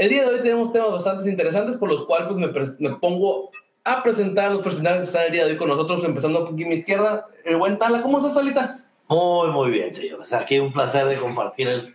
El 0.00 0.08
día 0.08 0.22
de 0.26 0.34
hoy 0.36 0.40
tenemos 0.40 0.72
temas 0.72 0.92
bastante 0.92 1.28
interesantes 1.28 1.76
por 1.76 1.90
los 1.90 2.06
cuales 2.06 2.26
pues, 2.26 2.78
me, 2.80 2.88
me 2.88 2.96
pongo 2.96 3.50
a 3.84 4.02
presentar 4.02 4.50
los 4.50 4.62
personajes 4.62 5.00
que 5.00 5.04
están 5.04 5.26
el 5.26 5.32
día 5.32 5.44
de 5.44 5.52
hoy 5.52 5.58
con 5.58 5.68
nosotros, 5.68 6.02
empezando 6.04 6.48
aquí 6.48 6.64
a 6.64 6.68
mi 6.68 6.74
izquierda. 6.76 7.26
El 7.44 7.56
buen 7.56 7.78
Tala, 7.78 8.00
¿cómo 8.00 8.16
estás, 8.16 8.32
Salita? 8.32 8.78
Muy, 9.08 9.48
muy 9.48 9.70
bien, 9.72 9.92
señores. 9.92 10.32
Aquí 10.32 10.58
un 10.58 10.72
placer 10.72 11.04
de 11.04 11.16
compartir 11.16 11.68
el, 11.68 11.94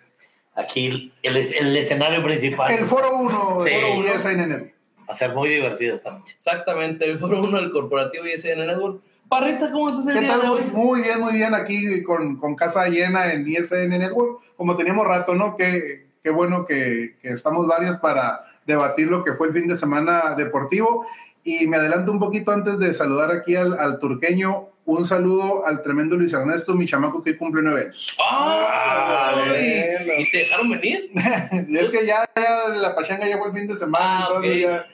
aquí 0.54 1.12
el, 1.23 1.36
el 1.36 1.78
escenario 1.78 2.23
principal. 2.23 2.72
El 2.72 2.86
Foro 2.86 3.18
1 3.18 3.64
Sí. 3.66 3.72
Foro 3.72 3.94
1 3.98 4.20
SN 4.20 4.48
Network. 4.50 4.76
Va 5.09 5.14
a 5.14 5.17
ser 5.17 5.34
muy 5.34 5.50
divertido 5.50 5.95
esta 5.95 6.12
noche. 6.12 6.36
Exactamente, 6.36 7.06
el 7.06 7.17
foro 7.17 7.42
1 7.42 7.58
del 7.59 7.72
corporativo 7.72 8.23
ISN 8.28 8.67
Network. 8.67 9.02
Parrita, 9.28 9.72
¿cómo 9.72 9.90
estás 9.90 10.06
el 10.06 10.14
¿Qué 10.14 10.20
día 10.22 10.36
de 10.36 10.42
tal? 10.44 10.52
hoy? 10.52 10.62
Muy 10.72 11.02
bien, 11.02 11.20
muy 11.22 11.34
bien. 11.34 11.56
Aquí 11.56 12.03
con, 12.03 12.38
con 12.38 12.56
casa 12.56 12.88
llena 12.88 13.34
en 13.34 13.48
ISN 13.48 13.90
Network. 13.90 14.42
Como 14.58 14.76
teníamos 14.76 15.08
rato, 15.08 15.34
¿no? 15.34 15.58
Qué, 15.58 16.05
qué 16.26 16.32
bueno 16.32 16.66
que, 16.66 17.18
que 17.22 17.30
estamos 17.30 17.68
varios 17.68 17.98
para 17.98 18.46
debatir 18.66 19.08
lo 19.08 19.24
que 19.24 19.34
fue 19.34 19.46
el 19.50 19.54
fin 19.54 19.68
de 19.68 19.78
semana 19.78 20.34
deportivo. 20.36 21.06
Y 21.44 21.68
me 21.68 21.78
adelanto 21.78 22.12
un 22.12 22.18
poquito 22.18 22.52
antes 22.52 22.80
de 22.80 22.96
saludar 22.96 23.30
aquí 23.30 23.56
al, 23.56 23.78
al 23.78 24.00
turqueño. 24.00 24.70
Un 24.86 25.06
saludo 25.06 25.68
al 25.68 25.84
tremendo 25.84 26.16
Luis 26.16 26.34
Ernesto, 26.34 26.74
mi 26.74 26.88
chamaco 26.88 27.22
que 27.22 27.38
cumple 27.38 27.62
nueve 27.62 27.82
años. 27.82 28.18
¡Ah! 28.20 29.36
¿Y 29.46 30.32
te 30.32 30.38
dejaron 30.40 30.67
venir? 30.72 31.12
Y 31.70 31.78
es 31.78 31.92
que 31.92 32.08
ya, 32.08 32.28
ya 32.36 32.70
la 32.70 32.95
pachanga 32.95 33.28
ya 33.28 33.38
fue 33.38 33.50
el 33.50 33.54
fin 33.54 33.67
de 33.67 33.76
semana. 33.76 34.26
Ah, 34.26 34.28
entonces 34.28 34.66
ok. 34.66 34.72
ya, 34.72 34.88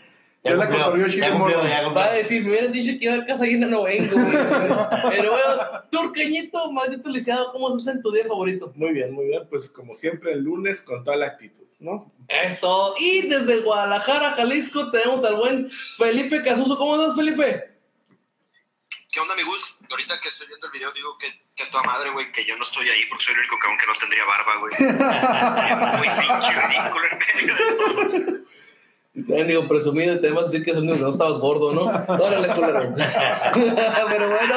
ya 0.43 0.55
la 0.55 0.67
cumplió, 0.67 1.07
ya 1.07 1.13
chico 1.13 1.37
cumplió, 1.37 1.93
Va 1.93 2.05
a 2.05 2.13
decir, 2.13 2.43
me 2.43 2.49
hubieran 2.49 2.71
dicho 2.71 2.97
que 2.97 3.05
iba 3.05 3.13
a 3.13 3.15
haber 3.17 3.27
casa 3.27 3.45
llena, 3.45 3.67
no 3.67 3.83
vengo. 3.83 4.15
güey. 4.15 4.31
Pero 5.09 5.31
bueno, 5.31 5.83
turqueñito, 5.91 6.71
maldito 6.71 7.09
lisiado, 7.09 7.51
¿cómo 7.51 7.69
estás 7.69 7.95
en 7.95 8.01
tu 8.01 8.11
día 8.11 8.25
favorito? 8.25 8.71
Muy 8.75 8.91
bien, 8.91 9.13
muy 9.13 9.27
bien. 9.27 9.47
Pues 9.49 9.69
como 9.69 9.95
siempre, 9.95 10.33
el 10.33 10.39
lunes 10.43 10.81
con 10.81 11.03
toda 11.03 11.17
la 11.17 11.27
actitud, 11.27 11.65
¿no? 11.79 12.11
Esto. 12.27 12.95
Y 12.99 13.27
desde 13.27 13.59
Guadalajara, 13.59 14.31
Jalisco, 14.31 14.89
tenemos 14.89 15.23
al 15.23 15.35
buen 15.35 15.69
Felipe 15.97 16.41
Casuso. 16.41 16.77
¿Cómo 16.77 16.99
estás, 16.99 17.15
Felipe? 17.15 17.71
¿Qué 19.11 19.19
onda, 19.19 19.35
mi 19.35 19.43
Gus? 19.43 19.77
Ahorita 19.89 20.19
que 20.21 20.29
estoy 20.29 20.47
viendo 20.47 20.67
el 20.67 20.71
video 20.71 20.91
digo 20.93 21.17
que, 21.17 21.27
que 21.55 21.69
tu 21.69 21.77
madre, 21.85 22.11
güey, 22.11 22.31
que 22.31 22.45
yo 22.45 22.55
no 22.55 22.63
estoy 22.63 22.87
ahí 22.87 23.05
porque 23.09 23.25
soy 23.25 23.33
el 23.33 23.41
único 23.41 23.57
cabrón 23.59 23.77
que 23.77 23.87
no 23.87 23.93
tendría 23.99 24.25
barba, 24.25 24.55
güey. 24.57 24.73
Muy 25.97 26.07
pinche 26.17 26.53
ridículo 26.67 27.05
en 27.11 27.19
medio 27.35 27.55
de 27.55 27.63
todos. 27.75 28.51
También 29.13 29.47
digo, 29.47 29.67
presumido, 29.67 30.15
y 30.15 30.21
te 30.21 30.29
vas 30.31 30.43
a 30.43 30.51
decir 30.51 30.63
que 30.63 30.71
no 30.73 31.09
estabas 31.09 31.37
gordo, 31.37 31.73
¿no? 31.73 31.81
Órale, 32.07 32.47
culero. 32.53 32.79
Pero 33.53 34.29
bueno, 34.29 34.55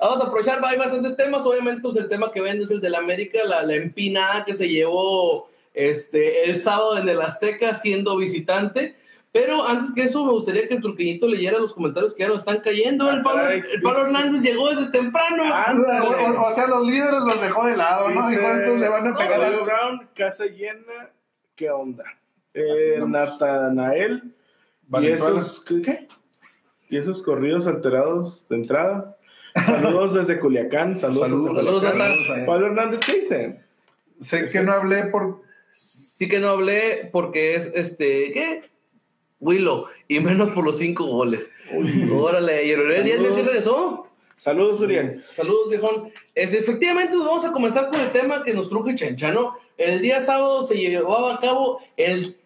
vamos 0.00 0.20
a 0.20 0.24
aprovechar, 0.24 0.60
hay 0.64 0.76
bastantes 0.76 1.16
temas. 1.16 1.44
Obviamente, 1.46 1.82
pues, 1.82 1.96
el 1.96 2.08
tema 2.08 2.32
que 2.32 2.40
ven 2.40 2.60
es 2.60 2.70
el 2.72 2.80
de 2.80 2.90
la 2.90 2.98
América, 2.98 3.38
la, 3.44 3.62
la 3.62 3.74
empinada 3.76 4.44
que 4.44 4.54
se 4.54 4.68
llevó 4.68 5.48
este, 5.72 6.50
el 6.50 6.58
sábado 6.58 6.98
en 6.98 7.08
el 7.08 7.20
Azteca 7.20 7.74
siendo 7.74 8.16
visitante. 8.16 8.96
Pero 9.30 9.66
antes 9.66 9.94
que 9.94 10.02
eso, 10.02 10.24
me 10.26 10.32
gustaría 10.32 10.68
que 10.68 10.74
el 10.74 10.82
turqueñito 10.82 11.26
leyera 11.26 11.58
los 11.58 11.72
comentarios 11.72 12.12
que 12.14 12.24
ya 12.24 12.28
nos 12.28 12.40
están 12.40 12.58
cayendo. 12.60 13.08
El 13.08 13.22
Pablo, 13.22 13.48
el 13.50 13.80
Pablo 13.82 14.04
Hernández 14.06 14.42
llegó 14.42 14.68
desde 14.68 14.90
temprano. 14.90 15.44
O, 15.44 16.06
o- 16.42 16.48
o 16.50 16.54
sea, 16.54 16.66
los 16.66 16.86
líderes 16.86 17.20
los 17.24 17.40
dejó 17.40 17.66
de 17.66 17.76
lado, 17.76 18.10
¿no? 18.10 18.28
Dice, 18.28 18.40
Igual 18.42 18.60
estos 18.60 18.78
le 18.80 18.88
van 18.90 19.06
a 19.06 19.14
pegar. 19.16 19.40
Brown, 19.64 20.08
casa 20.14 20.44
llena, 20.46 21.08
¿qué 21.56 21.70
onda? 21.70 22.04
Eh, 22.54 23.00
Natanael, 23.06 24.34
y 25.00 25.06
esos. 25.06 25.64
Y 26.88 26.96
esos 26.98 27.22
corridos 27.22 27.66
alterados 27.66 28.46
de 28.48 28.56
entrada. 28.56 29.16
Saludos 29.66 30.14
desde 30.14 30.38
Culiacán, 30.38 30.98
saludos. 30.98 31.22
Saludos, 31.22 31.48
desde 31.56 31.64
saludos, 31.64 31.90
Culiacán. 31.90 32.20
Natal. 32.20 32.46
Pablo 32.46 32.66
Hernández, 32.66 33.00
¿qué 33.04 33.12
dicen? 33.14 33.66
Sé 34.18 34.46
que 34.46 34.62
no 34.62 34.72
hablé 34.72 35.04
por. 35.04 35.42
Sí 35.70 36.28
que 36.28 36.38
no 36.38 36.48
hablé 36.50 37.08
porque 37.10 37.54
es 37.54 37.72
este, 37.74 38.32
¿qué? 38.32 38.70
Willow, 39.40 39.86
y 40.06 40.20
menos 40.20 40.52
por 40.52 40.64
los 40.64 40.78
cinco 40.78 41.06
goles. 41.06 41.50
Órale, 42.12 42.64
y 42.64 42.70
el 42.70 43.04
día 43.04 43.16
Saludos. 43.16 43.36
de 43.36 43.58
eso. 43.58 44.06
Saludos, 44.36 44.80
Uriel. 44.80 45.22
Saludos, 45.34 45.68
viejón. 45.70 46.10
Es, 46.34 46.52
efectivamente, 46.52 47.16
vamos 47.16 47.44
a 47.44 47.52
comenzar 47.52 47.90
con 47.90 48.00
el 48.00 48.10
tema 48.10 48.42
que 48.44 48.54
nos 48.54 48.68
truje 48.68 48.94
Chencha, 48.94 49.32
¿no? 49.32 49.56
El 49.76 50.02
día 50.02 50.20
sábado 50.20 50.62
se 50.62 50.76
llevaba 50.76 51.34
a 51.34 51.40
cabo 51.40 51.80
el 51.96 52.36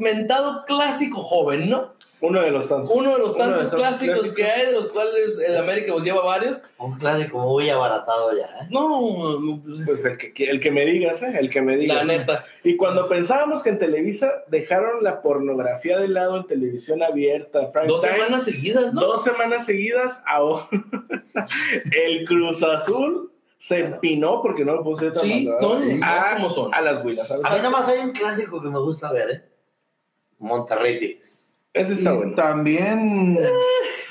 mentado 0.00 0.64
clásico 0.66 1.22
joven, 1.22 1.70
¿no? 1.70 1.98
Uno 2.22 2.42
de 2.42 2.50
los 2.50 2.68
tantos. 2.68 2.90
Uno 2.94 3.12
de 3.14 3.18
los 3.18 3.32
de 3.32 3.38
tantos 3.40 3.60
los 3.62 3.70
tantos 3.70 3.80
clásicos, 3.88 4.14
clásicos. 4.18 4.36
que 4.36 4.44
hay, 4.44 4.66
de 4.66 4.72
los 4.72 4.88
cuales 4.88 5.38
el 5.38 5.56
América 5.56 5.92
pues 5.94 6.04
lleva 6.04 6.22
varios. 6.22 6.60
Un 6.76 6.98
clásico 6.98 7.38
muy 7.38 7.70
abaratado 7.70 8.36
ya, 8.36 8.44
¿eh? 8.44 8.66
No, 8.70 9.38
pues, 9.64 9.84
Pues 9.86 10.04
el 10.04 10.18
que, 10.18 10.44
el 10.50 10.60
que 10.60 10.70
me 10.70 10.84
digas, 10.84 11.22
¿eh? 11.22 11.32
El 11.40 11.48
que 11.48 11.62
me 11.62 11.78
digas. 11.78 11.96
la 11.96 12.04
neta. 12.18 12.44
Y 12.62 12.76
cuando 12.76 13.08
pensábamos 13.08 13.62
que 13.62 13.70
en 13.70 13.78
Televisa 13.78 14.30
dejaron 14.48 15.02
la 15.02 15.22
pornografía 15.22 15.98
de 15.98 16.08
lado 16.08 16.36
en 16.36 16.46
televisión 16.46 17.02
abierta, 17.02 17.72
prime 17.72 17.88
Dos 17.88 18.02
time, 18.02 18.12
semanas 18.16 18.44
seguidas, 18.44 18.92
¿no? 18.92 19.00
dos 19.00 19.24
semanas 19.24 19.64
seguidas, 19.64 20.22
ahora 20.26 20.64
el 21.92 22.26
Cruz 22.26 22.62
Azul 22.62 23.32
se 23.56 23.78
empinó 23.78 24.40
porque 24.42 24.64
no 24.64 24.74
lo 24.74 24.82
puse 24.84 25.06
de 25.06 25.10
otra 25.12 25.22
Sí, 25.22 25.46
manera, 25.46 25.56
no, 25.60 25.82
¿eh? 25.82 25.96
no, 25.98 26.06
a, 26.06 26.34
como 26.36 26.50
son. 26.50 26.74
a 26.74 26.80
las 26.82 27.02
huilas. 27.04 27.28
¿sabes? 27.28 27.44
A 27.46 27.50
mí 27.50 27.56
nada 27.56 27.70
más 27.70 27.88
hay 27.88 27.98
un 28.00 28.12
clásico 28.12 28.60
que 28.60 28.68
me 28.68 28.78
gusta 28.78 29.10
ver, 29.12 29.30
¿eh? 29.30 29.42
Monterrey 30.40 30.98
Tigres. 30.98 31.54
Ese 31.72 31.92
está 31.92 32.12
y 32.12 32.16
bueno. 32.16 32.34
También. 32.34 33.38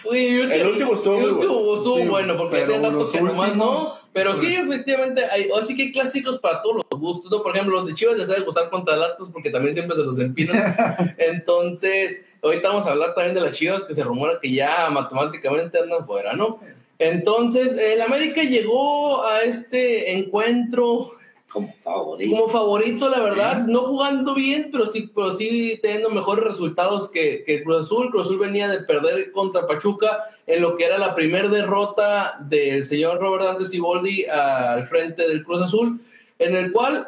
Uy, 0.06 0.28
El 0.28 0.68
último 0.68 0.94
estuvo 0.94 1.16
el 1.16 1.22
muy 1.22 1.32
último 1.32 1.54
bueno. 1.56 1.76
estuvo 1.76 1.98
Sí, 1.98 2.08
bueno, 2.08 2.38
porque 2.38 2.56
tiene 2.58 2.78
rato 2.78 2.92
los 2.92 3.10
que 3.10 3.22
nomás 3.22 3.56
no. 3.56 3.94
Pero 4.14 4.34
sí, 4.34 4.56
efectivamente, 4.56 5.26
hay, 5.26 5.50
así 5.58 5.76
que 5.76 5.84
hay 5.84 5.92
clásicos 5.92 6.40
para 6.40 6.62
todos 6.62 6.78
los 6.78 7.00
gustos, 7.00 7.30
¿no? 7.30 7.44
Por 7.44 7.56
ejemplo, 7.56 7.76
los 7.76 7.88
de 7.88 7.94
Chivas 7.94 8.18
les 8.18 8.28
sabe 8.28 8.42
gustar 8.42 8.70
contra 8.70 8.96
el 8.96 9.04
Atlas 9.04 9.30
porque 9.32 9.50
también 9.50 9.74
siempre 9.74 9.96
se 9.96 10.04
los 10.04 10.18
empinan. 10.20 10.76
Entonces, 11.18 12.22
ahorita 12.42 12.70
vamos 12.70 12.88
a 12.88 12.92
hablar 12.92 13.14
también 13.14 13.36
de 13.36 13.42
las 13.42 13.56
Chivas 13.56 13.84
que 13.84 13.94
se 13.94 14.04
rumora 14.04 14.40
que 14.42 14.52
ya 14.52 14.90
matemáticamente 14.90 15.80
andan 15.80 16.06
fuera, 16.08 16.34
¿no? 16.34 16.60
Entonces, 16.98 17.78
el 17.78 18.02
América 18.02 18.42
llegó 18.44 19.24
a 19.26 19.42
este 19.42 20.18
encuentro 20.18 21.14
Como 21.52 21.74
favorito. 21.84 22.36
como 22.36 22.50
favorito, 22.50 23.10
la 23.10 23.22
verdad, 23.22 23.66
no 23.66 23.80
jugando 23.80 24.36
bien, 24.36 24.70
pero 24.72 24.86
sí, 24.86 25.10
pero 25.14 25.32
sí 25.32 25.80
teniendo 25.82 26.12
mejores 26.12 26.46
resultados 26.46 27.10
que, 27.10 27.44
que 27.44 27.64
Cruz 27.64 27.86
Azul. 27.86 28.12
Cruz 28.12 28.28
Azul 28.28 28.38
venía 28.38 28.68
de 28.68 28.84
perder 28.84 29.32
contra 29.32 29.66
Pachuca 29.66 30.26
en 30.46 30.62
lo 30.62 30.78
que 30.78 30.86
era 30.86 31.00
la 31.00 31.16
primera 31.16 31.48
derrota 31.48 32.38
del 32.42 32.86
señor 32.86 33.20
Robert 33.20 33.50
Antes 33.50 33.72
Siboldi 33.72 34.26
al 34.26 34.84
frente 34.86 35.28
del 35.28 35.44
Cruz 35.44 35.62
Azul, 35.64 36.00
en 36.38 36.56
el 36.56 36.72
cual 36.72 37.08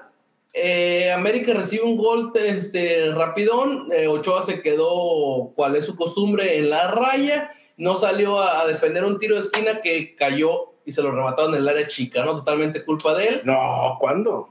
eh, 0.53 1.11
América 1.11 1.53
recibe 1.53 1.83
un 1.83 1.97
gol 1.97 2.31
este, 2.35 3.11
rapidón, 3.11 3.89
eh, 3.93 4.07
Ochoa 4.07 4.41
se 4.41 4.61
quedó, 4.61 5.51
cual 5.55 5.75
es 5.75 5.85
su 5.85 5.95
costumbre, 5.95 6.57
en 6.57 6.71
la 6.71 6.89
raya, 6.89 7.51
no 7.77 7.95
salió 7.95 8.39
a, 8.39 8.61
a 8.61 8.67
defender 8.67 9.05
un 9.05 9.19
tiro 9.19 9.35
de 9.35 9.41
esquina 9.41 9.81
que 9.81 10.15
cayó 10.15 10.70
y 10.85 10.91
se 10.91 11.01
lo 11.01 11.11
remataron 11.11 11.53
en 11.55 11.61
el 11.61 11.69
área 11.69 11.87
chica, 11.87 12.23
¿no? 12.23 12.35
Totalmente 12.37 12.83
culpa 12.85 13.13
de 13.15 13.27
él. 13.27 13.41
No, 13.43 13.95
¿cuándo? 13.99 14.49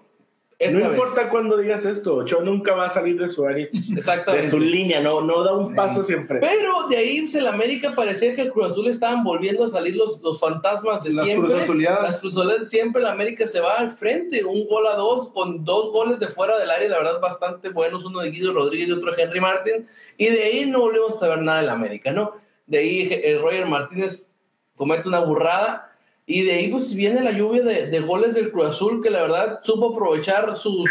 Esta 0.58 0.78
no 0.78 0.90
vez. 0.90 0.98
importa 0.98 1.30
cuándo 1.30 1.56
digas 1.56 1.86
esto, 1.86 2.16
Ochoa 2.16 2.42
nunca 2.42 2.74
va 2.74 2.84
a 2.84 2.90
salir 2.90 3.18
de 3.18 3.30
su 3.30 3.46
área, 3.46 3.66
de 3.72 3.94
Exactamente. 3.96 4.50
su 4.50 4.60
línea, 4.60 5.00
no, 5.00 5.22
no 5.22 5.42
da 5.42 5.54
un 5.54 5.74
paso 5.74 6.02
hacia 6.02 6.16
enfrente. 6.16 6.46
Pero 6.46 6.86
de 6.86 6.98
ahí 6.98 7.22
pues, 7.22 7.34
el 7.36 7.46
América 7.46 7.94
parecía 7.96 8.34
que 8.34 8.42
el 8.42 8.52
Cruz 8.52 8.72
Azul 8.72 8.86
estaban 8.88 9.24
volviendo 9.24 9.64
a 9.64 9.68
salir 9.70 9.96
los, 9.96 10.20
los 10.20 10.38
fantasmas 10.38 11.02
de 11.02 11.14
Las 11.14 11.24
siempre. 11.24 11.48
cruzazuleadas. 11.50 12.02
Las 12.02 12.20
cruzazuleadas 12.20 12.60
de 12.60 12.66
siempre. 12.66 13.00
El 13.00 13.08
América 13.08 13.46
se 13.46 13.58
va 13.60 13.76
al 13.78 13.88
frente, 13.88 14.44
un 14.44 14.68
gol 14.68 14.86
a 14.86 14.96
dos, 14.96 15.30
con 15.30 15.64
dos 15.64 15.92
goles 15.92 16.18
de 16.18 16.28
fuera 16.28 16.58
del 16.58 16.70
área, 16.70 16.90
la 16.90 16.98
verdad, 16.98 17.20
bastante 17.22 17.70
buenos. 17.70 18.04
Uno 18.04 18.20
de 18.20 18.30
Guido 18.30 18.52
Rodríguez 18.52 18.88
y 18.88 18.92
otro 18.92 19.14
de 19.16 19.22
Henry 19.22 19.40
Martin. 19.40 19.88
Y 20.18 20.26
de 20.26 20.42
ahí 20.44 20.66
no 20.66 20.80
volvemos 20.80 21.16
a 21.16 21.20
saber 21.20 21.38
nada 21.40 21.62
del 21.62 21.70
América, 21.70 22.12
¿no? 22.12 22.32
De 22.66 22.76
ahí 22.76 23.08
el 23.24 23.40
Roger 23.40 23.64
Martínez 23.64 24.30
comete 24.76 25.08
una 25.08 25.20
burrada. 25.20 25.89
Y 26.32 26.44
de 26.44 26.52
ahí 26.52 26.68
pues 26.68 26.94
viene 26.94 27.24
la 27.24 27.32
lluvia 27.32 27.64
de, 27.64 27.88
de 27.88 28.00
goles 28.00 28.36
del 28.36 28.52
Cruz 28.52 28.66
Azul, 28.66 29.02
que 29.02 29.10
la 29.10 29.22
verdad 29.22 29.58
supo 29.64 29.90
aprovechar 29.90 30.54
sus, 30.54 30.88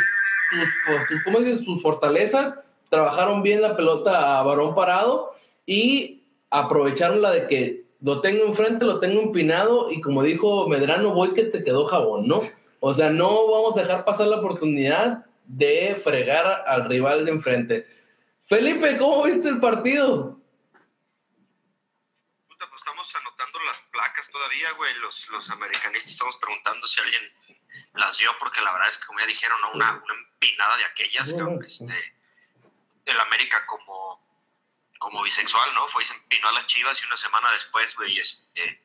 sus, 0.50 0.70
sus, 1.08 1.24
¿cómo 1.24 1.40
sus 1.64 1.82
fortalezas, 1.82 2.56
trabajaron 2.90 3.42
bien 3.42 3.62
la 3.62 3.78
pelota 3.78 4.38
a 4.38 4.44
varón 4.44 4.76
parado 4.76 5.32
y 5.66 6.24
aprovecharon 6.50 7.22
la 7.22 7.32
de 7.32 7.48
que 7.48 7.86
lo 8.02 8.20
tengo 8.20 8.44
enfrente, 8.44 8.84
lo 8.84 9.00
tengo 9.00 9.22
empinado 9.22 9.90
y 9.90 10.02
como 10.02 10.24
dijo 10.24 10.68
Medrano, 10.68 11.14
voy 11.14 11.34
que 11.34 11.46
te 11.46 11.64
quedó 11.64 11.86
jabón, 11.86 12.28
¿no? 12.28 12.40
O 12.82 12.94
sea, 12.94 13.10
no 13.10 13.50
vamos 13.50 13.78
a 13.78 13.82
dejar 13.84 14.04
pasar 14.04 14.28
la 14.28 14.40
oportunidad 14.40 15.26
de 15.46 15.98
fregar 16.04 16.66
al 16.68 16.84
rival 16.90 17.24
de 17.24 17.32
enfrente. 17.32 17.88
Felipe, 18.44 18.98
¿cómo 18.98 19.24
viste 19.24 19.48
el 19.48 19.62
partido? 19.62 20.38
Puta, 22.46 22.66
pues 22.70 22.82
estamos 22.82 23.16
anotando 23.16 23.60
todavía, 24.32 24.72
güey. 24.74 24.94
Los, 24.96 25.28
los 25.30 25.50
americanistas 25.50 26.12
estamos 26.12 26.38
preguntando 26.38 26.88
si 26.88 27.00
alguien 27.00 27.34
las 27.94 28.18
vio, 28.18 28.36
porque 28.40 28.62
la 28.62 28.72
verdad 28.72 28.90
es 28.90 28.98
que, 28.98 29.06
como 29.06 29.20
ya 29.20 29.26
dijeron, 29.26 29.60
¿no? 29.62 29.72
una, 29.72 30.02
una 30.04 30.14
empinada 30.14 30.78
de 30.78 30.86
aquellas, 30.86 31.30
cabrón, 31.30 31.64
este, 31.66 32.14
el 33.06 33.20
América 33.20 33.66
como, 33.66 34.22
como 35.00 35.24
bisexual, 35.24 35.74
¿no? 35.76 35.88
Fue 35.90 36.04
y 36.04 36.06
se 36.06 36.14
empinó 36.14 36.50
a 36.50 36.54
las 36.54 36.68
chivas 36.68 37.02
y 37.02 37.06
una 37.06 37.18
semana 37.18 37.52
después, 37.52 37.96
güey, 37.96 38.20
este, 38.20 38.84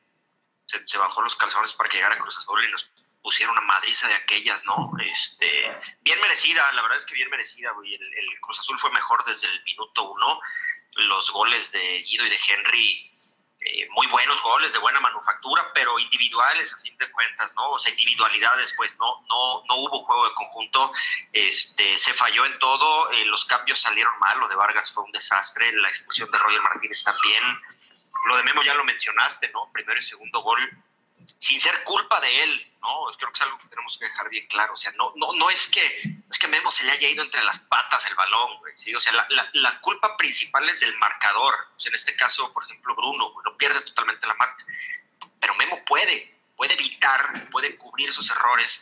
se, 0.65 0.87
se 0.87 0.97
bajó 0.97 1.21
los 1.21 1.35
calzones 1.35 1.73
para 1.73 1.89
que 1.89 1.97
llegara 1.97 2.17
Cruz 2.17 2.37
Azul 2.37 2.63
y 2.63 2.71
nos 2.71 2.89
pusieron 3.21 3.57
una 3.57 3.65
madriza 3.65 4.07
de 4.07 4.13
aquellas, 4.13 4.63
¿no? 4.65 4.91
Este, 4.99 5.75
bien 6.01 6.19
merecida, 6.21 6.71
la 6.73 6.81
verdad 6.83 6.99
es 6.99 7.05
que 7.05 7.15
bien 7.15 7.29
merecida, 7.29 7.71
güey. 7.71 7.95
El, 7.95 8.03
el 8.03 8.39
Cruz 8.41 8.59
Azul 8.59 8.77
fue 8.79 8.91
mejor 8.91 9.23
desde 9.25 9.47
el 9.47 9.63
minuto 9.63 10.03
uno. 10.03 10.39
Los 10.97 11.31
goles 11.31 11.71
de 11.71 12.03
Guido 12.03 12.25
y 12.25 12.29
de 12.29 12.39
Henry, 12.47 13.11
eh, 13.65 13.87
muy 13.95 14.05
buenos 14.07 14.41
goles, 14.43 14.71
de 14.73 14.79
buena 14.79 14.99
manufactura, 14.99 15.71
pero 15.73 15.97
individuales, 15.97 16.71
a 16.73 16.77
fin 16.81 16.95
de 16.97 17.11
cuentas, 17.11 17.51
¿no? 17.55 17.71
O 17.71 17.79
sea, 17.79 17.91
individualidades, 17.91 18.73
pues 18.77 18.95
no, 18.99 19.25
no, 19.27 19.63
no 19.67 19.75
hubo 19.77 20.05
juego 20.05 20.27
de 20.27 20.33
conjunto. 20.35 20.93
Este, 21.33 21.97
se 21.97 22.13
falló 22.13 22.45
en 22.45 22.59
todo, 22.59 23.11
eh, 23.11 23.25
los 23.25 23.45
cambios 23.45 23.81
salieron 23.81 24.17
mal, 24.19 24.39
lo 24.39 24.47
de 24.47 24.55
Vargas 24.55 24.91
fue 24.91 25.03
un 25.03 25.11
desastre, 25.11 25.71
la 25.73 25.89
expulsión 25.89 26.29
de 26.29 26.37
Roger 26.37 26.61
Martínez 26.61 27.03
también. 27.03 27.43
Lo 28.27 28.37
de 28.37 28.43
Memo 28.43 28.63
ya 28.63 28.75
lo 28.75 28.83
mencionaste, 28.83 29.49
¿no? 29.49 29.69
Primero 29.73 29.99
y 29.99 30.03
segundo 30.03 30.41
gol 30.41 30.83
sin 31.39 31.59
ser 31.59 31.83
culpa 31.83 32.19
de 32.21 32.43
él, 32.43 32.73
¿no? 32.81 33.05
Creo 33.17 33.31
que 33.31 33.35
es 33.35 33.41
algo 33.41 33.57
que 33.57 33.67
tenemos 33.67 33.97
que 33.97 34.05
dejar 34.05 34.29
bien 34.29 34.45
claro. 34.47 34.73
O 34.73 34.77
sea, 34.77 34.91
no, 34.93 35.11
no, 35.15 35.33
no 35.33 35.49
es 35.49 35.67
que 35.67 35.81
es 36.31 36.39
que 36.39 36.47
Memo 36.47 36.71
se 36.71 36.83
le 36.85 36.91
haya 36.91 37.09
ido 37.09 37.23
entre 37.23 37.43
las 37.43 37.59
patas 37.59 38.05
el 38.07 38.15
balón, 38.15 38.57
güey, 38.59 38.73
¿sí? 38.77 38.93
O 38.95 39.01
sea, 39.01 39.13
la, 39.13 39.25
la, 39.29 39.49
la, 39.53 39.79
culpa 39.81 40.15
principal 40.17 40.67
es 40.69 40.79
del 40.79 40.95
marcador. 40.97 41.53
O 41.75 41.79
sea, 41.79 41.89
en 41.89 41.95
este 41.95 42.15
caso, 42.15 42.51
por 42.53 42.63
ejemplo, 42.63 42.95
Bruno, 42.95 43.31
güey, 43.31 43.43
no 43.45 43.57
pierde 43.57 43.81
totalmente 43.81 44.27
la 44.27 44.35
marca. 44.35 44.63
Pero 45.39 45.55
Memo 45.55 45.79
puede, 45.85 46.35
puede 46.55 46.73
evitar, 46.73 47.49
puede 47.51 47.77
cubrir 47.77 48.09
esos 48.09 48.29
errores 48.29 48.81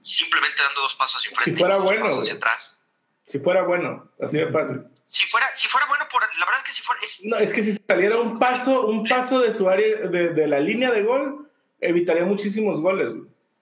simplemente 0.00 0.62
dando 0.62 0.82
dos 0.82 0.94
pasos 0.94 1.16
hacia 1.16 1.30
enfrente 1.30 1.52
Si 1.52 1.58
fuera 1.58 1.74
y 1.74 1.78
dos 1.78 1.84
bueno, 1.86 2.20
hacia 2.20 2.34
atrás. 2.34 2.84
Si 3.26 3.38
fuera 3.38 3.62
bueno, 3.62 4.10
así 4.22 4.38
de 4.38 4.46
fácil. 4.50 4.84
Si 5.04 5.26
fuera, 5.26 5.46
si 5.56 5.68
fuera 5.68 5.86
bueno, 5.86 6.06
por, 6.10 6.22
la 6.38 6.44
verdad 6.46 6.60
es 6.62 6.66
que 6.66 6.72
si 6.72 6.82
fuera... 6.82 7.00
es- 7.02 7.20
No, 7.24 7.36
es 7.38 7.52
que 7.52 7.62
si 7.62 7.74
saliera 7.74 8.16
un 8.16 8.38
paso, 8.38 8.86
un 8.86 9.06
paso 9.06 9.40
de 9.40 9.52
su 9.52 9.68
área, 9.68 9.96
de, 10.08 10.30
de 10.34 10.46
la 10.46 10.60
línea 10.60 10.90
de 10.90 11.02
gol, 11.02 11.47
evitaría 11.80 12.24
muchísimos 12.24 12.80
goles. 12.80 13.14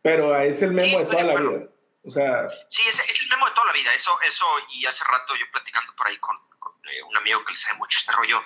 Pero 0.03 0.39
es 0.41 0.63
el 0.63 0.73
memo 0.73 0.99
Sí, 0.99 1.05
de 1.05 1.11
toda 1.11 1.25
de 1.25 1.35
la 1.35 1.41
vida. 1.41 1.69
O 2.05 2.11
sea, 2.11 2.49
Sí, 2.69 2.83
es, 2.89 2.99
es 3.01 3.21
el 3.23 3.29
memo 3.29 3.47
de 3.47 3.53
toda 3.53 3.67
la 3.67 3.73
vida. 3.73 3.93
Eso, 3.93 4.17
eso, 4.23 4.47
y 4.73 4.87
hace 4.87 5.05
rato 5.05 5.35
yo 5.35 5.45
platicando 5.51 5.93
por 5.97 6.07
ahí 6.07 6.17
con, 6.19 6.37
con, 6.59 6.73
eh, 6.89 7.03
un 7.03 7.17
amigo 7.17 7.45
que 7.45 7.53
le 7.53 7.57
sabe 7.57 7.79
mucho 7.79 7.99
este 7.99 8.13
rollo, 8.13 8.41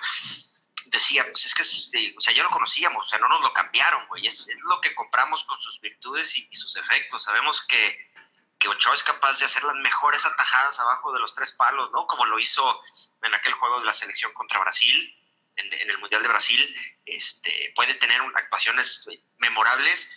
decía, 0.87 1.23
pues 1.31 1.45
es 1.45 1.53
que, 1.53 1.99
eh, 1.99 2.15
o 2.17 2.21
sea, 2.21 2.33
ya 2.33 2.43
lo 2.43 2.49
conocíamos, 2.49 3.05
o 3.05 3.07
sea, 3.07 3.19
no 3.19 3.29
nos 3.29 3.41
lo 3.41 3.53
cambiaron, 3.53 4.07
güey. 4.07 4.25
Es, 4.25 4.47
es 4.47 4.57
lo 4.67 4.81
que 4.81 4.95
compramos 4.95 5.43
con 5.43 5.59
sus 5.59 5.79
virtudes 5.81 6.35
y, 6.35 6.47
y 6.49 6.55
sus 6.55 6.75
efectos. 6.77 7.23
Sabemos 7.23 7.65
que, 7.67 8.11
que 8.57 8.67
Ochoa 8.67 8.95
es 8.95 9.03
capaz 9.03 9.39
de 9.39 9.45
hacer 9.45 9.63
las 9.63 9.75
mejores 9.75 10.25
atajadas 10.25 10.79
abajo 10.79 11.11
de 11.13 11.19
los 11.19 11.35
tres 11.35 11.51
palos, 11.53 11.91
¿no? 11.91 12.07
Como 12.07 12.25
lo 12.25 12.39
hizo 12.39 12.81
en 13.21 13.35
aquel 13.35 13.53
juego 13.53 13.79
de 13.79 13.85
la 13.85 13.93
selección 13.93 14.33
contra 14.33 14.59
Brasil, 14.59 15.15
en, 15.55 15.73
en 15.73 15.89
el 15.89 15.97
Mundial 15.99 16.21
de 16.21 16.27
Brasil. 16.29 16.75
Este, 17.05 17.71
puede 17.75 17.93
tener 17.95 18.21
un- 18.21 18.35
actuaciones 18.35 19.07
memorables 19.39 20.09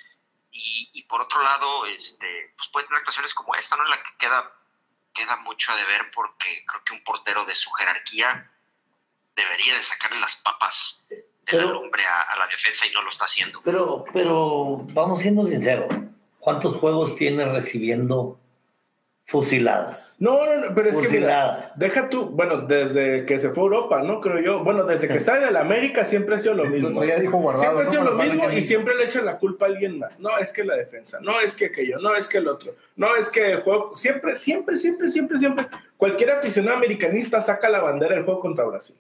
y, 0.51 0.91
y 0.93 1.03
por 1.05 1.21
otro 1.23 1.43
lado, 1.43 1.87
este, 1.87 2.55
pues 2.57 2.69
puede 2.71 2.87
tener 2.87 2.99
actuaciones 3.01 3.35
como 3.35 3.55
esta, 3.55 3.77
¿no? 3.77 3.85
En 3.85 3.91
la 3.91 4.03
que 4.03 4.11
queda, 4.19 4.53
queda 5.13 5.37
mucho 5.39 5.73
a 5.73 5.77
deber 5.77 6.11
porque 6.15 6.65
creo 6.67 6.85
que 6.85 6.93
un 6.95 7.05
portero 7.05 7.45
de 7.45 7.55
su 7.55 7.71
jerarquía 7.73 8.51
debería 9.37 9.75
de 9.75 9.83
sacarle 9.83 10.21
las 10.21 10.37
papas 10.37 11.05
de 11.09 11.17
la 11.19 11.25
Pero- 11.45 11.73
lumbre 11.73 12.05
a, 12.05 12.23
a 12.23 12.39
la 12.39 12.47
defensa 12.47 12.87
y 12.87 12.93
no 12.93 13.03
lo 13.03 13.11
está 13.11 13.25
haciendo. 13.25 13.61
Pero, 13.65 14.05
pero 14.13 14.79
vamos 14.93 15.23
siendo 15.23 15.47
sinceros. 15.47 15.89
¿Cuántos 16.39 16.77
juegos 16.77 17.17
tiene 17.17 17.45
recibiendo 17.47 18.39
fusiladas? 19.27 20.17
no, 20.19 20.45
no, 20.45 20.67
no, 20.67 20.75
pero 20.75 20.91
es 20.91 20.99
que 20.99 21.09
mira, 21.09 21.61
deja 21.77 22.09
tú, 22.09 22.27
bueno, 22.27 22.59
desde 22.59 23.25
que 23.25 23.39
se 23.39 23.51
fue 23.51 23.63
a 23.63 23.65
Europa, 23.65 24.03
¿no? 24.03 24.21
Creo 24.21 24.41
yo. 24.41 24.65
Bueno, 24.65 24.85
desde 24.85 25.09
que 25.09 25.15
está 25.19 25.39
en 25.39 25.49
el 25.49 25.57
América 25.57 26.05
siempre 26.05 26.35
ha 26.35 26.39
sido 26.39 26.55
lo 26.55 26.67
mismo. 26.67 27.03
día 27.03 27.19
dijo 27.19 27.39
guardado. 27.39 27.83
Siempre 27.83 27.83
ha 27.83 27.85
¿no? 27.85 27.91
sido 27.91 28.05
lo 28.05 28.23
mismo 28.23 28.51
y 28.53 28.63
siempre 28.63 28.95
le 28.95 29.05
echan 29.05 29.25
la 29.25 29.39
culpa 29.39 29.67
a 29.67 29.69
alguien 29.69 29.99
más. 29.99 30.19
No, 30.21 30.37
es 30.39 30.53
que 30.53 30.65
la 30.65 30.77
defensa, 30.77 31.19
no 31.21 31.41
es 31.41 31.55
que 31.55 31.67
aquello, 31.67 31.99
no 32.01 32.15
es 32.15 32.29
que 32.29 32.39
el 32.39 32.49
otro, 32.49 32.75
no 32.97 33.17
es 33.17 33.31
que 33.31 33.53
el 33.53 33.61
juego. 33.61 33.97
Siempre, 33.97 34.37
siempre, 34.37 34.77
siempre, 34.77 35.09
siempre, 35.09 35.39
siempre. 35.39 35.67
Cualquier 35.97 36.31
aficionado 36.31 36.77
americanista 36.77 37.41
saca 37.41 37.69
la 37.69 37.81
bandera 37.81 38.17
del 38.17 38.25
juego 38.25 38.41
contra 38.41 38.65
Brasil. 38.65 38.97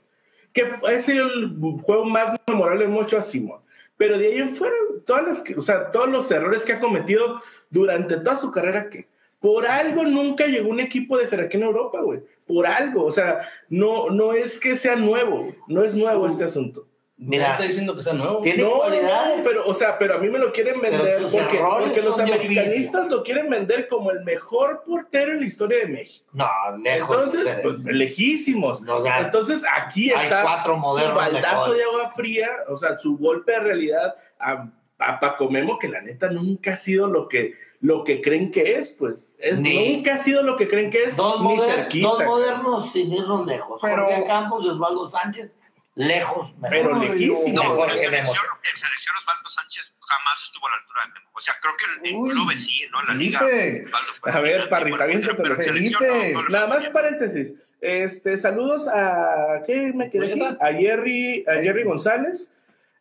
Que 0.53 0.67
ese 0.88 1.17
el 1.17 1.56
juego 1.82 2.05
más 2.05 2.35
memorable 2.47 2.87
mucho 2.87 3.19
a 3.19 3.23
Simón. 3.23 3.61
Pero 3.97 4.19
de 4.19 4.27
ahí 4.27 4.38
en 4.38 4.55
fuera, 4.55 4.75
todas 5.05 5.25
las 5.25 5.41
que, 5.41 5.55
o 5.55 5.62
sea, 5.62 5.91
todos 5.91 6.09
los 6.09 6.31
errores 6.31 6.65
que 6.65 6.73
ha 6.73 6.81
cometido 6.81 7.41
durante 7.70 8.17
toda 8.17 8.37
su 8.37 8.50
carrera, 8.50 8.88
que 8.88 9.06
por 9.44 9.67
algo 9.67 10.05
nunca 10.05 10.46
llegó 10.46 10.70
un 10.70 10.81
equipo 10.81 11.19
de 11.19 11.26
jerarquía 11.26 11.61
en 11.61 11.67
Europa, 11.67 12.00
güey. 12.00 12.20
Por 12.46 12.67
algo. 12.67 13.05
O 13.05 13.12
sea, 13.12 13.46
no, 13.69 14.08
no 14.08 14.32
es 14.32 14.58
que 14.58 14.75
sea 14.75 14.96
nuevo, 14.96 15.55
no 15.69 15.85
es 15.85 15.94
nuevo 15.94 16.26
este 16.26 16.44
asunto. 16.44 16.88
No 17.19 17.29
Mira, 17.29 17.50
está 17.50 17.64
diciendo 17.64 17.94
que 17.94 18.02
sea 18.02 18.14
nuevo. 18.14 18.41
Tiene 18.41 18.62
No, 18.62 18.70
no, 18.70 18.76
cualidades. 18.79 19.37
no, 19.37 19.44
pero, 19.44 19.67
o 19.67 19.75
sea, 19.75 19.99
pero 19.99 20.14
a 20.14 20.19
mí 20.19 20.31
me 20.31 20.38
lo 20.38 20.50
quieren 20.50 20.81
vender 20.81 21.26
porque, 21.31 22.00
los 22.00 22.19
americanistas 22.19 23.11
lo 23.11 23.23
quieren 23.23 23.50
vender 23.50 23.87
como 23.88 24.11
el 24.12 24.25
mejor 24.25 24.82
portero 24.87 25.32
en 25.32 25.41
la 25.41 25.46
historia 25.46 25.81
de 25.81 25.88
México. 25.88 26.25
no, 26.32 26.49
lejos. 26.82 27.14
Entonces, 27.14 27.56
pues, 27.62 27.85
lejísimos. 27.85 28.81
O 28.88 29.02
sea, 29.02 29.19
Entonces, 29.20 29.62
aquí 29.76 30.11
hay 30.11 30.25
está 30.25 30.41
cuatro 30.41 30.81
su 30.81 31.14
baldazo 31.14 31.75
de 31.75 31.85
agua 31.85 32.08
fría, 32.17 32.49
o 32.69 32.79
sea, 32.79 32.96
su 32.96 33.19
golpe 33.19 33.52
de 33.52 33.61
realidad 33.61 34.14
a, 34.41 34.70
a 35.00 35.20
Paco 35.20 35.50
Memo, 35.50 35.79
que 35.79 35.88
la 35.88 36.00
neta 36.00 36.31
nunca 36.31 36.73
ha 36.73 36.76
sido 36.76 37.08
lo 37.08 37.29
que, 37.29 37.52
lo 37.84 38.02
que 38.02 38.22
creen 38.22 38.50
que 38.50 38.78
es, 38.78 38.92
pues. 38.92 39.31
Es, 39.38 39.60
Ni- 39.60 39.96
nunca 39.96 40.14
ha 40.14 40.19
sido 40.19 40.42
lo 40.42 40.56
que 40.56 40.66
creen 40.69 40.90
que 40.90 41.04
es, 41.04 41.16
dos, 41.16 41.42
ni 41.42 41.48
moder- 41.48 41.75
cerquita. 41.75 42.08
dos 42.08 42.25
modernos 42.25 42.90
sin 42.92 43.12
irnos 43.12 43.46
lejos. 43.46 43.78
Pero- 43.82 44.06
Jorge 44.06 44.25
Campos 44.26 44.64
y 44.64 44.69
Osvaldo 44.70 45.10
Sánchez, 45.10 45.54
lejos. 45.94 46.56
mejor. 46.56 46.70
Pero 46.70 46.94
Ay, 46.96 47.08
lejísimos. 47.10 47.46
No, 47.52 47.62
Mejor 47.62 47.90
en 47.90 47.94
que 47.96 48.00
selección, 48.04 48.36
Memo. 48.42 48.58
en 48.72 48.76
selección 48.78 49.16
Osvaldo 49.16 49.50
Sánchez 49.50 49.92
jamás 50.00 50.42
estuvo 50.46 50.66
a 50.66 50.70
la 50.70 50.76
altura 50.76 51.00
de 51.02 51.08
Memo. 51.12 51.31
O 51.34 51.40
sea, 51.40 51.54
creo 51.60 51.75
que 51.76 52.08
en, 52.08 52.14
en 52.14 52.20
Uy, 52.22 52.31
clubes 52.31 52.64
sí, 52.64 52.84
¿no? 52.90 53.00
En 53.02 53.06
la 53.08 53.14
liga. 53.14 53.38
Felipe. 53.40 53.84
Osvaldo 53.86 54.12
fue 54.19 54.32
A 54.32 54.40
ver, 54.40 54.69
Parrita, 54.70 54.96
pero- 54.96 55.04
aviéntatelo, 55.04 55.42
pero 55.42 55.56
Felipe. 55.56 56.32
no- 56.32 56.42
no 56.42 56.48
Nada 56.48 56.66
más 56.69 56.81
bien. 56.81 56.92
paréntesis. 56.94 57.54
Este, 57.82 58.38
saludos 58.38 58.88
a 58.88 59.62
¿qué 59.66 59.92
me 59.94 60.08
quedé 60.10 60.31
aquí? 60.32 60.40
A 60.58 60.72
Jerry, 60.72 61.44
a 61.46 61.60
Jerry 61.60 61.82
González, 61.84 62.50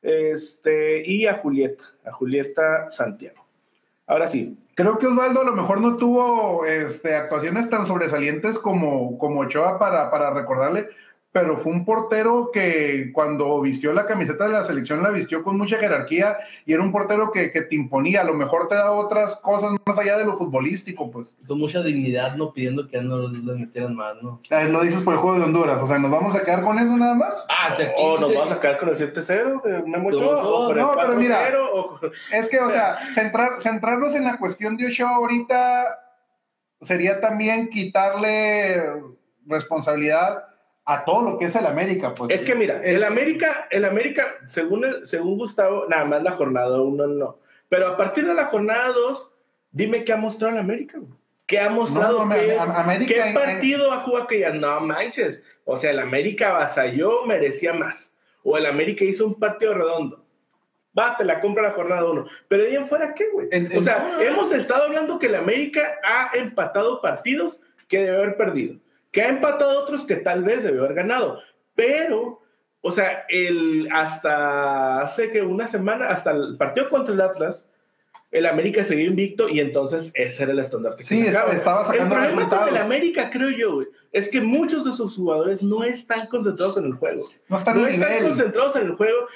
este, 0.01 1.03
y 1.09 1.25
a 1.25 1.35
Julieta, 1.35 1.83
a 2.05 2.11
Julieta 2.11 2.89
Santiago. 2.89 3.45
Ahora 4.05 4.27
sí, 4.27 4.57
Creo 4.75 4.97
que 4.97 5.07
Osvaldo 5.07 5.41
a 5.41 5.45
lo 5.45 5.53
mejor 5.53 5.81
no 5.81 5.97
tuvo 5.97 6.65
este, 6.65 7.15
actuaciones 7.15 7.69
tan 7.69 7.85
sobresalientes 7.85 8.57
como, 8.57 9.17
como 9.19 9.41
Ochoa 9.41 9.77
para, 9.77 10.09
para 10.09 10.31
recordarle, 10.31 10.89
pero 11.33 11.57
fue 11.57 11.71
un 11.71 11.83
portero 11.83 12.51
que 12.53 13.09
cuando 13.11 13.59
vistió 13.59 13.91
la 13.91 14.05
camiseta 14.05 14.45
de 14.45 14.53
la 14.53 14.63
selección 14.63 15.01
la 15.01 15.09
vistió 15.09 15.43
con 15.43 15.57
mucha 15.57 15.77
jerarquía 15.77 16.37
y 16.63 16.73
era 16.73 16.83
un 16.83 16.91
portero 16.91 17.31
que, 17.31 17.51
que 17.51 17.63
te 17.63 17.73
imponía, 17.73 18.21
a 18.21 18.23
lo 18.23 18.35
mejor 18.35 18.67
te 18.67 18.75
da 18.75 18.91
otras 18.91 19.37
cosas 19.37 19.71
más 19.83 19.97
allá 19.97 20.15
de 20.19 20.25
lo 20.25 20.37
futbolístico, 20.37 21.09
pues. 21.09 21.35
Con 21.47 21.57
mucha 21.57 21.81
dignidad, 21.81 22.35
no 22.35 22.53
pidiendo 22.53 22.87
que 22.87 23.01
no 23.01 23.27
le 23.27 23.53
metieran 23.55 23.95
más, 23.95 24.21
¿no? 24.21 24.39
Eh, 24.51 24.69
lo 24.69 24.83
dices 24.83 25.01
por 25.01 25.15
el 25.15 25.19
juego 25.21 25.39
de 25.39 25.45
Honduras, 25.45 25.81
o 25.81 25.87
sea, 25.87 25.97
¿nos 25.97 26.11
vamos 26.11 26.35
a 26.35 26.43
quedar 26.43 26.61
con 26.61 26.77
eso 26.77 26.95
nada 26.95 27.15
más? 27.15 27.45
Ah, 27.49 27.69
o 27.71 27.75
sea, 27.75 27.91
o 27.97 28.19
nos 28.19 28.31
vamos 28.31 28.51
a 28.51 28.59
quedar 28.59 28.77
con 28.77 28.89
el 28.89 28.95
7-0 28.95 29.61
de 29.63 29.83
Memo 29.89 30.11
No, 30.11 30.17
Ochoa, 30.17 30.43
o 30.47 30.67
con 30.67 30.77
el 30.77 30.83
no, 30.83 30.91
pero 30.95 31.15
mira. 31.15 31.49
4-0, 31.51 31.69
o 31.73 31.99
con- 31.99 32.11
Es 32.31 32.47
que, 32.47 32.59
o 32.59 32.69
sea, 32.71 32.99
centrar, 33.11 33.59
centrarnos 33.59 34.13
en 34.13 34.25
la 34.25 34.37
cuestión 34.37 34.77
de 34.77 34.85
Ochoa 34.85 35.15
ahorita 35.15 35.99
sería 36.79 37.19
también 37.19 37.69
quitarle 37.71 38.83
responsabilidad 39.47 40.43
a 40.85 41.05
todo 41.05 41.31
lo 41.31 41.37
que 41.37 41.45
es 41.45 41.55
el 41.55 41.65
América, 41.65 42.13
pues. 42.13 42.31
Es 42.31 42.45
que 42.45 42.55
mira, 42.55 42.81
el 42.83 43.03
América, 43.03 43.67
el 43.71 43.85
América, 43.85 44.35
según, 44.47 44.85
según 45.05 45.37
Gustavo, 45.37 45.85
nada 45.87 46.05
más 46.05 46.23
la 46.23 46.31
jornada 46.31 46.81
1 46.81 47.07
no. 47.07 47.39
Pero 47.69 47.87
a 47.87 47.97
partir 47.97 48.27
de 48.27 48.33
la 48.33 48.45
jornada 48.45 48.89
2, 48.89 49.33
dime 49.71 50.03
qué 50.03 50.13
ha 50.13 50.17
mostrado 50.17 50.53
el 50.53 50.59
América, 50.59 50.97
güey. 50.99 51.11
¿Qué 51.45 51.59
ha 51.59 51.69
mostrado? 51.69 52.19
No, 52.19 52.25
no, 52.25 52.35
¿Qué, 52.35 52.57
América- 52.57 53.13
qué 53.25 53.33
partido 53.33 53.91
ha 53.91 53.97
jugado 53.99 54.27
que 54.27 54.39
ya 54.39 54.51
no 54.53 54.79
manches? 54.81 55.43
O 55.65 55.77
sea, 55.77 55.91
el 55.91 55.99
América 55.99 56.49
avasalló, 56.49 57.25
merecía 57.25 57.73
más. 57.73 58.15
O 58.43 58.57
el 58.57 58.65
América 58.65 59.03
hizo 59.05 59.25
un 59.27 59.39
partido 59.39 59.73
redondo. 59.73 60.23
Va, 60.97 61.17
te 61.17 61.23
la 61.23 61.41
compra 61.41 61.63
la 61.63 61.71
jornada 61.71 62.05
1. 62.09 62.27
Pero 62.47 62.63
de 62.63 62.69
ahí 62.69 62.75
en 62.75 62.87
fuera, 62.87 63.13
¿qué, 63.13 63.25
güey? 63.29 63.47
O 63.75 63.81
sea, 63.81 64.17
hemos 64.21 64.53
estado 64.53 64.83
hablando 64.83 65.17
que 65.19 65.25
el 65.27 65.35
América 65.35 65.99
ha 66.03 66.31
empatado 66.37 67.01
partidos 67.01 67.61
que 67.87 67.99
debe 67.99 68.17
haber 68.17 68.37
perdido. 68.37 68.75
Que 69.13 69.21
ha 69.21 69.29
empatado 69.29 69.79
otros 69.81 70.05
que 70.05 70.17
tal 70.17 70.43
vez 70.43 70.63
debe 70.63 70.79
haber 70.79 70.93
ganado. 70.95 71.39
Pero, 71.75 72.41
o 72.81 72.91
sea, 72.91 73.25
el, 73.29 73.87
hasta 73.93 75.01
hace 75.01 75.31
que 75.31 75.41
una 75.41 75.67
semana, 75.67 76.07
hasta 76.07 76.31
el 76.31 76.57
partido 76.57 76.89
contra 76.89 77.13
el 77.13 77.21
Atlas, 77.21 77.69
el 78.31 78.47
América 78.47 78.83
seguía 78.83 79.05
invicto 79.05 79.47
y 79.47 79.59
entonces 79.59 80.11
ese 80.15 80.43
era 80.43 80.51
el 80.53 80.59
estandarte. 80.59 81.03
que 81.03 81.07
Sí, 81.09 81.25
sacaba. 81.27 81.53
estaba 81.53 81.81
El 81.81 81.87
sacando 81.87 82.09
problema 82.15 82.29
con 82.31 82.37
resultados. 82.39 82.69
el 82.69 82.77
América, 82.77 83.29
creo 83.31 83.49
yo, 83.51 83.83
es 84.11 84.27
que 84.29 84.41
muchos 84.41 84.83
de 84.85 84.91
sus 84.91 85.15
jugadores 85.15 85.61
no 85.61 85.83
están 85.83 86.25
concentrados 86.27 86.77
en 86.77 86.85
el 86.85 86.93
juego. 86.93 87.23
No 87.47 87.57
están 87.57 87.79
no 87.79 87.85
a 87.85 87.89
están 87.91 88.23
concentrados 88.23 88.75
en 88.75 88.81
el 88.87 88.91
juego. 88.95 89.27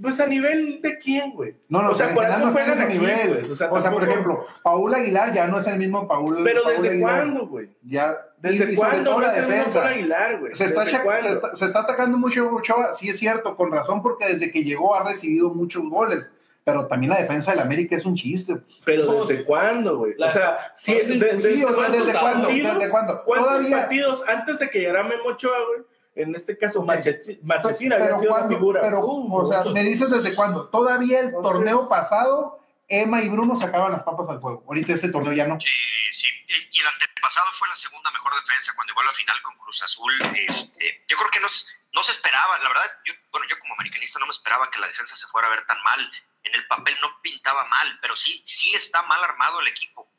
Pues 0.00 0.20
a 0.20 0.26
nivel 0.26 0.80
de 0.80 0.96
quién, 0.98 1.32
güey. 1.32 1.56
No, 1.68 1.82
no, 1.82 1.90
o 1.90 1.94
sea, 1.94 2.14
por 2.14 2.24
algo 2.24 2.46
no 2.46 2.52
juegan 2.52 2.80
a 2.80 2.84
aquí, 2.84 2.98
nivel. 2.98 3.34
pues, 3.38 3.50
O 3.50 3.56
sea, 3.56 3.68
por 3.90 4.02
ejemplo, 4.04 4.46
Paul 4.62 4.94
Aguilar 4.94 5.32
ya 5.34 5.46
no 5.48 5.58
es 5.58 5.66
el 5.66 5.76
mismo 5.76 6.06
Paul. 6.06 6.40
Pero 6.44 6.62
Paul 6.62 6.74
¿desde 6.76 6.88
Aguilar. 6.90 7.10
cuándo, 7.10 7.46
güey? 7.48 7.68
Ya, 7.82 8.14
y- 8.44 8.46
y 8.46 8.50
¿Desde 8.50 8.58
sobre 8.64 8.76
cuándo 8.76 9.10
no 9.14 9.20
la 9.20 9.30
es 9.32 9.36
el 9.38 9.42
mismo 9.42 9.56
defensa. 9.56 9.80
Paul 9.80 9.92
Aguilar, 9.92 10.38
güey? 10.40 10.54
Se 10.54 10.64
está, 10.66 10.84
¿Desde 10.84 10.98
se, 11.22 11.28
está, 11.30 11.56
se 11.56 11.64
está 11.64 11.80
atacando 11.80 12.16
mucho 12.16 12.48
a 12.48 12.54
Ochoa, 12.54 12.92
sí 12.92 13.08
es 13.08 13.18
cierto, 13.18 13.56
con 13.56 13.72
razón, 13.72 14.00
porque 14.02 14.26
desde 14.26 14.52
que 14.52 14.62
llegó 14.62 14.94
ha 14.94 15.02
recibido 15.02 15.52
muchos 15.52 15.88
goles. 15.88 16.30
pero 16.64 16.86
también 16.86 17.08
la 17.10 17.18
defensa 17.18 17.52
del 17.52 17.60
América 17.60 17.96
es 17.96 18.04
un 18.04 18.14
chiste. 18.14 18.58
Pero 18.84 19.20
¿desde 19.24 19.42
cuándo, 19.42 19.96
güey? 19.96 20.12
La- 20.18 20.26
o 20.28 20.32
sea, 20.32 20.58
sí, 20.76 20.98
Sí, 21.02 21.18
de- 21.18 21.36
de- 21.36 21.40
Sí, 21.40 21.64
o 21.64 21.74
sea, 21.74 21.88
¿desde 21.88 22.04
¿cuántos 22.04 22.20
cuándo? 22.20 22.42
partidos? 22.48 22.78
¿Desde 22.78 22.90
cuándo? 22.90 23.22
¿Cuántos 23.24 23.48
Todavía. 23.48 23.76
partidos 23.78 24.24
antes 24.28 24.58
de 24.58 24.68
que 24.68 24.78
llegara 24.80 25.02
Memo 25.02 25.24
Ochoa, 25.30 25.56
güey? 25.66 25.86
En 26.18 26.34
este 26.34 26.58
caso, 26.58 26.82
Marchesín 26.82 27.92
había 27.92 28.18
sido 28.18 28.48
figura. 28.48 28.80
pero, 28.82 29.00
Uh, 29.00 29.36
o 29.42 29.46
sea, 29.48 29.58
muchos. 29.58 29.72
me 29.72 29.82
dices 29.84 30.10
desde 30.10 30.34
cuándo. 30.34 30.68
Todavía 30.68 31.20
el 31.20 31.26
Entonces- 31.26 31.52
torneo 31.52 31.88
pasado, 31.88 32.58
Emma 32.88 33.20
y 33.22 33.28
Bruno 33.28 33.54
sacaban 33.56 33.92
las 33.92 34.02
papas 34.02 34.28
al 34.28 34.40
juego. 34.40 34.64
Ahorita 34.66 34.94
ese 34.94 35.10
torneo 35.10 35.32
ya 35.32 35.46
no. 35.46 35.60
Sí, 35.60 35.68
sí. 36.12 36.26
Y, 36.72 36.80
el 36.80 36.86
antepasado 36.86 37.46
fue 37.52 37.68
la 37.68 37.76
segunda 37.76 38.10
mejor 38.10 38.32
defensa 38.34 38.72
cuando 38.74 38.90
llegó 38.92 39.00
a 39.00 39.04
la 39.04 39.12
final 39.12 39.42
con 39.42 39.56
Cruz 39.58 39.82
Azul. 39.82 40.12
Este, 40.34 40.96
yo 41.06 41.16
creo 41.16 41.30
que 41.30 41.40
no, 41.40 41.48
no 41.92 42.02
se 42.02 42.12
esperaba, 42.12 42.58
la 42.58 42.68
verdad, 42.68 42.90
yo, 43.04 43.14
bueno, 43.30 43.46
yo 43.48 43.58
como 43.60 43.74
americanista 43.74 44.18
no 44.18 44.26
me 44.26 44.32
esperaba 44.32 44.70
que 44.70 44.78
la 44.80 44.86
defensa 44.88 45.14
se 45.14 45.26
fuera 45.28 45.48
a 45.48 45.50
ver 45.50 45.66
tan 45.66 45.80
mal. 45.84 46.00
En 46.44 46.54
el 46.54 46.66
papel 46.66 46.94
no 47.02 47.08
pintaba 47.22 47.64
mal, 47.68 47.98
pero 48.00 48.16
sí, 48.16 48.42
sí 48.46 48.74
está 48.74 49.02
mal 49.02 49.22
armado 49.22 49.60
el 49.60 49.66
equipo. 49.68 50.10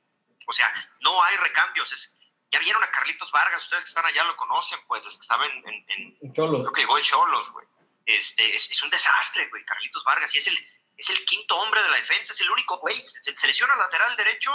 O 0.48 0.54
sea, 0.54 0.72
no 1.02 1.24
hay 1.24 1.36
recambios. 1.38 1.92
Es, 1.92 2.19
ya 2.52 2.60
vieron 2.60 2.84
a 2.84 2.92
Carlitos 2.92 3.32
Vargas, 3.32 3.64
ustedes 3.64 3.84
que 3.84 3.90
están 3.90 4.06
allá 4.06 4.24
lo 4.24 4.36
conocen, 4.36 4.80
pues, 4.88 5.04
desde 5.06 5.18
que 5.18 5.22
estaba 5.22 5.46
en, 5.46 5.68
en- 5.68 6.18
en- 6.22 6.34
Cholos. 6.34 6.62
creo 6.62 6.74
que 6.74 6.82
llegó 6.82 6.98
en 6.98 7.04
Cholos, 7.04 7.52
güey. 7.52 7.68
Este, 8.06 8.56
es, 8.56 8.70
es 8.72 8.82
un 8.84 8.90
desastre, 8.90 9.48
güey, 9.50 9.64
Carlitos 9.66 10.04
Vargas. 10.04 10.34
Y 10.34 10.40
es 10.40 10.48
el, 10.48 10.58
es 10.98 11.10
el 11.12 11.24
quinto 11.26 11.56
hombre 11.58 11.82
de 11.84 11.90
la 11.90 11.98
defensa, 11.98 12.34
es 12.34 12.42
el 12.42 12.50
único, 12.50 12.78
güey. 12.80 12.96
Se, 13.22 13.36
se 13.36 13.48
lesiona 13.48 13.74
el 13.74 13.80
lateral 13.80 14.16
derecho, 14.18 14.52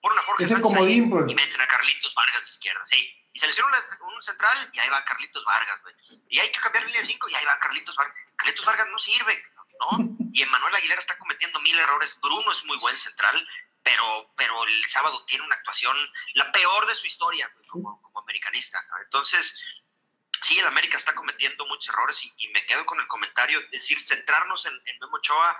ponen 0.00 0.18
a 0.18 0.22
Jorge 0.22 0.44
Es 0.44 0.50
el 0.50 0.60
comodín, 0.60 1.08
pues. 1.10 1.30
y 1.30 1.34
meten 1.34 1.60
a 1.60 1.68
Carlitos 1.68 2.12
Vargas 2.14 2.42
de 2.42 2.48
izquierda, 2.50 2.84
sí. 2.86 3.14
Y 3.32 3.38
se 3.38 3.46
lesiona 3.46 3.78
un, 4.00 4.14
un 4.14 4.22
central 4.24 4.70
y 4.72 4.78
ahí 4.80 4.88
va 4.88 5.04
Carlitos 5.04 5.44
Vargas, 5.44 5.80
güey. 5.82 5.94
Y 6.28 6.40
hay 6.40 6.50
que 6.50 6.58
cambiar 6.60 6.84
línea 6.86 7.04
5 7.04 7.28
y 7.28 7.34
ahí 7.36 7.44
va 7.44 7.58
Carlitos 7.60 7.94
Vargas. 7.94 8.16
Carlitos 8.36 8.64
Vargas 8.66 8.88
no 8.90 8.98
sirve, 8.98 9.42
¿no? 9.80 10.16
Y 10.32 10.42
Emanuel 10.42 10.74
Aguilera 10.74 11.00
está 11.00 11.16
cometiendo 11.18 11.60
mil 11.60 11.78
errores. 11.78 12.18
Bruno 12.20 12.50
es 12.50 12.64
muy 12.64 12.76
buen 12.78 12.96
central, 12.96 13.48
pero, 13.88 14.30
pero 14.36 14.64
el 14.64 14.84
sábado 14.86 15.24
tiene 15.24 15.44
una 15.44 15.54
actuación, 15.54 15.96
la 16.34 16.52
peor 16.52 16.86
de 16.86 16.94
su 16.94 17.06
historia, 17.06 17.50
güey, 17.54 17.66
como, 17.68 18.02
como 18.02 18.20
americanista. 18.20 18.86
Entonces, 19.02 19.58
sí, 20.42 20.58
el 20.58 20.66
América 20.66 20.98
está 20.98 21.14
cometiendo 21.14 21.64
muchos 21.64 21.88
errores 21.88 22.22
y, 22.22 22.32
y 22.36 22.48
me 22.48 22.66
quedo 22.66 22.84
con 22.84 23.00
el 23.00 23.06
comentario, 23.06 23.58
es 23.60 23.70
decir, 23.70 23.98
centrarnos 23.98 24.66
en, 24.66 24.74
en 24.74 24.98
Memo 24.98 25.16
Ochoa 25.16 25.58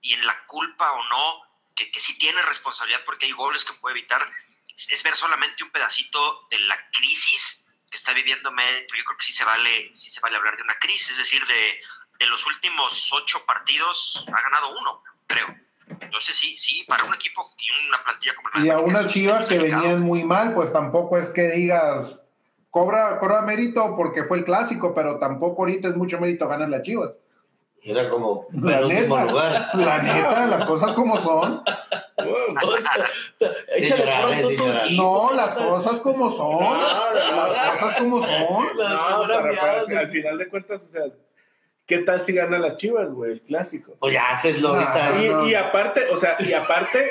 y 0.00 0.14
en 0.14 0.24
la 0.24 0.46
culpa 0.46 0.92
o 0.92 1.02
no, 1.08 1.42
que, 1.74 1.90
que 1.90 1.98
sí 1.98 2.16
tiene 2.16 2.40
responsabilidad 2.42 3.04
porque 3.04 3.26
hay 3.26 3.32
goles 3.32 3.64
que 3.64 3.72
puede 3.72 3.98
evitar, 3.98 4.30
es, 4.68 5.02
ver 5.02 5.16
solamente 5.16 5.64
un 5.64 5.70
pedacito 5.70 6.46
de 6.52 6.60
la 6.60 6.90
crisis 6.92 7.66
que 7.90 7.96
está 7.96 8.12
viviendo 8.12 8.52
pero 8.54 8.98
yo 8.98 9.04
creo 9.04 9.18
que 9.18 9.24
sí 9.24 9.32
se 9.32 9.44
vale, 9.44 9.90
sí 9.96 10.10
se 10.10 10.20
vale 10.20 10.36
hablar 10.36 10.56
de 10.56 10.62
una 10.62 10.78
crisis, 10.78 11.10
es 11.10 11.16
decir, 11.16 11.44
de, 11.44 11.82
de 12.20 12.26
los 12.26 12.46
últimos 12.46 13.08
ocho 13.10 13.44
partidos 13.44 14.24
ha 14.28 14.40
ganado 14.42 14.78
uno. 14.78 15.02
Entonces 16.24 16.36
sí, 16.40 16.56
sí, 16.56 16.84
para 16.88 17.04
un 17.04 17.12
equipo 17.14 17.42
y 17.58 17.88
una 17.88 18.02
plantilla 18.02 18.32
como 18.34 18.48
la 18.54 18.60
de 18.62 18.66
Y 18.66 18.70
a 18.70 18.78
unas 18.78 19.06
chivas 19.12 19.44
que 19.44 19.58
venían 19.58 20.00
muy 20.00 20.24
mal, 20.24 20.54
pues 20.54 20.72
tampoco 20.72 21.18
es 21.18 21.26
que 21.28 21.50
digas, 21.50 22.24
cobra, 22.70 23.18
cobra 23.18 23.42
mérito 23.42 23.94
porque 23.94 24.24
fue 24.24 24.38
el 24.38 24.44
clásico, 24.46 24.94
pero 24.94 25.18
tampoco 25.18 25.62
ahorita 25.62 25.88
es 25.88 25.96
mucho 25.96 26.18
mérito 26.18 26.48
ganar 26.48 26.70
las 26.70 26.80
chivas. 26.80 27.20
Era 27.82 28.08
como 28.08 28.46
La 28.52 28.80
neta. 28.80 29.24
lugar. 29.26 29.68
La 29.74 29.98
neta, 30.02 30.46
las 30.46 30.64
cosas 30.64 30.92
como 30.92 31.18
son. 31.20 31.62
Señora, 33.76 34.34
señora. 34.34 34.84
No, 34.92 35.34
las 35.34 35.54
cosas 35.54 36.00
como 36.00 36.30
son. 36.30 36.52
No, 36.58 36.74
no, 36.78 37.14
Las 37.52 37.80
cosas 37.80 37.96
como 38.00 38.22
son. 38.22 38.38
No, 38.78 39.22
pero- 39.26 39.42
pero 39.42 39.52
Miadas, 39.52 39.90
al 39.90 40.10
final 40.10 40.38
de 40.38 40.48
cuentas, 40.48 40.82
o 40.84 40.86
sea, 40.86 41.02
¿qué 41.86 41.98
tal 41.98 42.20
si 42.22 42.32
ganan 42.32 42.62
las 42.62 42.76
chivas, 42.76 43.10
güey? 43.10 43.32
El 43.32 43.40
clásico. 43.42 43.96
Pues 44.00 44.14
ya 44.14 44.30
haces 44.30 44.62
ahorita. 44.62 45.10
No, 45.10 45.22
Y, 45.24 45.28
no. 45.28 45.48
y 45.48 45.54
aparte, 45.54 46.02
o 46.12 46.16
sea, 46.16 46.36
y 46.40 46.52
aparte, 46.52 47.06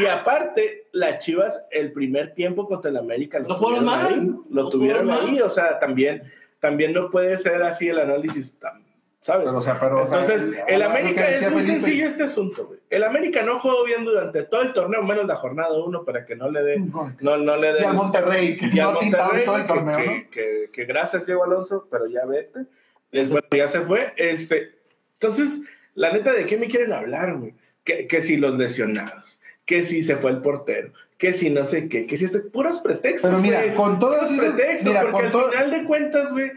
y 0.00 0.06
aparte, 0.06 0.86
las 0.92 1.18
Chivas 1.20 1.64
el 1.70 1.92
primer 1.92 2.34
tiempo 2.34 2.66
contra 2.66 2.90
el 2.90 2.96
América 2.96 3.38
lo 3.38 3.56
tuvieron 3.58 3.84
mal, 3.84 4.06
ahí, 4.06 4.14
lo 4.50 4.62
No 4.64 4.68
tuvieron 4.70 5.10
ahí, 5.10 5.40
o 5.40 5.50
sea, 5.50 5.78
también, 5.78 6.24
también 6.60 6.92
no 6.92 7.10
puede 7.10 7.36
ser 7.38 7.62
así 7.62 7.88
el 7.88 7.98
análisis, 8.00 8.58
tan- 8.58 8.82
¿sabes? 9.20 9.46
Pero, 9.46 9.58
o 9.58 9.62
sea, 9.62 9.78
pero, 9.78 10.02
o 10.02 10.06
sea, 10.08 10.20
Entonces, 10.22 10.58
el 10.66 10.82
América 10.82 11.28
es 11.28 11.42
muy 11.50 11.62
Felipe, 11.62 11.80
sencillo 11.80 12.06
este 12.06 12.24
asunto, 12.24 12.66
güey. 12.66 12.80
El 12.90 13.04
América 13.04 13.42
no 13.42 13.58
jugó 13.60 13.84
bien 13.84 14.04
durante 14.04 14.42
todo 14.42 14.62
el 14.62 14.72
torneo, 14.72 15.02
menos 15.02 15.26
la 15.26 15.36
jornada 15.36 15.72
uno, 15.82 16.04
para 16.04 16.26
que 16.26 16.34
no 16.34 16.50
le 16.50 16.62
dé, 16.62 16.78
no, 17.20 17.36
no 17.36 17.56
le 17.56 17.70
Y 17.70 17.72
dé 17.74 17.86
al 17.86 17.94
Monterrey, 17.94 18.56
que 18.56 18.66
y 18.72 18.80
al 18.80 18.92
no 18.94 19.00
Monterrey, 19.00 19.44
todo 19.44 19.56
el 19.58 19.66
torneo, 19.66 19.96
que, 19.98 20.06
¿no? 20.06 20.30
que- 20.30 20.64
que 20.72 20.84
gracias, 20.86 21.26
Diego 21.26 21.44
Alonso, 21.44 21.86
pero 21.90 22.06
ya 22.06 22.24
vete. 22.26 22.60
Es, 23.14 23.30
bueno, 23.30 23.46
ya 23.56 23.68
se 23.68 23.80
fue. 23.80 24.12
Este, 24.16 24.72
entonces, 25.14 25.60
la 25.94 26.12
neta, 26.12 26.32
¿de 26.32 26.46
qué 26.46 26.56
me 26.56 26.68
quieren 26.68 26.92
hablar, 26.92 27.36
güey? 27.36 27.54
Que, 27.84 28.06
que 28.06 28.20
si 28.20 28.36
los 28.36 28.58
lesionados, 28.58 29.40
que 29.64 29.82
si 29.82 30.02
se 30.02 30.16
fue 30.16 30.30
el 30.32 30.38
portero, 30.38 30.92
que 31.18 31.32
si 31.32 31.48
no 31.50 31.64
sé 31.64 31.88
qué, 31.88 32.06
que 32.06 32.16
si 32.16 32.24
este, 32.24 32.40
puros 32.40 32.80
pretextos. 32.80 33.30
Pero 33.30 33.40
mira, 33.42 33.62
güey. 33.62 33.74
con 33.74 33.98
todos 33.98 34.30
esos- 34.30 34.54
pretextos, 34.54 34.88
mira, 34.88 35.10
porque 35.10 35.30
con 35.30 35.44
al 35.44 35.50
final 35.50 35.70
de 35.70 35.84
cuentas, 35.84 36.32
güey, 36.32 36.50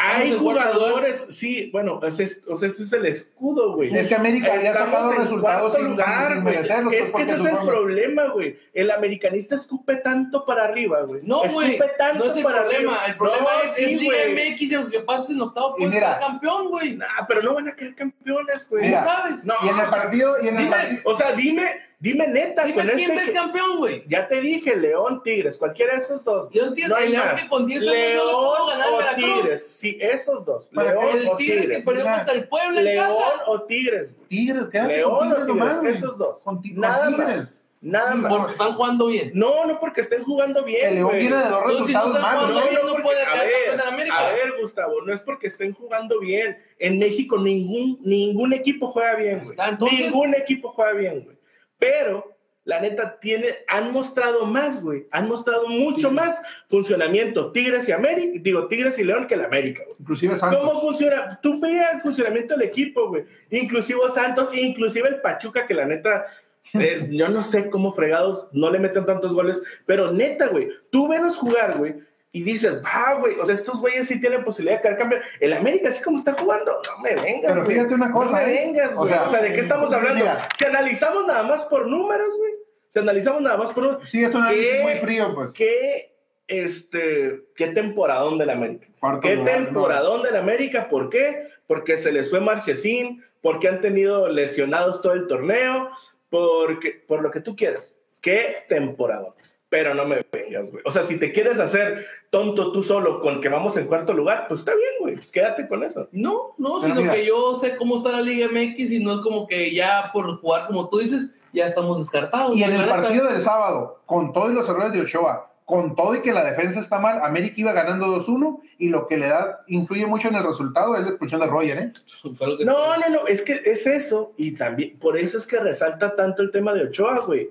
hay 0.00 0.32
jugadores, 0.38 1.26
sí, 1.30 1.70
bueno, 1.72 1.98
ese 2.06 2.22
es, 2.24 2.44
o 2.48 2.56
sea, 2.56 2.68
ese 2.68 2.84
es 2.84 2.92
el 2.92 3.04
escudo, 3.06 3.74
güey. 3.74 3.92
Es 3.96 4.08
que 4.08 4.14
América 4.14 4.52
había 4.54 4.72
sacado 4.72 5.12
en 5.12 5.18
resultados 5.18 5.72
cuarto 5.72 5.76
sin- 5.76 5.90
lugar, 5.90 6.34
sin 6.34 6.94
Es 6.94 7.12
que 7.12 7.22
ese 7.22 7.34
es 7.34 7.40
el 7.44 7.50
forma- 7.50 7.66
problema, 7.70 8.28
güey. 8.28 8.56
El 8.72 8.92
americanista 8.92 9.56
escupe 9.56 9.96
tanto 9.96 10.44
para 10.46 10.64
arriba, 10.64 11.02
güey. 11.02 11.20
No, 11.24 11.42
güey. 11.48 11.72
Escupe 11.74 11.92
tanto 11.98 12.24
No 12.24 12.30
es 12.30 12.36
el 12.36 12.42
para 12.44 12.60
problema. 12.62 12.92
arriba. 12.94 13.06
El 13.06 13.16
problema 13.16 13.42
No, 13.56 13.62
es, 13.64 13.74
sí, 13.74 13.84
es 13.84 14.00
Liga. 14.00 14.16
MX 14.28 14.62
y 14.62 14.74
aunque 14.76 15.00
pases 15.00 15.30
en 15.30 15.40
octavo, 15.42 15.74
puedes 15.76 15.94
ser 15.94 16.04
campeón, 16.20 16.68
güey. 16.68 16.96
Nah, 16.96 17.06
pero 17.26 17.42
no 17.42 17.54
van 17.54 17.68
a 17.68 17.74
quedar 17.74 17.94
campeones, 17.96 18.68
güey. 18.68 18.84
Mira, 18.84 19.00
¿Cómo 19.00 19.10
sabes? 19.10 19.44
No. 19.44 19.54
Y 19.64 19.68
en 19.68 19.78
el 19.80 19.90
partido, 19.90 20.36
y 20.42 20.46
en 20.48 20.56
el 20.58 20.62
Dime, 20.64 20.76
partido, 20.76 21.02
O 21.06 21.14
sea, 21.16 21.32
dime, 21.32 21.87
dime 22.00 22.28
neta, 22.28 22.64
Dime 22.64 22.76
con 22.76 22.86
quién 22.86 23.00
este 23.00 23.12
ves 23.14 23.24
que- 23.26 23.32
campeón, 23.32 23.76
güey. 23.78 24.04
Ya 24.08 24.28
te 24.28 24.40
dije, 24.40 24.76
León, 24.76 25.22
Tigres, 25.22 25.56
cualquiera 25.58 25.94
de 25.94 26.00
esos 26.00 26.24
dos. 26.24 26.48
Yo 26.52 26.66
entiendo 26.66 26.94
No 26.94 27.00
hay 27.00 27.06
el 27.06 27.12
León 27.12 27.26
más. 27.26 27.42
que 27.42 27.48
con 27.48 27.66
10 27.66 27.84
hombres 27.84 28.14
no 28.16 28.24
León 28.24 28.34
puedo 28.46 28.66
ganar 28.66 28.92
o 28.92 28.96
Veracruz. 28.98 29.42
Tigres. 29.42 29.66
Sí, 29.68 29.98
esos 30.00 30.44
dos. 30.44 30.66
Para 30.74 30.92
León 30.92 31.04
El 31.18 31.28
o 31.28 31.36
Tigre 31.36 31.54
que 31.56 31.60
Tigres. 31.62 31.84
perdió 31.84 32.00
o 32.00 32.04
sea, 32.04 32.16
contra 32.18 32.34
el 32.34 32.48
Puebla 32.48 32.78
en 32.80 32.84
León 32.84 33.06
casa. 33.08 33.42
o 33.46 33.62
Tigres. 33.62 34.14
güey. 34.14 34.28
Tigres, 34.28 34.62
quédate 34.70 34.96
León 34.96 35.10
con 35.10 35.18
o 35.18 35.20
Tigres 35.22 35.46
Tigres, 35.46 35.56
nomás, 35.82 35.94
esos 35.96 36.18
dos. 36.18 36.42
Con, 36.42 36.62
Nada 36.74 37.08
Tigres. 37.08 37.26
más. 37.26 37.54
Nada 37.80 38.14
más. 38.16 38.32
Porque 38.34 38.52
están 38.52 38.72
jugando 38.74 39.06
bien. 39.06 39.30
No, 39.34 39.64
no 39.64 39.78
porque 39.78 40.00
estén 40.00 40.24
jugando 40.24 40.64
bien. 40.64 40.88
El 40.88 40.94
León 40.96 41.10
viene 41.12 41.36
de 41.36 41.42
si 41.44 41.48
no 41.48 41.62
resultados 41.64 42.16
están 42.16 42.22
malos. 42.22 42.52
bien, 42.54 42.74
no 42.74 42.88
porque- 42.88 43.02
puede 43.04 43.22
a 43.22 43.34
ver, 43.44 43.80
América. 43.86 44.18
A 44.18 44.32
ver, 44.32 44.54
Gustavo, 44.60 45.00
no 45.02 45.12
es 45.14 45.22
porque 45.22 45.46
estén 45.46 45.72
jugando 45.74 46.18
bien. 46.18 46.58
En 46.80 46.98
México 46.98 47.38
ningún, 47.38 48.00
ningún 48.02 48.52
equipo 48.52 48.88
juega 48.88 49.14
bien, 49.14 49.44
güey. 49.44 49.56
Ningún 49.92 50.34
equipo 50.34 50.70
juega 50.72 50.92
bien, 50.92 51.20
güey. 51.22 51.37
Pero, 51.78 52.34
la 52.64 52.80
neta, 52.80 53.18
tiene, 53.18 53.56
han 53.66 53.92
mostrado 53.92 54.44
más, 54.44 54.82
güey. 54.82 55.06
Han 55.10 55.26
mostrado 55.28 55.68
mucho 55.68 56.08
Sí. 56.10 56.14
más 56.14 56.40
funcionamiento 56.68 57.50
Tigres 57.52 57.88
y 57.88 57.92
América, 57.92 58.38
digo, 58.42 58.68
Tigres 58.68 58.98
y 58.98 59.04
León 59.04 59.26
que 59.26 59.36
la 59.36 59.46
América, 59.46 59.84
güey. 59.84 59.96
Inclusive 60.00 60.34
¿Cómo 60.38 60.52
Santos. 60.52 60.80
funciona? 60.82 61.40
Tú 61.42 61.58
veas 61.60 61.94
el 61.94 62.00
funcionamiento 62.02 62.54
del 62.56 62.68
equipo, 62.68 63.08
güey. 63.08 63.24
Inclusive 63.50 64.00
Santos, 64.12 64.50
inclusive 64.54 65.08
el 65.08 65.20
Pachuca, 65.22 65.66
que 65.66 65.72
la 65.74 65.86
neta, 65.86 66.26
es- 66.74 67.08
yo 67.08 67.28
no 67.30 67.42
sé 67.42 67.70
cómo 67.70 67.92
fregados 67.92 68.48
no 68.52 68.70
le 68.70 68.78
meten 68.78 69.06
tantos 69.06 69.32
goles, 69.32 69.62
pero 69.86 70.12
neta, 70.12 70.48
güey, 70.48 70.68
tú 70.90 71.08
venos 71.08 71.38
jugar, 71.38 71.78
güey, 71.78 71.94
y 72.38 72.42
dices, 72.42 72.82
va, 72.84 73.14
güey, 73.14 73.34
o 73.40 73.44
sea, 73.44 73.54
estos 73.54 73.80
güeyes 73.80 74.06
sí 74.06 74.20
tienen 74.20 74.44
posibilidad 74.44 74.76
de 74.78 74.82
quedar 74.82 74.98
campeón. 74.98 75.22
El 75.40 75.52
América, 75.54 75.88
así 75.88 76.02
como 76.02 76.18
está 76.18 76.34
jugando, 76.34 76.70
no 76.72 77.02
me 77.02 77.14
vengas, 77.16 77.52
Pero 77.52 77.66
fíjate 77.66 77.94
una 77.94 78.12
cosa, 78.12 78.40
No 78.40 78.46
me 78.46 78.54
¿eh? 78.54 78.66
vengas, 78.66 78.92
O 78.92 78.96
güey. 78.96 79.12
O 79.12 79.16
sea, 79.16 79.28
sea, 79.28 79.42
¿de 79.42 79.52
qué 79.52 79.60
estamos 79.60 79.92
hablando? 79.92 80.20
mira. 80.20 80.48
Si 80.56 80.64
analizamos 80.64 81.26
nada 81.26 81.42
más 81.42 81.64
por 81.64 81.88
números, 81.88 82.34
güey, 82.36 82.52
si 82.88 82.98
analizamos 83.00 83.42
nada 83.42 83.56
más 83.56 83.72
por 83.72 83.82
números, 83.82 84.08
Sí, 84.10 84.22
es 84.22 84.34
un 84.34 84.42
análisis 84.42 84.82
muy 84.82 84.92
frío, 84.94 85.34
pues. 85.34 85.50
qué, 85.52 86.14
este, 86.46 87.42
qué 87.56 87.66
temporadón 87.68 88.38
del 88.38 88.50
América. 88.50 88.86
Cuarto 89.00 89.20
Qué 89.20 89.36
lugar, 89.36 89.54
temporadón 89.56 90.22
del 90.22 90.36
América, 90.36 90.88
¿por 90.88 91.10
qué? 91.10 91.48
Porque 91.66 91.98
se 91.98 92.12
les 92.12 92.30
fue 92.30 92.40
Marchesín, 92.40 93.24
porque 93.42 93.68
han 93.68 93.80
tenido 93.80 94.28
lesionados 94.28 95.02
todo 95.02 95.12
el 95.12 95.26
torneo, 95.26 95.90
porque, 96.30 97.02
por 97.06 97.22
lo 97.22 97.30
que 97.30 97.40
tú 97.40 97.56
quieras. 97.56 97.98
Qué 98.20 98.64
temporadón. 98.68 99.34
Pero 99.70 99.92
no 99.94 100.06
me 100.06 100.24
vengas, 100.32 100.70
güey. 100.70 100.82
O 100.86 100.90
sea, 100.90 101.02
si 101.02 101.18
te 101.18 101.30
quieres 101.30 101.58
hacer 101.58 102.06
tonto 102.30 102.72
tú 102.72 102.82
solo 102.82 103.20
con 103.20 103.40
que 103.40 103.48
vamos 103.48 103.76
en 103.76 103.86
cuarto 103.86 104.12
lugar, 104.12 104.46
pues 104.48 104.60
está 104.60 104.72
bien, 104.74 104.90
güey. 105.00 105.30
Quédate 105.30 105.66
con 105.68 105.82
eso. 105.82 106.08
No, 106.12 106.54
no, 106.58 106.78
Pero 106.80 106.94
sino 106.94 107.00
mira. 107.02 107.12
que 107.12 107.26
yo 107.26 107.54
sé 107.54 107.76
cómo 107.76 107.96
está 107.96 108.12
la 108.12 108.20
Liga 108.20 108.48
MX 108.48 108.92
y 108.92 109.02
no 109.02 109.14
es 109.14 109.20
como 109.20 109.46
que 109.46 109.74
ya 109.74 110.10
por 110.12 110.40
jugar 110.40 110.66
como 110.66 110.88
tú 110.88 110.98
dices, 110.98 111.34
ya 111.52 111.66
estamos 111.66 111.98
descartados. 111.98 112.56
Y 112.56 112.62
en 112.62 112.72
el 112.74 112.88
partido 112.88 113.26
del 113.26 113.40
sábado, 113.40 114.00
con 114.06 114.32
todos 114.32 114.52
los 114.52 114.68
errores 114.68 114.92
de 114.92 115.00
Ochoa, 115.00 115.50
con 115.64 115.94
todo 115.94 116.14
y 116.14 116.22
que 116.22 116.32
la 116.32 116.44
defensa 116.44 116.80
está 116.80 116.98
mal, 116.98 117.20
América 117.22 117.54
iba 117.58 117.72
ganando 117.72 118.06
2-1 118.06 118.60
y 118.78 118.88
lo 118.88 119.06
que 119.06 119.18
le 119.18 119.28
da, 119.28 119.60
influye 119.66 120.06
mucho 120.06 120.28
en 120.28 120.36
el 120.36 120.44
resultado 120.44 120.96
es 120.96 121.02
la 121.02 121.08
expulsión 121.08 121.42
de 121.42 121.46
Roger, 121.46 121.78
¿eh? 121.78 121.92
No, 122.64 122.96
no, 122.96 123.08
no, 123.10 123.26
es 123.26 123.42
que 123.42 123.60
es 123.64 123.86
eso. 123.86 124.32
Y 124.38 124.52
también, 124.52 124.98
por 124.98 125.18
eso 125.18 125.36
es 125.36 125.46
que 125.46 125.58
resalta 125.58 126.16
tanto 126.16 126.40
el 126.40 126.50
tema 126.50 126.72
de 126.72 126.84
Ochoa, 126.84 127.18
güey. 127.20 127.50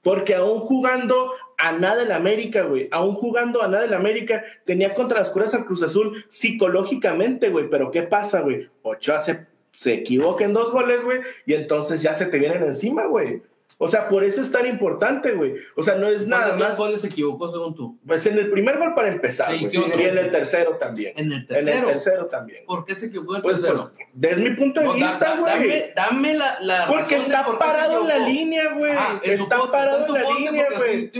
Porque 0.00 0.36
aún 0.36 0.60
jugando 0.60 1.32
a 1.58 1.72
nada 1.72 2.02
el 2.02 2.12
América, 2.12 2.62
güey, 2.62 2.88
aún 2.90 3.14
jugando 3.14 3.62
a 3.62 3.68
nada 3.68 3.84
el 3.84 3.94
América, 3.94 4.44
tenía 4.64 4.94
contra 4.94 5.20
las 5.20 5.30
curas 5.30 5.54
al 5.54 5.64
Cruz 5.64 5.82
Azul 5.82 6.24
psicológicamente, 6.28 7.50
güey. 7.50 7.68
Pero 7.70 7.90
¿qué 7.90 8.02
pasa, 8.02 8.40
güey? 8.40 8.68
Ochoa 8.82 9.20
se, 9.20 9.46
se 9.76 9.94
equivoca 9.94 10.44
en 10.44 10.52
dos 10.52 10.70
goles, 10.72 11.02
güey, 11.04 11.20
y 11.46 11.54
entonces 11.54 12.02
ya 12.02 12.14
se 12.14 12.26
te 12.26 12.38
vienen 12.38 12.62
encima, 12.62 13.06
güey. 13.06 13.42
O 13.78 13.88
sea, 13.88 14.08
por 14.08 14.24
eso 14.24 14.40
es 14.40 14.50
tan 14.50 14.64
importante, 14.66 15.32
güey. 15.32 15.54
O 15.74 15.82
sea, 15.82 15.96
no 15.96 16.06
es 16.08 16.26
nada 16.26 16.46
¿Cuántos 16.48 16.68
más. 16.68 16.78
goles 16.78 17.00
se 17.02 17.08
equivocó 17.08 17.50
según 17.50 17.74
tú? 17.74 17.98
Pues 18.06 18.24
en 18.24 18.38
el 18.38 18.50
primer 18.50 18.78
gol 18.78 18.94
para 18.94 19.08
empezar, 19.08 19.52
Sí, 19.52 19.58
güey. 19.60 19.70
¿qué 19.70 19.78
otro? 19.78 20.00
y 20.00 20.04
en 20.04 20.16
el 20.16 20.30
tercero 20.30 20.76
también. 20.76 21.12
En 21.16 21.30
el 21.30 21.38
En 21.40 21.46
tercero. 21.46 21.78
el 21.80 21.92
tercero 21.92 22.26
también. 22.26 22.64
¿Por 22.64 22.86
qué 22.86 22.96
se 22.98 23.06
equivocó 23.06 23.32
en 23.32 23.36
el 23.36 23.42
Pues, 23.42 23.60
tercero? 23.60 23.90
pues, 23.94 24.08
desde 24.14 24.42
mi 24.48 24.56
punto 24.56 24.80
de 24.80 24.86
No, 24.86 24.94
vista, 24.94 25.26
da- 25.26 25.40
güey. 25.40 25.52
Dame, 25.52 25.92
dame 25.94 26.34
la, 26.34 26.56
la 26.62 26.86
Porque 26.86 27.16
está 27.16 27.44
por 27.44 27.58
parado 27.58 28.00
en 28.00 28.08
la 28.08 28.18
línea, 28.26 28.72
güey. 28.78 28.92
En 29.22 29.32
Está 29.34 29.58
poste, 29.58 29.72
parado 29.72 29.98
está 29.98 30.10
en 30.10 30.16
en 30.16 30.22
la 30.24 30.38
línea, 30.38 30.66
güey. 30.74 31.10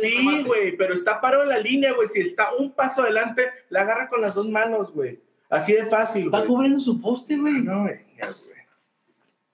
Sí, 0.00 0.44
güey, 0.46 0.76
pero 0.76 0.94
está 0.94 1.20
parado 1.20 1.42
en 1.42 1.48
la 1.48 1.58
línea, 1.58 1.94
güey. 1.94 2.06
Si 2.06 2.20
está 2.20 2.52
un 2.54 2.70
paso 2.72 3.02
adelante, 3.02 3.42
la 3.70 3.80
agarra 3.82 4.08
con 4.08 4.20
las 4.20 4.34
dos 4.36 4.48
manos, 4.48 4.92
güey. 4.92 5.18
Así 5.50 5.72
de 5.72 5.86
fácil, 5.86 6.26
Está 6.26 6.38
güey. 6.38 6.48
cubriendo 6.48 6.78
su 6.78 7.00
poste, 7.00 7.36
güey. 7.36 7.54
No, 7.54 7.82
güey. 7.82 7.96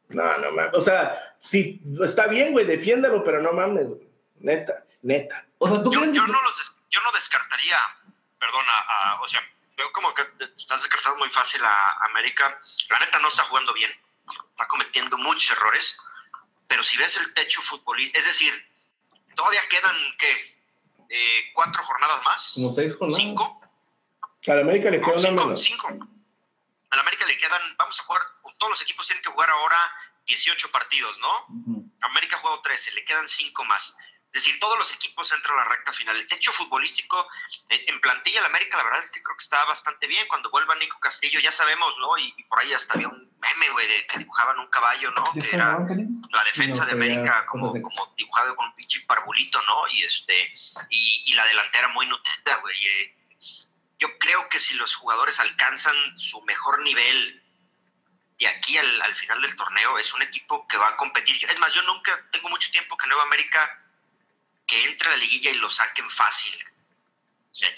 No, 0.09 0.39
no 0.39 0.53
mames. 0.53 0.75
O 0.75 0.81
sea, 0.81 1.37
sí, 1.41 1.81
está 2.03 2.27
bien, 2.27 2.53
güey, 2.53 2.67
defiéndelo, 2.67 3.25
pero 3.25 3.41
no 3.41 3.53
mames, 3.53 3.87
güey. 3.89 4.01
Neta, 4.41 4.85
neta. 5.03 5.47
O 5.59 5.69
sea, 5.69 5.83
¿tú 5.83 5.93
Yo, 5.93 6.01
crees 6.01 6.15
yo 6.15 6.25
que- 6.25 6.33
no 6.33 6.43
los 6.43 6.57
des- 6.59 6.77
yo 6.91 7.01
no 7.03 7.13
descartaría, 7.13 7.79
perdón, 8.39 8.65
a, 8.69 9.21
o 9.21 9.29
sea, 9.29 9.41
veo 9.77 9.91
como 9.93 10.13
que 10.15 10.23
estás 10.57 10.83
descartando 10.83 11.19
muy 11.19 11.31
fácil 11.31 11.65
a 11.65 11.93
América. 12.07 12.59
La 12.91 12.99
neta 13.01 13.19
no 13.19 13.29
está 13.29 13.45
jugando 13.45 13.73
bien, 13.73 13.91
está 14.51 14.67
cometiendo 14.69 15.17
muchos 15.19 15.51
errores, 15.57 15.97
pero 16.69 16.85
si 16.85 16.97
ves 16.97 17.17
el 17.17 17.33
techo 17.35 17.63
futbolístico, 17.63 18.19
es 18.21 18.27
decir, 18.27 18.53
todavía 19.35 19.61
quedan, 19.71 19.97
¿qué? 20.19 20.55
Eh, 21.09 21.51
¿Cuatro 21.55 21.83
jornadas 21.85 22.25
más? 22.25 22.53
Como 22.55 22.71
seis 22.71 22.95
con 22.97 23.15
¿Cinco? 23.15 23.61
A 24.47 24.55
la 24.55 24.61
América 24.61 24.91
le 24.91 24.99
No, 24.99 25.07
queda 25.07 25.17
una 25.19 25.29
cinco, 25.29 25.45
menos. 25.47 25.63
cinco. 25.63 25.89
A 26.91 26.97
la 26.97 27.03
América 27.03 27.27
le 27.27 27.39
quedan, 27.39 27.61
vamos 27.79 27.99
a 27.99 28.03
jugar, 28.05 28.23
todos 28.65 28.79
los 28.79 28.83
equipos 28.83 29.07
tienen 29.07 29.23
que 29.23 29.29
jugar 29.31 29.51
ahora 29.51 29.77
18 30.27 30.71
partidos, 30.71 31.19
¿no? 31.19 31.47
América 32.01 32.37
ha 32.37 32.41
jugado 32.41 32.63
13, 32.63 32.93
le 32.93 33.05
quedan 33.05 33.29
5 33.29 33.65
más. 33.67 33.95
Es 34.29 34.43
decir, 34.43 34.59
todos 34.59 34.79
los 34.79 34.91
equipos 34.93 35.31
entran 35.33 35.59
a 35.59 35.65
la 35.65 35.69
recta 35.71 35.93
final. 35.93 36.17
El 36.17 36.27
techo 36.27 36.51
futbolístico 36.51 37.29
eh, 37.69 37.85
en 37.89 38.01
plantilla, 38.01 38.41
la 38.41 38.49
América, 38.49 38.77
la 38.79 38.83
verdad 38.85 39.01
es 39.05 39.11
que 39.11 39.23
creo 39.23 39.37
que 39.37 39.45
está 39.45 39.63
bastante 39.67 40.07
bien. 40.07 40.27
Cuando 40.27 40.51
vuelva 40.51 40.75
Nico 40.77 40.99
Castillo, 40.99 41.39
ya 41.41 41.53
sabemos, 41.53 41.95
¿no? 41.99 42.17
Y, 42.19 42.35
y 42.37 42.43
por 42.45 42.61
ahí 42.61 42.73
hasta 42.73 42.95
había 42.95 43.09
un 43.09 43.33
meme, 43.39 43.69
güey, 43.71 43.87
de 43.87 44.07
que 44.07 44.19
dibujaban 44.19 44.59
un 44.59 44.69
caballo, 44.71 45.11
¿no? 45.13 45.25
Que 45.35 45.55
era 45.55 45.79
la 46.33 46.45
defensa 46.45 46.85
de 46.87 46.93
América 46.93 47.45
como, 47.47 47.73
de- 47.73 47.83
dibujado 48.17 48.57
con 48.57 48.67
un 48.67 48.75
pinche 48.75 49.01
parvulito, 49.03 49.61
¿no? 49.67 49.87
Y 49.89 50.03
este 50.03 50.51
y, 50.91 51.25
y 51.27 51.35
la 51.35 51.45
delantera 51.47 51.89
muy 51.89 52.07
nutrida, 52.07 52.57
güey. 52.57 52.87
Eh, 52.89 53.17
yo 53.99 54.09
creo 54.19 54.49
que 54.49 54.59
si 54.59 54.75
los 54.75 54.97
jugadores 54.97 55.39
alcanzan 55.39 55.95
su 56.19 56.41
mejor 56.43 56.83
nivel 56.83 57.44
de 58.39 58.49
aquí 58.49 58.77
al, 58.77 59.03
al 59.03 59.17
final 59.17 59.41
del 59.41 59.57
torneo, 59.57 59.99
es 59.99 60.13
un 60.13 60.23
equipo 60.23 60.67
que 60.67 60.77
va 60.77 60.89
a 60.89 60.97
competir. 60.97 61.39
Es 61.49 61.59
más, 61.59 61.73
yo 61.73 61.83
nunca 61.83 62.21
tengo 62.31 62.49
mucho 62.49 62.71
tiempo 62.71 62.97
que 62.97 63.07
Nueva 63.07 63.23
América 63.25 63.81
que 64.67 64.85
entre 64.85 65.09
a 65.09 65.13
la 65.13 65.19
liguilla 65.19 65.51
y 65.51 65.55
lo 65.55 65.71
saquen 65.71 66.11
fácil. 66.11 66.59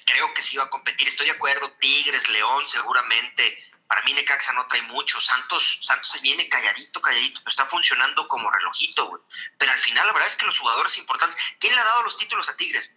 Creo 0.07 0.33
que 0.33 0.43
sí 0.43 0.57
va 0.57 0.65
a 0.65 0.71
competir. 0.71 1.09
Estoy 1.09 1.27
de 1.27 1.33
acuerdo, 1.33 1.71
Tigres, 1.73 2.29
León, 2.29 2.67
seguramente. 2.67 3.71
Para 3.87 4.03
mí 4.03 4.15
Necaxa 4.15 4.53
no 4.53 4.67
trae 4.67 4.83
mucho. 4.83 5.21
Santos, 5.21 5.79
Santos 5.83 6.11
se 6.11 6.21
viene 6.21 6.49
calladito, 6.49 7.01
calladito, 7.01 7.41
pero 7.41 7.51
está 7.51 7.67
funcionando 7.67 8.27
como 8.27 8.51
relojito, 8.51 9.07
güey. 9.07 9.23
Pero 9.59 9.73
al 9.73 9.79
final 9.79 10.07
la 10.07 10.13
verdad 10.13 10.29
es 10.29 10.37
que 10.37 10.47
los 10.47 10.59
jugadores 10.59 10.97
importantes, 10.99 11.39
¿quién 11.59 11.75
le 11.75 11.81
ha 11.81 11.85
dado 11.85 12.03
los 12.05 12.17
títulos 12.17 12.49
a 12.49 12.57
Tigres? 12.57 12.91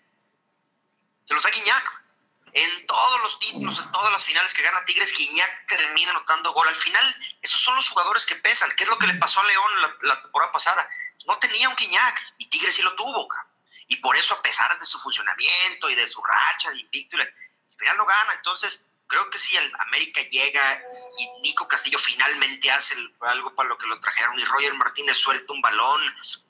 Se 1.26 1.34
los 1.34 1.44
da 1.44 1.50
Guiñac. 1.50 2.04
En 2.54 2.88
todos 2.88 3.22
los 3.22 3.40
títulos, 3.40 3.80
en 3.80 3.92
todas 3.92 4.12
las 4.12 4.26
finales 4.26 4.54
que 4.54 4.62
gana 4.62 4.84
Tigres, 4.86 5.14
Guiñac 5.16 5.68
termina 5.68 6.12
anotando 6.12 6.52
gol. 6.54 6.68
Al 6.68 6.76
final, 6.76 7.16
esos 7.42 7.62
son 7.62 7.76
los 7.76 7.88
jugadores 7.90 8.26
que 8.26 8.36
pesan. 8.36 8.72
¿Qué 8.76 8.84
es 8.84 8.90
lo 8.90 8.98
que 8.98 9.08
le 9.08 9.14
pasó 9.16 9.40
a 9.42 9.46
León 9.46 9.82
la, 9.82 9.96
la 10.02 10.22
temporada 10.22 10.52
pasada? 10.52 10.90
No 11.28 11.38
tenía 11.38 11.70
un 11.70 11.76
Guiñac 11.76 12.20
y 12.38 12.50
Tigres 12.50 12.76
sí 12.76 12.82
lo 12.82 12.96
tuvo. 12.96 13.28
Y 13.88 13.98
por 13.98 14.16
eso, 14.18 14.34
a 14.36 14.42
pesar 14.42 14.78
de 14.80 14.86
su 14.86 15.00
funcionamiento 15.00 15.90
y 15.90 15.96
de 15.96 16.08
su 16.08 16.24
racha 16.24 16.72
de 16.72 16.80
invicto, 16.80 17.18
la- 17.18 17.24
al 17.24 17.78
final 17.78 17.98
lo 17.98 18.06
gana. 18.06 18.34
Entonces, 18.34 18.86
creo 19.08 19.30
que 19.30 19.40
si 19.40 19.56
el 19.58 19.72
América 19.80 20.22
llega 20.30 20.82
y 21.18 21.28
Nico 21.42 21.68
Castillo 21.68 21.98
finalmente 21.98 22.70
hace 22.72 22.96
algo 23.22 23.54
para 23.56 23.70
lo 23.70 23.78
que 23.78 23.88
lo 23.88 24.00
trajeron 24.00 24.40
y 24.40 24.46
Roger 24.46 24.74
Martínez 24.76 25.18
suelta 25.18 25.52
un 25.54 25.62
balón 25.62 26.00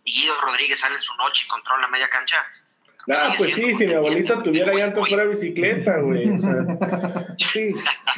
y 0.04 0.22
Guido 0.22 0.40
Rodríguez 0.42 0.80
sale 0.82 0.96
en 0.98 1.04
su 1.04 1.14
noche 1.16 1.46
y 1.46 1.48
controla 1.48 1.88
media 1.88 2.10
cancha. 2.10 2.46
Ah, 3.08 3.34
sigue 3.36 3.38
pues 3.38 3.54
sí, 3.56 3.74
si 3.76 3.88
mi 3.88 3.94
abuelita 3.94 4.44
tuviera 4.44 4.74
llantas 4.74 5.08
fuera 5.10 5.24
bicicleta, 5.24 5.98
güey. 6.00 6.30
O 6.30 6.40
sea, 6.40 6.66
sí. 7.54 7.74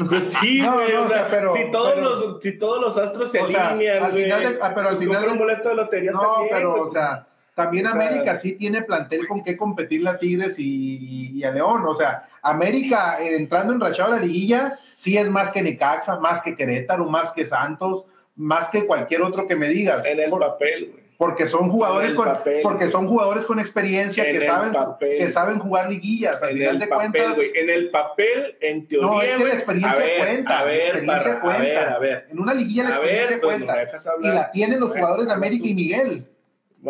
Pues 0.10 0.34
sí, 0.34 0.60
No, 0.62 0.74
güey. 0.74 0.94
no, 0.94 1.02
o 1.02 1.06
o 1.06 1.08
sea, 1.08 1.28
pero- 1.30 1.54
si, 1.56 1.72
todos 1.72 1.94
pero- 1.94 2.02
los, 2.10 2.40
si 2.42 2.58
todos 2.58 2.82
los 2.82 2.98
astros 2.98 3.32
se 3.32 3.40
alinean, 3.40 4.04
al 4.04 4.12
güey. 4.12 4.32
ah, 4.32 4.72
pero 4.76 4.90
al 4.90 4.98
final 4.98 5.28
un 5.30 5.38
boleto 5.38 5.70
de 5.70 5.76
lotería 5.76 6.12
No, 6.12 6.20
también, 6.22 6.50
pero, 6.56 6.72
güey. 6.72 6.82
o 6.84 6.90
sea, 6.90 7.28
también 7.54 7.86
O 7.86 7.92
sea, 7.92 8.02
América 8.02 8.36
sí 8.36 8.54
tiene 8.54 8.82
plantel 8.82 9.28
con 9.28 9.44
qué 9.44 9.56
competirle 9.56 10.10
a 10.10 10.18
Tigres 10.18 10.56
y, 10.58 11.32
y 11.38 11.44
a 11.44 11.52
León. 11.52 11.84
O 11.86 11.96
sea, 11.96 12.28
América 12.42 13.18
eh, 13.22 13.36
entrando 13.36 13.74
enrachado 13.74 14.14
a 14.14 14.16
la 14.18 14.22
liguilla, 14.24 14.80
sí 14.98 15.18
es 15.18 15.30
más 15.30 15.52
que 15.52 15.62
Necaxa, 15.62 16.20
más 16.20 16.42
que 16.42 16.56
Querétaro, 16.56 17.06
más 17.06 17.32
que 17.32 17.46
Santos, 17.46 18.06
más 18.36 18.70
que 18.70 18.86
cualquier 18.86 19.22
otro 19.22 19.48
que 19.48 19.56
me 19.56 19.68
digas. 19.70 20.04
En 20.06 20.20
el 20.20 20.30
Por- 20.30 20.40
papel, 20.42 20.90
güey. 20.92 21.01
Porque 21.22 21.46
son 21.46 21.70
jugadores 21.70 22.16
con, 22.16 22.26
papel, 22.26 22.62
porque 22.64 22.88
son 22.88 23.08
jugadores 23.08 23.46
con 23.46 23.60
experiencia 23.60 24.26
En 24.28 24.40
que 24.40 24.44
saben, 24.48 24.74
papel. 24.74 25.18
que 25.20 25.30
saben 25.30 25.60
jugar 25.60 25.88
liguillas. 25.88 26.42
Al 26.42 26.50
En 26.50 26.56
final 26.58 26.74
el 26.74 26.80
de 26.80 26.88
papel, 26.88 27.12
cuentas. 27.12 27.38
En 27.54 27.70
el 27.70 27.90
papel, 27.92 28.58
en 28.60 28.88
teoría. 28.88 29.08
no, 29.08 29.22
es 29.22 29.36
que 29.36 29.44
la 29.46 29.54
experiencia 29.54 29.92
a 29.92 30.04
ver, 30.04 30.18
cuenta. 30.18 30.60
A 30.60 30.64
ver, 30.64 30.80
la 30.80 30.88
experiencia 30.88 31.40
cuenta. 31.40 31.60
a 31.60 31.60
ver, 31.62 31.78
a 31.90 32.00
ver. 32.00 32.26
En 32.32 32.40
una 32.40 32.56
liguilla 32.56 32.84
la 32.86 32.90
experiencia 32.90 33.30
ver, 33.30 33.40
pues, 33.40 33.56
cuenta. 33.58 33.74
¿me 33.76 33.80
dejas 33.82 34.10
y 34.20 34.28
la 34.30 34.50
tienen 34.50 34.80
los 34.80 34.90
jugadores 34.90 35.28
de 35.28 35.34
América 35.34 35.68
y 35.68 35.74
Miguel. 35.76 36.26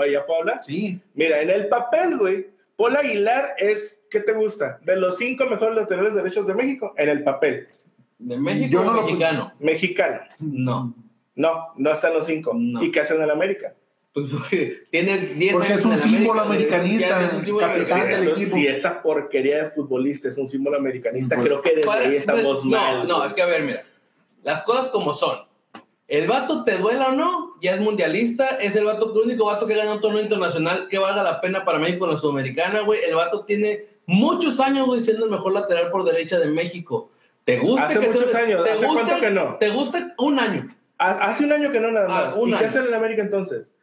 ¿ya 0.09 0.25
puedo 0.25 0.39
hablar? 0.39 0.61
Sí. 0.63 1.01
Mira, 1.13 1.41
en 1.41 1.49
el 1.49 1.67
papel, 1.67 2.17
güey, 2.17 2.47
Paul 2.77 2.95
Aguilar 2.95 3.55
es, 3.57 4.01
¿qué 4.09 4.21
te 4.21 4.31
gusta? 4.31 4.79
De 4.85 4.95
los 4.95 5.17
cinco 5.17 5.45
mejores 5.47 5.75
laterales 5.75 6.13
derechos 6.13 6.47
de 6.47 6.53
México, 6.53 6.93
en 6.95 7.09
el 7.09 7.21
papel. 7.25 7.67
¿De 8.17 8.37
México 8.37 8.69
Yo 8.71 8.83
no 8.85 8.93
lo- 8.93 9.01
mexicano? 9.01 9.51
Mexicano. 9.59 10.21
No. 10.39 10.95
No, 11.35 11.73
no 11.75 11.91
están 11.91 12.13
los 12.13 12.25
cinco. 12.25 12.53
No. 12.55 12.81
¿Y 12.81 12.93
qué 12.93 13.01
hacen 13.01 13.17
en 13.17 13.23
el 13.23 13.31
América? 13.31 13.73
Pues 14.13 14.29
porque 14.29 14.83
tiene 14.91 15.17
10 15.35 15.53
Porque 15.53 15.67
años 15.69 15.79
es 15.79 15.85
un 15.85 15.99
símbolo 15.99 16.41
América, 16.41 16.75
americanista, 16.77 17.25
es 17.25 17.33
un 17.33 17.41
símbolo 17.43 17.67
capitán 17.67 17.85
Si, 17.85 17.91
americanista. 17.93 18.19
del 18.19 18.27
eso- 18.29 18.41
equipo. 18.41 18.55
si 18.57 18.67
esa 18.67 19.01
porquería 19.01 19.63
de 19.63 19.69
futbolista 19.69 20.27
es 20.27 20.37
un 20.37 20.49
símbolo 20.49 20.77
americanista, 20.77 21.35
Pues, 21.35 21.47
creo 21.47 21.61
que 21.61 21.69
desde 21.69 21.85
¿Cuál- 21.85 22.01
ahí 22.03 22.15
estamos 22.17 22.65
no, 22.65 22.71
mal. 22.71 23.07
No, 23.07 23.25
es 23.25 23.33
que 23.33 23.41
a 23.41 23.45
ver, 23.45 23.63
mira. 23.63 23.83
Las 24.43 24.63
cosas 24.63 24.89
como 24.89 25.13
son. 25.13 25.39
El 26.09 26.27
vato, 26.27 26.65
te 26.65 26.77
duela 26.77 27.07
o 27.07 27.11
no, 27.13 27.53
ya 27.61 27.73
es 27.75 27.79
mundialista. 27.79 28.57
Es 28.57 28.75
el 28.75 28.83
vato, 28.83 29.13
el 29.15 29.29
único 29.29 29.45
vato 29.45 29.65
que 29.65 29.75
gana 29.75 29.93
un 29.93 30.01
torneo 30.01 30.21
internacional 30.21 30.87
que 30.89 30.97
valga 30.97 31.23
la 31.23 31.39
pena 31.39 31.63
para 31.63 31.79
México 31.79 32.03
en 32.03 32.11
la 32.11 32.17
Sudamericana, 32.17 32.81
güey. 32.81 32.99
El 33.07 33.15
vato 33.15 33.45
tiene 33.45 33.85
muchos 34.07 34.59
años, 34.59 34.87
güey, 34.87 35.01
siendo 35.03 35.23
el 35.23 35.31
mejor 35.31 35.53
lateral 35.53 35.89
por 35.89 36.03
derecha 36.03 36.37
de 36.37 36.47
México. 36.47 37.11
¿Te 37.45 37.59
gusta 37.59 37.85
Hace 37.85 37.99
que 37.99 38.07
muchos 38.07 38.29
se- 38.31 38.37
años, 38.37 38.63
¿Te 38.65 38.71
¿hace 38.71 38.85
gusta, 38.85 39.03
cuánto 39.05 39.21
que 39.25 39.31
no? 39.31 39.55
¿Te 39.57 39.69
gusta 39.69 40.13
un 40.17 40.37
año? 40.37 40.75
Ha- 40.97 41.29
Hace 41.29 41.45
un 41.45 41.53
año 41.53 41.71
que 41.71 41.79
no 41.79 41.91
nada 41.91 42.07
Ah, 42.09 42.25
más. 42.25 42.35
un 42.35 42.49
¿Y 42.49 42.51
qué 42.51 42.57
año. 42.57 42.67
hacen 42.67 42.81
en 42.81 42.87
el 42.89 42.93
América 42.93 43.21
entonces? 43.21 43.73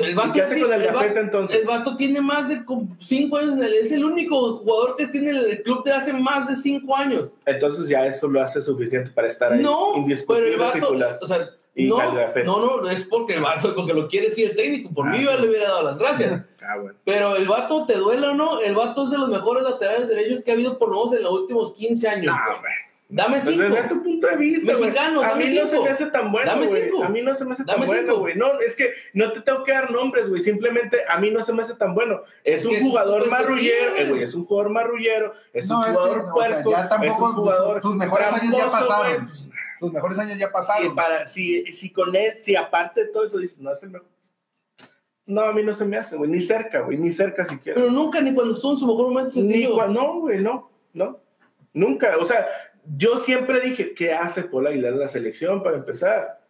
El 0.00 0.10
¿Y 0.10 0.14
vato 0.14 0.32
qué 0.32 0.42
hace 0.42 0.60
con 0.60 0.72
el 0.72 0.92
vato- 0.92 1.18
entonces? 1.20 1.60
El 1.60 1.66
vato 1.66 1.96
tiene 1.96 2.20
más 2.20 2.48
de 2.48 2.64
como 2.64 2.96
cinco 3.00 3.36
años. 3.38 3.54
en 3.54 3.62
el- 3.64 3.74
Es 3.74 3.92
el 3.92 4.04
único 4.04 4.58
jugador 4.58 4.96
que 4.96 5.06
tiene 5.08 5.30
el 5.30 5.62
club 5.62 5.84
de 5.84 5.92
hace 5.92 6.12
más 6.12 6.48
de 6.48 6.56
cinco 6.56 6.96
años. 6.96 7.32
Entonces 7.46 7.88
ya 7.88 8.06
eso 8.06 8.28
lo 8.28 8.40
hace 8.42 8.62
suficiente 8.62 9.10
para 9.10 9.28
estar 9.28 9.52
ahí. 9.52 9.60
No, 9.62 10.04
pero 10.28 10.46
el 10.46 10.56
vato, 10.58 10.78
titular. 10.78 11.18
o 11.22 11.26
sea, 11.26 11.50
Y 11.76 11.88
no, 11.88 11.98
no, 12.44 12.80
no, 12.82 12.88
es 12.88 13.02
porque 13.04 13.34
el 13.34 13.40
vato, 13.40 13.74
porque 13.74 13.92
lo 13.92 14.06
quiere 14.06 14.28
decir 14.28 14.50
el 14.50 14.56
técnico. 14.56 14.90
Por 14.94 15.08
Ah, 15.08 15.10
mí 15.10 15.24
yo 15.24 15.36
le 15.36 15.48
hubiera 15.48 15.68
dado 15.70 15.82
las 15.82 15.98
gracias. 15.98 16.40
Ah, 16.66 16.76
bueno. 16.80 16.96
Pero 17.04 17.36
el 17.36 17.46
vato, 17.46 17.84
te 17.84 17.94
duele 17.94 18.26
o 18.28 18.34
no, 18.34 18.58
el 18.60 18.74
vato 18.74 19.02
es 19.02 19.10
de 19.10 19.18
los 19.18 19.28
mejores 19.28 19.64
laterales 19.64 20.08
derechos 20.08 20.42
que 20.42 20.50
ha 20.50 20.54
habido 20.54 20.78
por 20.78 20.88
lo 20.88 20.96
menos 21.04 21.12
en 21.12 21.22
los 21.24 21.32
últimos 21.32 21.74
15 21.74 22.08
años. 22.08 22.26
No, 22.26 22.32
güey. 22.46 22.60
güey. 22.60 22.72
Dame 23.16 23.40
cinco. 23.40 23.62
Desde 23.62 23.88
tu 23.88 24.02
punto 24.02 24.26
de 24.26 24.36
vista, 24.36 24.72
güey. 24.72 24.86
Mexicanos, 24.90 25.24
A 25.24 25.28
dame 25.28 25.44
mí 25.46 25.54
no 25.54 25.66
se 25.68 25.78
me 25.80 25.88
hace 25.88 26.06
tan 26.06 26.32
bueno, 26.32 26.50
Dame 26.50 26.66
güey. 26.66 26.82
cinco. 26.82 27.04
A 27.04 27.08
mí 27.08 27.22
no 27.22 27.34
se 27.36 27.44
me 27.44 27.52
hace 27.52 27.64
tan 27.64 27.74
Dame 27.76 27.86
bueno, 27.86 28.02
cinco. 28.02 28.18
güey. 28.18 28.34
No, 28.36 28.58
es 28.60 28.74
que 28.74 28.92
no 29.12 29.32
te 29.32 29.40
tengo 29.42 29.62
que 29.62 29.72
dar 29.72 29.90
nombres, 29.92 30.28
güey. 30.28 30.40
Simplemente 30.40 30.98
a 31.08 31.18
mí 31.18 31.30
no 31.30 31.40
se 31.42 31.52
me 31.52 31.62
hace 31.62 31.74
tan 31.76 31.94
bueno. 31.94 32.22
Es 32.42 32.60
Es 32.62 32.66
un 32.66 32.74
es 32.74 32.82
jugador 32.82 33.28
marrullero, 33.30 33.94
eh, 33.96 34.08
güey. 34.08 34.22
Es 34.24 34.34
un 34.34 34.44
jugador 34.46 34.72
marrullero. 34.72 35.32
Es 35.52 35.68
No, 35.68 35.78
un 35.78 35.84
es 35.84 35.90
que, 35.90 35.94
jugador 35.94 36.18
o 36.18 36.22
sea, 36.24 36.32
puerco. 36.32 36.70
ya 36.72 36.88
tampoco 36.88 37.12
es 37.14 37.20
un 37.20 37.32
jugador 37.34 37.82
sus 37.82 37.94
mejores 37.94 38.26
años 38.26 38.52
ya 38.56 38.64
pasaron. 38.70 39.24
güey. 39.24 39.28
Sus 39.80 39.92
mejores 39.92 40.18
años 40.18 40.38
ya 40.38 40.46
Sí, 40.46 40.52
pasaron. 40.52 40.94
para, 40.96 41.26
si, 41.28 41.66
si 41.72 41.92
con 41.92 42.16
él, 42.16 42.32
si 42.40 42.56
aparte 42.56 43.04
de 43.04 43.12
todo 43.12 43.24
eso 43.26 43.38
dices, 43.38 43.60
no 43.60 43.72
es 43.72 43.80
el 43.84 43.90
mejor. 43.90 44.08
No, 45.26 45.42
a 45.42 45.52
mí 45.52 45.62
no 45.62 45.74
se 45.74 45.84
me 45.84 45.96
hace, 45.96 46.16
güey. 46.16 46.28
Ni 46.30 46.40
cerca, 46.40 46.80
güey. 46.80 46.98
Ni 46.98 47.10
cerca 47.12 47.44
siquiera. 47.46 47.78
Pero 47.80 47.90
nunca, 47.92 48.20
ni 48.20 48.34
cuando 48.34 48.54
estuvo 48.54 48.72
en 48.72 48.78
su 48.78 48.86
mejor 48.86 49.06
momento, 49.08 49.30
Ni 49.36 49.52
sentido. 49.52 49.76
cua- 49.76 49.88
no, 49.88 50.20
güey, 50.20 50.40
no, 50.42 50.70
no. 50.92 51.20
Nunca. 51.72 52.16
O 52.18 52.26
sea, 52.26 52.46
yo 52.96 53.18
siempre 53.18 53.60
dije, 53.60 53.94
¿qué 53.94 54.12
hace 54.12 54.42
Paul 54.42 54.66
Aguilar 54.66 54.92
en 54.92 55.00
la 55.00 55.08
selección 55.08 55.62
para 55.62 55.76
empezar? 55.76 56.40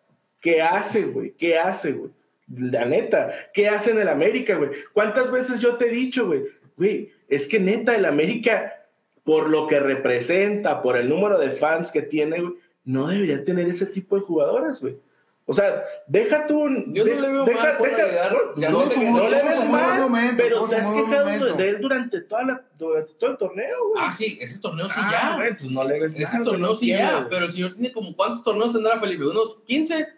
¿Qué 0.41 0.61
hace, 0.61 1.03
güey? 1.03 1.33
¿Qué 1.33 1.59
hace, 1.59 1.93
güey? 1.93 2.11
La 2.49 2.85
neta, 2.85 3.33
¿qué 3.55 3.69
hace 3.69 3.93
en 3.93 4.01
el 4.01 4.09
América, 4.09 4.57
güey? 4.57 4.71
¿Cuántas 4.93 5.31
veces 5.31 5.61
yo 5.61 5.77
te 5.77 5.87
he 5.87 5.91
dicho, 5.91 6.27
güey? 6.27 6.45
Güey, 6.77 7.11
es 7.29 7.47
que 7.47 7.59
neta, 7.59 7.95
el 7.95 8.05
América, 8.05 8.85
por 9.25 9.49
lo 9.49 9.67
que 9.67 9.81
representa, 9.81 10.83
por 10.83 10.97
el 10.97 11.09
número 11.09 11.39
de 11.39 11.51
fans 11.51 11.91
que 11.91 12.03
tiene, 12.03 12.41
güey, 12.41 12.55
no 12.85 13.09
debería 13.09 13.45
tener 13.45 13.69
ese 13.69 13.87
tipo 13.87 14.17
de 14.17 14.23
jugadores, 14.23 14.81
güey. 14.81 14.97
O 15.47 15.53
sea, 15.53 15.85
deja 16.07 16.47
tú. 16.47 16.71
Yo 16.89 17.05
no 17.05 17.21
le 17.21 17.29
veo 17.29 17.45
deja, 17.45 17.61
mal, 17.63 17.77
deja- 17.83 18.31
no, 18.31 18.57
ya 18.61 18.71
no, 18.71 18.89
sé 18.89 18.95
que 18.95 19.11
no 19.11 19.17
no 19.19 19.29
le 19.29 19.37
es 19.37 19.45
ves 19.49 19.69
mal, 19.69 20.01
momento, 20.01 20.35
pero 20.39 20.65
te 20.69 20.77
es 20.77 20.83
has 20.87 20.91
quejado 20.95 21.55
de 21.57 21.69
él 21.69 21.81
durante, 21.83 22.21
toda 22.23 22.45
la, 22.45 22.63
durante 22.79 23.13
todo 23.15 23.31
el 23.33 23.37
torneo, 23.37 23.77
güey. 23.91 24.05
Ah, 24.07 24.11
sí, 24.11 24.39
ese 24.41 24.59
torneo 24.59 24.89
sí 24.89 24.95
Ah, 24.97 25.11
ya. 25.13 25.37
güey, 25.37 25.51
pues 25.57 25.71
no 25.71 25.85
le 25.85 26.01
ves 26.01 26.15
Ese 26.15 26.37
mal, 26.37 26.45
torneo 26.45 26.75
sí 26.75 26.87
ya. 26.89 27.13
güey. 27.19 27.29
Pero 27.29 27.45
el 27.45 27.53
señor 27.53 27.75
tiene 27.75 27.93
como 27.93 28.17
¿cuántos 28.17 28.43
torneos 28.43 28.73
tendrá 28.73 28.99
Felipe? 28.99 29.27
¿Unos 29.27 29.59
15 29.67 30.09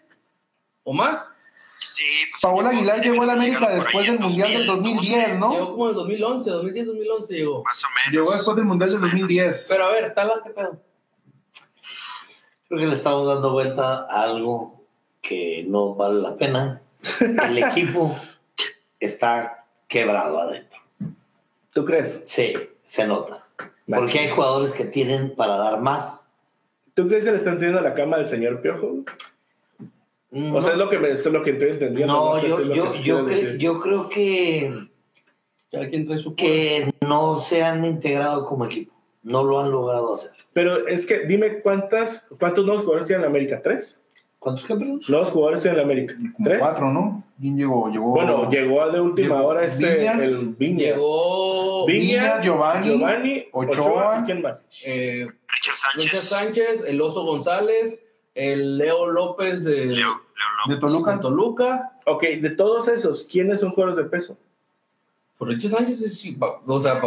o 0.83 0.93
más? 0.93 1.29
Sí, 1.79 2.03
pues, 2.31 2.41
Paola 2.41 2.69
Aguilar 2.69 3.01
llegó 3.01 3.23
a 3.23 3.25
la 3.25 3.33
América 3.33 3.69
después 3.69 4.07
del 4.07 4.19
Mundial 4.19 4.49
del 4.51 4.65
2010, 4.65 5.39
¿no? 5.39 5.51
Llegó 5.51 5.71
como 5.73 5.83
en 5.85 5.89
el 5.89 5.95
2011, 5.95 6.49
2010, 6.51 6.85
2011 6.87 7.33
llegó. 7.35 7.63
Más 7.65 7.83
o 7.83 7.87
menos. 7.97 8.13
Llegó 8.13 8.33
después 8.33 8.55
del 8.55 8.65
Mundial 8.65 8.91
del 8.91 9.01
2010. 9.01 9.67
Pero 9.69 9.83
a 9.83 9.91
ver, 9.91 10.13
Tala, 10.13 10.41
¿qué 10.43 10.49
pedo? 10.51 10.81
Creo 12.69 12.79
que 12.79 12.85
le 12.87 12.95
estamos 12.95 13.27
dando 13.27 13.51
vuelta 13.51 14.07
a 14.09 14.23
algo 14.23 14.76
que 15.27 15.65
no 15.67 15.95
vale 15.95 16.21
la 16.21 16.35
pena. 16.35 16.81
El 17.19 17.57
equipo 17.63 18.15
está 18.99 19.65
quebrado 19.87 20.39
adentro. 20.39 20.79
¿Tú 21.73 21.85
crees? 21.85 22.21
Sí, 22.25 22.53
se 22.83 23.05
nota. 23.07 23.45
Porque 23.87 24.19
hay 24.19 24.29
jugadores 24.31 24.71
que 24.71 24.85
tienen 24.85 25.35
para 25.35 25.57
dar 25.57 25.79
más. 25.81 26.29
¿Tú 26.93 27.07
crees 27.07 27.23
que 27.25 27.31
le 27.31 27.37
están 27.37 27.57
teniendo 27.57 27.81
la 27.81 27.93
cama 27.93 28.17
del 28.17 28.27
señor 28.27 28.61
Piojo? 28.61 29.03
O 30.31 30.61
sea, 30.61 30.71
es 30.73 30.77
lo 30.77 30.89
que, 30.89 30.97
me, 30.99 31.09
es 31.09 31.25
lo 31.25 31.41
que 31.43 31.51
estoy 31.51 31.69
entendiendo. 31.69 32.13
no, 32.13 32.39
sé 32.39 32.49
yo, 32.49 32.57
si 32.57 32.63
yo, 32.67 32.91
que 32.91 32.97
yo, 33.03 33.15
quieres 33.19 33.25
cre- 33.25 33.43
decir. 33.45 33.57
yo 33.59 33.79
creo 33.79 34.09
que, 34.09 34.87
Cada 35.71 35.89
quien 35.89 36.05
trae 36.05 36.17
su 36.17 36.35
que 36.35 36.93
no 37.01 37.35
se 37.37 37.63
han 37.63 37.85
integrado 37.85 38.45
como 38.45 38.65
equipo. 38.65 38.93
No 39.23 39.43
lo 39.43 39.59
han 39.59 39.71
logrado 39.71 40.13
hacer. 40.13 40.31
Pero 40.53 40.87
es 40.87 41.05
que 41.05 41.19
dime 41.25 41.61
cuántas, 41.61 42.27
cuántos 42.39 42.65
nuevos 42.65 42.83
jugadores 42.83 43.07
tiene 43.07 43.23
en 43.23 43.29
América. 43.29 43.61
¿Tres? 43.61 44.01
¿Cuántos 44.47 44.65
que 44.65 44.75
perdón? 44.75 45.01
Nuevos 45.09 45.27
jugadores 45.31 45.65
en 45.65 45.77
América. 45.77 46.15
Como 46.15 46.47
¿Tres? 46.47 46.59
cuatro, 46.59 46.89
¿no? 46.89 47.21
¿Quién 47.37 47.57
llegó? 47.57 47.89
Llegó 47.89 48.11
Bueno, 48.11 48.49
llegó 48.49 48.89
de 48.89 49.01
última 49.01 49.35
Llegó 49.35 49.47
hora 49.49 49.65
este, 49.65 49.95
Viñas, 49.97 50.19
el 50.21 50.55
Viñas. 50.57 50.79
Llegó 50.79 51.85
Viñas, 51.85 52.43
Giovanni, 52.45 52.87
Giovanni, 52.87 53.45
Ochoa, 53.51 53.71
Ochoa. 53.75 54.19
¿y 54.21 54.23
quién 54.23 54.41
más? 54.41 54.65
eh, 54.85 55.27
Richard 55.49 55.75
Sánchez. 55.75 56.03
Richard 56.05 56.21
Sánchez, 56.23 56.85
el 56.87 57.01
Oso 57.01 57.25
González, 57.25 58.01
el 58.35 58.77
Leo 58.77 59.07
López 59.07 59.65
de, 59.65 59.87
Leo, 59.87 59.95
Leo 59.97 60.15
López. 60.65 60.75
de 60.75 60.77
Toluca. 60.79 61.11
de 61.11 61.19
Toluca. 61.19 61.91
Ok, 62.05 62.23
de 62.23 62.49
todos 62.51 62.87
esos, 62.87 63.27
¿quiénes 63.29 63.59
son 63.59 63.71
jugadores 63.71 63.97
de 64.01 64.09
peso? 64.09 64.37
Pues 65.37 65.51
Richard 65.55 65.71
Sánchez, 65.71 66.01
es 66.03 66.35
o 66.65 66.79
sea, 66.79 67.01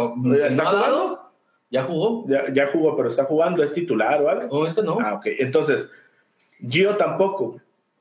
¿Está 0.45 0.63
¿no 0.63 0.73
dado? 0.73 1.31
Ya 1.71 1.83
jugó. 1.85 2.25
Ya, 2.27 2.53
ya 2.53 2.67
jugó, 2.67 2.95
pero 2.95 3.09
está 3.09 3.23
jugando, 3.23 3.63
es 3.63 3.73
titular 3.73 4.13
algo. 4.13 4.55
Obviamente 4.55 4.83
no. 4.83 4.99
Ah, 5.01 5.15
ok. 5.15 5.25
Entonces, 5.39 5.89
Gio 6.69 6.95
tampoco. 6.97 7.57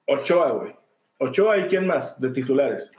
Ochoa, 0.07 0.51
güey. 0.53 0.75
Ochoa 1.19 1.59
y 1.59 1.69
quién 1.69 1.87
más 1.87 2.19
de 2.21 2.31
titulares. 2.31 2.91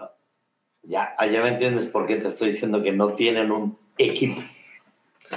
Ya, 0.84 1.14
ya 1.20 1.42
me 1.42 1.50
entiendes 1.50 1.86
por 1.88 2.08
qué 2.08 2.16
te 2.18 2.28
estoy 2.28 2.52
diciendo 2.52 2.82
que 2.82 2.92
no 2.92 3.14
tienen 3.14 3.52
un 3.52 3.78
equipo. 3.98 4.42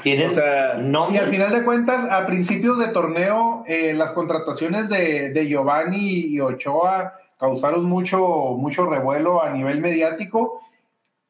Tienen 0.03 0.29
O 0.29 0.31
sea, 0.31 0.79
Y 0.79 0.83
nombres. 0.83 1.23
al 1.23 1.29
final 1.29 1.53
de 1.53 1.65
cuentas, 1.65 2.11
a 2.11 2.27
principios 2.27 2.79
de 2.79 2.89
torneo, 2.89 3.65
eh, 3.67 3.93
las 3.95 4.11
contrataciones 4.13 4.89
de, 4.89 5.31
de 5.31 5.47
Giovanni 5.49 6.27
y 6.27 6.41
Ochoa 6.41 7.15
causaron 7.39 7.85
mucho, 7.85 8.19
mucho 8.59 8.87
revuelo 8.87 9.43
a 9.43 9.51
nivel 9.51 9.81
mediático. 9.81 10.61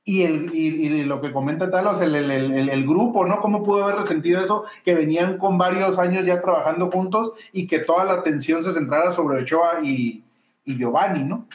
Y, 0.06 0.22
el, 0.22 0.54
y, 0.54 1.04
lo 1.04 1.22
que 1.22 1.32
comenta 1.32 1.70
Talos, 1.70 2.00
el, 2.02 2.14
el, 2.14 2.68
el, 2.68 2.86
grupo, 2.86 3.24
¿no? 3.24 3.40
¿Cómo 3.40 3.64
pudo 3.64 3.84
haber 3.84 3.96
resentido 3.96 4.42
eso? 4.42 4.64
Que 4.84 4.94
venían 4.94 5.38
con 5.38 5.56
varios 5.56 5.98
años 5.98 6.26
ya 6.26 6.42
trabajando 6.42 6.90
juntos 6.90 7.32
y 7.52 7.66
que 7.66 7.78
toda 7.78 8.04
la 8.04 8.12
atención 8.12 8.62
se 8.62 8.74
centrara 8.74 9.12
sobre 9.12 9.38
Ochoa 9.38 9.80
y, 9.82 10.22
y 10.66 10.76
Giovanni, 10.76 11.24
¿no? 11.24 11.46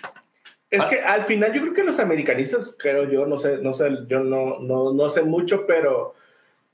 Es 0.70 0.86
que 0.86 1.00
al 1.02 1.24
final 1.24 1.52
yo 1.54 1.62
creo 1.62 1.74
que 1.74 1.84
los 1.84 2.00
americanistas, 2.00 2.76
creo 2.78 3.10
yo, 3.10 3.26
no 3.26 3.40
sé, 3.40 3.58
no 3.58 3.74
sé, 3.74 3.90
yo 4.08 4.20
no, 4.20 4.60
no, 4.60 4.94
no 4.94 5.10
sé 5.10 5.24
mucho, 5.24 5.66
pero, 5.66 6.14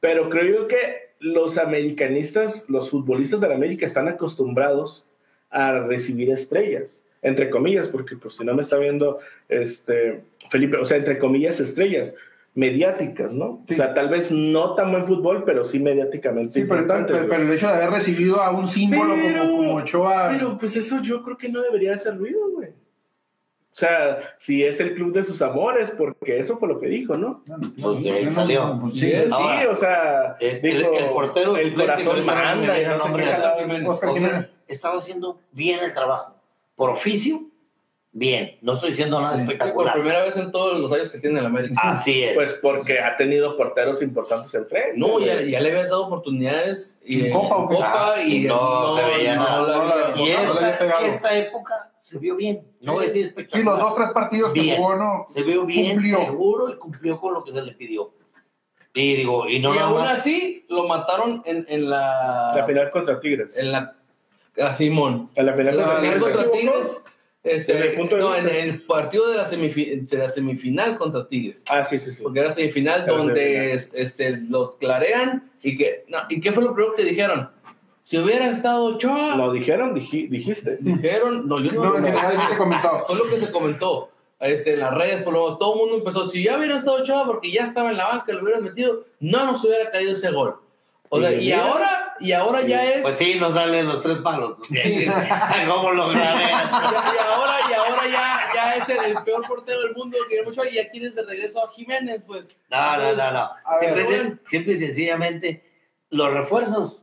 pero 0.01 0.29
creo 0.29 0.61
yo 0.61 0.67
que 0.67 1.05
los 1.19 1.57
americanistas, 1.57 2.69
los 2.69 2.89
futbolistas 2.89 3.39
de 3.39 3.47
la 3.47 3.55
América 3.55 3.85
están 3.85 4.09
acostumbrados 4.09 5.05
a 5.49 5.79
recibir 5.79 6.29
estrellas, 6.29 7.04
entre 7.25 7.49
comillas, 7.49 7.88
porque 7.88 8.15
pues 8.15 8.35
si 8.35 8.45
no 8.45 8.53
me 8.53 8.61
está 8.61 8.77
viendo 8.77 9.19
este 9.49 10.23
Felipe, 10.49 10.77
o 10.77 10.85
sea, 10.85 10.97
entre 10.97 11.17
comillas 11.19 11.59
estrellas 11.59 12.13
mediáticas, 12.53 13.33
¿no? 13.33 13.63
Sí. 13.67 13.73
O 13.73 13.77
sea, 13.77 13.93
tal 13.93 14.07
vez 14.07 14.31
no 14.31 14.75
tan 14.75 14.91
buen 14.91 15.05
fútbol, 15.05 15.43
pero 15.43 15.65
sí 15.65 15.79
mediáticamente 15.79 16.53
Sí, 16.61 16.65
pero, 16.67 16.81
el 17.35 17.51
hecho 17.51 17.67
de 17.67 17.73
haber 17.73 17.89
recibido 17.89 18.41
a 18.41 18.51
un 18.51 18.67
símbolo 18.67 19.13
Pero- 19.15 19.41
como, 19.41 19.57
como 19.57 19.75
Ochoa. 19.75 20.29
Pero 20.31 20.57
pues 20.57 20.75
eso 20.77 21.01
yo 21.01 21.21
creo 21.23 21.38
que 21.38 21.49
no 21.49 21.61
debería 21.61 21.93
hacer 21.95 22.15
ruido, 22.17 22.39
güey. 22.51 22.69
O 22.69 23.77
sea, 23.77 24.19
si 24.38 24.63
es 24.63 24.79
el 24.79 24.93
club 24.95 25.11
de 25.13 25.23
sus 25.25 25.41
amores, 25.41 25.91
porque 25.91 26.39
eso 26.39 26.55
fue 26.55 26.69
lo 26.69 26.79
que 26.79 26.88
dijo, 26.88 27.17
¿no? 27.17 27.43
Porque 27.81 28.09
ahí 28.09 28.29
salió. 28.29 28.77
Pues 28.79 28.93
sí. 28.93 28.99
Sí, 29.11 29.65
o 29.69 29.75
sea, 29.75 30.38
el- 30.39 30.61
dijo, 30.61 30.93
el- 30.93 31.03
el 31.03 31.09
portero 31.09 31.57
el 31.57 31.73
corazón 31.73 32.25
manda 32.25 32.79
y 32.81 32.85
no. 32.85 32.95
Oscar 33.91 34.11
o 34.11 34.13
sea, 34.13 34.13
Jiménez. 34.13 34.45
estaba 34.69 34.97
haciendo 34.99 35.39
bien 35.51 35.79
el 35.83 35.91
trabajo. 35.93 36.34
Por 36.75 36.89
oficio, 36.89 37.41
bien. 38.11 38.57
No 38.61 38.73
estoy 38.73 38.91
diciendo 38.91 39.19
nada 39.21 39.33
Sí. 39.33 39.39
Sí, 39.39 39.45
por 39.45 39.53
espectacular. 39.53 39.93
primera 39.93 40.23
vez 40.23 40.38
en 40.38 40.51
todos 40.51 40.77
los 40.79 40.91
años 40.91 41.09
que 41.09 41.19
tiene 41.19 41.39
el 41.39 41.45
América. 41.45 41.79
Así 41.83 42.23
es. 42.23 42.33
Pues 42.35 42.53
porque 42.61 42.99
ha 42.99 43.15
tenido 43.17 43.55
porteros 43.57 44.01
importantes 44.01 44.53
enfrente. 44.55 44.93
no, 44.97 45.19
ya, 45.19 45.35
le 45.35 45.57
habías 45.57 45.89
dado 45.89 46.07
oportunidades 46.07 46.99
y, 47.05 47.25
¿En 47.27 47.33
Copa 47.33 47.55
o 47.57 47.69
qué? 47.69 47.77
Ah, 47.81 48.15
y, 48.25 48.45
y 48.45 48.47
no 48.47 48.95
se 48.97 49.03
veía 49.05 49.35
nada. 49.35 50.13
No 50.15 50.25
y 50.25 50.29
esta, 50.31 51.01
esta 51.05 51.38
época 51.38 51.91
se 52.01 52.19
vio 52.19 52.35
bien. 52.35 52.65
No 52.81 52.93
voy 52.93 53.05
a 53.05 53.07
decir 53.07 53.23
Sí, 53.23 53.29
espectacular. 53.29 53.65
los 53.65 53.79
dos, 53.79 53.95
tres 53.95 54.09
partidos 54.11 54.53
que 54.53 54.61
Bien. 54.61 54.77
jugó, 54.77 54.95
¿no? 54.95 55.25
Se 55.29 55.41
vio 55.43 55.65
bien, 55.65 55.93
Cumplió. 55.95 56.17
seguro 56.19 56.69
y 56.69 56.77
cumplió 56.77 57.19
con 57.19 57.33
lo 57.33 57.43
que 57.43 57.51
se 57.51 57.61
le 57.61 57.71
pidió. 57.73 58.13
Y 58.93 59.15
digo, 59.15 59.49
y 59.49 59.59
no 59.59 59.75
y 59.75 59.77
aún 59.77 59.97
más. 59.99 60.19
así 60.19 60.65
lo 60.69 60.88
mataron 60.88 61.41
en, 61.45 61.65
en 61.67 61.89
la, 61.89 62.53
La 62.55 62.63
final 62.65 62.89
contra 62.91 63.19
Tigres. 63.19 63.57
en 63.57 63.71
la 63.73 63.93
a 64.61 64.73
Simón. 64.73 65.29
En 65.35 65.45
la 65.45 65.53
final 65.53 65.77
la 65.77 65.83
contra 65.83 65.99
final 66.01 66.13
Tigres. 66.19 66.23
contra 66.23 66.41
¿se 66.41 66.47
equivocó? 66.57 66.77
Tigres. 66.79 67.01
Este, 67.43 67.73
punto 67.89 68.15
de 68.15 68.21
no, 68.23 68.35
en 68.35 68.47
el 68.49 68.81
partido 68.81 69.29
de 69.29 69.37
la, 69.37 69.43
de 69.43 70.17
la 70.17 70.29
semifinal 70.29 70.97
contra 70.97 71.27
Tigres. 71.27 71.63
Ah, 71.69 71.85
sí, 71.85 71.99
sí, 71.99 72.11
sí. 72.11 72.23
Porque 72.23 72.39
era 72.39 72.49
semifinal 72.49 73.03
Era 73.03 73.13
donde 73.13 73.73
es- 73.73 73.93
este, 73.93 74.37
lo 74.49 74.77
clarean 74.77 75.51
y 75.61 75.77
que. 75.77 76.05
no, 76.07 76.17
¿Y 76.29 76.41
qué 76.41 76.51
fue 76.51 76.63
lo 76.63 76.73
primero 76.73 76.95
que 76.95 77.03
dijeron? 77.03 77.51
Si 77.99 78.17
hubiera 78.17 78.49
estado 78.49 78.85
Ochoa, 78.85 79.35
Lo 79.35 79.51
dijeron, 79.51 79.95
diji- 79.95 80.27
dijiste. 80.29 80.77
dijeron. 80.79 81.47
No, 81.47 81.59
yo 81.59 81.71
no, 81.71 81.99
No, 81.99 81.99
no, 81.99 82.31
sí 82.31 82.37
se 82.51 82.57
comentó. 82.57 83.03
Fue 83.07 83.15
lo 83.15 83.29
que 83.29 83.37
se 83.37 83.51
comentó 83.51 84.09
este, 84.39 84.73
en 84.73 84.79
las 84.79 84.93
redes, 84.93 85.23
por 85.23 85.33
lo 85.33 85.43
menos 85.43 85.59
todo 85.59 85.73
el 85.73 85.79
mundo 85.81 85.97
empezó, 85.97 86.25
si 86.25 86.43
ya 86.43 86.57
hubiera 86.57 86.75
estado 86.75 86.97
Ochoa 86.97 87.25
porque 87.25 87.51
ya 87.51 87.63
estaba 87.63 87.89
en 87.91 87.97
la 87.97 88.07
banca, 88.07 88.31
lo 88.33 88.43
hubieran 88.43 88.63
metido, 88.63 89.03
no 89.19 89.45
nos 89.45 89.63
hubiera 89.65 89.89
caído 89.91 90.13
ese 90.13 90.29
gol. 90.31 90.55
O 91.09 91.19
sea, 91.19 91.31
Y 91.33 91.51
ahora, 91.51 92.15
y 92.19 92.31
ahora 92.31 92.61
ya 92.61 92.83
es, 92.83 93.01
Pues 93.01 93.17
sí, 93.17 93.35
nos 93.39 93.53
salen 93.53 93.87
los 93.87 94.01
tres 94.01 94.17
palos. 94.19 94.57
Sí. 94.69 95.05
¿Cómo 95.67 95.91
lo 95.91 96.11
ya- 96.13 96.19
y 97.13 97.17
ahora, 97.19 97.55
y 97.69 97.73
ahora 97.73 98.07
ya, 98.07 98.39
ya 98.53 98.73
es 98.75 98.89
el, 98.89 99.11
el 99.17 99.23
peor 99.23 99.45
portero 99.47 99.81
del 99.81 99.95
mundo, 99.95 100.17
que 100.29 100.41
Ochoa, 100.41 100.67
y 100.69 100.75
ya 100.75 100.89
quieres 100.89 101.15
de 101.15 101.23
regreso 101.23 101.63
a 101.63 101.69
Jiménez, 101.71 102.23
pues. 102.25 102.47
No, 102.69 102.97
no, 102.97 103.13
no, 103.15 103.31
no. 103.31 103.39
A 103.39 103.79
ver, 103.81 104.03
bueno. 104.03 104.37
simple 104.47 104.73
y 104.73 104.79
sencillamente, 104.79 105.63
los 106.09 106.33
refuerzos, 106.33 107.01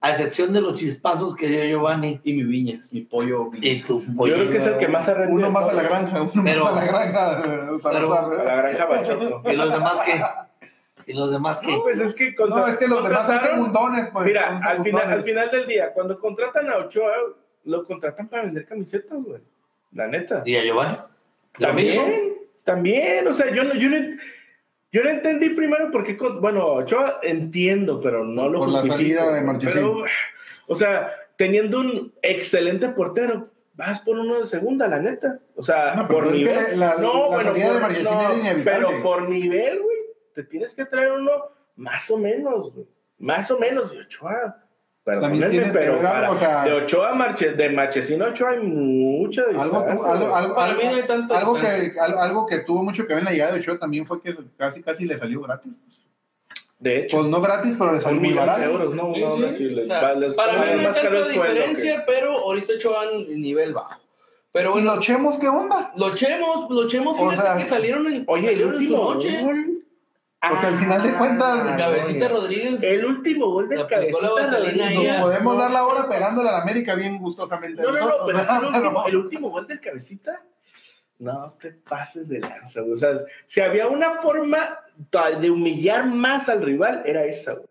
a 0.00 0.10
excepción 0.10 0.52
de 0.52 0.60
los 0.60 0.74
chispazos 0.78 1.34
que 1.34 1.48
dio 1.48 1.64
Giovanni 1.64 2.20
Y 2.22 2.32
mi 2.34 2.44
Viñas, 2.44 2.92
mi 2.92 3.00
pollo. 3.00 3.50
y 3.54 3.82
tu 3.82 4.00
Yo 4.04 4.22
creo 4.34 4.50
que 4.50 4.58
es 4.58 4.66
el 4.66 4.78
que 4.78 4.86
más 4.88 5.08
ha 5.08 5.14
rendido. 5.14 5.34
Uno 5.38 5.50
más 5.50 5.68
a 5.68 5.72
la 5.72 5.82
granja, 5.82 6.22
uno 6.22 6.42
Pero- 6.44 6.64
más 6.66 6.72
a 6.72 6.76
la 6.76 6.86
granja. 6.86 7.42
eh, 7.44 7.78
Salazar, 7.80 8.24
A 8.24 8.28
¿verdad? 8.28 8.44
la 8.46 8.54
granja 8.56 8.84
Bachoto. 8.90 9.42
y 9.50 9.56
los 9.56 9.72
demás 9.72 9.98
que 10.04 10.22
y 11.08 11.14
los 11.14 11.30
demás 11.30 11.60
que 11.60 11.66
No, 11.72 11.82
pues 11.82 11.98
es 12.00 12.14
que 12.14 12.34
contra- 12.34 12.60
No, 12.60 12.66
es 12.68 12.76
que 12.76 12.86
los 12.86 13.02
demás 13.02 13.26
son 13.26 13.40
segundones, 13.40 14.08
pues. 14.12 14.26
Mira, 14.26 14.58
son 14.60 14.68
al 14.68 14.82
final, 14.84 15.10
al 15.10 15.22
final 15.22 15.50
del 15.50 15.66
día, 15.66 15.92
cuando 15.92 16.18
contratan 16.18 16.68
a 16.70 16.76
Ochoa, 16.76 17.12
lo 17.64 17.84
contratan 17.84 18.28
para 18.28 18.42
vender 18.44 18.66
camisetas, 18.66 19.18
güey. 19.22 19.40
La 19.92 20.06
neta. 20.06 20.42
y 20.44 20.54
a 20.56 20.62
Giovanni 20.64 20.98
También, 21.58 22.34
también, 22.64 23.26
o 23.26 23.34
sea, 23.34 23.50
yo 23.52 23.64
no, 23.64 23.74
yo 23.74 23.88
no, 23.88 23.96
yo 24.92 25.02
no 25.04 25.10
entendí 25.10 25.50
primero 25.50 25.90
por 25.90 26.04
qué, 26.04 26.16
con- 26.16 26.40
bueno, 26.40 26.66
Ochoa 26.66 27.18
entiendo, 27.22 28.00
pero 28.00 28.24
no 28.24 28.48
lo 28.48 28.58
Por 28.60 28.68
la 28.68 28.80
justifico. 28.80 28.96
salida 29.20 29.32
de 29.34 29.40
Marchesín. 29.40 29.74
Pero, 29.74 30.04
o 30.66 30.74
sea, 30.76 31.10
teniendo 31.36 31.80
un 31.80 32.12
excelente 32.22 32.88
portero, 32.90 33.48
vas 33.74 34.00
por 34.00 34.18
uno 34.18 34.40
de 34.40 34.46
segunda, 34.46 34.88
la 34.88 34.98
neta. 34.98 35.38
O 35.56 35.62
sea, 35.62 35.94
No, 35.94 36.06
por 36.08 36.30
nivel. 36.30 36.78
la- 36.78 36.94
la- 36.94 37.00
no, 37.00 37.12
la 37.22 37.26
bueno, 37.28 37.42
salida 37.44 37.64
de 37.66 37.72
por- 37.72 37.80
Marchesín 37.80 38.04
no, 38.14 38.20
era 38.20 38.34
inevitable. 38.34 38.64
pero 38.64 39.02
por 39.02 39.28
nivel, 39.28 39.78
güey, 39.80 39.97
te 40.38 40.44
tienes 40.44 40.72
que 40.72 40.84
traer 40.84 41.10
uno 41.10 41.32
más 41.74 42.08
o 42.12 42.16
menos, 42.16 42.72
güey. 42.72 42.86
Más 43.18 43.50
o 43.50 43.58
menos 43.58 43.90
de 43.90 44.02
Ochoa. 44.02 44.62
Perdónenme, 45.02 45.70
pero 45.72 46.00
para- 46.00 46.30
o 46.30 46.36
sea- 46.36 46.62
de 46.64 46.72
Ochoa 46.74 47.12
Marche, 47.14 47.52
de 47.54 47.70
Marchesín 47.70 48.22
a 48.22 48.26
Ochoa 48.26 48.50
hay 48.50 48.60
mucha 48.60 49.42
Algo, 49.42 49.64
distancia. 49.80 50.12
algo, 50.12 50.36
algo, 50.36 50.54
Para 50.54 50.70
algo- 50.72 50.82
mí 50.82 50.88
no 50.88 50.94
hay 50.96 51.06
tanta 51.06 51.38
algo 51.38 51.54
distancia. 51.54 51.92
que, 51.92 51.98
algo, 52.00 52.18
algo 52.20 52.46
que 52.46 52.58
tuvo 52.58 52.84
mucho 52.84 53.02
que 53.06 53.14
ver 53.14 53.18
en 53.20 53.24
la 53.24 53.30
llegada 53.32 53.52
de 53.54 53.58
Ochoa 53.60 53.78
también 53.80 54.06
fue 54.06 54.20
que 54.22 54.32
casi 54.56 54.80
casi 54.82 55.06
le 55.06 55.16
salió 55.16 55.40
gratis. 55.40 55.72
de 56.78 56.98
hecho. 57.00 57.16
Pues 57.16 57.28
no 57.30 57.40
gratis, 57.40 57.74
pero 57.76 57.92
le 57.92 58.00
salió 58.00 58.20
muy 58.20 58.32
barato. 58.34 58.60
de 58.60 58.66
euros, 58.66 58.94
¿no? 58.94 59.12
Sí, 59.14 59.20
Una 59.22 59.32
onda 59.32 59.48
sí. 59.50 59.54
así, 59.64 59.74
les 59.74 59.84
O 59.86 59.88
sea, 59.88 60.00
va- 60.02 60.14
les 60.14 60.36
para 60.36 60.52
mí 60.52 60.58
no 60.58 60.62
hay 60.62 60.76
tanta 60.84 61.00
el 61.00 61.06
sueldo 61.08 61.28
diferencia, 61.28 62.04
pero 62.06 62.38
ahorita 62.38 62.72
Ochoa 62.74 63.04
en 63.10 63.40
nivel 63.40 63.74
bajo. 63.74 64.00
Pero 64.52 64.68
¿Y 64.70 64.72
bueno, 64.74 64.94
los 64.94 65.04
chemos 65.04 65.38
qué 65.40 65.48
onda? 65.48 65.90
los 65.96 66.14
chemos, 66.14 66.70
los 66.70 66.86
chemos, 66.88 67.18
O 67.18 67.30
fíjate 67.30 67.48
sea, 67.48 67.58
que 67.58 67.64
salieron 67.64 68.06
en, 68.06 68.24
Oye, 68.28 68.48
el 68.50 68.58
salieron 68.60 68.74
en 68.74 68.78
su 68.88 68.94
último 68.94 69.14
noche. 69.14 69.42
gol. 69.42 69.77
Pues, 70.40 70.62
al 70.64 70.78
final 70.78 71.02
de 71.02 71.12
cuentas, 71.14 71.66
Ah, 71.68 71.76
Cabecita 71.76 72.28
Rodríguez. 72.28 72.82
El 72.82 73.04
último 73.04 73.50
gol 73.50 73.68
del 73.68 73.86
cabecita 73.88 74.28
Rodríguez. 74.28 74.94
Nos 74.94 75.20
podemos 75.22 75.58
dar 75.58 75.70
la 75.72 75.84
hora 75.84 76.08
pegándole 76.08 76.48
a 76.48 76.52
la 76.52 76.62
América 76.62 76.94
bien 76.94 77.18
gustosamente. 77.18 77.82
No, 77.82 77.90
no, 77.92 77.98
no, 77.98 78.14
pero 78.24 78.38
es 78.38 78.48
el 78.48 78.64
último, 78.66 79.06
el 79.08 79.16
último 79.16 79.50
gol 79.50 79.66
del 79.66 79.80
cabecita, 79.80 80.40
no 81.18 81.56
te 81.60 81.72
pases 81.72 82.28
de 82.28 82.38
lanza, 82.38 82.82
güey. 82.82 82.92
O 82.92 82.98
sea, 82.98 83.14
si 83.46 83.60
había 83.60 83.88
una 83.88 84.20
forma 84.20 84.78
de 85.40 85.50
humillar 85.50 86.06
más 86.06 86.48
al 86.48 86.62
rival, 86.62 87.02
era 87.04 87.24
esa, 87.24 87.54
güey. 87.54 87.66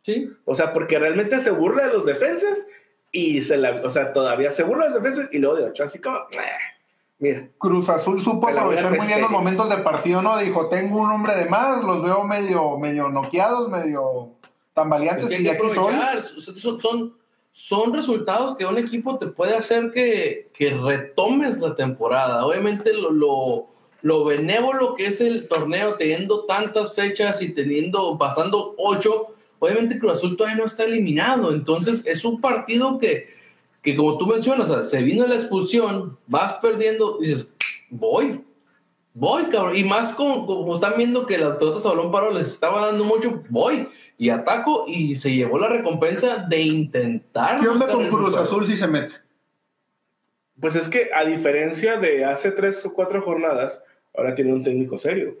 Sí. 0.00 0.32
O 0.46 0.54
sea, 0.54 0.72
porque 0.72 0.98
realmente 0.98 1.38
se 1.40 1.50
burla 1.50 1.88
de 1.88 1.92
los 1.92 2.06
defensas 2.06 2.66
y 3.12 3.42
se 3.42 3.58
la, 3.58 3.82
o 3.84 3.90
sea, 3.90 4.12
todavía 4.14 4.50
se 4.50 4.62
burla 4.62 4.88
de 4.88 4.94
los 4.94 5.02
defensas 5.02 5.28
y 5.32 5.38
luego 5.38 5.56
de 5.56 5.64
ocho, 5.64 5.84
así 5.84 5.98
como, 5.98 6.16
"Meh". 6.30 6.38
Mira, 7.18 7.48
Cruz 7.58 7.88
Azul 7.88 8.22
supo 8.22 8.48
aprovechar 8.48 8.96
muy 8.96 9.06
bien 9.06 9.20
los 9.20 9.30
momentos 9.30 9.68
de 9.68 9.78
partido, 9.78 10.22
¿no? 10.22 10.38
Dijo, 10.38 10.68
tengo 10.68 10.98
un 10.98 11.10
hombre 11.10 11.34
de 11.36 11.46
más, 11.46 11.82
los 11.82 12.02
veo 12.02 12.24
medio, 12.24 12.78
medio 12.78 13.08
noqueados, 13.08 13.68
medio 13.70 14.30
tambaleantes 14.74 15.40
y 15.40 15.42
que 15.42 15.50
aquí. 15.50 15.70
Son, 15.74 16.80
son, 16.80 17.14
son 17.52 17.94
resultados 17.94 18.56
que 18.56 18.66
un 18.66 18.76
equipo 18.76 19.18
te 19.18 19.28
puede 19.28 19.56
hacer 19.56 19.90
que, 19.92 20.50
que 20.52 20.70
retomes 20.70 21.58
la 21.58 21.74
temporada. 21.74 22.44
Obviamente 22.44 22.92
lo, 22.92 23.10
lo, 23.10 23.66
lo 24.02 24.24
benévolo 24.24 24.94
que 24.94 25.06
es 25.06 25.20
el 25.22 25.48
torneo, 25.48 25.96
teniendo 25.96 26.44
tantas 26.44 26.94
fechas 26.94 27.40
y 27.40 27.54
teniendo, 27.54 28.18
pasando 28.18 28.74
ocho, 28.76 29.34
obviamente 29.58 29.98
Cruz 29.98 30.14
Azul 30.14 30.36
todavía 30.36 30.58
no 30.58 30.66
está 30.66 30.84
eliminado. 30.84 31.50
Entonces 31.50 32.04
es 32.04 32.24
un 32.26 32.40
partido 32.42 32.98
que, 32.98 33.34
que 33.86 33.94
como 33.94 34.18
tú 34.18 34.26
mencionas, 34.26 34.68
o 34.68 34.74
sea, 34.74 34.82
se 34.82 35.00
vino 35.04 35.24
la 35.28 35.36
expulsión, 35.36 36.18
vas 36.26 36.54
perdiendo, 36.54 37.18
dices, 37.20 37.52
voy. 37.88 38.42
Voy, 39.14 39.44
cabrón. 39.44 39.76
Y 39.76 39.84
más 39.84 40.12
como, 40.14 40.44
como 40.44 40.74
están 40.74 40.94
viendo 40.96 41.24
que 41.24 41.38
las 41.38 41.56
pelotas 41.56 41.86
a 41.86 41.90
balón 41.90 42.10
paro 42.10 42.32
les 42.32 42.48
estaba 42.48 42.86
dando 42.86 43.04
mucho, 43.04 43.44
voy 43.48 43.88
y 44.18 44.30
ataco 44.30 44.86
y 44.88 45.14
se 45.14 45.34
llevó 45.34 45.56
la 45.58 45.68
recompensa 45.68 46.38
de 46.48 46.62
intentar. 46.62 47.60
¿Qué 47.60 47.68
onda 47.68 47.86
con 47.86 48.08
Cruz. 48.08 48.36
Azul 48.36 48.66
si 48.66 48.76
se 48.76 48.88
mete? 48.88 49.14
pues 50.60 50.74
es 50.74 50.88
que 50.88 51.10
a 51.14 51.24
diferencia 51.24 51.96
de 51.96 52.24
hace 52.24 52.50
tres 52.50 52.84
o 52.86 52.92
cuatro 52.92 53.22
jornadas, 53.22 53.84
ahora 54.16 54.34
tiene 54.34 54.52
un 54.52 54.64
técnico 54.64 54.98
serio. 54.98 55.36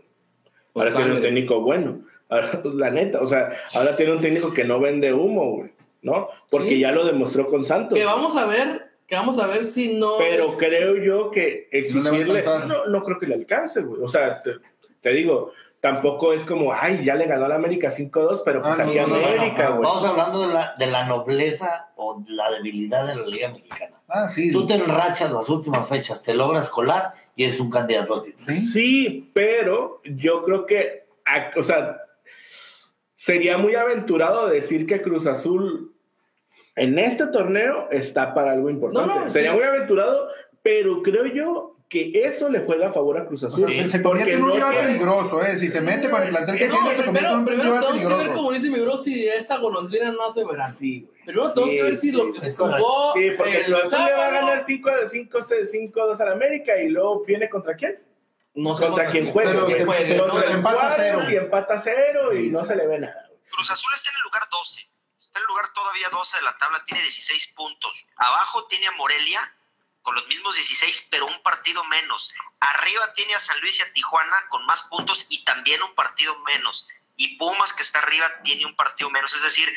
Ahora 0.74 0.92
Con 0.92 1.02
tiene 1.02 1.16
un 1.16 1.22
técnico 1.22 1.60
bueno. 1.60 2.00
Ahora, 2.28 2.60
pues, 2.62 2.74
la 2.74 2.90
neta, 2.90 3.20
o 3.20 3.26
sea, 3.26 3.52
ahora 3.74 3.96
tiene 3.96 4.12
un 4.12 4.20
técnico 4.20 4.52
que 4.52 4.64
no 4.64 4.78
vende 4.78 5.12
humo, 5.12 5.56
güey, 5.56 5.70
¿no? 6.06 6.28
Porque 6.50 6.70
Sí. 6.70 6.78
ya 6.80 6.92
lo 6.92 7.04
demostró 7.04 7.46
con 7.48 7.64
Santos. 7.64 7.98
Que 7.98 8.04
vamos 8.04 8.36
a 8.36 8.46
ver, 8.46 8.90
que 9.08 9.16
vamos 9.16 9.38
a 9.38 9.46
ver 9.48 9.64
si 9.64 9.94
no. 9.94 10.18
Pero 10.18 10.46
es- 10.50 10.56
creo 10.56 10.96
yo 10.96 11.30
que 11.32 11.68
a 11.72 11.76
exigirle. 11.76 12.42
No, 12.66 12.86
no 12.86 13.02
creo 13.02 13.18
que 13.18 13.26
le 13.26 13.34
alcance, 13.34 13.82
güey. 13.82 14.00
O 14.02 14.08
sea, 14.08 14.40
te, 14.42 14.52
te 15.00 15.10
digo, 15.10 15.52
tampoco 15.80 16.32
es 16.32 16.44
como, 16.44 16.72
ay, 16.72 17.04
ya 17.04 17.14
le 17.16 17.26
ganó 17.26 17.44
a 17.44 17.48
la 17.48 17.56
América 17.56 17.90
5-2, 17.90 18.42
pero 18.44 18.62
pues 18.62 18.78
Ah, 18.78 18.82
aquí 18.84 18.96
no, 18.96 19.06
no, 19.08 19.18
no, 19.20 19.26
América, 19.26 19.70
güey. 19.70 19.82
Vamos 19.82 20.04
hablando 20.04 20.46
de 20.46 20.54
la, 20.54 20.74
de 20.78 20.86
la 20.86 21.06
nobleza 21.06 21.88
o 21.96 22.22
la 22.28 22.50
debilidad 22.52 23.06
de 23.06 23.16
la 23.16 23.26
Liga 23.26 23.48
Mexicana. 23.50 23.96
Ah, 24.08 24.28
sí. 24.28 24.52
Tú 24.52 24.64
te 24.66 24.74
enrachas 24.74 25.32
las 25.32 25.48
últimas 25.48 25.88
fechas, 25.88 26.22
te 26.22 26.32
logras 26.34 26.68
colar 26.68 27.12
y 27.34 27.42
eres 27.44 27.58
un 27.58 27.70
candidato 27.70 28.14
al 28.14 28.22
título. 28.22 28.52
Sí, 28.52 29.30
pero 29.34 30.00
yo 30.04 30.44
creo 30.44 30.64
que, 30.66 31.06
a- 31.24 31.50
o 31.58 31.62
sea, 31.64 31.98
sería 33.14 33.58
muy 33.58 33.74
aventurado 33.74 34.46
decir 34.48 34.86
que 34.86 35.02
Cruz 35.02 35.26
Azul 35.26 35.92
en 36.76 36.98
este 36.98 37.26
torneo 37.28 37.88
está 37.90 38.32
para 38.34 38.52
algo 38.52 38.70
importante. 38.70 39.08
No, 39.14 39.20
no, 39.24 39.28
sería 39.30 39.50
sí. 39.52 39.56
muy 39.56 39.66
aventurado, 39.66 40.28
pero 40.62 41.02
creo 41.02 41.26
yo 41.26 41.72
que 41.88 42.10
eso 42.24 42.48
le 42.48 42.58
juega 42.60 42.88
a 42.88 42.92
favor 42.92 43.16
a 43.16 43.26
Cruz 43.26 43.44
O 43.44 43.46
Azul. 43.46 43.72
sea, 43.72 43.86
se, 43.86 44.02
convierte 44.02 44.34
en 44.34 44.42
un 44.42 44.48
no 44.48 44.54
rival 44.56 44.86
peligroso, 44.86 45.40
¿eh? 45.44 45.56
Si 45.56 45.68
se 45.68 45.80
mete 45.80 46.10
con 46.10 46.20
el 46.22 46.30
plantel 46.30 46.58
que 46.58 46.66
No, 46.66 46.72
se 46.72 46.76
convierte 46.78 47.02
en 47.06 47.12
primero, 47.14 47.34
un 47.36 47.44
primero 47.44 47.80
tenemos 47.80 48.00
que 48.00 48.06
ver, 48.28 48.32
como 48.36 48.52
dice 48.52 48.70
mi 48.70 48.80
bro, 48.80 48.96
si 48.98 49.28
esta 49.28 49.58
golondrina 49.58 50.10
no 50.10 50.26
hace 50.26 50.44
verano. 50.44 50.66
Sí, 50.68 51.02
güey. 51.02 51.22
Primero 51.24 51.50
tenemos 51.52 51.70
Sí, 51.70 51.76
que 51.76 51.82
ver 51.84 51.96
si 51.96 52.10
sí, 52.10 52.16
lo 52.16 52.32
que 52.32 52.50
jugó. 52.50 53.12
Sí, 53.14 53.30
porque 53.36 53.56
el 53.58 53.64
Cruz 53.66 53.84
Azul 53.84 54.04
le 54.04 54.12
va 54.12 54.26
a 54.26 54.30
ganar 54.32 54.60
5-2 54.62 56.20
al 56.20 56.28
América 56.32 56.76
y 56.82 56.88
luego 56.88 57.24
viene 57.24 57.48
contra 57.48 57.76
quién? 57.76 57.98
No 58.54 58.74
sé 58.74 58.86
contra. 58.86 59.04
Pero 59.04 59.12
quién 59.12 59.32
juegue, 59.32 59.50
pero 60.08 60.42
empata 60.50 60.76
Juárez 60.78 60.96
cero. 60.98 61.20
y 61.30 61.36
empata 61.36 61.78
cero 61.78 62.32
y 62.32 62.36
Sí, 62.46 62.50
no 62.50 62.60
sí. 62.62 62.66
se 62.68 62.76
le 62.76 62.86
ve 62.86 62.98
nada. 62.98 63.30
Cruz 63.50 63.70
Azul 63.70 63.92
está 63.94 64.10
en 64.10 64.16
el 64.16 64.22
lugar 64.24 64.42
12. 64.50 64.80
El 65.36 65.42
lugar 65.44 65.68
todavía 65.74 66.08
12 66.08 66.36
de 66.36 66.42
la 66.42 66.56
tabla, 66.56 66.84
tiene 66.86 67.02
16 67.02 67.48
puntos. 67.48 68.06
Abajo 68.16 68.66
tiene 68.66 68.86
a 68.86 68.92
Morelia 68.92 69.54
con 70.02 70.14
los 70.14 70.26
mismos 70.28 70.54
16, 70.54 71.08
pero 71.10 71.26
un 71.26 71.42
partido 71.42 71.84
menos. 71.84 72.32
Arriba 72.60 73.12
tiene 73.14 73.34
a 73.34 73.40
San 73.40 73.60
Luis 73.60 73.78
y 73.78 73.82
a 73.82 73.92
Tijuana 73.92 74.48
con 74.48 74.64
más 74.64 74.82
puntos 74.82 75.26
y 75.28 75.44
también 75.44 75.82
un 75.82 75.94
partido 75.94 76.38
menos. 76.44 76.86
Y 77.16 77.36
Pumas, 77.36 77.72
que 77.72 77.82
está 77.82 77.98
arriba, 77.98 78.42
tiene 78.42 78.64
un 78.66 78.76
partido 78.76 79.10
menos. 79.10 79.34
Es 79.34 79.42
decir, 79.42 79.68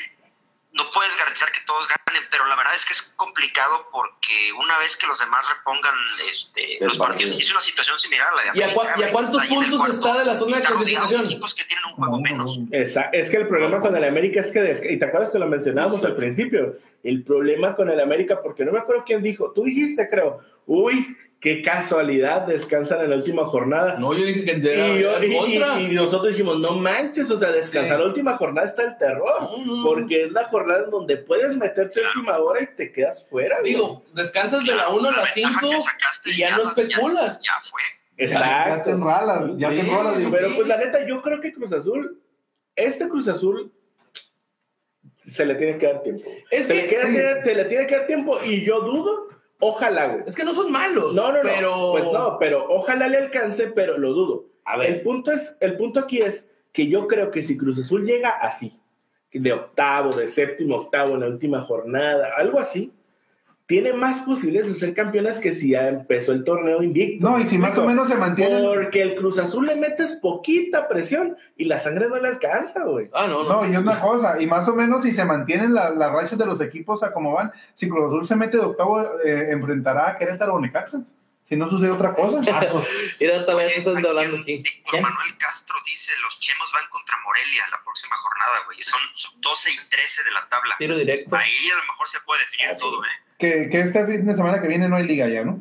no 0.72 0.84
puedes 0.94 1.18
garantizar 1.18 1.52
que 1.52 1.62
todos 1.66 1.88
ganen, 1.88 2.24
pero 2.30 2.46
la 2.46 2.56
verdad 2.56 2.76
es 2.76 2.86
que 2.86 2.94
es 2.94 3.02
complicado 3.16 3.88
porque 3.92 4.54
una 4.54 4.78
vez 4.78 4.96
que 4.98 5.08
los 5.08 5.20
demás 5.20 5.44
repongan 5.50 5.96
este, 6.30 6.78
los 6.82 6.98
partidos, 6.98 7.32
partido. 7.34 7.40
es 7.40 7.52
una 7.52 7.62
situación 7.62 7.98
similar 8.00 8.28
a 8.28 8.36
la 8.36 8.42
de 8.44 8.48
¿Y 8.48 8.62
a, 8.62 8.66
América. 8.66 8.76
cua- 8.76 8.86
y 8.86 8.90
a 8.90 8.94
América 8.94 9.12
cuántos 9.14 9.46
puntos 9.48 9.80
cuarto, 9.80 9.94
está 9.96 10.20
de 10.20 10.26
la 10.26 10.36
zona 10.36 10.58
de 10.58 10.64
clasificación? 10.64 11.26
equipos 11.26 11.56
que 11.56 11.64
tienen 11.66 11.86
un 11.86 11.94
juego 11.94 12.22
menos. 12.22 12.58
Esa- 12.72 13.10
es 13.14 13.30
que 13.30 13.38
el 13.38 13.48
problema 13.48 13.80
con 13.82 13.96
el 13.96 14.04
América 14.04 14.40
es 14.42 14.52
que, 14.52 14.94
y 14.94 15.00
te 15.00 15.06
acuerdas 15.06 15.32
que 15.32 15.40
lo 15.40 15.48
mencionábamos 15.48 16.06
al 16.06 16.16
principio, 16.16 16.78
el 17.04 17.24
problema 17.24 17.76
con 17.76 17.90
el 17.90 18.00
América, 18.00 18.40
porque 18.44 18.64
no 18.64 18.72
me 18.72 18.80
acuerdo 18.80 19.04
quién 19.06 19.24
dijo, 19.24 19.52
tú 19.54 19.64
dijiste 19.64 20.08
creo, 20.08 20.40
uy, 20.68 21.18
qué 21.41 21.62
casualidad, 21.62 22.41
descansan 22.41 23.02
en 23.02 23.12
la 23.12 23.15
última 23.15 23.45
jornada. 23.45 23.97
No, 23.97 24.13
yo 24.13 24.25
dije 24.25 24.43
que 24.43 24.52
era 24.73 24.88
y, 24.89 24.99
yo- 25.02 25.12
era 25.17 25.25
y- 25.25 25.38
contra. 25.38 25.80
y- 25.80 25.86
y 25.86 25.95
nosotros 25.95 26.30
dijimos, 26.32 26.60
no 26.60 26.73
manches, 26.73 27.32
o 27.32 27.38
sea, 27.38 27.52
descansar 27.52 27.97
Sí. 27.97 28.04
la 28.04 28.10
última 28.10 28.36
jornada 28.36 28.67
está 28.67 28.84
el 28.84 28.97
terror, 28.97 29.41
No, 29.43 29.58
no, 29.65 29.75
no. 29.78 29.84
porque 29.86 30.23
es 30.23 30.32
la 30.32 30.43
jornada 30.45 30.84
en 30.84 30.89
donde 30.89 31.17
puedes 31.17 31.56
meterte 31.56 32.02
última 32.02 32.38
hora 32.39 32.62
y 32.62 32.67
te 32.75 32.91
quedas 32.91 33.25
fuera. 33.30 33.60
güey. 33.62 33.71
Digo, 33.73 34.04
descansas 34.13 34.65
de 34.65 34.71
la 34.75 34.84
Claro, 34.86 34.95
1 34.97 35.08
a 35.10 35.12
la 35.12 35.17
ventaja 35.23 35.34
5 35.34 35.69
que 35.71 35.82
sacaste 35.82 36.30
y 36.32 36.38
ya 36.38 36.58
no 36.58 36.63
especulas. 36.63 37.39
Ya, 37.41 37.52
fue. 37.69 37.82
Exacto. 38.17 38.49
Ya 38.78 38.84
te 38.84 38.89
enralas, 38.91 39.43
ya 39.58 39.69
te 39.69 39.75
Sí. 39.78 39.82
digo. 39.84 40.32
Pero 40.32 40.56
pues 40.56 40.67
la 40.67 40.78
neta, 40.78 41.08
yo 41.08 41.21
creo 41.21 41.39
que 41.39 41.54
Cruz 41.54 41.71
Azul, 41.71 42.21
este 42.75 43.08
Cruz 43.08 43.30
Azul, 43.30 43.71
se 45.25 45.45
le 45.45 45.56
tiene 45.56 45.78
que 45.78 45.86
dar 45.86 46.02
tiempo. 46.02 46.30
Es 46.52 46.65
se, 46.65 46.73
que- 46.73 46.82
le 46.82 46.88
queda- 46.89 47.06
sí. 47.06 47.12
tiene- 47.13 47.43
se 47.43 47.56
le 47.56 47.65
tiene 47.65 47.88
que 47.88 47.95
dar 47.95 48.08
tiempo 48.08 48.39
y 48.43 48.65
yo 48.65 48.82
dudo, 48.82 49.28
ojalá, 49.60 50.08
güey. 50.08 50.24
Es 50.26 50.36
que 50.36 50.43
no 50.43 50.54
son 50.54 50.72
malos. 50.72 51.15
No, 51.15 51.32
no, 51.32 51.43
no. 51.43 51.50
Pero... 51.50 51.91
Pues 51.91 52.06
no, 52.06 52.38
pero 52.39 52.65
ojalá 52.69 53.08
le 53.08 53.17
alcance, 53.17 53.67
pero 53.67 53.98
lo 53.98 54.13
dudo. 54.13 54.45
A 54.65 54.76
El 54.76 54.80
ver, 54.80 55.04
punto, 55.04 55.32
es, 55.32 55.58
el 55.62 55.78
punto 55.78 56.00
aquí 56.00 56.19
es 56.19 56.50
que 56.72 56.88
yo 56.88 57.08
creo 57.08 57.32
que 57.32 57.41
si 57.41 57.58
Cruz 57.58 57.80
Azul 57.80 58.06
llega 58.06 58.30
así, 58.30 58.80
de 59.32 59.54
octavo, 59.54 60.13
de 60.13 60.28
séptimo, 60.28 60.76
octavo 60.76 61.15
en 61.15 61.22
la 61.22 61.28
última 61.28 61.62
jornada, 61.62 62.30
algo 62.38 62.60
así, 62.60 62.93
tiene 63.70 63.94
más 63.94 64.22
posibilidades 64.22 64.70
de 64.74 64.80
ser 64.80 64.96
campeonas 64.96 65.38
que 65.40 65.52
si 65.52 65.70
ya 65.70 65.90
empezó 65.90 66.32
el 66.32 66.44
torneo 66.44 66.82
invicto. 66.82 67.30
No, 67.30 67.40
y 67.40 67.46
si 67.46 67.60
más 67.60 67.78
o 67.78 67.86
menos 67.86 68.08
se 68.10 68.16
mantiene. 68.16 68.64
Porque 68.64 69.04
el 69.04 69.14
Cruz 69.16 69.38
Azul 69.38 69.68
le 69.68 69.76
metes 69.76 70.14
poquita 70.16 70.88
presión 70.88 71.38
y 71.56 71.66
la 71.66 71.78
sangre 71.78 72.10
no 72.10 72.16
le 72.18 72.30
alcanza, 72.30 72.84
güey. 72.84 73.10
Ah, 73.14 73.28
no, 73.28 73.44
no. 73.44 73.62
No, 73.62 73.72
y 73.72 73.76
una 73.78 74.00
cosa, 74.00 74.42
y 74.42 74.48
más 74.48 74.68
o 74.68 74.74
menos 74.74 75.04
si 75.04 75.12
se 75.12 75.24
mantienen 75.24 75.76
la- 75.76 75.92
las 75.92 76.12
rachas 76.12 76.40
de 76.40 76.48
los 76.48 76.60
equipos 76.62 77.04
a 77.04 77.14
como 77.14 77.34
van, 77.36 77.52
si 77.76 77.88
Cruz 77.88 78.08
Azul 78.08 78.26
se 78.26 78.36
mete 78.36 78.58
de 78.58 78.64
octavo, 78.64 79.02
eh, 79.24 79.52
enfrentará 79.52 80.10
a 80.10 80.18
Querétaro 80.18 80.56
o 80.56 80.60
Necaxa. 80.60 81.04
Si 81.50 81.56
no 81.56 81.68
sucede 81.70 81.90
otra 81.90 82.14
cosa. 82.14 82.40
Mira, 83.20 83.44
también 83.46 83.70
Oye, 83.70 83.78
están 83.78 83.98
aquí 83.98 84.08
hablando 84.08 84.38
aquí. 84.38 84.58
Víctor 84.58 84.92
¿Quién? 84.92 85.02
Manuel 85.04 85.38
Castro 85.40 85.76
dice, 85.84 86.12
los 86.22 86.40
chemos 86.40 86.72
van 86.72 86.84
contra 86.92 87.18
Morelia 87.26 87.64
la 87.72 87.82
próxima 87.84 88.16
jornada, 88.18 88.60
güey. 88.68 88.84
Son, 88.84 89.00
son 89.16 89.42
12 89.42 89.72
y 89.72 89.90
13 89.90 90.24
de 90.26 90.32
la 90.32 90.48
tabla. 90.48 90.76
Tiro 90.78 90.96
directo. 90.96 91.36
Ahí 91.36 91.70
a 91.74 91.76
lo 91.76 91.82
mejor 91.92 92.08
se 92.08 92.20
puede 92.22 92.42
definir 92.42 92.68
Ah, 92.70 92.76
sí. 92.76 92.82
todo, 92.82 93.04
¿eh? 93.04 93.08
Que, 93.40 93.70
que 93.70 93.80
este 93.82 94.06
fin 94.06 94.28
de 94.28 94.36
semana 94.36 94.62
que 94.62 94.68
viene 94.68 94.88
no 94.88 94.96
hay 94.98 95.06
liga 95.08 95.28
ya, 95.28 95.44
¿no? 95.44 95.60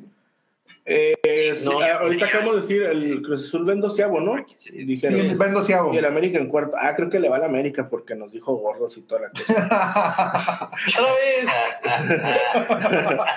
Eh, 0.90 1.54
sí, 1.56 1.64
No. 1.66 1.80
ahorita 1.82 2.26
acabamos 2.26 2.54
de 2.56 2.60
decir, 2.62 2.82
el 2.82 3.20
Cruz 3.22 3.46
Azul 3.46 3.68
va 3.68 3.72
en 3.74 3.80
doceavo, 3.80 4.20
¿no? 4.20 4.38
Y 4.38 4.44
Sí, 4.56 4.84
dijeron, 4.84 5.38
va 5.40 5.46
en 5.46 5.54
doceavo. 5.54 5.92
y 5.94 5.98
el 5.98 6.04
América 6.06 6.38
en 6.38 6.48
cuarto. 6.48 6.76
Ah, 6.80 6.94
creo 6.96 7.08
que 7.10 7.18
le 7.20 7.28
va 7.28 7.36
al 7.36 7.44
América 7.44 7.88
porque 7.90 8.14
nos 8.14 8.32
dijo 8.32 8.54
gordos 8.56 8.96
y 8.96 9.02
toda 9.02 9.20
la 9.22 9.30
cosa. 9.30 10.70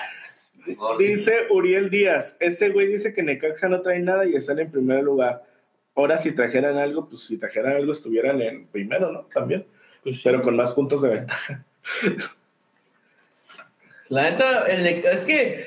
Dice 0.98 1.32
Uriel 1.50 1.90
Díaz, 1.90 2.36
ese 2.40 2.68
güey 2.70 2.86
dice 2.86 3.12
que 3.12 3.22
Necaxa 3.22 3.68
no 3.68 3.80
trae 3.82 3.98
nada 4.00 4.24
y 4.26 4.34
están 4.36 4.58
en 4.58 4.70
primer 4.70 5.02
lugar. 5.02 5.42
Ahora 5.94 6.18
si 6.18 6.32
trajeran 6.32 6.76
algo, 6.76 7.08
pues 7.08 7.22
si 7.22 7.36
trajeran 7.36 7.76
algo 7.76 7.92
estuvieran 7.92 8.40
en 8.40 8.66
primero, 8.66 9.10
¿no? 9.12 9.22
También. 9.32 9.66
Pero 10.24 10.42
con 10.42 10.56
más 10.56 10.72
puntos 10.72 11.02
de 11.02 11.08
ventaja. 11.10 11.64
La 14.08 14.30
neta, 14.30 14.66
el 14.66 14.86
es 14.86 15.24
que 15.24 15.66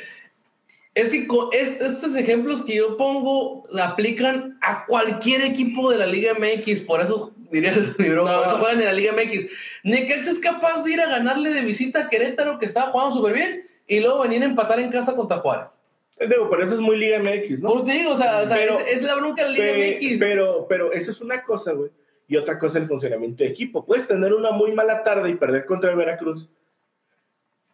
es 0.94 1.10
que 1.10 1.28
con 1.28 1.50
est- 1.52 1.82
estos 1.82 2.16
ejemplos 2.16 2.64
que 2.64 2.76
yo 2.78 2.96
pongo 2.96 3.64
aplican 3.82 4.58
a 4.62 4.86
cualquier 4.86 5.42
equipo 5.42 5.92
de 5.92 5.98
la 5.98 6.06
Liga 6.08 6.34
MX, 6.34 6.82
por 6.82 7.02
eso 7.02 7.34
diría 7.52 7.74
el 7.76 7.94
libro, 7.98 8.24
No. 8.26 8.38
por 8.38 8.48
eso 8.48 8.58
juegan 8.60 8.80
en 8.80 8.86
la 8.86 8.94
Liga 8.94 9.12
MX. 9.14 9.48
Necaxa 9.84 10.32
es 10.32 10.40
capaz 10.40 10.84
de 10.84 10.94
ir 10.94 11.02
a 11.02 11.08
ganarle 11.10 11.54
de 11.54 11.62
visita 11.62 12.02
a 12.06 12.10
Querétaro, 12.10 12.60
que 12.60 12.66
estaba 12.66 12.92
jugando 12.92 13.16
súper 13.16 13.34
bien, 13.34 13.65
y 13.88 14.00
luego 14.00 14.22
venir 14.22 14.42
a 14.44 14.46
empatar 14.46 14.80
en 14.80 14.90
casa 14.92 15.16
contra 15.16 15.38
Juárez. 15.38 15.82
Digo, 16.20 16.50
pero 16.50 16.64
eso 16.64 16.76
es 16.76 16.80
muy 16.80 16.98
Liga 16.98 17.20
MX, 17.20 17.60
¿no? 17.60 17.74
Pues 17.74 17.86
digo, 17.86 18.12
o 18.12 18.18
sea, 18.18 18.42
o 18.42 18.48
sea, 18.48 18.56
Pero- 18.56 18.80
es, 18.80 18.88
es 18.96 19.02
la 19.04 19.16
bronca 19.16 19.44
de 19.46 19.50
Liga 19.52 19.66
Pe- 19.66 19.98
MX. 20.00 20.20
Pero, 20.20 20.66
pero 20.70 20.94
eso 20.94 21.12
es 21.12 21.20
una 21.22 21.44
cosa, 21.44 21.74
güey. 21.74 21.92
Y 22.28 22.38
otra 22.38 22.58
cosa 22.58 22.80
el 22.80 22.88
funcionamiento 22.88 23.44
de 23.44 23.50
equipo. 23.50 23.86
Puedes 23.86 24.08
tener 24.08 24.34
una 24.34 24.52
muy 24.52 24.72
mala 24.72 25.04
tarde 25.04 25.30
y 25.30 25.36
perder 25.36 25.66
contra 25.66 25.92
el 25.92 25.98
Veracruz. 25.98 26.50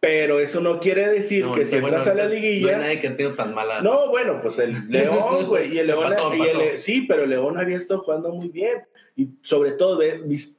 Pero 0.00 0.40
eso 0.40 0.60
no 0.60 0.80
quiere 0.80 1.08
decir 1.08 1.44
No, 1.44 1.54
que 1.54 1.64
si 1.64 1.78
bueno, 1.78 1.98
entras 1.98 2.08
a 2.08 2.14
la 2.14 2.24
No 2.26 2.32
hay 2.32 2.40
liguilla. 2.40 2.78
nadie 2.78 3.00
que 3.00 3.10
tenga 3.10 3.36
tan 3.36 3.54
mala. 3.54 3.80
No, 3.82 4.08
bueno, 4.10 4.40
pues 4.42 4.58
el 4.58 4.74
León, 4.90 5.46
güey. 5.46 5.72
Y 5.74 5.78
el 5.78 5.86
León. 5.86 6.12
Empató, 6.12 6.34
y 6.34 6.42
el- 6.42 6.80
sí, 6.80 7.02
pero 7.02 7.22
el 7.22 7.30
León 7.30 7.56
había 7.58 7.76
estado 7.76 8.00
jugando 8.02 8.30
muy 8.30 8.48
bien. 8.48 8.82
Y 9.14 9.28
sobre 9.42 9.72
todo, 9.72 10.00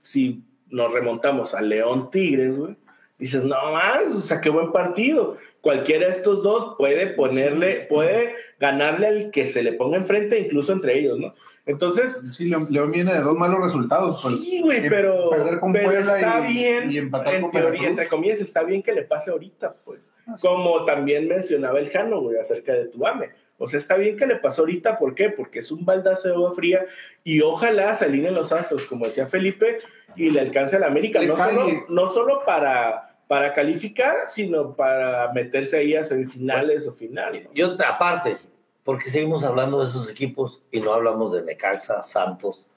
si 0.02 0.42
nos 0.70 0.94
remontamos 0.94 1.54
al 1.54 1.68
León 1.68 2.10
Tigres, 2.10 2.56
güey. 2.58 2.76
Dices, 3.24 3.46
no 3.46 3.56
más, 3.72 4.02
o 4.14 4.22
sea, 4.22 4.42
qué 4.42 4.50
buen 4.50 4.74
partido. 4.74 5.38
Cualquiera 5.62 6.08
de 6.08 6.12
estos 6.12 6.44
dos 6.44 6.76
puede 6.78 7.08
ponerle, 7.08 7.86
puede 7.90 8.36
ganarle 8.60 9.08
al 9.08 9.32
que 9.32 9.46
se 9.46 9.64
le 9.64 9.72
ponga 9.72 9.96
enfrente, 9.96 10.38
incluso 10.40 10.74
entre 10.74 11.00
ellos, 11.00 11.18
¿no? 11.18 11.34
Entonces, 11.66 12.22
Sí, 12.32 12.50
León, 12.50 12.92
viene 12.92 13.14
de 13.14 13.22
dos 13.22 13.38
malos 13.38 13.62
resultados. 13.62 14.20
pues. 14.22 14.42
sí, 14.44 14.60
güey, 14.62 14.86
y 14.86 14.90
pero, 14.90 15.30
perder 15.30 15.62
con 15.62 15.72
pero 15.72 15.86
Puebla 15.86 16.16
está 16.18 16.50
y- 16.50 16.54
bien, 16.54 16.92
y 16.92 16.98
empatar 16.98 17.36
en 17.36 17.42
con 17.44 17.52
teoría, 17.52 17.88
entre 17.88 18.10
comillas, 18.10 18.42
está 18.42 18.62
bien 18.64 18.84
que 18.84 18.92
le 18.92 19.04
pase 19.04 19.32
ahorita, 19.32 19.74
pues. 19.86 20.12
Ah, 20.28 20.36
sí. 20.36 20.46
Como 20.46 20.84
también 20.84 21.26
mencionaba 21.30 21.80
el 21.80 21.90
Jano, 21.92 22.20
güey, 22.20 22.38
acerca 22.38 22.74
de 22.74 22.88
Tuame. 22.88 23.30
O 23.58 23.70
sea, 23.70 23.80
está 23.80 23.96
bien 23.96 24.18
que 24.18 24.26
le 24.28 24.36
pasó 24.36 24.64
ahorita, 24.64 25.00
¿por 25.00 25.16
qué? 25.16 25.30
Porque 25.30 25.60
es 25.60 25.72
un 25.72 25.86
baldazo 25.86 26.28
de 26.28 26.34
agua 26.34 26.52
fría 26.54 26.86
y 27.24 27.40
ojalá 27.40 27.96
se 27.96 28.04
alineen 28.04 28.36
los 28.36 28.52
astros, 28.52 28.84
como 28.84 29.06
decía 29.06 29.28
Felipe, 29.28 29.78
y 30.18 30.30
le 30.30 30.42
alcance 30.42 30.76
a 30.76 30.80
la 30.80 30.88
América, 30.88 31.20
Le 31.22 31.28
no 31.28 31.36
cae. 31.36 31.56
solo, 31.56 31.86
no 31.88 32.08
solo 32.10 32.42
para, 32.46 33.12
para 33.34 33.52
calificar, 33.52 34.15
sino 34.28 34.76
para 34.76 35.32
meterse 35.34 35.76
ahí 35.78 35.96
a 35.96 36.04
semifinales 36.04 36.88
o 36.88 36.93
finales. 36.93 37.48
Yo, 37.56 37.76
aparte, 37.84 38.38
porque 38.84 39.10
seguimos 39.10 39.43
hablando 39.43 39.82
de 39.82 39.89
esos 39.89 40.08
equipos 40.08 40.62
y 40.72 40.80
no 40.82 40.93
hablamos 40.93 41.34
de 41.34 41.41
Necaxa, 41.41 42.04
Santos. 42.04 42.67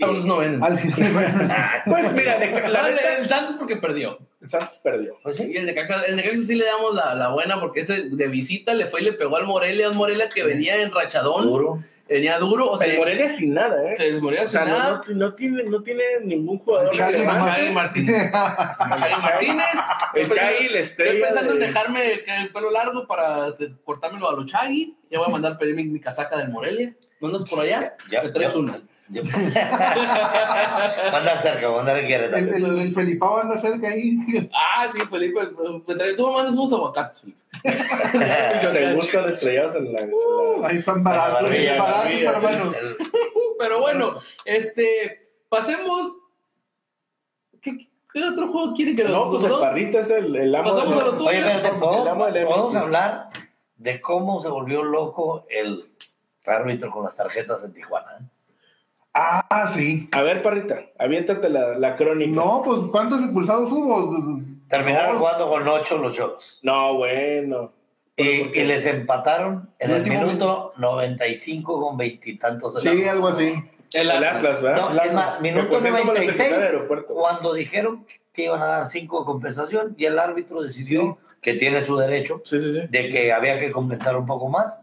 A 0.00 0.06
los 0.06 0.24
no 0.24 0.38
ven. 0.38 0.58
Pues 1.84 2.12
mira, 2.14 2.38
la 2.70 2.80
No, 2.82 2.86
el- 2.88 3.28
Santos 3.28 3.56
porque 3.58 3.76
perdió. 3.76 4.18
el 4.40 4.48
Santos 4.48 4.80
perdió. 4.82 5.18
Pues 5.22 5.38
Y 5.40 5.54
el 5.54 5.66
Necaxa, 5.66 6.06
el 6.06 6.16
Necaxa 6.16 6.42
sí 6.42 6.54
le 6.54 6.64
damos 6.64 6.94
la, 6.94 7.14
la 7.14 7.28
buena 7.34 7.60
porque 7.60 7.80
ese 7.80 8.08
de 8.08 8.28
visita 8.28 8.72
le 8.72 8.86
fue 8.86 9.02
y 9.02 9.04
le 9.04 9.12
pegó 9.12 9.36
al 9.36 9.44
Morelia, 9.44 9.90
un 9.90 9.96
Morelia 9.98 10.30
que 10.30 10.42
venía 10.42 10.80
en 10.80 10.90
rachadón, 10.90 11.44
duro. 11.46 11.80
Venía 12.08 12.38
duro, 12.38 12.70
o 12.70 12.78
sea, 12.78 12.86
el 12.86 12.98
Morelia 12.98 13.28
sin 13.28 13.54
nada, 13.54 13.82
¿eh? 13.90 13.96
se 13.96 14.10
sea, 14.46 14.64
sin 14.64 14.72
no, 14.72 14.78
nada. 14.78 15.02
no, 15.08 15.14
no 15.14 15.34
tiene, 15.34 15.64
no 15.64 15.82
tiene 15.82 16.02
ningún 16.22 16.58
jugador 16.58 16.92
El. 16.92 16.96
Chagui 16.98 17.24
Martínez. 17.72 18.32
Chagui 18.32 19.16
Martínez. 19.22 19.64
El 20.14 20.30
Chagui, 20.30 20.64
Estoy 20.66 20.78
estrella. 20.78 21.26
pensando 21.26 21.52
en 21.54 21.58
de- 21.60 21.66
dejarme 21.66 22.12
el 22.12 22.52
pelo 22.52 22.70
largo 22.70 23.06
para 23.06 23.48
cortármelo 23.84 24.28
a 24.30 24.34
los 24.34 24.46
Chagui. 24.50 24.96
Ya 25.10 25.18
voy 25.18 25.28
a 25.28 25.30
mandar 25.30 25.58
pedir 25.58 25.74
mi, 25.74 25.84
mi 25.84 26.00
casaca 26.00 26.36
del 26.38 26.48
Morelia. 26.50 26.94
¿No 27.20 27.28
andas 27.28 27.48
por 27.48 27.60
allá? 27.60 27.96
Ya- 28.10 28.22
Me 28.22 28.30
traes 28.30 28.48
ya- 28.50 28.54
una. 29.10 29.22
ya- 29.50 31.10
Mandar 31.12 31.40
cerca, 31.42 31.70
mandar 31.70 31.98
en 31.98 32.06
Querétaro. 32.08 32.36
el, 32.38 32.64
el, 32.64 32.78
el 32.80 32.94
Felipao 32.94 33.38
anda 33.40 33.58
cerca 33.58 33.88
ahí. 33.88 34.16
Ah, 34.52 34.86
sí, 34.88 34.98
Felipe. 35.10 35.40
Tú 36.16 36.26
me 36.28 36.32
mandas 36.34 36.54
unos 36.54 36.72
aguacates, 36.72 37.20
Felipe. 37.20 37.38
Te 38.72 38.94
gustan 38.94 39.28
estrellados 39.28 39.74
en 39.76 39.92
la. 39.92 40.00
la- 40.00 40.68
Ahí 40.68 40.76
están 40.76 41.02
La 41.04 41.10
baratos, 41.10 41.42
barbilla, 41.42 41.76
baratos, 41.82 42.04
barbilla, 42.04 42.30
hermano. 42.30 42.72
El- 42.80 42.96
Pero 43.58 43.80
bueno, 43.80 44.14
este, 44.44 45.30
pasemos. 45.48 46.12
¿Qué, 47.62 47.76
qué 48.12 48.24
otro 48.24 48.52
juego 48.52 48.74
quieren 48.74 48.94
que 48.96 49.04
nos 49.04 49.12
No, 49.12 49.30
pues 49.30 49.42
el 49.44 49.48
dos? 49.50 49.60
parrita 49.60 50.00
es 50.00 50.10
el, 50.10 50.36
el 50.36 50.54
amo. 50.54 50.70
Pasamos 50.70 50.94
de- 50.96 51.00
a 51.00 51.04
lo 51.04 51.12
tuyo. 51.16 51.30
Oye, 51.30 51.52
amo 52.08 52.24
¿podemos, 52.26 52.76
hablar 52.76 53.30
de 53.76 54.00
cómo 54.00 54.40
se 54.42 54.48
volvió 54.48 54.82
loco 54.82 55.46
el 55.50 55.84
árbitro 56.46 56.90
con 56.90 57.04
las 57.04 57.16
tarjetas 57.16 57.64
en 57.64 57.72
Tijuana. 57.72 58.18
Ah, 59.18 59.66
sí. 59.66 60.08
A 60.12 60.20
ver, 60.22 60.42
parrita, 60.42 60.78
aviéntate 60.98 61.48
la, 61.48 61.78
la 61.78 61.96
crónica. 61.96 62.30
No, 62.32 62.60
pues 62.62 62.80
¿cuántos 62.92 63.22
expulsados 63.22 63.72
hubo? 63.72 64.42
Terminaron 64.68 65.14
No. 65.14 65.18
jugando 65.20 65.48
con 65.48 65.66
ocho 65.68 65.96
los 65.96 66.14
cholos. 66.14 66.58
No, 66.62 66.94
bueno. 66.94 67.72
Y, 68.14 68.24
y 68.24 68.64
les 68.64 68.84
empataron 68.86 69.70
en 69.78 69.90
El 69.90 70.02
el 70.02 70.06
minuto 70.08 70.72
95 70.76 71.80
con 71.80 71.96
veintitantos 71.96 72.74
de 72.74 72.80
Sí, 72.82 73.04
algo 73.08 73.28
así. 73.28 73.54
El 73.92 74.10
El 74.10 74.10
Atlas. 74.10 74.34
Atlas, 74.36 74.62
¿verdad? 74.62 74.90
No, 74.90 75.02
es 75.02 75.12
más, 75.14 75.40
minuto 75.40 75.68
puse 75.68 75.80
como 75.90 75.96
la 75.98 76.04
96, 76.04 76.36
secretaria 76.36 76.56
del 76.66 76.74
aeropuerto. 76.76 77.14
cuando 77.14 77.54
dijeron 77.54 78.06
que 78.32 78.44
iban 78.44 78.60
a 78.62 78.66
dar 78.66 78.86
cinco 78.86 79.20
de 79.20 79.26
compensación 79.26 79.94
y 79.96 80.04
el 80.06 80.18
árbitro 80.18 80.60
decidió 80.62 81.18
que 81.40 81.54
tiene 81.54 81.80
su 81.82 81.96
derecho 81.96 82.42
Sí, 82.44 82.60
sí, 82.60 82.72
sí. 82.74 82.80
de 82.88 83.08
que 83.10 83.32
había 83.32 83.58
que 83.58 83.70
compensar 83.70 84.16
un 84.16 84.26
poco 84.26 84.48
más 84.48 84.82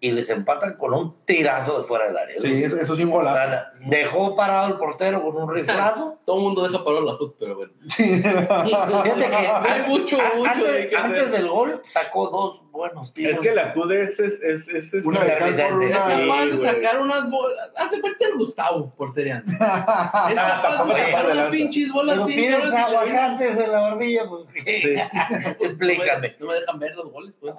Y 0.00 0.10
les 0.10 0.28
empatan 0.30 0.74
con 0.76 0.92
un 0.94 1.24
tirazo 1.24 1.78
de 1.78 1.84
fuera 1.84 2.06
del 2.08 2.16
área. 2.18 2.40
Sí, 2.40 2.64
eso, 2.64 2.76
eso 2.76 2.96
sí 2.96 3.04
un 3.04 3.10
O 3.10 3.12
golazo. 3.12 3.36
sea, 3.50 3.72
Dejó 3.86 4.34
parado 4.34 4.66
el 4.66 4.74
portero 4.78 5.22
con 5.22 5.36
un 5.42 5.48
riflazo. 5.54 6.18
Todo 6.26 6.38
el 6.38 6.42
mundo 6.42 6.62
deja 6.66 6.82
parar 6.84 7.02
la 7.02 7.12
hook, 7.12 7.36
pero 7.38 7.54
bueno. 7.54 7.72
Sí. 7.88 8.02
Fíjate 8.22 9.30
que 9.30 9.36
Hay 9.36 9.82
mucho, 9.88 10.18
a- 10.20 10.34
mucho 10.36 10.64
de 10.64 10.70
antes, 10.70 10.86
que 10.88 10.96
antes 10.96 11.30
del 11.32 11.48
gol 11.48 11.80
sacó 11.84 12.30
dos 12.30 12.68
buenos 12.72 13.12
tiros. 13.12 13.34
Es 13.34 13.40
que 13.40 13.54
la 13.54 13.72
CUD 13.74 13.92
es. 13.92 14.18
es, 14.18 14.42
es, 14.42 14.68
es, 14.68 14.92
es- 14.92 15.06
Una 15.06 15.20
de 15.20 15.32
intermitente. 15.34 15.90
Es 15.90 16.04
una. 16.04 16.18
capaz 16.26 16.46
de 16.46 16.58
sacar 16.58 17.00
unas 17.00 17.30
bolas. 17.30 17.70
Hace 17.76 18.00
cuenta 18.00 18.26
el 18.26 18.34
Gustavo, 18.36 18.90
porteriano. 18.96 19.44
Es 19.52 19.58
capaz 19.58 20.84
de 20.84 20.92
sacar 20.94 21.26
de 21.28 21.32
unas 21.32 21.50
pinches 21.52 21.92
bolas 21.92 22.16
Pero 22.16 22.26
viene- 22.26 22.56
aguacates 22.56 23.56
en 23.58 23.70
la 23.72 23.80
barbilla, 23.80 24.22
pues, 24.28 24.42
Sí. 24.64 24.96
explícame. 25.60 26.34
No 26.40 26.46
me 26.48 26.54
dejan 26.54 26.78
ver 26.80 26.96
los 26.96 27.12
goles, 27.12 27.36
pues. 27.40 27.54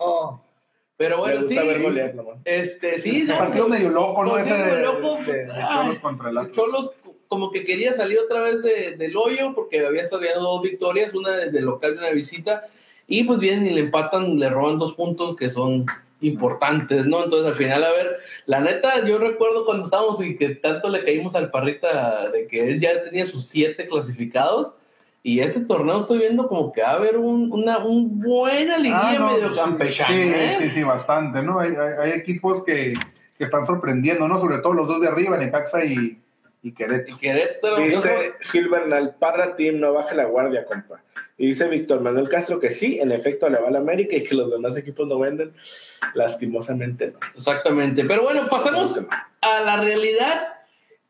Pero 0.97 1.17
bueno, 1.19 1.41
gusta 1.41 1.61
sí. 1.61 1.67
ver 1.67 1.81
golear. 1.81 2.13
Este, 2.45 2.97
sí. 2.99 3.23
No, 3.27 3.37
partido 3.37 3.67
medio 3.67 3.89
loco, 3.89 4.23
¿no? 4.23 4.37
Ese 4.37 4.53
de, 4.53 4.81
loco, 4.81 5.17
de- 5.27 5.45
de 5.45 5.51
ay, 5.51 5.75
Cholos 5.83 5.97
contra 5.99 6.29
el 6.29 6.37
Atlas. 6.37 6.55
Cholos 6.55 6.91
como 7.27 7.51
que 7.51 7.63
quería 7.65 7.91
salir 7.93 8.19
otra 8.19 8.39
vez 8.41 8.63
de- 8.63 8.91
del 8.95 9.17
hoyo 9.17 9.53
porque 9.53 9.85
había 9.85 10.03
estado 10.03 10.21
dando 10.23 10.41
dos 10.49 10.61
victorias, 10.61 11.13
una 11.13 11.31
de, 11.31 11.51
de 11.51 11.61
local 11.61 11.95
y 11.95 11.97
una 11.97 12.07
de 12.07 12.13
visita, 12.13 12.63
y 13.07 13.23
pues 13.25 13.39
vienen 13.39 13.67
y 13.67 13.71
le 13.71 13.81
empatan, 13.81 14.39
le 14.39 14.49
roban 14.49 14.79
dos 14.79 14.93
puntos 14.93 15.35
que 15.35 15.49
son 15.49 15.85
importantes, 16.21 17.05
¿no? 17.05 17.23
Entonces 17.23 17.47
al 17.47 17.55
final, 17.55 17.83
a 17.83 17.91
ver, 17.91 18.17
la 18.45 18.61
neta, 18.61 19.05
yo 19.05 19.17
recuerdo 19.17 19.65
cuando 19.65 19.83
estábamos 19.83 20.21
y 20.23 20.37
que 20.37 20.49
tanto 20.55 20.87
le 20.89 21.03
caímos 21.03 21.35
al 21.35 21.51
parrita 21.51 22.29
de 22.31 22.47
que 22.47 22.61
él 22.69 22.79
ya 22.79 23.03
tenía 23.03 23.25
sus 23.25 23.45
siete 23.45 23.85
clasificados. 23.87 24.73
Y 25.27 25.39
ese 25.39 25.65
torneo 25.65 25.97
estoy 25.97 26.19
viendo 26.19 26.47
como 26.47 26.71
que 26.71 26.83
va 26.83 26.89
a 26.89 26.95
haber 26.97 27.17
un, 27.17 27.51
una 27.51 27.79
un 27.79 28.19
buena 28.19 28.77
liguilla 28.77 29.09
Ah, 29.09 29.15
no, 29.17 29.31
medio 29.31 29.49
sí, 29.49 29.55
campechana, 29.59 30.15
Sí, 30.15 30.21
¿eh? 30.21 30.57
sí, 30.59 30.69
sí, 30.69 30.83
bastante, 30.83 31.41
¿no? 31.41 31.59
Hay, 31.59 31.71
hay, 31.71 31.93
hay 31.99 32.11
equipos 32.11 32.63
que, 32.63 32.93
que 33.35 33.43
están 33.43 33.65
sorprendiendo, 33.65 34.27
¿no? 34.27 34.39
Sobre 34.39 34.59
todo 34.59 34.75
los 34.75 34.87
dos 34.87 35.01
de 35.01 35.07
arriba, 35.07 35.35
Necaxa 35.35 35.83
y, 35.83 36.21
y 36.61 36.71
Querétaro. 36.73 37.17
Y 37.17 37.19
Querétaro. 37.19 37.77
Dice 37.77 38.33
Gil 38.51 38.69
Bernal, 38.69 39.15
Parra 39.17 39.55
Team, 39.55 39.79
no 39.79 39.93
baje 39.93 40.13
la 40.13 40.25
guardia, 40.25 40.63
compa. 40.63 41.01
Y 41.39 41.47
dice 41.47 41.67
Víctor 41.69 42.01
Manuel 42.01 42.29
Castro 42.29 42.59
que 42.59 42.69
sí, 42.69 42.99
en 42.99 43.11
efecto 43.11 43.49
le 43.49 43.59
va 43.59 43.69
a 43.69 43.71
la 43.71 43.79
América 43.79 44.15
y 44.15 44.23
que 44.23 44.35
los 44.35 44.51
demás 44.51 44.77
equipos 44.77 45.07
no 45.07 45.17
venden. 45.17 45.53
Lastimosamente 46.13 47.07
no. 47.07 47.17
Exactamente. 47.33 48.05
Pero 48.05 48.21
bueno, 48.21 48.43
pasemos 48.47 48.95
a 49.41 49.61
la 49.61 49.81
realidad 49.81 50.54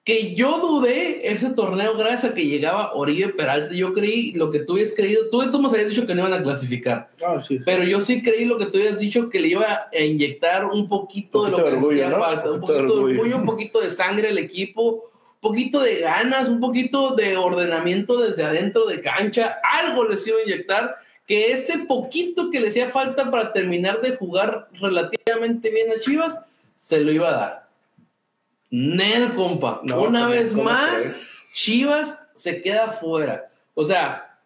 que 0.05 0.35
yo 0.35 0.59
dudé 0.59 1.27
ese 1.31 1.49
torneo 1.49 1.97
gracias 1.97 2.31
a 2.31 2.35
que 2.35 2.45
llegaba 2.45 2.93
Oribe 2.93 3.29
Peralta. 3.29 3.73
Yo 3.73 3.91
creí 3.91 4.33
lo 4.33 4.51
que 4.51 4.59
tú 4.59 4.73
habías 4.73 4.93
creído. 4.93 5.29
Tú, 5.31 5.49
tú 5.49 5.59
nos 5.59 5.73
habías 5.73 5.89
dicho 5.89 6.05
que 6.05 6.13
no 6.13 6.21
iban 6.27 6.39
a 6.39 6.43
clasificar. 6.43 7.09
Ah, 7.25 7.41
sí. 7.41 7.59
Pero 7.65 7.83
yo 7.85 7.99
sí 8.01 8.21
creí 8.21 8.45
lo 8.45 8.59
que 8.59 8.67
tú 8.67 8.77
habías 8.77 8.99
dicho 8.99 9.29
que 9.31 9.39
le 9.39 9.47
iba 9.47 9.65
a 9.91 9.99
inyectar 9.99 10.65
un 10.65 10.87
poquito, 10.87 11.39
Un 11.41 11.45
de 11.45 11.51
lo 11.51 11.57
que 11.57 11.63
de 11.63 11.69
orgullo, 11.77 12.05
hacía 12.05 12.09
¿no? 12.09 12.23
falta. 12.23 12.49
Un 12.51 12.55
Un 12.55 12.61
poquito 12.61 12.73
de 12.75 12.83
poquito 12.83 12.95
de 12.95 13.01
orgullo. 13.01 13.19
orgullo, 13.19 13.37
un 13.37 13.45
poquito 13.45 13.81
de 13.81 13.89
sangre 13.89 14.29
al 14.29 14.37
equipo, 14.37 14.83
un 14.91 15.01
poquito 15.41 15.79
de 15.81 15.99
ganas, 16.01 16.49
un 16.49 16.59
poquito 16.59 17.15
de 17.15 17.35
ordenamiento 17.35 18.19
desde 18.21 18.43
adentro 18.43 18.85
de 18.85 19.01
cancha. 19.01 19.55
Algo 19.63 20.05
les 20.07 20.25
iba 20.27 20.37
a 20.37 20.43
inyectar. 20.43 20.97
Que 21.25 21.51
ese 21.51 21.79
poquito 21.79 22.51
que 22.51 22.59
le 22.59 22.67
hacía 22.67 22.89
falta 22.89 23.31
para 23.31 23.51
terminar 23.53 23.99
de 24.01 24.15
jugar 24.15 24.67
relativamente 24.79 25.71
bien 25.71 25.87
a 25.91 25.99
Chivas, 25.99 26.39
se 26.75 26.99
lo 26.99 27.11
iba 27.11 27.29
a 27.29 27.31
dar. 27.31 27.64
Nel, 28.77 29.33
compa. 29.35 29.79
No, 29.83 30.01
Una 30.01 30.21
¿cómo- 30.21 30.31
vez 30.31 30.53
más, 30.53 31.01
crees? 31.01 31.45
Chivas 31.53 32.21
se 32.33 32.61
queda 32.61 32.89
fuera. 32.91 33.49
O 33.73 33.85
sea, 33.85 34.37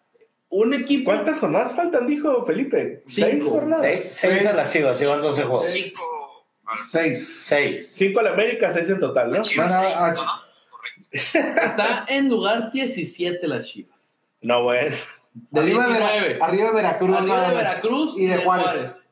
un 0.50 0.74
equipo. 0.74 1.06
¿Cuántas 1.12 1.40
jornadas 1.40 1.74
faltan, 1.76 2.06
dijo 2.06 2.46
Felipe? 2.46 3.02
¿Seis 3.08 3.38
Cinco. 3.44 3.50
jornadas? 3.56 3.82
Seis, 3.82 4.08
seis 4.12 4.46
a 4.46 4.54
las 4.54 4.72
chivas, 4.72 5.00
llevan 5.00 5.22
12 5.22 5.44
juegos. 5.44 5.66
Cinco. 5.74 6.46
Seis. 6.92 7.44
Seis. 7.46 7.92
Cinco 7.96 8.20
a 8.20 8.24
la 8.24 8.30
América, 8.34 8.70
seis 8.72 8.88
en 8.92 9.00
total, 9.00 9.32
¿no? 9.32 9.42
Chivas, 9.42 9.72
Van 9.72 9.80
a- 9.80 9.84
seis, 9.88 9.96
a- 9.98 10.08
ajá, 10.10 10.42
correcto. 10.70 11.66
Está 11.66 12.06
en 12.10 12.30
lugar 12.30 12.72
17 12.72 13.48
las 13.48 13.66
Chivas. 13.68 14.16
No, 14.42 14.62
bueno. 14.64 14.96
De 15.34 15.60
arriba, 15.60 15.84
de 15.88 15.94
19. 15.94 16.28
Vera- 16.34 16.46
arriba 16.46 16.68
de 16.70 16.74
Veracruz. 16.76 17.18
Arriba 17.18 17.50
de. 17.50 17.56
Veracruz 17.56 18.18
y 18.18 18.26
de 18.28 18.38
Juárez. 18.38 19.09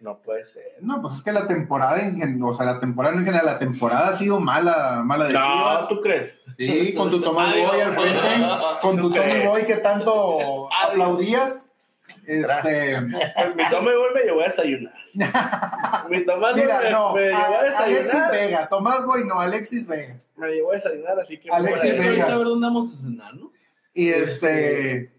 No 0.00 0.18
puede 0.22 0.44
ser. 0.44 0.64
No, 0.80 1.02
pues 1.02 1.16
es 1.16 1.22
que 1.22 1.30
la 1.32 1.46
temporada 1.46 2.00
en 2.00 2.16
general, 2.18 2.42
o 2.50 2.54
sea, 2.54 2.64
la 2.66 2.80
temporada 2.80 3.14
en 3.16 3.24
general, 3.24 3.44
la 3.44 3.58
temporada 3.58 4.08
ha 4.08 4.16
sido 4.16 4.40
mala, 4.40 5.02
mala 5.04 5.26
de 5.26 5.34
No, 5.34 5.40
Chivas. 5.40 5.88
¿tú 5.88 6.00
crees? 6.00 6.42
Sí, 6.56 6.94
con 6.94 7.10
tu 7.10 7.20
Tomás 7.20 7.54
Boy 7.54 7.80
al 7.80 7.94
frente, 7.94 8.46
con 8.80 8.96
tu 8.98 9.12
Tommy 9.12 9.46
Boy 9.46 9.66
que 9.66 9.76
tanto 9.76 10.68
aplaudías. 10.88 11.70
Este, 12.26 13.00
mi 13.02 13.12
no 13.70 13.82
me 13.82 13.94
voy, 13.96 14.14
me 14.14 14.22
llevo 14.24 14.40
a 14.40 14.44
desayunar. 14.44 14.94
Mi 16.08 16.24
Tomás 16.24 16.52
Boy 16.54 16.62
Mira, 16.62 16.80
me, 16.80 16.90
no, 16.90 17.12
me 17.14 17.20
llevó 17.26 17.36
a 17.36 17.40
a- 17.40 17.58
Alexis 17.60 17.94
desayunar. 18.02 18.30
Vega, 18.32 18.68
Tomás 18.68 19.04
Boy 19.06 19.26
no, 19.26 19.38
Alexis 19.40 19.86
Vega. 19.86 20.16
Me 20.36 20.48
llevó 20.48 20.70
a 20.70 20.74
desayunar, 20.74 21.18
así 21.20 21.38
que. 21.38 21.50
Alexis 21.50 21.92
Vega. 21.92 22.04
ahorita 22.06 22.32
a 22.32 22.36
ver 22.38 22.46
dónde 22.46 22.66
vamos 22.66 22.92
a 22.94 22.96
cenar, 23.02 23.34
¿no? 23.34 23.52
Y 23.92 24.08
Este- 24.08 24.22
este, 24.96 25.12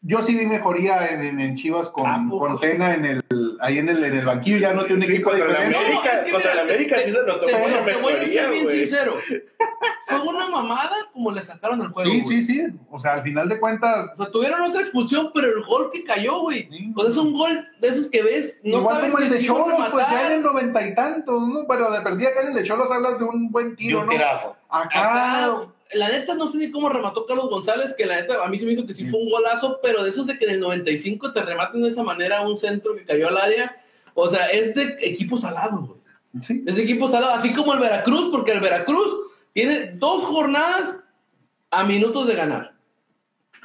yo 0.00 0.22
sí 0.22 0.34
vi 0.34 0.46
mejoría 0.46 1.08
en, 1.08 1.22
en- 1.24 1.40
en 1.40 1.56
Chivas 1.56 1.88
¿A 1.88 1.92
con, 1.92 2.30
poco? 2.30 2.46
con 2.46 2.60
Tena 2.60 2.94
en 2.94 3.04
el, 3.04 3.22
ahí 3.60 3.78
en 3.78 3.88
el, 3.88 4.02
en 4.04 4.16
el 4.16 4.24
banquillo, 4.26 4.58
ya 4.58 4.72
no 4.72 4.84
tiene 4.84 5.00
un 5.00 5.02
Sí, 5.06 5.12
equipo 5.14 5.30
contra 5.30 5.46
la 5.48 5.52
diferente. 5.54 5.78
América. 5.78 6.12
es 6.16 6.22
que 6.24 6.30
contra 6.30 6.50
mira, 6.52 6.54
la 6.64 6.70
América 6.72 6.96
te- 6.96 7.02
sí 7.02 7.12
se 7.12 7.18
notó 7.18 7.46
te 7.46 7.52
mucha 7.58 7.84
te 7.84 7.96
voy 7.96 8.12
a 8.12 8.16
ser 8.18 8.20
mejoría, 8.24 8.48
bien 8.48 8.64
güey. 8.64 8.76
sincero. 8.76 9.16
Fue 10.06 10.20
una 10.22 10.48
mamada 10.48 10.96
como 11.12 11.32
le 11.32 11.42
sacaron 11.42 11.82
el 11.82 11.88
juego. 11.88 12.10
Sí, 12.10 12.20
güey. 12.22 12.36
sí, 12.42 12.46
sí. 12.46 12.64
O 12.90 12.98
sea, 13.00 13.14
al 13.14 13.22
final 13.24 13.48
de 13.48 13.58
cuentas, 13.60 14.06
O 14.14 14.16
sea, 14.16 14.30
tuvieron 14.30 14.62
otra 14.62 14.80
expulsión, 14.82 15.30
pero 15.34 15.48
el 15.48 15.62
gol 15.64 15.90
que 15.92 16.04
cayó, 16.04 16.40
güey. 16.42 16.68
Sí. 16.70 16.92
O 16.96 17.02
sea, 17.02 17.10
es 17.10 17.16
un 17.16 17.32
gol 17.32 17.66
de 17.80 17.88
esos 17.88 18.08
que 18.08 18.22
ves, 18.22 18.60
no 18.64 18.78
igual 18.78 18.96
sabes 18.96 19.12
como 19.12 19.24
el 19.24 19.30
si 19.32 19.36
de 19.38 19.44
Cholos, 19.44 19.88
pues 19.90 20.06
ya 20.10 20.26
en 20.28 20.32
el 20.34 20.42
noventa 20.42 20.86
y 20.86 20.94
tantos, 20.94 21.48
¿no? 21.48 21.66
Pero 21.68 21.90
de 21.90 22.00
perdida 22.02 22.28
acá 22.30 22.42
en 22.42 22.48
el 22.48 22.54
de 22.54 22.62
Cholos 22.62 22.90
hablas 22.90 23.18
de 23.18 23.24
un 23.24 23.50
buen 23.50 23.72
Y 23.72 23.76
tiro, 23.76 24.00
un 24.00 24.06
¿no? 24.06 24.12
tirazo. 24.12 24.56
Acá, 24.70 25.00
Acá, 25.48 25.58
la 25.94 26.08
neta, 26.10 26.34
no 26.34 26.46
sé 26.48 26.58
ni 26.58 26.70
cómo 26.70 26.88
remató 26.88 27.24
Carlos 27.26 27.48
González, 27.50 27.94
que 27.96 28.06
la 28.06 28.20
neta 28.20 28.44
a 28.44 28.48
mí 28.48 28.58
se 28.58 28.66
me 28.66 28.72
hizo 28.72 28.86
que 28.86 28.94
sí 28.94 29.06
fue 29.06 29.20
un 29.20 29.30
golazo, 29.30 29.78
pero 29.82 30.02
de 30.04 30.10
esos 30.10 30.26
de 30.26 30.38
que 30.38 30.44
en 30.44 30.52
el 30.52 30.60
95 30.60 31.32
te 31.32 31.42
rematen 31.42 31.82
de 31.82 31.88
esa 31.88 32.02
manera 32.02 32.42
un 32.46 32.56
centro 32.58 32.94
que 32.94 33.04
cayó 33.04 33.28
al 33.28 33.38
área. 33.38 33.82
O 34.14 34.28
sea, 34.28 34.46
es 34.46 34.74
de 34.74 34.96
equipo 35.00 35.38
salado, 35.38 35.78
güey. 35.80 36.00
sí. 36.42 36.64
Es 36.66 36.76
de 36.76 36.82
equipo 36.82 37.08
salado, 37.08 37.32
así 37.34 37.52
como 37.52 37.72
el 37.74 37.80
Veracruz, 37.80 38.28
porque 38.30 38.52
el 38.52 38.60
Veracruz 38.60 39.10
tiene 39.52 39.92
dos 39.94 40.22
jornadas 40.24 41.02
a 41.70 41.84
minutos 41.84 42.26
de 42.26 42.34
ganar. 42.34 42.74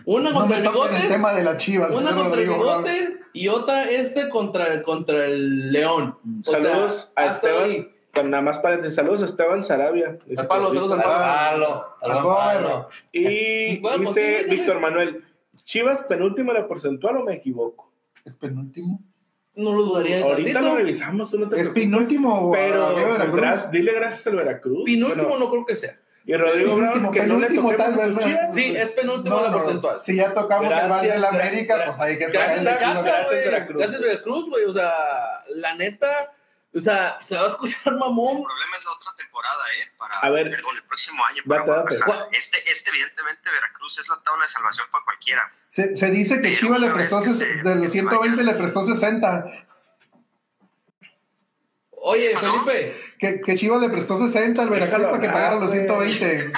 Una 0.05 0.31
No 0.31 0.39
contra 0.41 0.59
me 0.59 0.65
el 0.65 0.71
Bigotes, 0.71 1.07
tema 1.07 1.33
de 1.33 1.43
las 1.43 1.57
chivas. 1.57 1.91
una 1.91 2.13
contra 2.15 2.41
el. 2.41 2.49
Bigotes 2.49 3.09
y 3.33 3.47
otra 3.47 3.89
este 3.89 4.27
contra 4.29 4.67
el, 4.73 4.83
contra 4.83 5.25
el 5.25 5.71
León. 5.71 6.17
O 6.45 6.49
sea, 6.51 6.59
Saludos 6.61 7.13
a 7.15 7.23
hasta 7.23 7.47
Esteban. 7.49 7.69
ahí. 7.71 7.92
Con 8.13 8.29
nada 8.29 8.43
más 8.43 8.59
paréntesis. 8.59 8.95
Saludos 8.95 9.21
a 9.23 9.25
Esteban 9.25 9.63
Sarabia. 9.63 10.17
Al 10.37 10.47
palo, 10.47 10.71
saludos 10.73 10.93
al 10.93 11.01
palo. 12.21 12.89
Y 13.11 13.79
Bueno, 13.79 14.03
pues, 14.03 14.15
dice. 14.15 14.45
Víctor 14.49 14.79
Manuel, 14.79 15.23
Chivas 15.65 16.03
penúltimo 16.03 16.51
en 16.51 16.57
la 16.61 16.67
porcentual 16.67 17.17
o 17.17 17.23
me 17.23 17.33
equivoco. 17.35 17.91
Es 18.25 18.35
penúltimo. 18.35 18.99
No 19.55 19.73
lo 19.73 19.83
dudaría 19.83 20.23
Ahorita 20.23 20.61
lo 20.61 20.75
revisamos, 20.75 21.29
tú 21.29 21.37
no 21.39 21.47
te 21.47 21.55
Es 21.57 21.69
preocupes. 21.69 21.83
penúltimo. 21.83 22.51
Pero 22.51 23.69
dile 23.71 23.93
gracias 23.93 24.25
al 24.27 24.35
Veracruz. 24.35 24.83
Penúltimo 24.85 25.23
Bueno, 25.29 25.39
no 25.45 25.49
creo 25.51 25.65
que 25.65 25.75
sea. 25.75 25.99
y 26.25 26.33
Rodrigo 26.35 26.75
Brown, 26.75 26.93
Penúltimo, 26.93 27.11
que 27.11 27.27
no 27.27 27.39
le 27.39 27.77
tal 27.77 27.93
a 27.93 28.07
vez, 28.07 28.25
Chivas. 28.25 28.53
Sí, 28.55 28.75
es 28.75 28.89
penúltimo 28.91 29.35
No, 29.35 29.43
la 29.43 29.51
porcentual. 29.51 29.99
Si 30.03 30.15
ya 30.15 30.33
tocamos 30.33 30.71
el 30.71 30.89
bar 30.89 31.01
de 31.05 31.19
la 31.19 31.29
América, 31.29 31.81
pues 31.85 31.99
hay 31.99 32.17
que 32.17 32.27
Gracias 32.27 32.63
Caxa, 32.63 32.91
Gracias, 32.93 33.25
güey. 33.27 33.45
Veracruz. 33.45 33.77
Gracias 33.77 34.01
Veracruz, 34.01 34.49
güey. 34.49 34.65
O 34.65 34.73
sea, 34.73 34.91
la 35.49 35.75
neta, 35.75 36.31
o 36.75 36.79
sea, 36.81 37.17
se 37.21 37.35
va 37.35 37.43
a 37.43 37.47
escuchar 37.47 37.93
El 37.93 37.99
mamón. 37.99 38.43
problema 38.43 38.77
es 38.77 38.85
la 38.85 38.91
otra 38.91 39.11
temporada, 39.15 39.63
¿eh? 39.79 39.91
Para, 39.97 40.15
A 40.19 40.29
ver. 40.29 40.49
perdón, 40.49 40.75
el 40.75 40.83
próximo 40.83 41.23
año. 41.25 41.43
Para 41.47 41.65
Date. 41.65 41.99
Este, 42.31 42.57
este, 42.71 42.89
evidentemente, 42.89 43.49
Veracruz 43.51 43.99
es 43.99 44.09
la 44.09 44.19
tabla 44.23 44.43
de 44.45 44.51
salvación 44.51 44.87
para 44.91 45.03
cualquiera. 45.05 45.51
Se, 45.69 45.95
se 45.95 46.09
dice 46.11 46.41
que 46.41 46.55
Chivas 46.57 46.79
le 46.79 46.89
prestó, 46.91 47.21
que 47.21 47.33
se- 47.33 47.45
de 47.45 47.75
los 47.75 47.85
se 47.85 47.91
120 47.91 48.37
vaya. 48.37 48.51
le 48.51 48.57
prestó 48.57 48.85
60. 48.85 49.45
Oye, 52.05 52.31
pasó? 52.33 52.63
Felipe, 52.65 52.95
Que, 53.19 53.41
que 53.41 53.55
Chivas 53.55 53.79
le 53.81 53.89
prestó 53.89 54.17
60 54.17 54.61
al 54.61 54.69
Veracruz 54.69 54.99
Déjalo 54.99 55.11
para 55.11 55.21
que 55.21 55.29
pagara 55.33 55.55
los 55.55 55.69
güey. 55.69 55.79
120. 55.87 56.51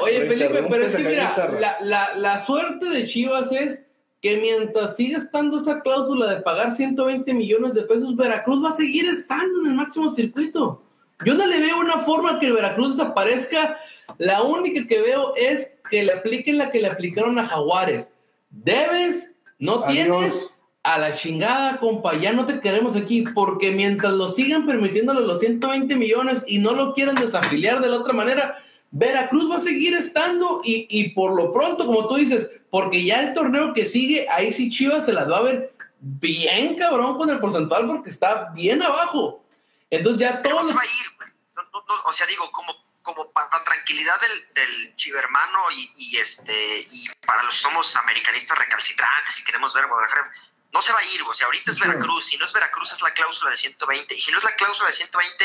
oye, 0.00 0.26
Felipe, 0.26 0.66
pero 0.68 0.84
es 0.86 0.92
que 0.96 1.02
mira, 1.02 1.32
la, 1.60 1.76
la, 1.80 2.14
la 2.14 2.38
suerte 2.38 2.86
de 2.86 3.04
Chivas 3.04 3.52
es 3.52 3.84
que 4.24 4.38
mientras 4.38 4.96
siga 4.96 5.18
estando 5.18 5.58
esa 5.58 5.82
cláusula 5.82 6.26
de 6.30 6.40
pagar 6.40 6.72
120 6.72 7.34
millones 7.34 7.74
de 7.74 7.82
pesos, 7.82 8.16
Veracruz 8.16 8.64
va 8.64 8.70
a 8.70 8.72
seguir 8.72 9.04
estando 9.04 9.60
en 9.60 9.66
el 9.66 9.74
máximo 9.74 10.08
circuito. 10.08 10.82
Yo 11.26 11.34
no 11.34 11.46
le 11.46 11.60
veo 11.60 11.78
una 11.78 11.98
forma 11.98 12.38
que 12.38 12.50
Veracruz 12.50 12.96
desaparezca. 12.96 13.76
La 14.16 14.40
única 14.40 14.86
que 14.86 15.02
veo 15.02 15.34
es 15.36 15.78
que 15.90 16.04
le 16.04 16.12
apliquen 16.12 16.56
la 16.56 16.70
que 16.70 16.80
le 16.80 16.86
aplicaron 16.86 17.38
a 17.38 17.44
Jaguares. 17.44 18.12
Debes, 18.48 19.34
no 19.58 19.84
Adiós. 19.84 19.92
tienes, 19.92 20.54
a 20.82 20.98
la 20.98 21.14
chingada, 21.14 21.76
compa, 21.76 22.18
ya 22.18 22.32
no 22.32 22.46
te 22.46 22.60
queremos 22.60 22.96
aquí, 22.96 23.26
porque 23.34 23.72
mientras 23.72 24.14
lo 24.14 24.30
sigan 24.30 24.64
permitiéndole 24.64 25.20
los 25.20 25.40
120 25.40 25.96
millones 25.96 26.44
y 26.46 26.60
no 26.60 26.72
lo 26.72 26.94
quieran 26.94 27.16
desafiliar 27.16 27.82
de 27.82 27.90
la 27.90 27.98
otra 27.98 28.14
manera, 28.14 28.56
Veracruz 28.96 29.50
va 29.50 29.56
a 29.56 29.60
seguir 29.60 29.92
estando 29.96 30.60
y, 30.62 30.86
y 30.88 31.08
por 31.10 31.34
lo 31.34 31.52
pronto, 31.52 31.84
como 31.84 32.06
tú 32.06 32.14
dices, 32.14 32.48
porque 32.70 33.04
ya 33.04 33.22
el 33.22 33.32
torneo 33.32 33.74
que 33.74 33.86
sigue, 33.86 34.28
ahí 34.30 34.52
sí 34.52 34.70
Chivas 34.70 35.04
se 35.04 35.12
las 35.12 35.28
va 35.28 35.38
a 35.38 35.42
ver 35.42 35.74
bien 35.98 36.76
cabrón 36.76 37.18
con 37.18 37.28
el 37.28 37.40
porcentual 37.40 37.88
porque 37.88 38.08
está 38.08 38.52
bien 38.52 38.84
abajo. 38.84 39.44
Entonces 39.90 40.20
ya 40.20 40.40
todo 40.42 40.62
no 40.62 40.68
se 40.68 40.74
va 40.74 40.82
a 40.82 40.84
ir, 40.84 41.16
güey. 41.16 41.28
No, 41.56 41.62
no, 41.72 41.84
no, 41.88 42.02
o 42.04 42.12
sea, 42.12 42.24
digo, 42.28 42.48
como, 42.52 42.72
como 43.02 43.32
para 43.32 43.48
la 43.52 43.64
tranquilidad 43.64 44.14
del, 44.20 44.54
del 44.54 44.94
chivermano 44.94 45.72
y, 45.72 45.90
y, 45.96 46.16
este, 46.18 46.80
y 46.88 47.08
para 47.26 47.42
los 47.42 47.56
que 47.56 47.62
somos 47.62 47.96
americanistas 47.96 48.56
recalcitrantes 48.56 49.40
y 49.40 49.44
queremos 49.44 49.74
ver 49.74 49.86
a 49.86 49.88
Guadalajara, 49.88 50.30
no 50.72 50.80
se 50.80 50.92
va 50.92 51.00
a 51.00 51.04
ir, 51.04 51.20
o 51.22 51.34
sea, 51.34 51.46
ahorita 51.46 51.72
es. 51.72 51.80
Veracruz, 51.80 52.26
si 52.26 52.36
no 52.36 52.44
es 52.44 52.52
Veracruz 52.52 52.92
es 52.92 53.02
la 53.02 53.12
cláusula 53.12 53.50
de 53.50 53.56
120, 53.56 54.14
y 54.14 54.20
si 54.20 54.30
no 54.30 54.38
es 54.38 54.44
la 54.44 54.54
cláusula 54.54 54.90
de 54.90 54.94
120, 54.94 55.44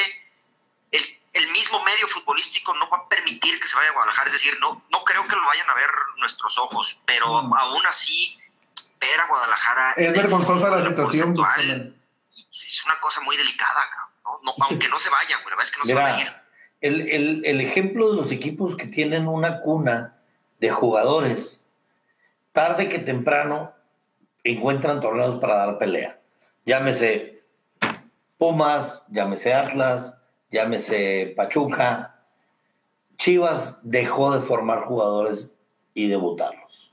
el, 0.92 1.19
el 1.34 1.48
mismo 1.52 1.84
medio 1.84 2.08
futbolístico 2.08 2.74
no 2.76 2.90
va 2.90 2.98
a 2.98 3.08
permitir 3.10 3.60
que 3.60 3.68
se 3.68 3.76
vaya 3.76 3.90
a 3.90 3.94
Guadalajara, 3.94 4.28
es 4.28 4.34
decir, 4.34 4.58
no, 4.60 4.82
no 4.92 5.04
creo 5.04 5.28
que 5.28 5.36
lo 5.36 5.46
vayan 5.46 5.70
a 5.70 5.76
ver 5.76 5.90
nuestros 6.18 6.58
ojos, 6.58 7.00
pero 7.06 7.44
Mm. 7.44 7.54
aún 7.54 7.82
así, 7.88 8.38
ver 9.00 9.20
a 9.20 9.28
Guadalajara... 9.28 9.94
Es 9.94 10.12
vergonzosa 10.14 10.70
la 10.70 10.88
situación. 10.88 11.36
es 11.36 12.82
una 12.86 13.00
cosa 13.00 13.22
muy 13.22 13.38
delicada, 13.38 13.82
¿no? 14.24 14.40
No, 14.44 14.56
aunque 14.66 14.88
no 14.90 15.00
se 15.00 15.10
vayan, 15.10 15.40
la 15.40 15.46
verdad 15.50 15.64
es 15.66 15.72
que 15.72 15.80
no 15.80 15.86
se 15.86 15.94
van 15.94 16.06
a 16.06 16.10
ir. 16.22 16.28
Mira, 16.28 16.44
el, 16.82 17.02
el, 17.10 17.46
el 17.46 17.62
ejemplo 17.62 18.10
de 18.12 18.16
los 18.22 18.32
equipos 18.32 18.76
que 18.76 18.88
tienen 18.88 19.28
una 19.28 19.62
cuna 19.62 20.16
de 20.60 20.72
jugadores, 20.72 21.64
tarde 22.54 22.90
que 22.90 23.00
temprano 23.00 23.74
encuentran 24.44 25.00
torneos 25.02 25.40
para 25.40 25.56
dar 25.56 25.78
pelea. 25.78 26.20
Llámese 26.66 27.44
Pumas, 28.38 29.04
llámese 29.10 29.54
Atlas, 29.54 30.19
llámese 30.52 31.34
Pachuca. 31.36 32.16
Chivas 33.18 33.80
dejó 33.84 34.36
de 34.36 34.42
formar 34.42 34.82
jugadores 34.82 35.56
y 35.94 36.08
debutarlos. 36.08 36.92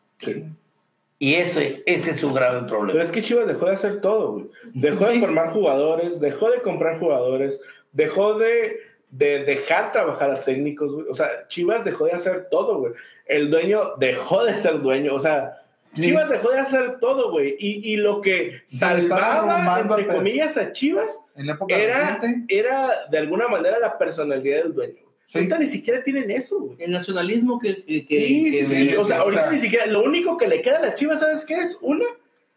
Y 1.19 1.35
ese, 1.35 1.83
ese 1.87 2.11
es 2.11 2.17
su 2.21 2.33
grave 2.33 2.57
Pero 2.63 2.67
problema. 2.67 3.03
es 3.03 3.11
que 3.11 3.23
Chivas 3.23 3.47
dejó 3.47 3.67
de 3.67 3.73
hacer 3.73 4.01
todo, 4.01 4.33
güey. 4.33 4.47
Dejó 4.75 5.07
de 5.07 5.15
Sí. 5.15 5.21
formar 5.21 5.51
jugadores, 5.51 6.21
dejó 6.21 6.51
de 6.51 6.61
comprar 6.61 6.99
jugadores, 6.99 7.61
dejó 7.93 8.35
de, 8.35 8.81
de 9.11 9.45
dejar 9.45 9.93
trabajar 9.93 10.31
a 10.33 10.41
técnicos, 10.41 10.93
güey. 10.93 11.07
O 11.09 11.15
sea, 11.15 11.47
Chivas 11.49 11.85
dejó 11.85 12.07
de 12.07 12.13
hacer 12.13 12.49
todo, 12.51 12.79
güey. 12.79 12.93
El 13.27 13.51
dueño 13.51 13.95
dejó 13.99 14.45
de 14.45 14.59
ser 14.59 14.81
dueño. 14.83 15.15
O 15.15 15.21
sea, 15.21 15.59
Sí. 15.59 15.63
Chivas 16.03 16.29
dejó 16.31 16.51
de 16.51 16.59
hacer 16.61 16.99
todo, 17.01 17.31
güey. 17.31 17.57
Y, 17.59 17.93
y 17.93 17.97
lo 17.97 18.21
que 18.21 18.63
salvaba, 18.67 19.81
entre 19.81 20.07
comillas, 20.07 20.57
a 20.57 20.73
Chivas 20.73 21.25
En 21.35 21.47
la 21.47 21.53
época 21.55 21.75
era, 21.77 22.17
reciente. 22.17 22.55
era 22.59 23.07
de 23.11 23.19
alguna 23.19 23.49
manera 23.49 23.79
la 23.79 23.97
personalidad 23.99 24.63
del 24.65 24.75
dueño. 24.75 25.03
Sí. 25.27 25.39
Ahorita 25.39 25.59
ni 25.59 25.67
siquiera 25.67 26.03
tienen 26.05 26.31
eso, 26.31 26.61
güey. 26.61 26.77
el 26.81 26.93
nacionalismo 26.93 27.59
que... 27.59 27.85
que, 27.85 28.07
que- 28.07 28.27
Sí, 28.27 28.45
que- 28.53 28.65
sí, 28.65 28.89
sí. 28.91 28.97
O 28.97 29.05
sea, 29.05 29.19
o 29.21 29.23
ahorita 29.25 29.43
sea- 29.43 29.51
ni 29.51 29.59
siquiera. 29.59 29.87
Lo 29.87 30.03
único 30.05 30.37
que 30.37 30.47
le 30.47 30.63
queda 30.63 30.79
a 30.79 30.83
las 30.83 30.95
chivas, 30.95 31.19
¿sabes 31.21 31.45
qué 31.45 31.55
es? 31.55 31.79
Una, 31.83 32.05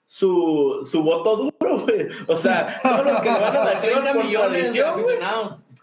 su, 0.07 0.79
su 0.83 1.03
voto 1.03 1.35
duro, 1.37 1.79
güey. 1.79 2.07
O 2.27 2.37
sea, 2.37 2.79
todo 2.83 3.03
lo 3.03 3.21
que 3.21 3.29
le 3.31 3.39
van 3.39 3.55
a 3.57 3.63
las 3.65 3.81
chivas 3.83 4.01
30 4.03 4.13
por 4.13 4.23
millones 4.25 4.51
de 4.73 4.79
tradición, 4.81 5.01
güey. 5.01 5.17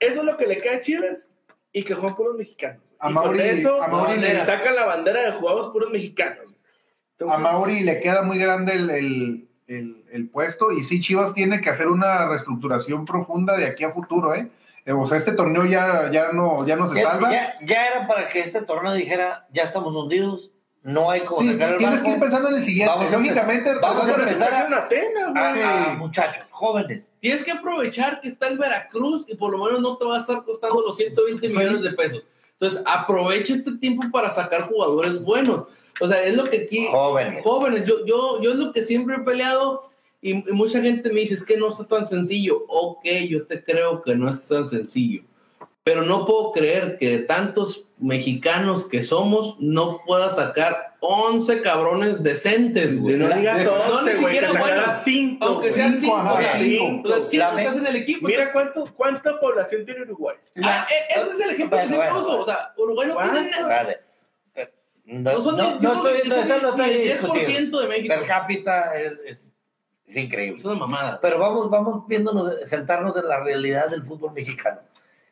Eso 0.01 0.19
es 0.21 0.25
lo 0.25 0.37
que 0.37 0.47
le 0.47 0.59
queda 0.59 0.77
a 0.77 0.81
chivas. 0.81 1.31
Y 1.73 1.83
que 1.83 1.95
juegan 1.95 2.17
puros 2.17 2.37
mexicanos. 2.37 2.83
A 2.99 3.11
y 3.11 3.15
con 3.15 3.25
Mauri- 3.37 3.41
eso 3.43 3.83
a 3.83 3.89
Mauri 3.89 4.19
le 4.19 4.35
le- 4.35 4.41
sacan 4.41 4.75
la 4.77 4.87
bandera 4.87 5.23
de 5.27 5.33
jugamos 5.33 5.69
puros 5.69 5.91
mexicanos. 5.91 6.45
A 7.29 7.39
Mauri 7.39 7.81
le 7.81 8.01
queda 8.01 8.23
muy 8.23 8.39
grande 8.39 8.75
el, 8.75 8.91
el- 8.91 9.49
el- 9.67 10.05
el 10.13 10.29
puesto 10.29 10.71
y 10.71 10.85
sí, 10.85 11.01
Chivas 11.01 11.33
tiene 11.35 11.61
que 11.61 11.71
hacer 11.71 11.89
una 11.89 12.29
reestructuración 12.29 13.05
profunda 13.05 13.57
de 13.57 13.67
aquí 13.67 13.85
a 13.85 13.91
futuro, 13.91 14.35
¿eh? 14.35 14.49
Eh, 14.85 14.93
O 14.93 15.05
sea, 15.07 15.19
este 15.19 15.33
torneo 15.33 15.65
ya, 15.65 16.11
ya, 16.13 16.31
no, 16.33 16.65
ya 16.67 16.77
no 16.77 16.89
se 16.89 17.01
Ya, 17.01 17.11
salva. 17.13 17.33
ya- 17.33 17.55
ya 17.65 17.87
era 17.87 18.07
para 18.07 18.29
que 18.29 18.41
este 18.41 18.63
torneo 18.63 18.93
dijera, 18.93 19.47
ya 19.53 19.63
estamos 19.65 19.95
hundidos, 19.97 20.53
no 20.83 21.11
hay 21.11 21.23
como 21.23 21.41
Sí, 21.41 21.53
sacar 21.53 21.73
el 21.73 21.79
tienes 21.79 22.01
que 22.03 22.09
ir 22.11 22.21
pensando 22.21 22.49
en 22.49 22.55
el 22.55 22.63
siguiente. 22.63 22.95
Vamos 22.95 23.11
Lógicamente, 23.11 23.71
empezar- 23.71 23.81
vamos 23.81 24.09
a 24.09 24.15
empezar 24.15 24.55
a- 24.55 24.67
una 24.67 25.51
güey. 25.53 25.63
a, 25.63 25.85
a 25.93 25.95
muchachos 25.95 26.45
jóvenes. 26.51 27.13
Tienes 27.19 27.43
que 27.43 27.51
aprovechar 27.51 28.21
que 28.21 28.29
está 28.29 28.47
el 28.47 28.59
Veracruz 28.59 29.25
y 29.27 29.35
por 29.35 29.51
lo 29.51 29.65
menos 29.65 29.81
no 29.81 29.97
te 29.97 30.05
va 30.05 30.19
a 30.19 30.21
estar 30.21 30.45
costando 30.45 30.81
los 30.87 30.97
120 30.97 31.49
Sí. 31.49 31.57
millones 31.57 31.83
de 31.83 31.91
pesos. 31.93 32.23
Entonces, 32.53 32.81
aprovecha 32.87 33.55
este 33.55 33.73
tiempo 33.79 34.05
para 34.13 34.31
sacar 34.31 34.63
jugadores 34.69 35.21
buenos. 35.21 35.65
O 36.01 36.07
sea, 36.09 36.23
es 36.25 36.37
lo 36.37 36.45
que 36.51 36.63
aquí... 36.65 36.87
Jóvenes. 36.91 37.43
Jóvenes, 37.43 37.85
yo, 37.85 38.05
yo, 38.05 38.41
yo 38.43 38.51
es 38.51 38.57
lo 38.57 38.73
que 38.73 38.83
siempre 38.83 39.17
he 39.17 39.21
peleado 39.21 39.89
y, 40.21 40.31
y 40.49 40.53
mucha 40.53 40.81
gente 40.83 41.13
me 41.13 41.21
dice, 41.21 41.35
es 41.35 41.45
que 41.45 41.57
no 41.57 41.69
está 41.69 41.85
tan 41.87 42.07
sencillo. 42.07 42.65
Ok, 42.69 43.05
yo 43.29 43.47
te 43.47 43.63
creo 43.65 44.03
que 44.03 44.15
no 44.15 44.29
es 44.31 44.47
tan 44.49 44.67
sencillo. 44.69 45.23
pero 45.85 46.03
no 46.03 46.27
puedo 46.27 46.53
creer 46.53 46.99
que 46.99 47.09
de 47.11 47.19
tantos 47.21 47.85
mexicanos 47.99 48.87
que 48.89 49.03
somos 49.03 49.57
no 49.61 50.01
pueda 50.07 50.29
sacar 50.29 50.97
11 51.01 51.63
cabrones 51.63 52.23
decentes, 52.23 53.01
güey. 53.01 53.17
No 53.17 53.29
digas 53.29 53.65
No, 53.65 53.73
11, 53.99 54.15
ni 54.15 54.21
güey, 54.21 54.35
siquiera 54.35 54.49
bueno, 54.51 54.65
sacaras 54.67 55.05
cinco, 55.05 55.45
Aunque 55.47 55.61
güey. 55.69 55.73
sean 55.73 55.93
Cinco, 55.95 56.01
5, 56.03 56.17
ajá, 56.17 56.33
o 56.33 56.39
sea, 56.39 56.59
cinco. 56.59 57.09
los 57.09 57.29
5 57.31 57.45
La 57.45 57.57
que 57.57 57.63
estás 57.63 57.77
en 57.77 57.87
el 57.87 57.97
equipo. 57.97 58.27
Mira 58.27 58.53
cuánto, 58.53 58.85
cuánta 58.97 59.41
población 59.41 59.85
tiene 59.87 60.03
Uruguay. 60.03 60.37
Ah, 60.63 60.87
ese 61.17 61.31
es 61.31 61.41
el 61.41 61.51
ejemplo 61.55 61.79
que 61.79 61.87
Bueno, 61.87 61.89
siempre 61.89 61.97
bueno, 62.11 62.19
uso. 62.19 62.29
bueno. 62.29 62.43
O 62.43 62.45
sea, 62.45 62.73
Uruguay 62.77 63.09
no 63.09 63.17
tiene 63.33 63.51
nada. 63.51 63.97
No, 65.07 65.33
No 65.33 65.41
son 65.41 65.57
no, 65.57 65.69
el- 65.75 65.79
yo 65.81 65.95
no 65.95 66.03
creo 66.03 66.13
que 66.15 66.19
estoy, 66.23 66.31
no, 66.31 66.35
quizás 66.37 66.51
eso 66.51 66.61
no 66.63 66.69
está 66.71 66.87
ni 66.87 66.93
el 66.95 67.03
discutido. 67.09 67.47
10% 67.47 67.81
de 67.81 67.89
México. 67.89 68.15
Per 68.15 68.27
cápita 68.27 69.01
es, 69.01 69.21
es, 69.25 69.55
es 70.07 70.17
increíble. 70.17 70.57
Es 70.57 70.65
una 70.65 70.75
mamada. 70.75 71.21
Pero 71.21 71.39
vamos, 71.39 71.71
vamos 71.71 72.07
viéndonos, 72.09 72.53
sentarnos 72.69 73.17
en 73.17 73.29
la 73.29 73.41
realidad 73.41 73.89
del 73.89 74.03
fútbol 74.05 74.33
mexicano. 74.33 74.81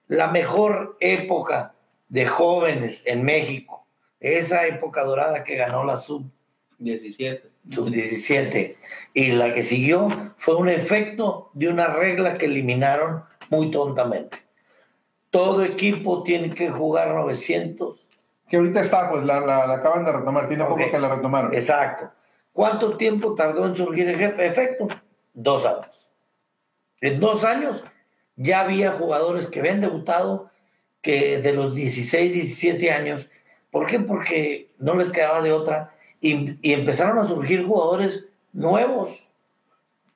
La 0.07 0.29
mejor 0.29 0.97
época 1.01 1.75
de 2.09 2.27
jóvenes 2.27 3.03
en 3.05 3.25
México, 3.25 3.87
esa 4.21 4.67
época 4.67 5.03
dorada 5.03 5.43
que 5.45 5.57
ganó 5.57 5.85
la 5.85 5.97
sub 5.97 6.25
17. 6.79 7.51
sub-17 7.71 8.77
y 9.15 9.33
la 9.33 9.53
que 9.55 9.63
siguió 9.63 10.09
fue 10.37 10.57
un 10.57 10.69
efecto 10.69 11.51
de 11.55 11.69
una 11.69 11.87
regla 11.89 12.37
que 12.39 12.47
eliminaron 12.47 13.25
muy 13.51 13.71
tontamente. 13.71 14.39
Todo 15.31 15.65
equipo 15.65 16.23
tiene 16.23 16.51
que 16.55 16.71
jugar 16.71 17.09
900 17.15 18.04
Que 18.49 18.57
ahorita 18.59 18.83
está, 18.83 19.11
pues 19.11 19.25
la, 19.25 19.41
la, 19.41 19.67
la 19.67 19.75
acaban 19.75 20.05
de 20.05 20.13
retomar, 20.13 20.49
tiene 20.49 20.65
poco 20.65 20.77
que 20.91 20.99
la 20.99 21.15
retomaron. 21.15 21.55
Exacto. 21.55 22.11
¿Cuánto 22.53 22.97
tiempo 22.97 23.35
tardó 23.35 23.67
en 23.67 23.75
surgir 23.77 24.09
el 24.09 24.17
jefe- 24.17 24.47
efecto? 24.47 24.89
Dos 25.33 25.67
años. 25.67 26.09
En 27.01 27.21
dos 27.21 27.45
años 27.45 27.85
ya 28.37 28.61
había 28.61 28.93
jugadores 28.93 29.47
que 29.49 29.61
habían 29.61 29.81
debutado 29.81 30.51
que 31.03 31.39
de 31.41 31.53
los 31.53 31.75
16, 31.75 32.33
17 32.33 32.91
años. 32.91 33.29
¿Por 33.71 33.87
qué? 33.87 33.99
Porque 34.01 34.71
no 34.79 34.95
les 34.95 35.11
quedaba 35.11 35.43
de 35.43 35.53
otra 35.53 35.91
y, 36.21 36.57
y 36.67 36.73
empezaron 36.73 37.19
a 37.19 37.25
surgir 37.25 37.67
jugadores 37.67 38.29
nuevos 38.53 39.29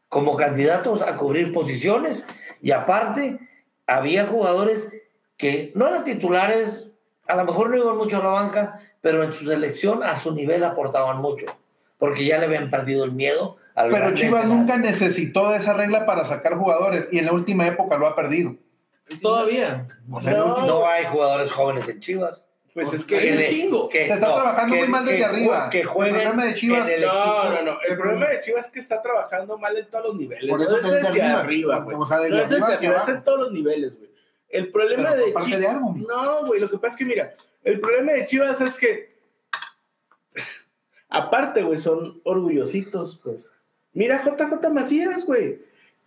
como 0.09 0.37
candidatos 0.37 1.03
a 1.03 1.17
cubrir 1.17 1.53
posiciones 1.53 2.25
y 2.63 2.71
aparte 2.71 3.39
había 3.87 4.27
jugadores 4.27 4.91
que 5.37 5.73
no 5.75 5.89
eran 5.89 6.05
titulares, 6.05 6.88
a 7.29 7.37
lo 7.37 7.45
mejor 7.45 7.71
no 7.71 7.77
iban 7.77 7.97
mucho 7.97 8.17
a 8.17 8.21
la 8.25 8.29
banca, 8.31 8.81
pero 9.01 9.23
en 9.23 9.33
su 9.33 9.45
selección 9.47 10.03
a 10.03 10.17
su 10.17 10.35
nivel 10.35 10.65
aportaban 10.65 11.19
mucho, 11.19 11.47
porque 11.99 12.25
ya 12.25 12.39
le 12.39 12.47
habían 12.47 12.71
perdido 12.71 13.05
el 13.05 13.13
miedo 13.13 13.57
al 13.75 13.91
Pero 13.91 14.13
Chivas 14.15 14.45
nunca 14.47 14.77
necesitó 14.77 15.51
de 15.51 15.59
esa 15.59 15.73
regla 15.75 16.05
para 16.07 16.25
sacar 16.25 16.57
jugadores 16.57 17.09
y 17.13 17.19
en 17.19 17.27
la 17.27 17.33
última 17.33 17.67
época 17.69 17.97
lo 17.97 18.07
ha 18.09 18.17
perdido. 18.17 18.57
Todavía. 19.23 19.87
O 20.11 20.21
sea, 20.21 20.33
No. 20.35 20.85
hay 20.87 21.05
jugadores 21.07 21.51
jóvenes 21.53 21.89
en 21.89 22.01
Chivas. 22.01 22.45
Pues 22.75 22.93
es 22.93 23.01
Hay 23.01 23.07
que 23.07 23.31
un 23.33 23.37
le- 23.39 23.49
chingo. 23.49 23.89
que- 23.89 24.07
Se 24.07 24.13
está 24.15 24.27
trabajando 24.35 24.77
muy 24.77 24.87
mal 24.89 25.05
desde 25.05 25.19
que- 25.19 25.25
arriba. 25.25 25.71
Que 25.71 25.81
El 25.81 25.87
jueguen 25.87 26.15
problema 26.17 26.45
de 26.45 26.55
Chivas- 26.55 26.89
el 26.89 27.03
No, 27.03 27.51
no, 27.51 27.63
no. 27.63 27.79
El 27.89 27.97
problema 27.99 28.27
de 28.29 28.41
Chivas 28.41 28.67
es 28.67 28.73
que 28.73 28.79
está 28.81 29.03
trabajando 29.03 29.59
mal 29.59 29.77
en 29.77 29.87
todos 29.87 30.07
los 30.07 30.17
niveles. 30.17 30.49
Por 30.49 30.61
no 30.61 30.65
eso 30.67 30.77
es 30.77 30.83
desde 30.93 31.09
arriba. 31.09 31.41
arriba, 31.41 31.79
güey. 31.81 31.97
O 31.99 32.07
sea, 32.07 32.19
desde 32.19 32.37
No 32.37 32.43
es 32.43 32.51
desde 32.51 32.75
arriba 32.75 32.97
es 32.99 33.09
en 33.09 33.25
todos 33.25 33.41
los 33.41 33.53
niveles, 33.53 33.97
güey. 33.97 34.08
El 34.49 34.71
problema 34.71 35.15
de 35.15 35.27
Chivas. 35.27 35.61
de 35.61 35.67
algo, 35.67 35.93
güey. 35.93 36.05
No, 36.05 36.47
güey, 36.47 36.61
lo 36.61 36.69
que 36.69 36.79
pasa 36.79 36.95
es 36.95 36.97
que, 36.97 37.05
mira, 37.05 37.35
el 37.65 37.81
problema 37.81 38.13
de 38.13 38.25
Chivas 38.25 38.61
es 38.61 38.79
que. 38.79 39.19
Aparte, 41.09 41.63
güey, 41.63 41.79
son 41.79 42.21
orgullositos, 42.25 43.21
pues. 43.23 43.53
Mira 43.93 44.23
JJ 44.23 44.71
Macías, 44.71 45.25
güey. 45.25 45.61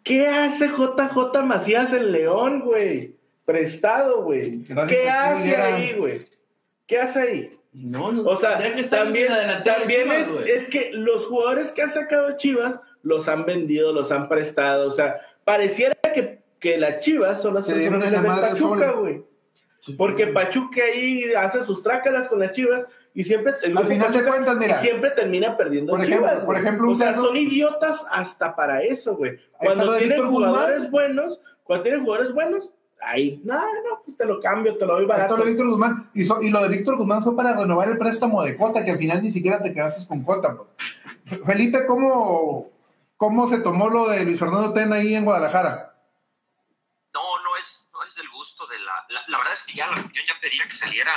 ¿Qué 0.04 0.28
hace 0.28 0.68
JJ 0.68 1.44
Macías 1.44 1.94
en 1.94 2.12
León, 2.12 2.62
güey? 2.62 3.16
Prestado, 3.46 4.24
güey. 4.24 4.64
¿Qué 4.88 5.10
hace 5.10 5.56
ahí, 5.56 5.94
güey? 5.94 6.26
¿Qué 6.88 7.00
hace 7.00 7.22
ahí? 7.22 7.60
No, 7.74 8.12
no. 8.12 8.24
O 8.24 8.38
sea, 8.38 8.52
tendría 8.52 8.76
que 8.76 8.82
estar 8.82 9.04
también, 9.04 9.28
en 9.28 9.32
la 9.32 9.40
delantera 9.40 9.76
de 9.76 9.80
también 9.82 10.04
Chivas, 10.04 10.30
es, 10.46 10.48
es 10.48 10.70
que 10.70 10.92
los 10.94 11.26
jugadores 11.26 11.72
que 11.72 11.82
ha 11.82 11.88
sacado 11.88 12.36
Chivas 12.38 12.80
los 13.04 13.28
han 13.30 13.46
vendido, 13.46 13.94
los 13.94 14.12
han 14.12 14.28
prestado. 14.28 14.88
O 14.88 14.92
sea, 14.92 15.22
pareciera 15.44 15.96
que, 16.14 16.40
que 16.62 16.78
las 16.78 17.00
Chivas 17.00 17.42
son 17.42 17.56
las 17.56 17.66
Se 17.66 17.74
personas 17.74 18.10
de 18.12 18.18
madre 18.20 18.50
Pachuca, 18.52 18.92
güey. 18.94 19.26
Porque 19.98 20.28
Pachuca 20.28 20.82
ahí 20.84 21.34
hace 21.34 21.64
sus 21.64 21.82
trácalas 21.84 22.30
con 22.30 22.40
las 22.40 22.52
Chivas 22.54 22.86
y 23.14 23.24
siempre, 23.26 23.54
Al 23.76 23.88
final 23.88 24.08
Pachuca- 24.12 24.28
cuentas, 24.30 24.58
mira. 24.58 24.76
y 24.78 24.80
siempre 24.82 25.12
termina 25.12 25.58
perdiendo 25.58 25.92
Por 25.92 26.02
ejemplo- 26.02 26.28
Chivas. 26.30 26.46
por 26.46 26.56
ejemplo, 26.56 26.88
un 26.88 26.94
o 26.94 26.96
sea, 26.96 27.08
caso- 27.08 27.26
son 27.26 27.36
idiotas 27.38 28.06
hasta 28.12 28.56
para 28.56 28.82
eso, 28.84 29.18
güey. 29.18 29.38
Cuando 29.58 29.98
tienen 29.98 30.10
Víctor 30.18 30.28
Guzmán. 30.32 30.50
jugadores 30.52 30.92
buenos, 30.92 31.42
cuando 31.64 31.84
tienen 31.84 32.04
jugadores 32.06 32.34
buenos, 32.34 32.72
ahí, 33.02 33.42
no, 33.44 33.56
no, 33.60 34.02
pues 34.06 34.16
te 34.16 34.26
lo 34.26 34.40
cambio, 34.40 34.78
te 34.78 34.86
lo 34.86 34.94
doy 34.94 35.02
Esto 35.04 35.14
barato. 35.14 35.38
lo 35.38 35.44
de 35.44 35.50
Víctor 35.50 35.70
Guzmán. 35.70 36.10
Y, 36.14 36.24
so- 36.24 36.42
y 36.44 36.52
lo 36.52 36.62
de 36.62 36.70
Víctor 36.70 36.98
Guzmán 36.98 37.24
fue 37.24 37.36
para 37.36 37.58
renovar 37.58 37.90
el 37.90 37.98
préstamo 37.98 38.44
de 38.44 38.56
Cota, 38.56 38.86
que 38.86 38.92
al 38.92 38.98
final 39.00 39.24
ni 39.24 39.32
siquiera 39.32 39.64
te 39.64 39.74
quedaste 39.74 40.06
con 40.08 40.24
Cota. 40.24 40.56
Pues. 40.56 41.42
Felipe, 41.44 41.88
¿cómo, 41.88 42.70
¿cómo 43.18 43.48
se 43.50 43.58
tomó 43.58 43.90
lo 43.90 44.08
de 44.10 44.24
Luis 44.26 44.38
Fernando 44.40 44.72
Tena 44.74 44.98
ahí 44.98 45.16
en 45.16 45.26
Guadalajara? 45.26 45.88
No, 47.14 47.20
no 47.44 47.58
es, 47.60 47.90
no 47.94 48.04
es 48.08 48.16
del 48.16 48.30
gusto 48.30 48.66
de 48.68 48.80
la, 48.80 48.94
la. 49.10 49.20
la 49.28 49.38
verdad 49.38 49.54
es 49.54 49.64
que 49.64 49.71
ya 49.88 49.96
yo 50.14 50.22
ya 50.28 50.40
pedía 50.40 50.66
que 50.68 50.74
saliera 50.74 51.14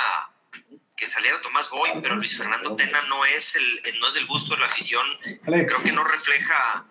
que 0.97 1.09
saliera 1.09 1.41
Tomás 1.41 1.69
Boy, 1.69 1.89
pero 2.01 2.15
Luis 2.15 2.37
Fernando 2.37 2.73
Tena 2.75 3.01
no 3.09 3.25
es 3.25 3.55
el, 3.57 3.99
no 3.99 4.07
es 4.07 4.13
del 4.13 4.25
gusto 4.27 4.53
de 4.55 4.61
la 4.61 4.67
afición. 4.67 5.05
Creo 5.65 5.83
que 5.83 5.91
no 5.91 6.03
refleja 6.05 6.85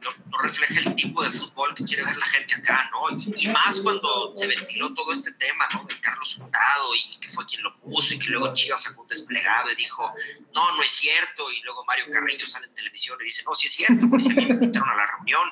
no, 0.00 0.10
no 0.30 0.38
refleja 0.38 0.80
el 0.80 0.94
tipo 0.94 1.22
de 1.22 1.30
fútbol 1.30 1.74
que 1.74 1.84
quiere 1.84 2.04
ver 2.04 2.16
la 2.16 2.24
gente 2.24 2.54
acá, 2.54 2.88
¿no? 2.90 3.10
Y, 3.18 3.44
y 3.44 3.48
más 3.48 3.80
cuando 3.80 4.32
se 4.34 4.46
ventiló 4.46 4.94
todo 4.94 5.12
este 5.12 5.30
tema, 5.34 5.68
¿no? 5.74 5.84
De 5.84 6.00
Carlos 6.00 6.38
Hurtado 6.38 6.94
y 6.94 7.18
que 7.20 7.28
fue 7.34 7.44
quien 7.44 7.62
lo 7.62 7.76
puso 7.80 8.14
y 8.14 8.18
que 8.18 8.28
luego 8.28 8.54
Chivas 8.54 8.82
sacó 8.82 9.02
un 9.02 9.08
desplegado 9.08 9.70
y 9.70 9.76
dijo, 9.76 10.10
no, 10.54 10.74
no 10.74 10.82
es 10.82 10.92
cierto. 10.92 11.50
Y 11.52 11.60
luego 11.60 11.84
Mario 11.84 12.06
Carrillo 12.10 12.46
sale 12.46 12.64
en 12.68 12.74
televisión 12.74 13.18
y 13.20 13.24
dice, 13.24 13.42
no, 13.44 13.54
sí 13.54 13.66
es 13.66 13.74
cierto, 13.74 14.06
porque 14.08 14.24
si 14.24 14.30
a 14.30 14.34
mí 14.36 14.46
me 14.46 14.54
invitaron 14.54 14.88
a 14.88 14.96
la 14.96 15.06
reunión. 15.06 15.46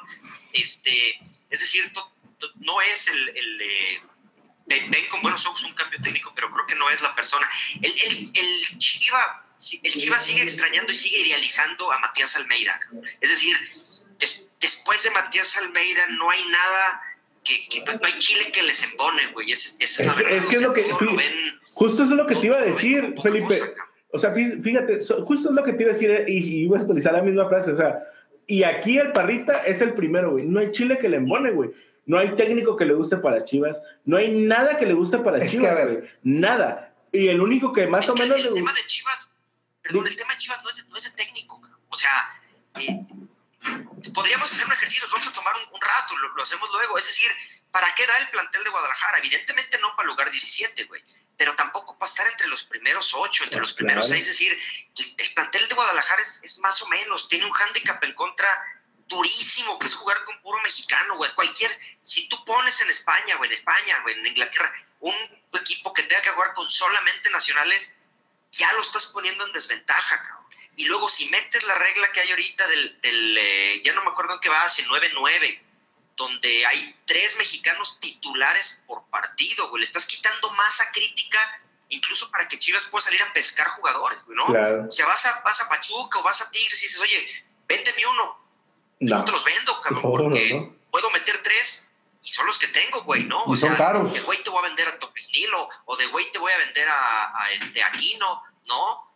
Este, 0.54 1.18
es 1.50 1.60
decir, 1.60 1.92
to- 1.92 2.10
to- 2.38 2.50
no 2.60 2.80
es 2.80 3.06
el... 3.08 3.28
el 3.36 3.60
eh, 3.60 4.02
ven, 4.68 4.90
con 5.10 5.22
buenos 5.22 5.44
ojos 5.46 5.64
un 5.64 5.72
cambio 5.74 5.98
técnico, 6.02 6.32
pero 6.34 6.50
creo 6.52 6.66
que 6.66 6.74
no 6.76 6.88
es 6.90 7.00
la 7.02 7.14
persona. 7.14 7.48
El, 7.82 7.90
el, 7.90 8.30
el 8.34 8.78
Chiva, 8.78 9.42
el 9.82 9.92
Chiva 9.92 10.18
sigue 10.18 10.42
extrañando 10.42 10.92
y 10.92 10.94
sigue 10.96 11.26
idealizando 11.26 11.90
a 11.90 11.98
Matías 11.98 12.36
Almeida. 12.36 12.78
Es 13.20 13.30
decir, 13.30 13.56
des- 14.18 14.46
después 14.60 15.02
de 15.02 15.10
Matías 15.10 15.56
Almeida 15.56 16.02
no 16.18 16.30
hay 16.30 16.44
nada 16.48 17.02
que, 17.44 17.66
que- 17.68 17.80
no 17.84 17.98
hay 18.04 18.18
chile 18.18 18.52
que 18.52 18.62
les 18.62 18.82
embone, 18.82 19.26
güey. 19.32 19.52
Es, 19.52 19.74
es, 19.78 19.96
que 19.96 20.56
es 20.56 20.62
lo 20.62 20.72
que- 20.72 20.82
todo 20.82 21.00
lo 21.00 21.16
ven- 21.16 21.60
Justo 21.72 22.02
es 22.04 22.10
lo 22.10 22.26
que 22.26 22.34
te 22.36 22.46
iba 22.46 22.58
a 22.58 22.62
decir, 22.62 23.14
Felipe. 23.22 23.58
cabrón. 23.58 23.74
O 24.10 24.18
sea, 24.18 24.32
fí- 24.34 24.62
fíjate, 24.62 24.98
justo 25.22 25.50
es 25.50 25.54
lo 25.54 25.62
que 25.62 25.72
te 25.74 25.82
iba 25.82 25.92
a 25.92 25.94
decir 25.94 26.10
eh, 26.10 26.24
y, 26.28 26.38
y 26.38 26.64
iba 26.64 26.78
a 26.78 26.82
utilizar 26.82 27.12
la 27.12 27.22
misma 27.22 27.48
frase. 27.48 27.72
O 27.72 27.76
sea, 27.76 27.98
y 28.46 28.62
aquí 28.64 28.98
el 28.98 29.12
Parrita 29.12 29.64
es 29.66 29.80
el 29.82 29.92
primero, 29.94 30.30
güey. 30.32 30.44
No 30.46 30.60
hay 30.60 30.72
chile 30.72 30.98
que 30.98 31.08
le 31.08 31.18
embone, 31.18 31.50
güey. 31.50 31.70
No 32.08 32.18
hay 32.18 32.34
técnico 32.34 32.74
que 32.76 32.84
le 32.86 32.94
guste 32.94 33.18
para 33.18 33.44
Chivas. 33.44 33.80
No 34.04 34.16
hay 34.16 34.30
nada 34.30 34.76
que 34.78 34.86
le 34.86 34.94
guste 34.94 35.18
para 35.18 35.36
Es 35.38 35.44
que, 35.44 35.50
Chivas, 35.50 35.70
a 35.70 35.74
ver. 35.74 35.88
güey. 35.98 36.10
Nada. 36.24 36.92
Y 37.12 37.28
el 37.28 37.40
único 37.40 37.72
que 37.72 37.86
más 37.86 38.04
Es 38.04 38.10
o 38.10 38.14
que 38.14 38.22
menos 38.22 38.38
el, 38.38 38.44
le 38.46 38.52
tema 38.54 38.72
de 38.72 38.86
Chivas, 38.86 39.30
perdón, 39.82 40.06
el 40.08 40.16
tema 40.16 40.32
de 40.32 40.38
Chivas 40.38 40.64
no 40.64 40.70
es, 40.70 40.88
no 40.88 40.96
es 40.96 41.04
de 41.04 41.10
técnico, 41.12 41.60
o 41.88 41.96
sea, 41.96 42.34
eh, 42.80 43.06
podríamos 44.14 44.52
hacer 44.52 44.66
un 44.66 44.72
ejercicio, 44.72 45.02
nos 45.04 45.12
vamos 45.12 45.28
a 45.28 45.32
tomar 45.32 45.54
un, 45.56 45.74
un 45.74 45.80
rato, 45.80 46.16
lo, 46.16 46.28
lo 46.34 46.42
hacemos 46.42 46.68
luego, 46.72 46.98
es 46.98 47.06
decir, 47.06 47.30
¿para 47.70 47.94
qué 47.94 48.06
da 48.06 48.16
el 48.18 48.28
plantel 48.30 48.64
de 48.64 48.70
Guadalajara? 48.70 49.18
Evidentemente 49.18 49.78
no 49.78 49.90
para 49.96 50.02
el 50.02 50.08
lugar 50.08 50.30
17, 50.30 50.84
güey, 50.84 51.02
pero 51.36 51.54
tampoco 51.54 51.98
para 51.98 52.08
estar 52.10 52.26
entre 52.26 52.46
los 52.48 52.64
primeros 52.64 53.12
ocho, 53.14 53.44
entre 53.44 53.60
los 53.60 53.72
primeros 53.72 54.06
Claro. 54.06 54.20
seis, 54.22 54.28
es 54.28 54.38
decir, 54.38 54.52
el, 54.98 55.26
el 55.26 55.34
plantel 55.34 55.68
de 55.68 55.74
Guadalajara 55.74 56.22
es, 56.22 56.40
es 56.42 56.58
más 56.58 56.80
o 56.82 56.86
menos, 56.88 57.28
tiene 57.28 57.46
un 57.46 57.52
hándicap 57.52 58.02
en 58.04 58.14
contra 58.14 58.48
durísimo, 59.08 59.78
que 59.78 59.86
es 59.86 59.94
jugar 59.94 60.22
con 60.24 60.40
puro 60.42 60.60
mexicano, 60.62 61.16
güey, 61.16 61.32
cualquier, 61.34 61.70
si 62.02 62.28
tú 62.28 62.44
pones 62.44 62.80
en 62.80 62.90
España, 62.90 63.36
güey, 63.36 63.48
en 63.48 63.54
España, 63.54 64.00
güey, 64.02 64.18
en 64.18 64.26
Inglaterra, 64.26 64.72
un 65.00 65.14
equipo 65.54 65.92
que 65.92 66.02
tenga 66.04 66.22
que 66.22 66.30
jugar 66.30 66.54
con 66.54 66.70
solamente 66.70 67.30
nacionales, 67.30 67.92
ya 68.52 68.72
lo 68.74 68.82
estás 68.82 69.06
poniendo 69.06 69.46
en 69.46 69.52
desventaja, 69.52 70.22
cabrón. 70.22 70.44
Y 70.76 70.84
luego 70.84 71.08
si 71.08 71.26
metes 71.26 71.64
la 71.64 71.74
regla 71.74 72.12
que 72.12 72.20
hay 72.20 72.30
ahorita 72.30 72.66
del, 72.68 73.00
del 73.00 73.38
eh, 73.38 73.82
ya 73.82 73.92
no 73.94 74.04
me 74.04 74.10
acuerdo 74.10 74.34
en 74.34 74.40
qué 74.40 74.48
va, 74.48 74.68
si 74.68 74.82
9-9, 74.84 75.60
donde 76.16 76.66
hay 76.66 76.96
tres 77.06 77.36
mexicanos 77.36 77.98
titulares 78.00 78.82
por 78.86 79.08
partido, 79.08 79.68
güey, 79.70 79.80
le 79.80 79.86
estás 79.86 80.06
quitando 80.06 80.50
masa 80.50 80.90
crítica 80.92 81.40
incluso 81.90 82.30
para 82.30 82.46
que 82.48 82.58
Chivas 82.58 82.86
pueda 82.86 83.04
salir 83.04 83.22
a 83.22 83.32
pescar 83.32 83.66
jugadores, 83.68 84.22
güey, 84.26 84.36
¿no? 84.36 84.46
Claro. 84.46 84.86
O 84.88 84.92
sea, 84.92 85.06
vas 85.06 85.24
a, 85.24 85.40
vas 85.40 85.60
a 85.60 85.68
Pachuca 85.68 86.18
o 86.18 86.22
vas 86.22 86.40
a 86.42 86.50
Tigres 86.50 86.82
y 86.82 86.86
dices, 86.86 87.00
oye, 87.00 87.46
véndeme 87.66 88.06
uno, 88.06 88.40
no, 89.00 89.18
No. 89.18 89.24
te 89.24 89.32
los 89.32 89.44
vendo, 89.44 89.80
cabrón, 89.80 90.02
porque 90.02 90.54
no. 90.54 90.76
puedo 90.90 91.10
meter 91.10 91.42
tres 91.42 91.88
y 92.22 92.28
son 92.30 92.46
los 92.46 92.58
que 92.58 92.68
tengo, 92.68 93.02
güey, 93.02 93.24
¿no? 93.24 93.42
Y 93.52 93.56
son 93.56 93.76
caros. 93.76 94.12
De 94.12 94.20
güey 94.20 94.42
te 94.42 94.50
voy 94.50 94.64
a 94.64 94.68
vender 94.68 94.88
a 94.88 94.98
Topisnilo 94.98 95.68
o 95.86 95.96
de 95.96 96.06
güey 96.06 96.30
te 96.32 96.38
voy 96.38 96.52
a 96.52 96.58
vender 96.58 96.88
a, 96.88 97.42
a 97.42 97.52
este 97.52 97.82
Aquino, 97.82 98.42
¿no? 98.66 99.12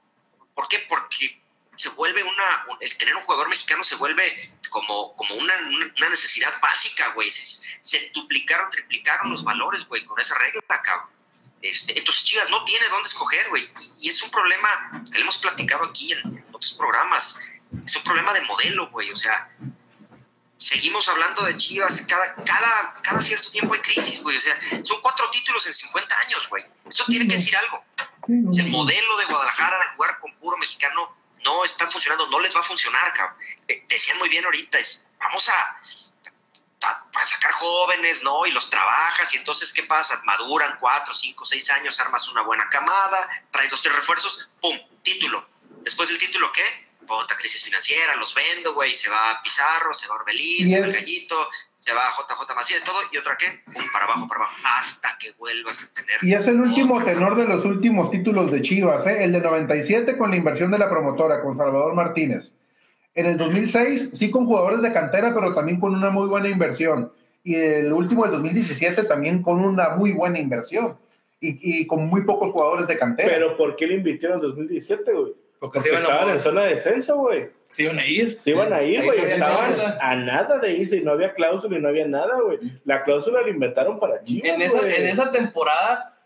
¿Por 0.54 0.68
qué? 0.68 0.84
Porque 0.88 1.42
se 1.76 1.88
vuelve 1.90 2.22
una, 2.22 2.66
el 2.80 2.96
tener 2.98 3.16
un 3.16 3.22
jugador 3.22 3.48
mexicano 3.48 3.82
se 3.82 3.96
vuelve 3.96 4.50
como, 4.70 5.16
como 5.16 5.34
una, 5.34 5.54
una 5.96 6.08
necesidad 6.08 6.52
básica, 6.60 7.12
güey. 7.14 7.30
Se, 7.30 7.62
se, 7.80 8.10
duplicaron, 8.14 8.70
triplicaron 8.70 9.30
los 9.30 9.42
valores, 9.42 9.86
güey, 9.88 10.04
con 10.04 10.20
esa 10.20 10.36
regla, 10.38 10.62
cabrón. 10.82 11.10
Este, 11.62 11.96
entonces 11.96 12.24
Chivas 12.24 12.50
no 12.50 12.64
tiene 12.64 12.88
dónde 12.88 13.08
escoger, 13.08 13.48
güey. 13.50 13.66
Y, 14.00 14.10
es 14.10 14.22
un 14.22 14.30
problema 14.30 15.02
que 15.12 15.20
hemos 15.20 15.38
platicado 15.38 15.84
aquí 15.84 16.12
en 16.12 16.44
otros 16.52 16.72
programas. 16.74 17.38
Es 17.84 17.96
un 17.96 18.04
problema 18.04 18.32
de 18.32 18.42
modelo, 18.42 18.88
güey. 18.90 19.10
O 19.10 19.16
sea, 19.16 19.48
seguimos 20.58 21.08
hablando 21.08 21.44
de 21.44 21.56
Chivas, 21.56 22.06
cada, 22.06 22.34
cada, 22.44 23.00
cada 23.02 23.20
cierto 23.20 23.50
tiempo 23.50 23.74
hay 23.74 23.80
crisis, 23.80 24.22
güey. 24.22 24.36
O 24.36 24.40
sea, 24.40 24.58
son 24.84 25.00
cuatro 25.00 25.28
títulos 25.30 25.66
en 25.66 25.74
50 25.74 26.18
años, 26.18 26.48
güey. 26.48 26.64
Eso 26.86 27.04
tiene 27.06 27.26
que 27.28 27.34
decir 27.34 27.56
algo. 27.56 27.84
el 28.28 28.66
modelo 28.68 29.16
de 29.18 29.24
Guadalajara 29.26 29.78
de 29.78 29.96
jugar 29.96 30.18
con 30.20 30.34
puro 30.36 30.56
mexicano 30.56 31.16
no 31.44 31.64
está 31.64 31.90
funcionando, 31.90 32.28
no 32.28 32.38
les 32.40 32.54
va 32.54 32.60
a 32.60 32.64
funcionar, 32.64 33.12
cabrón. 33.12 33.36
Eh, 33.66 33.84
decían 33.88 34.18
muy 34.18 34.28
bien 34.28 34.44
ahorita, 34.44 34.78
es, 34.78 35.04
vamos 35.18 35.48
a, 35.48 35.80
para 37.12 37.26
sacar 37.26 37.52
jóvenes, 37.52 38.22
¿no? 38.22 38.46
Y 38.46 38.50
los 38.50 38.68
trabajas 38.70 39.32
y 39.34 39.36
entonces, 39.36 39.72
¿qué 39.72 39.84
pasa? 39.84 40.20
Maduran 40.24 40.76
cuatro, 40.80 41.14
cinco, 41.14 41.44
seis 41.44 41.70
años, 41.70 41.98
armas 42.00 42.28
una 42.28 42.42
buena 42.42 42.68
camada, 42.70 43.28
traes 43.50 43.70
dos, 43.70 43.82
tres 43.82 43.94
refuerzos, 43.94 44.48
¡pum! 44.60 44.78
Título. 45.02 45.48
Después 45.82 46.08
del 46.08 46.18
título, 46.18 46.52
¿qué? 46.52 46.91
Ponta 47.06 47.36
crisis 47.36 47.64
financiera, 47.64 48.16
los 48.16 48.34
vendo, 48.34 48.74
güey, 48.74 48.94
se 48.94 49.10
va 49.10 49.40
Pizarro, 49.42 49.92
se 49.92 50.08
va 50.08 50.14
Orbelín, 50.16 50.68
se 50.68 50.80
va 50.80 50.86
el 50.86 50.92
Gallito, 50.92 51.36
se 51.76 51.92
va 51.92 52.10
JJ 52.10 52.54
Macías, 52.54 52.84
todo, 52.84 52.96
y 53.10 53.16
otra 53.16 53.36
qué? 53.36 53.46
Pum, 53.66 53.84
para 53.92 54.04
abajo, 54.04 54.28
para 54.28 54.44
abajo, 54.44 54.56
hasta 54.64 55.16
que 55.18 55.32
vuelvas 55.32 55.82
a 55.82 55.92
tener... 55.94 56.18
Y 56.22 56.32
es 56.32 56.46
el 56.46 56.60
último 56.60 57.02
tenor 57.04 57.36
de 57.36 57.44
los 57.44 57.64
últimos 57.64 58.10
títulos 58.10 58.52
de 58.52 58.60
Chivas, 58.60 59.06
¿eh? 59.06 59.24
El 59.24 59.32
de 59.32 59.40
97 59.40 60.16
con 60.16 60.30
la 60.30 60.36
inversión 60.36 60.70
de 60.70 60.78
la 60.78 60.88
promotora, 60.88 61.42
con 61.42 61.56
Salvador 61.56 61.94
Martínez. 61.94 62.54
En 63.14 63.26
el 63.26 63.36
2006, 63.36 64.10
sí 64.14 64.30
con 64.30 64.46
jugadores 64.46 64.80
de 64.80 64.92
cantera, 64.92 65.34
pero 65.34 65.54
también 65.54 65.80
con 65.80 65.94
una 65.94 66.10
muy 66.10 66.28
buena 66.28 66.48
inversión. 66.48 67.12
Y 67.44 67.56
el 67.56 67.92
último 67.92 68.22
del 68.22 68.32
2017 68.32 69.04
también 69.04 69.42
con 69.42 69.62
una 69.64 69.90
muy 69.90 70.12
buena 70.12 70.38
inversión. 70.38 70.96
Y, 71.40 71.80
y 71.80 71.86
con 71.88 72.06
muy 72.06 72.22
pocos 72.22 72.52
jugadores 72.52 72.86
de 72.86 72.96
cantera. 72.96 73.28
Pero 73.28 73.56
¿por 73.56 73.74
qué 73.74 73.88
le 73.88 73.94
invirtieron 73.94 74.36
en 74.36 74.42
2017, 74.42 75.12
güey? 75.12 75.32
Porque, 75.62 75.78
estaban 75.78 76.28
en 76.28 76.40
zona 76.40 76.64
de 76.64 76.70
descenso, 76.70 77.18
güey. 77.18 77.50
Se 77.68 77.84
iban 77.84 78.00
a 78.00 78.04
ir. 78.04 78.36
Se 78.40 78.50
iban 78.50 78.72
a 78.72 78.82
ir, 78.82 79.04
güey. 79.04 79.20
Estaban 79.20 79.76
a 80.00 80.16
nada 80.16 80.58
de 80.58 80.72
irse 80.72 80.96
y 80.96 81.02
no 81.02 81.12
había 81.12 81.34
cláusula 81.34 81.78
y 81.78 81.80
no 81.80 81.86
había 81.86 82.08
nada, 82.08 82.40
güey. 82.40 82.58
La 82.84 83.04
cláusula 83.04 83.42
la 83.42 83.50
inventaron 83.50 84.00
para 84.00 84.24
Chivas. 84.24 84.50
En 84.50 84.60
esa, 84.60 84.80
en 84.80 85.06
esa 85.06 85.30
temporada 85.30 86.18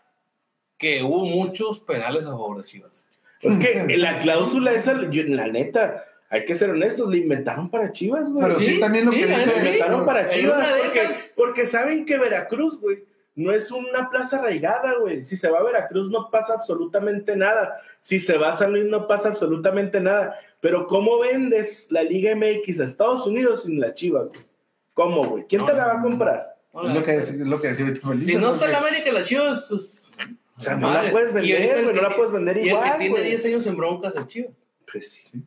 que 0.79 1.03
hubo 1.03 1.23
muchos 1.23 1.79
penales 1.79 2.25
a 2.25 2.31
favor 2.31 2.57
de 2.57 2.63
Chivas. 2.63 3.05
Es 3.41 3.59
que 3.59 3.95
la 3.99 4.17
cláusula 4.17 4.73
esa, 4.73 4.93
la 4.93 5.47
neta, 5.49 6.03
hay 6.31 6.43
que 6.43 6.55
ser 6.55 6.71
honestos, 6.71 7.07
le 7.07 7.19
inventaron 7.19 7.69
para 7.69 7.93
Chivas, 7.93 8.31
güey. 8.31 8.43
Pero 8.43 8.59
sí, 8.59 8.79
también 8.79 9.05
lo 9.05 9.11
que 9.11 9.27
le 9.27 9.43
inventaron 9.43 10.03
para 10.03 10.29
Chivas. 10.29 10.67
Porque, 10.67 11.09
porque, 11.37 11.65
saben 11.67 12.07
que 12.07 12.17
Veracruz, 12.17 12.81
güey, 12.81 13.03
no 13.37 13.51
es 13.51 13.69
una 13.69 14.09
plaza 14.09 14.39
arraigada, 14.39 14.95
güey. 14.99 15.23
Si 15.23 15.37
se 15.37 15.47
va 15.47 15.59
a 15.59 15.63
Veracruz 15.63 16.09
no 16.09 16.31
pasa 16.31 16.55
absolutamente 16.55 17.35
nada. 17.35 17.79
Si 17.99 18.19
se 18.19 18.35
va 18.35 18.49
a 18.49 18.57
San 18.57 18.71
Luis 18.71 18.85
no 18.85 19.05
pasa 19.05 19.29
absolutamente 19.29 20.01
nada. 20.01 20.39
Pero 20.59 20.87
¿cómo 20.87 21.19
vendes 21.19 21.85
la 21.91 22.01
Liga 22.01 22.35
MX 22.35 22.79
a 22.79 22.85
Estados 22.85 23.27
Unidos 23.27 23.61
sin 23.61 23.79
las 23.79 23.93
Chivas, 23.93 24.29
güey? 24.29 24.41
¿Cómo, 24.95 25.23
güey? 25.23 25.45
¿Quién 25.47 25.67
te 25.67 25.73
la 25.73 25.85
va 25.85 25.99
a 25.99 26.01
comprar? 26.01 26.55
es 26.83 26.93
lo 26.95 27.03
que, 27.03 27.15
es 27.15 27.35
lo 27.35 27.61
que 27.61 27.67
decía 27.67 27.93
Si 28.21 28.35
no 28.35 28.49
está 28.49 28.69
en 28.69 28.75
América, 28.75 29.11
las 29.11 29.27
Chivas, 29.27 29.67
pues, 29.69 30.09
O 30.57 30.61
sea, 30.61 30.75
no 30.75 30.91
la 30.91 31.11
puedes 31.11 31.31
vender, 31.31 31.83
güey, 31.83 31.95
no 31.95 32.01
la 32.01 32.15
puedes 32.15 32.31
vender 32.31 32.57
igual. 32.57 32.83
Y 32.83 32.87
el 32.87 32.93
que 32.93 32.97
tiene 32.97 33.21
10 33.21 33.45
años 33.45 33.67
en 33.67 33.77
broncas 33.77 34.15
es 34.15 34.25
Chivas. 34.25 34.51
Pues 34.91 35.11
sí. 35.11 35.43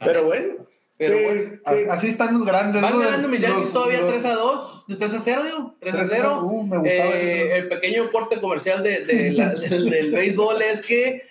Pero 0.00 0.24
bueno. 0.24 0.66
Pero 0.96 1.22
bueno, 1.22 1.90
así 1.90 2.08
están 2.08 2.34
los 2.34 2.46
grandes. 2.46 2.80
Van 2.80 2.98
ganando 3.00 3.28
mis 3.28 3.40
Yankees 3.40 3.72
todavía 3.72 4.06
3 4.06 4.24
a 4.26 4.34
2, 4.34 4.84
3 4.96 5.14
a 5.14 5.20
0, 5.20 5.42
digo, 5.44 5.74
3 5.80 5.94
a 5.94 6.04
0. 6.04 6.40
Uh, 6.42 6.62
me 6.62 6.88
eh, 6.88 7.56
el 7.56 7.68
pequeño 7.68 8.10
corte 8.12 8.40
comercial 8.40 8.82
de, 8.82 9.04
de 9.04 9.32
la, 9.32 9.54
del, 9.54 9.90
del, 9.90 10.12
béisbol 10.12 10.62
es 10.62 10.82
que 10.82 11.22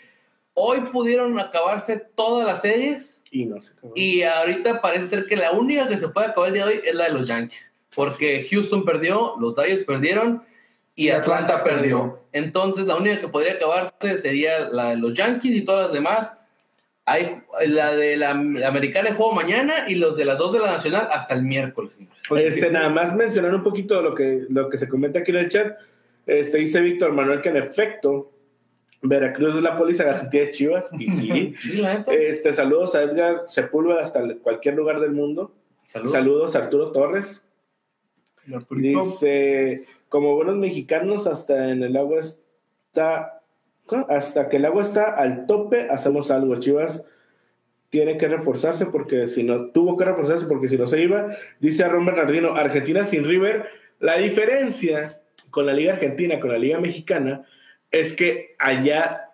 hoy 0.54 0.82
pudieron 0.92 1.40
acabarse 1.40 1.98
todas 2.16 2.46
las 2.46 2.62
series. 2.62 3.22
Y 3.32 3.46
no 3.46 3.62
se 3.62 3.72
Y 3.96 4.24
ahorita 4.24 4.82
parece 4.82 5.08
ser 5.08 5.26
que 5.28 5.38
la 5.38 5.54
única 5.54 5.88
que 5.88 5.98
se 5.98 6.10
puede 6.10 6.28
acabar 6.28 6.50
el 6.50 6.56
día 6.56 6.66
de 6.66 6.74
hoy 6.74 6.82
es 6.84 6.96
la 6.96 7.06
de 7.06 7.12
los 7.12 7.28
Yankees. 7.28 7.74
Porque 7.96 8.46
Houston 8.50 8.84
perdió, 8.84 9.36
los 9.40 9.56
Dodgers 9.56 9.84
perdieron 9.84 10.44
y 10.96 11.10
Atlanta 11.10 11.64
perdió. 11.64 12.20
Entonces 12.34 12.86
la 12.86 12.98
única 12.98 13.22
que 13.22 13.28
podría 13.30 13.54
acabarse 13.54 14.18
sería 14.18 14.68
la 14.70 14.90
de 14.90 14.98
los 14.98 15.14
Yankees 15.14 15.56
y 15.56 15.62
todas 15.62 15.86
las 15.86 15.94
demás 15.94 16.40
hay 17.06 17.42
la 17.68 17.94
de 17.96 18.16
la, 18.16 18.32
americana 18.32 19.10
de 19.10 19.16
juego 19.16 19.34
mañana 19.34 19.90
y 19.90 19.96
los 19.96 20.16
de 20.16 20.26
las 20.26 20.38
dos 20.38 20.54
de 20.54 20.60
la 20.60 20.72
nacional 20.72 21.08
hasta 21.12 21.34
el 21.34 21.44
miércoles. 21.44 21.94
Este, 22.36 22.70
nada 22.70 22.90
más 22.90 23.16
mencionar 23.16 23.54
un 23.54 23.64
poquito 23.64 24.02
lo 24.02 24.16
que, 24.16 24.46
lo 24.50 24.70
que 24.70 24.78
se 24.78 24.88
comenta 24.88 25.20
aquí 25.20 25.32
en 25.32 25.38
el 25.38 25.50
chat. 25.50 25.78
Este, 26.26 26.60
dice 26.60 26.80
Víctor 26.80 27.12
Manuel 27.12 27.42
que 27.42 27.50
en 27.50 27.58
efecto 27.58 28.32
Veracruz 29.02 29.58
es 29.58 29.62
la 29.62 29.76
póliza 29.76 30.06
garantía 30.06 30.42
de 30.42 30.52
Chivas. 30.52 30.92
Y 30.98 31.10
sí. 31.10 31.56
este, 32.08 32.54
saludos 32.54 32.96
a 32.96 33.04
Edgar 33.04 33.44
Sepúlveda 33.48 34.02
hasta 34.02 34.22
cualquier 34.42 34.76
lugar 34.76 35.02
del 35.02 35.12
mundo. 35.12 35.54
Saludos, 35.84 36.56
a 36.56 36.60
Arturo 36.60 36.92
Torres. 36.94 37.46
Dice, 38.72 39.86
como 40.08 40.36
buenos 40.36 40.56
mexicanos, 40.56 41.28
hasta 41.28 41.70
en 41.70 41.84
el 41.84 41.98
agua 41.98 42.20
está 42.20 43.43
hasta 44.10 44.50
que 44.50 44.58
el 44.58 44.66
agua 44.66 44.84
está 44.84 45.06
al 45.16 45.46
tope, 45.46 45.88
hacemos 45.90 46.32
algo. 46.32 46.60
Chivas 46.60 47.06
tiene 47.90 48.18
que 48.18 48.28
reforzarse 48.28 48.88
porque 48.88 49.28
si 49.28 49.44
no, 49.44 49.68
tuvo 49.68 49.98
que 49.98 50.06
reforzarse 50.06 50.46
porque 50.48 50.68
si 50.68 50.78
no 50.78 50.88
se 50.88 51.02
iba. 51.02 51.36
Dice 51.60 51.84
a 51.84 51.90
Ron 51.90 52.06
Bernardino, 52.06 52.56
Argentina 52.56 53.06
sin 53.06 53.24
River. 53.24 53.70
La 54.00 54.18
diferencia 54.18 55.22
con 55.52 55.66
la 55.66 55.74
Liga 55.74 55.94
Argentina, 55.94 56.40
con 56.40 56.52
la 56.52 56.58
Liga 56.58 56.80
Mexicana, 56.80 57.46
es 57.92 58.16
que 58.16 58.56
allá 58.58 59.30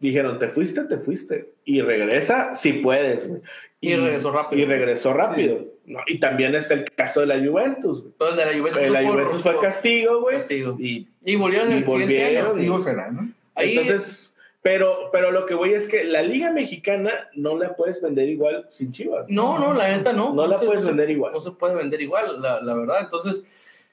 dijeron, 0.00 0.38
te 0.38 0.48
fuiste, 0.48 0.82
te 0.84 0.98
fuiste. 0.98 1.52
Y 1.64 1.80
regresa 1.80 2.54
si 2.54 2.74
puedes. 2.74 3.30
Y, 3.80 3.94
regresó 3.94 4.32
rápido. 4.32 4.62
Y 4.62 4.64
regresó 4.64 5.12
rápido. 5.12 5.64
No, 5.86 6.00
y 6.06 6.18
también 6.18 6.54
está 6.54 6.74
el 6.74 6.90
caso 6.90 7.20
de 7.20 7.26
la 7.26 7.38
Juventus. 7.38 8.02
Pues 8.18 8.36
de 8.36 8.46
la 8.46 8.58
Juventus, 8.58 8.90
la 8.90 9.06
Juventus 9.06 9.42
fue, 9.42 9.60
castigo, 9.60 10.22
güey. 10.22 10.38
Y, 10.78 11.06
y, 11.22 11.36
volvieron 11.36 11.70
el 11.70 11.84
volvieron, 11.84 12.44
Castigo 12.44 12.82
será, 12.82 13.10
¿no? 13.10 13.30
Entonces, 13.56 14.36
pero, 14.62 15.10
pero 15.12 15.30
lo 15.30 15.46
que 15.46 15.54
voy 15.54 15.74
es 15.74 15.88
que 15.88 16.04
la 16.04 16.22
Liga 16.22 16.50
Mexicana 16.50 17.28
no 17.34 17.56
la 17.56 17.76
puedes 17.76 18.00
vender 18.00 18.28
igual 18.28 18.66
sin 18.70 18.92
Chivas. 18.92 19.26
No, 19.28 19.58
no, 19.58 19.74
la 19.74 19.96
neta 19.96 20.12
no. 20.12 20.32
No, 20.32 20.46
la 20.46 20.58
puedes 20.58 20.86
vender 20.86 21.10
igual. 21.10 21.32
No 21.32 21.40
se 21.40 21.50
puede 21.50 21.74
vender 21.74 22.00
igual, 22.00 22.40
la, 22.40 22.60
la 22.60 22.74
verdad. 22.74 23.02
Entonces, 23.02 23.44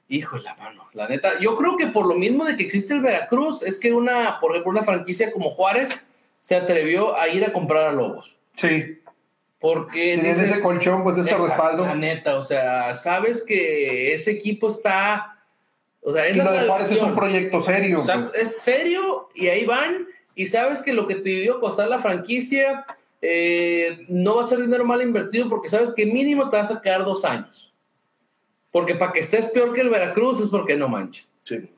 hijo 0.07 0.38
de 0.38 0.43
la 0.43 0.55
mano, 0.55 0.88
la 0.93 1.07
neta. 1.07 1.39
Yo 1.39 1.55
creo 1.55 1.78
que 1.78 1.88
por 1.88 2.05
lo 2.05 2.16
mismo 2.16 2.45
de 2.45 2.57
que 2.57 2.64
existe 2.64 2.93
el 2.93 3.01
Veracruz, 3.01 3.64
es 3.64 3.80
que 3.80 3.93
una, 3.93 4.39
por 4.39 4.51
ejemplo, 4.51 4.72
una 4.72 4.84
franquicia 4.84 5.32
como 5.32 5.49
Juárez 5.49 5.89
se 6.39 6.55
atrevió 6.55 7.18
a 7.18 7.28
ir 7.30 7.45
a 7.45 7.53
comprar 7.53 7.86
a 7.86 7.91
Lobos. 7.91 8.36
Sí. 8.55 8.99
Porque 9.59 10.18
tienes 10.20 10.39
ese 10.39 10.59
colchón, 10.59 11.03
pues 11.03 11.18
ese 11.20 11.38
respaldo. 11.38 11.86
La 11.86 11.95
neta, 11.95 12.38
o 12.38 12.43
sea, 12.43 12.93
sabes 12.93 13.43
que 13.43 14.14
ese 14.14 14.32
equipo 14.32 14.70
está 14.70 15.41
o 16.04 16.14
sea, 16.14 16.28
es 16.28 16.38
lo 16.38 16.52
de 16.52 16.68
Juárez 16.68 16.91
es 16.91 17.02
un 17.02 17.16
proyecto 17.16 17.62
serio. 17.62 18.04
Es 18.34 18.58
serio 18.58 19.30
y 19.36 19.47
ahí 19.47 19.66
van. 19.66 20.08
Y 20.36 20.47
sabes 20.47 20.82
que 20.82 20.93
lo 20.93 21.08
que 21.08 21.16
te 21.16 21.30
dio 21.30 21.60
costar 21.60 21.89
la 21.89 21.99
franquicia 21.99 22.86
eh, 23.22 24.06
no 24.08 24.38
va 24.38 24.41
a 24.41 24.45
ser 24.45 24.60
dinero 24.60 24.84
mal 24.84 25.02
invertido 25.02 25.47
porque 25.47 25.70
sabes 25.70 25.91
que 25.91 26.06
mínimo 26.06 26.49
te 26.49 26.58
vas 26.58 26.72
a 26.72 26.82
quedar 26.82 27.06
dos 27.06 27.24
años. 27.24 27.72
Porque 28.72 28.95
para 28.95 29.12
que 29.12 29.20
estés 29.20 29.47
peor 29.47 29.74
que 29.74 29.82
el 29.82 29.89
Veracruz 29.89 30.41
es 30.41 30.47
porque 30.47 30.76
no 30.76 30.88
manches. 30.88 31.32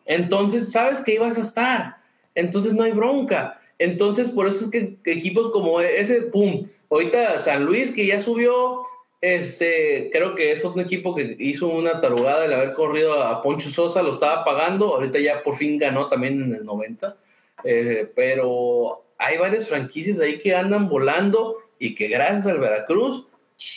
Entonces 0.05 0.71
sabes 0.71 1.01
que 1.01 1.15
ibas 1.15 1.37
a 1.37 1.41
estar. 1.41 1.97
Entonces 2.35 2.73
no 2.73 2.83
hay 2.83 2.91
bronca. 2.91 3.59
Entonces 3.77 4.29
por 4.29 4.47
eso 4.47 4.65
es 4.65 4.71
que 4.71 4.97
equipos 5.05 5.51
como 5.51 5.81
ese, 5.81 6.21
pum, 6.23 6.67
ahorita 6.89 7.39
San 7.39 7.65
Luis 7.65 7.91
que 7.91 8.05
ya 8.05 8.21
subió 8.21 8.85
este, 9.23 10.09
creo 10.11 10.35
que 10.35 10.51
es 10.51 10.65
un 10.65 10.81
equipo 10.81 11.15
que 11.15 11.37
hizo 11.39 11.69
una 11.69 12.01
tarugada 12.01 12.43
el 12.43 12.51
haber 12.51 12.73
corrido 12.73 13.23
a 13.23 13.41
Poncho 13.41 13.69
Sosa, 13.69 14.03
lo 14.03 14.11
estaba 14.11 14.43
pagando, 14.43 14.95
ahorita 14.95 15.17
ya 15.17 15.41
por 15.43 15.55
fin 15.55 15.79
ganó 15.79 16.09
también 16.09 16.41
en 16.41 16.53
el 16.53 16.65
90, 16.65 17.15
eh, 17.63 18.11
pero 18.13 19.05
hay 19.17 19.37
varias 19.37 19.69
franquicias 19.69 20.19
ahí 20.19 20.39
que 20.39 20.53
andan 20.53 20.89
volando 20.89 21.55
y 21.79 21.95
que 21.95 22.09
gracias 22.09 22.47
al 22.47 22.59
Veracruz 22.59 23.25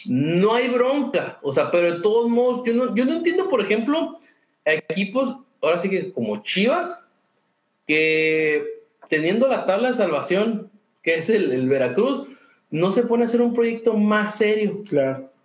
no 0.07 0.53
hay 0.53 0.67
bronca, 0.67 1.39
o 1.43 1.53
sea, 1.53 1.71
pero 1.71 1.95
de 1.95 2.01
todos 2.01 2.29
modos, 2.29 2.63
yo 2.67 2.75
no, 2.75 2.93
yo 2.97 3.05
no 3.05 3.13
entiendo, 3.13 3.49
por 3.49 3.61
ejemplo, 3.61 4.19
equipos, 4.65 5.37
ahora 5.63 5.79
sí 5.79 5.89
que 5.89 6.13
como 6.13 6.43
Chivas, 6.43 6.99
que 7.87 8.65
teniendo 9.09 9.47
la 9.47 9.65
tabla 9.65 9.91
de 9.91 9.95
salvación, 9.95 10.73
que 11.05 11.15
es 11.15 11.31
el 11.31 11.69
Veracruz, 11.69 12.27
no 12.73 12.91
se 12.91 13.05
pone 13.05 13.23
a 13.23 13.27
hacer 13.27 13.41
un 13.43 13.55
proyecto 13.55 13.95
más 13.95 14.39
serio. 14.39 14.83
Claro. 14.89 15.36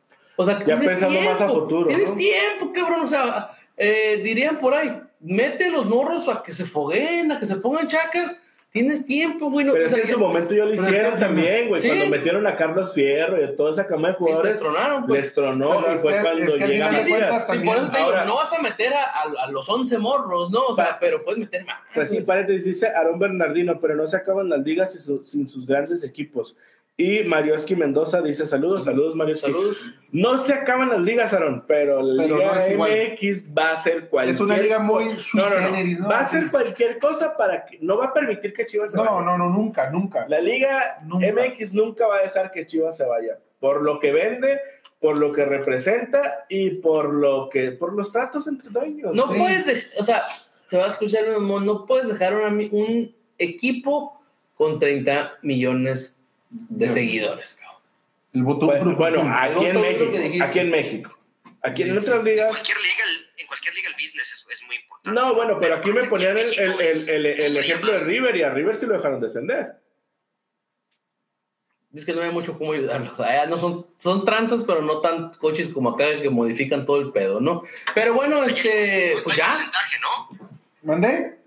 O 0.42 0.46
sea, 0.46 0.60
ya 0.66 0.80
pensando 0.80 1.10
tiempo, 1.20 1.32
más 1.32 1.42
a 1.42 1.48
futuro. 1.50 1.88
Tienes 1.88 2.16
tiempo, 2.16 2.72
cabrón. 2.74 3.02
O 3.02 3.08
sea, 3.08 3.52
eh, 3.78 4.22
dirían 4.24 4.60
por 4.60 4.74
ahí, 4.74 5.00
mete 5.20 5.70
los 5.70 5.86
morros 5.86 6.28
a 6.28 6.44
que 6.44 6.52
se 6.52 6.66
fogueen, 6.66 7.32
a 7.32 7.39
que 7.39 7.46
se 7.46 7.56
pongan 7.58 7.88
chacas, 7.88 8.38
Tienes 8.72 9.06
tiempo, 9.06 9.52
güey. 9.52 9.66
No, 9.66 9.74
Pero 9.74 9.86
es 9.88 9.94
que 9.94 10.00
en 10.04 10.08
su 10.08 10.18
momento 10.18 10.54
yo 10.56 10.66
lo 10.66 10.74
hicieron 10.74 11.20
también, 11.20 11.68
güey. 11.68 11.82
Sí. 11.82 11.89
Cuando 11.89 12.06
metieron 12.08 12.48
a 12.48 12.56
Carlos 12.56 12.94
Fierro 12.94 13.38
y 13.38 13.44
a 13.44 13.54
toda 13.54 13.74
esa 13.74 13.86
cama 13.86 14.08
de 14.08 14.14
sí, 14.14 14.18
te 14.20 14.24
jugadores, 14.24 14.52
destronaron, 14.54 15.06
pues. 15.08 15.22
les 15.24 15.34
tronó 15.36 15.82
Pero 15.82 15.96
y 15.96 15.98
fue 16.00 16.22
cuando 16.22 16.30
es 16.46 16.54
que 16.58 16.64
al 16.64 16.70
llega 16.70 16.88
final 16.88 17.04
de 17.04 17.12
Sí, 17.12 17.12
sí, 17.52 17.58
y 17.58 17.66
por 17.66 17.76
eso 17.78 17.92
te 17.92 17.98
digo, 17.98 18.10
Ahora- 18.12 18.24
no 18.26 18.36
vas 18.36 18.54
a 18.54 18.62
meter 18.62 18.94
a, 18.94 19.04
a- 19.04 19.44
a 19.46 19.52
los 19.52 19.68
11 19.68 19.98
morros, 19.98 20.52
¿no? 20.52 20.68
O 20.68 20.74
sea, 20.76 20.86
Pa- 20.92 20.98
pero 21.02 21.22
puedes 21.22 21.39
meter 21.42 21.66
más. 21.66 21.80
Pues 21.94 22.10
sí, 22.12 22.22
paréntesis, 22.22 22.64
dice 22.64 22.88
Aaron 22.88 23.20
Bernardino, 23.20 23.78
pero 23.82 23.94
no 23.98 24.08
se 24.08 24.16
acaban 24.16 24.48
las 24.48 24.62
ligas 24.62 24.94
sin, 24.94 25.02
su- 25.02 25.24
sin 25.26 25.50
sus 25.50 25.66
grandes 25.68 26.02
equipos. 26.06 26.56
Y 27.02 27.24
Marioski 27.24 27.76
Mendoza 27.76 28.22
dice 28.22 28.45
saludos, 28.45 28.86
saludos 28.86 29.16
Marioski. 29.16 29.47
Saludos. 29.47 29.82
No 30.12 30.38
se 30.38 30.54
acaban 30.54 30.89
las 30.89 30.99
ligas, 30.99 31.34
Aaron, 31.34 31.64
pero 31.68 32.02
la 32.02 32.24
Pero 32.24 32.38
Liga 32.38 32.68
no. 32.78 32.84
MX 32.86 33.45
va 33.58 33.72
a 33.72 33.78
ser 33.78 34.08
cualquier 34.10 34.36
Es 34.36 34.41
una 34.41 34.58
liga 34.58 34.80
muy 34.80 35.06
no, 35.34 35.49
no, 35.49 35.60
no. 35.72 35.84
¿no? 35.99 36.08
Va 36.10 36.20
a 36.20 36.26
ser 36.26 36.52
cualquier 36.52 36.99
cosa 36.99 37.36
para 37.36 37.66
que 37.66 37.80
no 37.82 37.97
va 37.97 38.06
a 38.06 38.14
permitir 38.14 38.54
que 38.54 38.66
Chivas 38.66 38.91
se 38.91 38.97
No, 38.97 39.04
vaya. 39.04 39.22
no, 39.26 39.38
no, 39.38 39.49
nunca, 39.49 39.89
nunca. 39.89 40.28
La 40.28 40.39
Liga 40.39 40.99
Nunca. 41.04 41.26
MX 41.34 41.74
nunca 41.74 42.06
va 42.08 42.18
a 42.18 42.22
dejar 42.22 42.52
que 42.52 42.66
Chivas 42.66 42.95
se 42.97 43.06
vaya. 43.06 43.39
Por 43.60 43.82
lo 43.82 43.99
que 43.99 44.12
vende, 44.12 44.60
por 44.99 45.18
lo 45.18 45.32
que 45.34 45.43
representa 45.45 46.45
y 46.49 46.70
por 46.72 47.14
lo 47.14 47.49
que 47.49 47.72
por 47.72 47.93
los 47.93 48.12
tratos 48.12 48.47
entre 48.47 48.70
dueños. 48.70 49.14
No 49.16 49.32
Sí. 49.32 49.39
puedes, 49.39 49.91
o 49.99 50.04
sea, 50.04 50.24
se 50.70 50.78
va 50.78 50.86
a 50.86 50.89
escuchar, 50.89 51.24
mamón, 51.28 51.66
no 51.66 51.86
puedes 51.86 52.08
dejar 52.08 52.36
un, 52.36 52.70
un 52.72 53.16
equipo 53.39 54.22
con 54.56 54.78
30 54.78 55.39
millones 55.41 56.18
de 56.20 56.20
No. 56.70 56.89
seguidores, 56.89 57.54
cabrón. 57.56 57.82
El 58.34 58.43
botón 58.43 58.68
Bueno, 58.70 58.95
bueno, 58.95 59.22
aquí 59.34 59.66
en 59.66 59.82
México, 59.82 60.43
aquí 60.43 60.60
en 60.60 60.70
México. 60.70 61.18
Aquí 61.64 61.84
en 61.84 61.91
Sí, 61.93 61.97
otras 61.99 62.20
En 62.20 62.26
ligas 62.26 62.47
cualquier 62.49 62.78
liga, 62.78 63.04
el- 63.06 63.41
en 63.41 63.47
cualquier 63.47 63.74
liga 63.76 63.89
el 63.89 63.93
business 63.93 64.32
es, 64.32 64.45
es 64.52 64.64
muy 64.68 64.76
importante. 64.78 65.20
No, 65.20 65.36
bueno, 65.36 65.60
pero 65.60 65.76
aquí 65.76 65.91
me 65.91 66.02
en 66.02 66.10
ponían 66.10 66.38
el, 66.38 66.60
el, 66.60 67.10
el, 67.10 67.26
el, 67.26 67.58
ejemplo 67.58 67.91
de 67.91 67.99
River 67.99 68.36
y 68.36 68.43
a 68.43 68.49
River 68.49 68.76
sí 68.76 68.86
lo 68.88 68.93
dejaron 68.93 69.20
descender. 69.22 69.74
Es 71.93 72.06
que 72.06 72.14
no 72.14 72.22
hay 72.22 72.32
mucho 72.32 72.58
cómo 72.58 72.74
ayudarlos. 72.74 73.20
Allá 73.20 73.45
no 73.47 73.60
son, 73.60 73.86
son 73.97 74.26
tranzas, 74.26 74.64
pero 74.64 74.82
no 74.82 75.02
tan 75.02 75.34
coches 75.34 75.68
como 75.68 75.89
acá 75.89 76.06
que 76.22 76.30
modifican 76.30 76.86
todo 76.86 76.99
el 77.02 77.12
pedo, 77.12 77.39
¿no? 77.41 77.64
Pero 77.93 78.14
bueno, 78.14 78.43
este, 78.43 79.16
pues 79.24 79.36
ya. 79.38 79.54
¿no? 80.02 80.30
¿Mandé? 80.84 81.38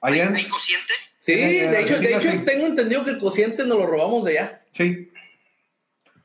¿Hay, 0.00 0.20
hay 0.20 0.48
cociente? 0.48 0.92
Sí, 1.26 1.32
de 1.34 1.80
hecho, 1.80 1.98
de 1.98 2.14
hecho 2.14 2.30
sí. 2.30 2.38
tengo 2.44 2.66
entendido 2.66 3.04
que 3.04 3.10
el 3.10 3.18
cociente 3.18 3.66
nos 3.66 3.78
lo 3.78 3.86
robamos 3.86 4.24
de 4.24 4.38
allá. 4.38 4.62
Sí. 4.70 5.10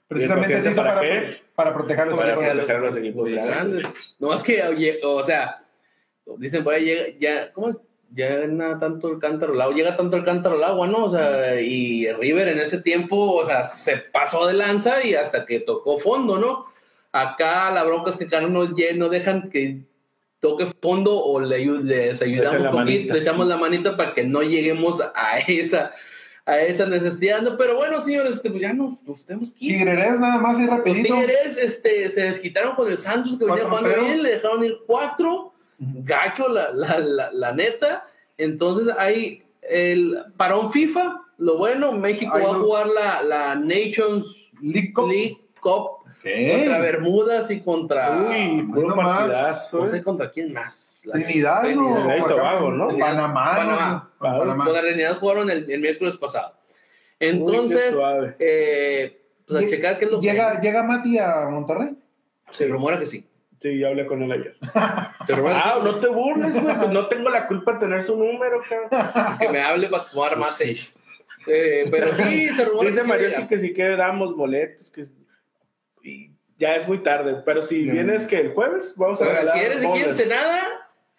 Precisamente 0.07 0.59
hizo 0.59 0.75
para 0.75 0.93
para, 0.95 1.01
qué 1.01 1.17
es? 1.19 1.45
para 1.55 1.73
proteger 1.73 2.07
los 2.07 2.19
Para 2.19 2.33
equipos. 2.33 2.53
proteger 2.53 2.81
los 2.81 2.97
equipos 2.97 3.29
Los 3.31 3.45
grandes. 3.47 3.81
grandes. 3.81 4.15
No 4.19 4.27
más 4.27 4.43
que, 4.43 4.61
oye, 4.61 4.99
o 5.03 5.23
sea, 5.23 5.59
dicen 6.37 6.63
por 6.63 6.73
ahí, 6.75 6.85
llega, 6.85 7.03
ya, 7.19 7.51
¿cómo? 7.53 7.81
Llena 8.13 8.77
tanto 8.77 9.09
el 9.09 9.19
cántaro 9.19 9.53
al 9.53 9.61
agua, 9.61 9.75
llega 9.75 9.95
tanto 9.95 10.17
el 10.17 10.25
cántaro 10.25 10.57
al 10.57 10.63
agua, 10.65 10.85
¿no? 10.85 11.05
O 11.05 11.09
sea, 11.09 11.59
y 11.61 12.11
River 12.11 12.49
en 12.49 12.59
ese 12.59 12.81
tiempo, 12.81 13.15
o 13.35 13.45
sea, 13.45 13.63
se 13.63 13.97
pasó 13.97 14.45
de 14.47 14.53
lanza 14.53 15.01
y 15.03 15.15
hasta 15.15 15.45
que 15.45 15.61
tocó 15.61 15.97
fondo, 15.97 16.37
¿no? 16.37 16.65
Acá 17.13 17.71
la 17.71 17.83
bronca 17.85 18.09
es 18.11 18.17
que 18.17 18.25
acá 18.25 18.41
no 18.41 18.67
dejan 18.67 19.49
que 19.49 19.79
toque 20.41 20.65
fondo 20.65 21.17
o 21.17 21.39
le, 21.39 21.65
les 21.65 22.21
ayudamos 22.21 22.67
un 22.67 22.71
poquito, 22.81 23.13
le 23.13 23.19
echamos 23.19 23.47
la 23.47 23.55
manita 23.57 23.95
para 23.95 24.13
que 24.13 24.23
no 24.25 24.41
lleguemos 24.41 24.99
a 25.15 25.37
esa, 25.47 25.91
a 26.45 26.59
esa 26.59 26.87
necesidad, 26.87 27.41
¿no? 27.41 27.55
Pero 27.57 27.75
bueno, 27.75 28.01
señores, 28.01 28.35
este, 28.37 28.49
pues 28.49 28.61
ya 28.63 28.73
nos, 28.73 29.01
nos 29.03 29.23
tenemos 29.25 29.53
que 29.53 29.65
ir. 29.65 29.77
Tigres 29.77 30.19
nada 30.19 30.39
más 30.39 30.59
y 30.59 30.65
Los 30.65 30.77
rapidito. 30.77 31.13
Tigres 31.15 31.57
este, 31.57 32.09
se 32.09 32.23
desquitaron 32.23 32.75
con 32.75 32.91
el 32.91 32.97
Santos 32.97 33.37
que 33.37 33.45
venía 33.45 33.63
4-0. 33.63 33.67
jugando 33.69 34.01
bien, 34.03 34.23
le 34.23 34.29
dejaron 34.31 34.63
ir 34.65 34.77
cuatro, 34.87 35.53
gacho 35.77 36.49
la, 36.49 36.71
la, 36.73 36.97
la, 36.99 37.31
la 37.31 37.51
neta. 37.53 38.07
Entonces 38.37 38.93
hay 38.97 39.43
el 39.61 40.17
parón 40.37 40.71
FIFA, 40.71 41.21
lo 41.37 41.57
bueno, 41.59 41.91
México 41.91 42.33
Ahí 42.35 42.43
va 42.43 42.49
a 42.49 42.53
los- 42.53 42.63
jugar 42.65 42.87
la, 42.87 43.21
la 43.23 43.55
Nations 43.55 44.51
League 44.59 44.91
Cup. 44.93 45.07
League 45.09 45.37
Cup 45.61 46.00
¿Qué? 46.24 46.53
contra 46.55 46.80
Bermudas 46.80 47.51
y 47.51 47.59
contra... 47.61 48.17
Uy, 48.30 48.63
puro 48.63 48.89
no 48.89 48.95
más. 48.95 49.17
partidazo. 49.19 49.80
no 49.80 49.86
¿eh? 49.86 49.89
sé 49.89 50.03
contra 50.03 50.32
quién 50.32 50.53
más. 50.53 50.88
Trinidad, 51.01 51.63
¿no? 51.63 51.95
Trinidad 51.95 52.17
y 52.17 52.22
Tobago, 52.30 52.72
¿no? 52.72 52.97
Panamá. 52.97 53.55
Panamá. 53.55 54.11
no. 54.19 54.63
Con 54.63 54.74
la 54.74 54.82
realidad 54.82 55.17
jugaron 55.19 55.49
el, 55.49 55.69
el 55.69 55.82
miércoles 55.82 56.15
pasado. 56.17 56.53
Entonces, 57.19 57.97
eh, 58.39 59.19
pues 59.47 59.63
a 59.63 59.65
Lle- 59.65 59.69
checar 59.69 59.97
qué 59.99 60.05
es 60.05 60.11
lo 60.11 60.19
que... 60.22 60.28
llega, 60.28 60.59
¿Llega 60.61 60.84
Mati 60.84 61.17
a 61.17 61.47
Monterrey? 61.49 61.95
Se 62.49 62.67
rumora 62.67 62.99
que 62.99 63.05
sí. 63.05 63.28
Sí, 63.61 63.78
ya 63.80 63.89
hablé 63.89 64.05
con 64.07 64.22
él 64.24 64.32
ayer. 64.32 64.55
Se 65.28 65.34
rumora 65.36 65.55
que 65.55 65.61
sí. 65.61 65.69
Ah, 65.72 65.82
no 65.84 65.95
te 65.95 66.07
burles, 66.07 66.61
güey. 66.61 66.76
Pues 66.78 66.89
no 66.89 67.07
tengo 67.07 67.30
la 67.30 67.47
culpa 67.47 67.74
de 67.74 67.80
tener 67.80 68.01
su 68.01 68.17
número, 68.17 68.61
cabrón. 68.67 69.38
que 69.39 69.49
me 69.49 69.61
hable 69.61 69.88
para 69.88 70.05
tomar 70.05 70.38
mate. 70.38 70.80
Eh, 71.47 71.86
pero 71.89 72.11
sí, 72.13 72.49
se 72.49 72.65
rumora 72.65 72.89
Dice 72.89 72.99
que 72.99 73.03
sí 73.05 73.09
Mario 73.09 73.28
llega. 73.30 73.47
que 73.47 73.59
sí 73.59 73.74
que 73.74 73.88
damos 73.95 74.36
boletos, 74.36 74.91
que 74.91 75.05
y 76.03 76.31
ya 76.57 76.75
es 76.75 76.87
muy 76.87 76.99
tarde. 76.99 77.41
Pero 77.45 77.61
si 77.61 77.85
Ya. 77.85 77.93
vienes 77.93 78.27
que 78.27 78.37
el 78.39 78.53
jueves, 78.53 78.93
vamos 78.97 79.21
a 79.21 79.25
regalar 79.25 79.53
si 79.53 79.59
eres 79.59 79.81
de 79.81 79.87
aquí 79.87 79.99
en 79.99 80.13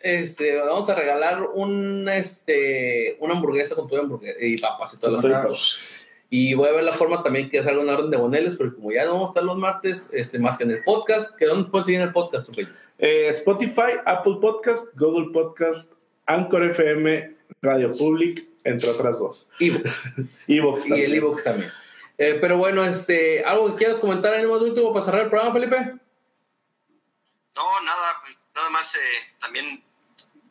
este, 0.02 0.56
vamos 0.56 0.88
a 0.88 0.94
regalar 0.94 1.42
un, 1.54 2.08
este, 2.08 3.16
una 3.20 3.34
hamburguesa 3.34 3.74
con 3.74 3.88
tu 3.88 3.96
hamburguesa 3.96 4.36
y 4.40 4.58
papas 4.58 4.94
y 4.94 4.98
todas 4.98 5.22
las 5.24 5.46
cosas. 5.46 6.06
Y 6.28 6.54
voy 6.54 6.68
a 6.68 6.72
ver 6.72 6.84
la 6.84 6.92
forma 6.92 7.22
también 7.22 7.50
que 7.50 7.62
salga 7.62 7.82
una 7.82 7.92
orden 7.92 8.10
de 8.10 8.16
boneles, 8.16 8.56
porque 8.56 8.74
como 8.74 8.90
ya 8.90 9.04
no 9.04 9.12
vamos 9.12 9.28
a 9.28 9.32
estar 9.32 9.44
los 9.44 9.58
martes, 9.58 10.10
este, 10.12 10.38
más 10.38 10.56
que 10.58 10.64
en 10.64 10.70
el 10.72 10.82
podcast, 10.82 11.36
que 11.36 11.44
¿dónde 11.44 11.68
pueden 11.70 11.84
seguir 11.84 12.00
en 12.00 12.06
el 12.08 12.12
podcast? 12.12 12.48
Eh, 12.98 13.28
Spotify, 13.28 13.98
Apple 14.06 14.36
Podcast, 14.40 14.86
Google 14.96 15.30
Podcast, 15.32 15.92
Anchor 16.26 16.64
FM, 16.70 17.36
Radio 17.60 17.90
Public, 17.90 18.46
entre 18.64 18.88
otras 18.90 19.18
dos. 19.18 19.48
Evox. 19.60 20.04
Evox 20.48 20.88
y 20.88 21.02
el 21.02 21.14
Evox 21.14 21.44
también. 21.44 21.70
Eh, 22.24 22.38
pero 22.40 22.56
bueno, 22.56 22.84
este, 22.84 23.44
¿algo 23.44 23.72
que 23.72 23.78
quieras 23.78 23.98
comentar 23.98 24.32
en 24.34 24.42
el 24.42 24.48
más 24.48 24.60
último 24.60 24.92
para 24.92 25.04
cerrar 25.04 25.22
el 25.22 25.28
programa, 25.28 25.52
Felipe? 25.52 25.76
No, 27.56 27.80
nada, 27.84 28.14
pues, 28.24 28.36
nada 28.54 28.70
más 28.70 28.94
eh, 28.94 28.98
también 29.40 29.82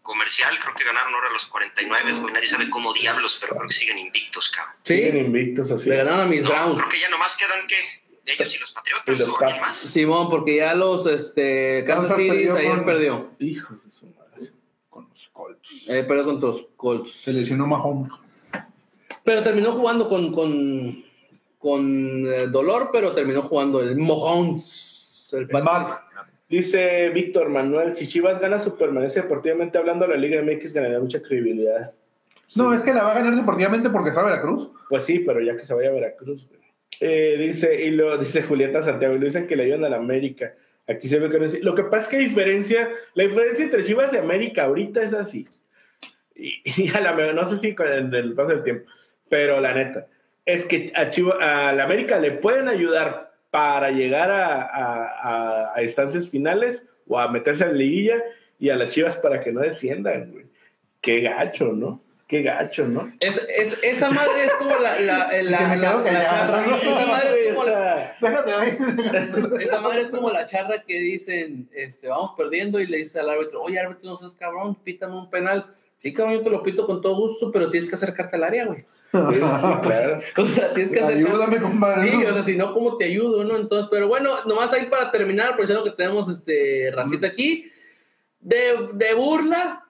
comercial, 0.01 0.53
creo 0.61 0.75
que 0.75 0.83
ganaron 0.83 1.13
ahora 1.13 1.29
los 1.31 1.45
49, 1.45 2.19
güey, 2.19 2.33
nadie 2.33 2.47
sabe 2.47 2.69
cómo 2.69 2.91
diablos, 2.93 3.37
pero 3.39 3.55
creo 3.55 3.67
que 3.69 3.73
siguen 3.75 3.99
invictos, 3.99 4.49
cabrón. 4.49 4.75
Siguen 4.83 5.11
Sí, 5.13 5.17
invictos 5.19 5.71
así. 5.71 5.89
le 5.89 5.95
ganaron 5.97 6.21
a 6.21 6.25
mis 6.25 6.43
No, 6.43 6.49
Browns. 6.49 6.79
creo 6.79 6.89
que 6.89 6.99
ya 6.99 7.09
nomás 7.09 7.37
quedan 7.37 7.67
que 7.67 7.75
ellos 8.25 8.55
y 8.55 8.59
los 8.59 8.71
Patriotas, 8.71 9.07
Y 9.07 9.11
los 9.19 9.29
o 9.29 9.37
alguien 9.37 9.49
Pats. 9.61 9.61
más. 9.61 9.77
Simón, 9.77 10.29
porque 10.29 10.55
ya 10.57 10.73
los 10.75 11.05
este, 11.07 11.83
Kansas 11.87 12.17
City 12.17 12.29
ayer 12.49 12.67
con- 12.75 12.85
perdió. 12.85 13.31
Hijos 13.39 13.85
de 13.85 13.91
su 13.91 14.07
madre. 14.07 14.51
Con 14.89 15.07
los 15.09 15.29
Colts. 15.31 15.87
Eh, 15.89 16.03
perdió 16.03 16.25
contra 16.25 16.47
los 16.49 16.65
Colts. 16.75 17.11
Se 17.11 17.31
lesionó 17.33 17.65
Mahomes. 17.67 18.11
Pero 19.23 19.43
terminó 19.43 19.71
jugando 19.73 20.09
con, 20.09 20.33
con, 20.33 21.03
con 21.61 22.25
eh, 22.27 22.47
dolor, 22.47 22.89
pero 22.91 23.13
terminó 23.13 23.43
jugando 23.43 23.81
el 23.81 23.95
Mahomes. 23.95 25.33
El 25.37 25.47
El. 25.47 26.01
Dice 26.49 27.09
Víctor 27.09 27.47
Manuel, 27.49 27.95
si 27.95 28.05
Chivas 28.05 28.41
gana 28.41 28.59
su 28.59 28.75
permanencia 28.77 29.21
deportivamente 29.21 29.77
hablando, 29.77 30.05
la 30.05 30.17
Liga 30.17 30.41
MX 30.41 30.73
ganaría 30.73 30.99
mucha 30.99 31.21
credibilidad. 31.21 31.93
No, 32.57 32.73
es 32.73 32.81
que 32.81 32.93
la 32.93 33.03
va 33.03 33.11
a 33.13 33.15
ganar 33.15 33.35
deportivamente 33.35 33.89
porque 33.89 34.09
está 34.09 34.23
Veracruz. 34.23 34.69
Pues 34.89 35.05
sí, 35.05 35.19
pero 35.19 35.39
ya 35.39 35.55
que 35.55 35.63
se 35.63 35.73
vaya 35.73 35.89
a 35.89 35.93
Veracruz. 35.93 36.45
güey. 36.49 36.59
Eh, 36.99 37.37
dice, 37.39 37.85
y 37.85 37.91
lo 37.91 38.17
dice 38.17 38.43
Julieta 38.43 38.83
Santiago, 38.83 39.15
y 39.15 39.19
lo 39.19 39.25
dicen 39.25 39.47
que 39.47 39.55
le 39.55 39.63
ayudan 39.63 39.85
a 39.85 39.89
la 39.89 39.97
América. 39.97 40.53
Aquí 40.87 41.07
se 41.07 41.19
ve 41.19 41.29
que 41.29 41.39
no 41.39 41.45
es- 41.45 41.63
Lo 41.63 41.73
que 41.73 41.83
pasa 41.83 42.03
es 42.03 42.07
que 42.09 42.17
diferencia, 42.17 42.89
la 43.13 43.23
diferencia 43.23 43.63
entre 43.63 43.83
Chivas 43.83 44.13
y 44.13 44.17
América 44.17 44.63
ahorita 44.65 45.01
es 45.01 45.13
así. 45.13 45.47
Y, 46.35 46.61
y 46.83 46.89
a 46.89 46.99
la 46.99 47.13
no 47.33 47.45
sé 47.45 47.57
si 47.57 47.73
con 47.73 47.87
el, 47.87 48.13
el 48.13 48.33
paso 48.33 48.49
del 48.49 48.63
tiempo, 48.63 48.89
pero 49.29 49.61
la 49.61 49.73
neta, 49.73 50.07
es 50.45 50.65
que 50.65 50.91
a, 50.95 51.09
Chivas, 51.09 51.35
a 51.41 51.71
la 51.73 51.83
América 51.83 52.19
le 52.19 52.31
pueden 52.31 52.67
ayudar 52.67 53.31
para 53.51 53.91
llegar 53.91 54.31
a, 54.31 54.61
a- 54.61 55.05
a- 55.21 55.71
a 55.75 55.83
instancias 55.83 56.29
finales 56.29 56.87
o 57.07 57.19
a 57.19 57.27
meterse 57.29 57.63
a 57.63 57.67
la 57.67 57.73
liguilla 57.73 58.21
y 58.59 58.69
a 58.69 58.75
las 58.75 58.91
Chivas 58.91 59.17
para 59.17 59.41
que 59.41 59.51
no 59.51 59.61
desciendan, 59.61 60.31
güey. 60.31 60.45
Qué 61.01 61.21
gacho, 61.21 61.65
¿no? 61.73 62.01
Qué 62.27 62.43
gacho, 62.43 62.87
¿no? 62.87 63.11
Es, 63.19 63.45
es, 63.57 63.77
esa 63.83 64.09
madre 64.09 64.45
es 64.45 64.53
como 64.53 64.77
la, 64.77 64.97
la, 65.01 65.27
la, 65.43 65.67
me 65.67 65.77
la- 65.77 65.97
la 65.97 66.23
charra. 66.23 66.77
Esa 66.81 67.05
madre 67.05 67.47
es 67.49 67.53
como 67.53 67.65
la, 67.65 68.15
esa 69.61 69.81
madre 69.81 70.01
es 70.01 70.11
como 70.11 70.29
la 70.31 70.45
charra 70.45 70.83
que 70.83 70.97
dicen, 70.99 71.67
este, 71.73 72.07
vamos 72.07 72.31
perdiendo 72.37 72.79
y 72.79 72.87
le 72.87 72.97
dice 72.97 73.19
al 73.19 73.29
árbitro, 73.29 73.61
oye 73.61 73.79
árbitro, 73.79 74.11
no 74.11 74.17
seas 74.17 74.33
cabrón, 74.33 74.75
pítame 74.75 75.15
un 75.15 75.29
penal. 75.29 75.73
Sí, 75.97 76.13
cabrón, 76.13 76.35
yo 76.37 76.43
te 76.43 76.49
lo 76.49 76.63
pito 76.63 76.85
con 76.87 77.01
todo 77.01 77.15
gusto, 77.15 77.51
pero 77.51 77.69
tienes 77.69 77.89
que 77.89 77.95
acercarte 77.95 78.35
al 78.37 78.43
área, 78.45 78.65
güey. 78.65 78.85
Sí, 79.11 79.17
sí, 79.33 79.39
claro. 79.81 80.19
O 80.37 80.45
sea, 80.45 80.73
tienes 80.73 80.91
que 80.91 80.99
acercarte. 80.99 81.29
Ayúdame, 81.29 81.61
compadre. 81.61 82.11
Sí, 82.11 82.17
o 82.25 82.33
sea, 82.33 82.43
si 82.43 82.55
no, 82.55 82.73
¿cómo 82.73 82.97
te 82.97 83.05
ayudo, 83.05 83.43
no? 83.43 83.57
Entonces, 83.57 83.87
pero 83.91 84.07
bueno, 84.07 84.31
nomás 84.45 84.71
ahí 84.73 84.85
para 84.85 85.11
terminar, 85.11 85.49
aprovechando 85.49 85.83
que 85.83 85.91
tenemos 85.91 86.29
este 86.29 86.91
racita 86.93 87.27
aquí, 87.27 87.71
de, 88.39 88.89
de 88.93 89.13
burla, 89.13 89.85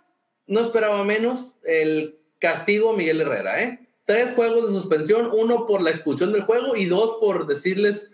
no 0.47 0.59
esperaba 0.61 1.03
menos 1.03 1.55
el 1.63 2.17
castigo 2.39 2.91
a 2.91 2.97
Miguel 2.97 3.21
Herrera, 3.21 3.63
¿eh? 3.63 3.87
Tres 4.05 4.33
juegos 4.33 4.67
de 4.67 4.79
suspensión, 4.79 5.29
uno 5.31 5.67
por 5.67 5.81
la 5.81 5.91
expulsión 5.91 6.33
del 6.33 6.41
juego 6.41 6.75
y 6.75 6.85
dos 6.85 7.17
por 7.19 7.45
decirles 7.45 8.11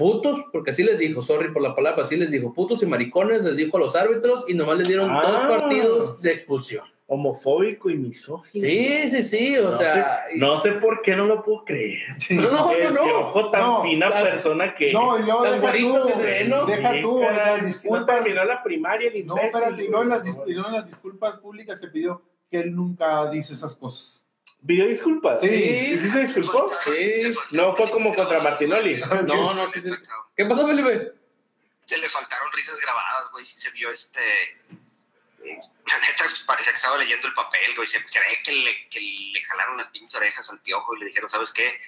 putos, 0.00 0.36
porque 0.50 0.70
así 0.70 0.82
les 0.82 0.98
dijo, 0.98 1.22
sorry 1.22 1.52
por 1.52 1.62
la 1.62 1.74
palabra, 1.76 2.02
así 2.02 2.16
les 2.16 2.30
dijo 2.30 2.52
putos 2.52 2.82
y 2.82 2.86
maricones, 2.86 3.42
les 3.44 3.56
dijo 3.56 3.76
a 3.76 3.80
los 3.80 3.94
árbitros 3.94 4.44
y 4.48 4.54
nomás 4.54 4.78
les 4.78 4.88
dieron 4.88 5.10
Ah. 5.10 5.22
dos 5.22 5.40
partidos 5.42 6.22
de 6.22 6.32
expulsión. 6.32 6.84
homofóbico 7.12 7.90
y 7.90 7.96
misógino. 7.96 8.64
Sí, 8.68 9.10
sí, 9.10 9.22
sí, 9.24 9.58
o 9.58 9.70
no 9.72 9.76
sea. 9.76 9.94
sé, 10.30 10.36
no 10.36 10.60
sé 10.60 10.70
por 10.74 11.02
qué 11.02 11.16
no 11.16 11.26
lo 11.26 11.42
puedo 11.42 11.64
creer. 11.64 11.98
No, 12.30 12.42
no, 12.52 12.68
Qué- 12.70 12.84
no, 12.84 12.90
no. 12.92 13.02
qué 13.04 13.10
ojo 13.12 13.50
tan 13.50 13.60
No, 13.62 13.82
fina 13.82 14.06
claro. 14.06 14.26
persona 14.30 14.74
que 14.76 14.92
No, 14.92 15.18
y 15.18 15.22
luego 15.24 15.42
Tan 15.42 15.60
deja 15.60 15.72
tú, 15.76 16.06
que 16.06 16.14
se 16.14 16.22
ve, 16.24 16.44
¿no? 16.44 16.66
deja 16.66 16.92
Sí, 16.92 17.02
tú, 17.02 17.20
las 17.20 17.56
si 17.56 17.60
no 17.62 17.66
disculpas, 17.66 18.06
terminó 18.14 18.44
la 18.44 18.62
primaria 18.62 19.10
el 19.12 19.26
no, 19.26 19.34
imbécil, 19.34 19.56
espérate, 19.60 19.84
y 19.84 19.88
luego 19.88 20.02
en 20.04 20.08
las, 20.08 20.22
dis- 20.22 20.42
y 20.46 20.52
luego 20.52 20.68
en 20.68 20.74
las 20.76 20.86
disculpas 20.86 21.38
públicas 21.40 21.80
se 21.80 21.88
pidió 21.88 22.22
que 22.48 22.60
él 22.60 22.76
nunca 22.76 23.28
dice 23.28 23.54
esas 23.54 23.74
cosas. 23.74 24.29
¿Pidió 24.66 24.86
disculpas? 24.86 25.40
Sí. 25.40 25.46
¿Y 25.48 25.98
sí 25.98 26.10
se 26.10 26.20
disculpó? 26.20 26.70
Sí. 26.84 27.32
No 27.52 27.74
fue 27.74 27.90
como 27.90 28.14
contra 28.14 28.40
Martinoli. 28.40 29.00
No, 29.26 29.54
no, 29.54 29.68
sí, 29.68 29.80
sí. 29.80 29.90
¿Qué 30.36 30.44
pasó, 30.44 30.66
Felipe? 30.66 31.12
Se 31.86 31.96
le 31.98 32.08
faltaron 32.08 32.52
risas 32.52 32.78
grabadas, 32.80 33.30
güey. 33.32 33.44
Sí 33.44 33.58
se 33.58 33.70
vio 33.70 33.90
este. 33.90 34.20
La 35.42 35.98
neta, 35.98 36.24
parecía 36.46 36.72
que 36.72 36.76
estaba 36.76 36.98
leyendo 36.98 37.26
el 37.26 37.34
papel, 37.34 37.74
güey. 37.74 37.88
Se 37.88 38.04
cree 38.04 38.42
que 38.44 38.52
le, 38.52 38.88
que 38.88 39.00
le 39.00 39.44
jalaron 39.44 39.78
las 39.78 39.88
pinches 39.88 40.14
orejas 40.14 40.50
al 40.50 40.60
piojo 40.60 40.94
y 40.94 41.00
le 41.00 41.06
dijeron, 41.06 41.30
¿sabes 41.30 41.50
qué? 41.50 41.80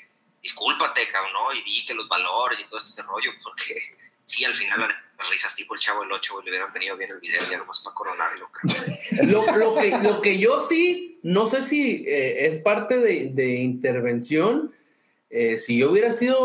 Discúlpate, 0.42 1.02
cabrón, 1.12 1.32
¿no? 1.32 1.54
Y 1.54 1.62
di 1.62 1.86
que 1.86 1.94
los 1.94 2.08
valores 2.08 2.60
y 2.60 2.68
todo 2.68 2.78
ese 2.80 3.00
rollo, 3.02 3.30
porque 3.42 3.78
sí, 4.24 4.44
al 4.44 4.54
final 4.54 4.80
las 5.18 5.30
risas 5.30 5.54
tipo 5.54 5.74
el 5.74 5.80
chavo 5.80 6.00
del 6.02 6.12
8, 6.12 6.32
güey, 6.34 6.44
le 6.46 6.50
hubieran 6.50 6.72
venido 6.72 6.96
bien 6.96 7.10
el 7.10 7.20
video 7.20 7.40
ya 7.50 7.58
nomás 7.58 7.80
para 7.80 7.94
coronarlo, 7.94 8.48
cabrón. 8.50 9.30
Lo, 9.30 9.56
lo 9.56 9.74
que, 9.76 9.90
lo 10.02 10.20
que 10.20 10.38
yo 10.38 10.60
sí, 10.60 11.20
no 11.22 11.46
sé 11.46 11.62
si 11.62 12.04
eh, 12.08 12.46
es 12.46 12.58
parte 12.58 12.98
de, 12.98 13.30
de 13.32 13.54
intervención. 13.56 14.72
eh, 15.30 15.58
si 15.58 15.78
yo 15.78 15.90
hubiera 15.92 16.10
sido, 16.12 16.38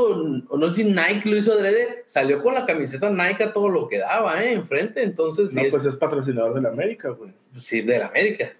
o 0.47 0.57
no 0.57 0.69
sé 0.69 0.83
si 0.83 0.89
Nike 0.89 1.27
lo 1.27 1.35
hizo 1.35 1.51
adrede, 1.53 2.03
salió 2.05 2.41
con 2.43 2.53
la 2.53 2.65
camiseta 2.67 3.09
Nike 3.09 3.43
a 3.45 3.51
todo 3.53 3.67
lo 3.69 3.87
que 3.87 3.97
daba, 3.97 4.43
¿eh? 4.43 4.53
Enfrente, 4.53 5.01
entonces 5.03 5.49
sí 5.51 5.57
No, 5.57 5.63
es 5.63 5.71
pues 5.71 5.85
es 5.85 5.95
patrocinador 5.95 6.53
de 6.53 6.61
la 6.61 6.69
América, 6.69 7.09
güey. 7.09 7.33
sí, 7.57 7.81
de 7.81 7.97
la 7.99 8.05
América. 8.07 8.53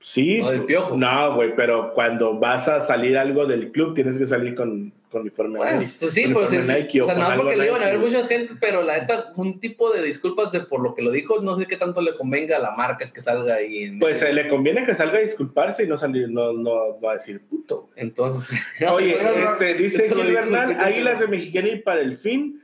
Sí. 0.00 0.38
No, 0.38 0.50
del 0.50 0.64
Piojo. 0.64 0.96
No, 0.96 1.34
güey, 1.34 1.54
pero 1.56 1.92
cuando 1.92 2.38
vas 2.38 2.68
a 2.68 2.80
salir 2.80 3.18
algo 3.18 3.46
del 3.46 3.72
club, 3.72 3.94
tienes 3.94 4.16
que 4.16 4.26
salir 4.26 4.54
con, 4.54 4.92
con 5.10 5.22
uniforme 5.22 5.58
Bueno, 5.58 5.80
Nike. 5.80 5.92
pues 5.98 6.14
sí, 6.14 6.28
pues 6.32 6.52
es, 6.52 6.68
Nike 6.68 7.02
o 7.02 7.06
sea, 7.06 7.14
algo 7.26 7.42
porque 7.42 7.56
le 7.56 7.66
iban 7.66 7.82
a 7.82 7.86
ver 7.86 7.98
mucha 7.98 8.22
gente, 8.24 8.54
pero 8.60 8.82
la 8.82 9.00
neta, 9.00 9.32
un 9.36 9.58
tipo 9.58 9.90
de 9.92 10.02
disculpas 10.02 10.52
de 10.52 10.60
por 10.60 10.80
lo 10.80 10.94
que 10.94 11.02
lo 11.02 11.10
dijo, 11.10 11.40
no 11.42 11.56
sé 11.56 11.66
qué 11.66 11.76
tanto 11.76 12.00
le 12.00 12.16
convenga 12.16 12.56
a 12.56 12.60
la 12.60 12.72
marca 12.72 13.12
que 13.12 13.20
salga 13.20 13.54
ahí. 13.54 13.84
En, 13.84 13.98
Pues 13.98 14.22
eh, 14.22 14.32
le 14.32 14.48
conviene 14.48 14.84
que 14.84 14.94
salga 14.94 15.18
a 15.18 15.22
disculparse 15.22 15.84
y 15.84 15.88
no 15.88 15.98
salir, 15.98 16.28
no, 16.30 16.52
no 16.52 17.00
va 17.00 17.12
a 17.12 17.14
decir 17.14 17.40
puto. 17.48 17.90
Entonces, 17.96 18.58
Oye, 18.90 19.16
este, 19.48 19.74
dice 19.74 20.08
Gil 20.08 20.32
Bernal, 20.32 20.78
Águilas 20.78 21.18
de 21.18 21.26
Silva. 21.26 21.30
Mexicali 21.30 21.80
para 21.80 22.00
el 22.00 22.16
fin, 22.16 22.62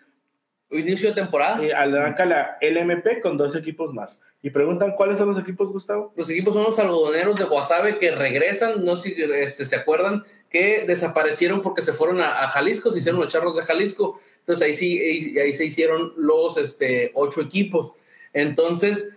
inicio 0.78 1.10
de 1.10 1.14
temporada. 1.14 1.62
eh, 1.62 1.72
arranca 1.72 2.24
la 2.24 2.58
LMP 2.60 3.20
con 3.22 3.36
dos 3.36 3.54
equipos 3.56 3.92
más. 3.92 4.22
Y 4.42 4.50
preguntan, 4.50 4.92
¿cuáles 4.92 5.18
son 5.18 5.28
los 5.28 5.38
equipos, 5.38 5.70
Gustavo? 5.72 6.12
Los 6.16 6.28
equipos 6.30 6.54
son 6.54 6.64
los 6.64 6.78
algodoneros 6.78 7.38
de 7.38 7.44
Guasave 7.44 7.98
que 7.98 8.10
regresan, 8.10 8.84
no 8.84 8.94
sé 8.96 9.14
si 9.14 9.22
este, 9.22 9.64
se 9.64 9.76
acuerdan, 9.76 10.22
que 10.50 10.84
desaparecieron 10.86 11.62
porque 11.62 11.82
se 11.82 11.92
fueron 11.92 12.20
a, 12.20 12.42
a 12.44 12.48
Jalisco, 12.48 12.90
se 12.92 12.98
hicieron 12.98 13.20
los 13.20 13.32
charros 13.32 13.56
de 13.56 13.62
Jalisco. 13.62 14.20
Entonces 14.40 14.66
ahí 14.66 14.74
sí, 14.74 14.98
ahí, 14.98 15.38
ahí 15.38 15.52
se 15.54 15.64
hicieron 15.64 16.12
los 16.16 16.58
este, 16.58 17.10
ocho 17.14 17.40
equipos. 17.40 17.92
Entonces, 18.34 19.08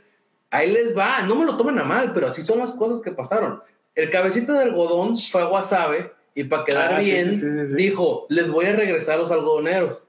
ahí 0.49 0.71
les 0.71 0.97
va, 0.97 1.23
no 1.23 1.35
me 1.35 1.45
lo 1.45 1.57
tomen 1.57 1.77
a 1.79 1.83
mal, 1.83 2.13
pero 2.13 2.27
así 2.27 2.41
son 2.41 2.59
las 2.59 2.71
cosas 2.71 3.01
que 3.01 3.11
pasaron. 3.11 3.61
El 3.95 4.09
cabecita 4.09 4.53
de 4.53 4.63
algodón 4.63 5.17
fue 5.17 5.41
a 5.41 5.45
Guasave 5.45 6.11
y 6.35 6.43
para 6.45 6.63
quedar 6.65 6.93
Ah, 6.93 6.99
bien, 6.99 7.33
sí, 7.33 7.41
sí, 7.41 7.49
sí, 7.49 7.65
sí. 7.67 7.75
dijo, 7.75 8.27
les 8.29 8.47
voy 8.49 8.67
a 8.67 8.73
regresar 8.73 9.15
a 9.15 9.21
los 9.21 9.31
algodoneros. 9.31 10.03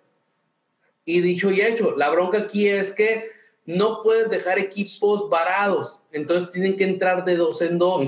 Y 1.11 1.23
dicho 1.23 1.51
y 1.51 1.63
hecho, 1.63 1.95
la 1.97 2.11
bronca 2.11 2.37
aquí 2.37 2.69
es 2.69 2.93
que 2.93 3.31
no 3.65 4.03
puedes 4.03 4.29
dejar 4.29 4.59
equipos 4.59 5.31
varados, 5.31 6.03
entonces 6.13 6.51
tienen 6.53 6.77
que 6.77 6.85
entrar 6.85 7.25
de 7.25 7.37
dos 7.37 7.63
en 7.63 7.79
dos. 7.79 8.07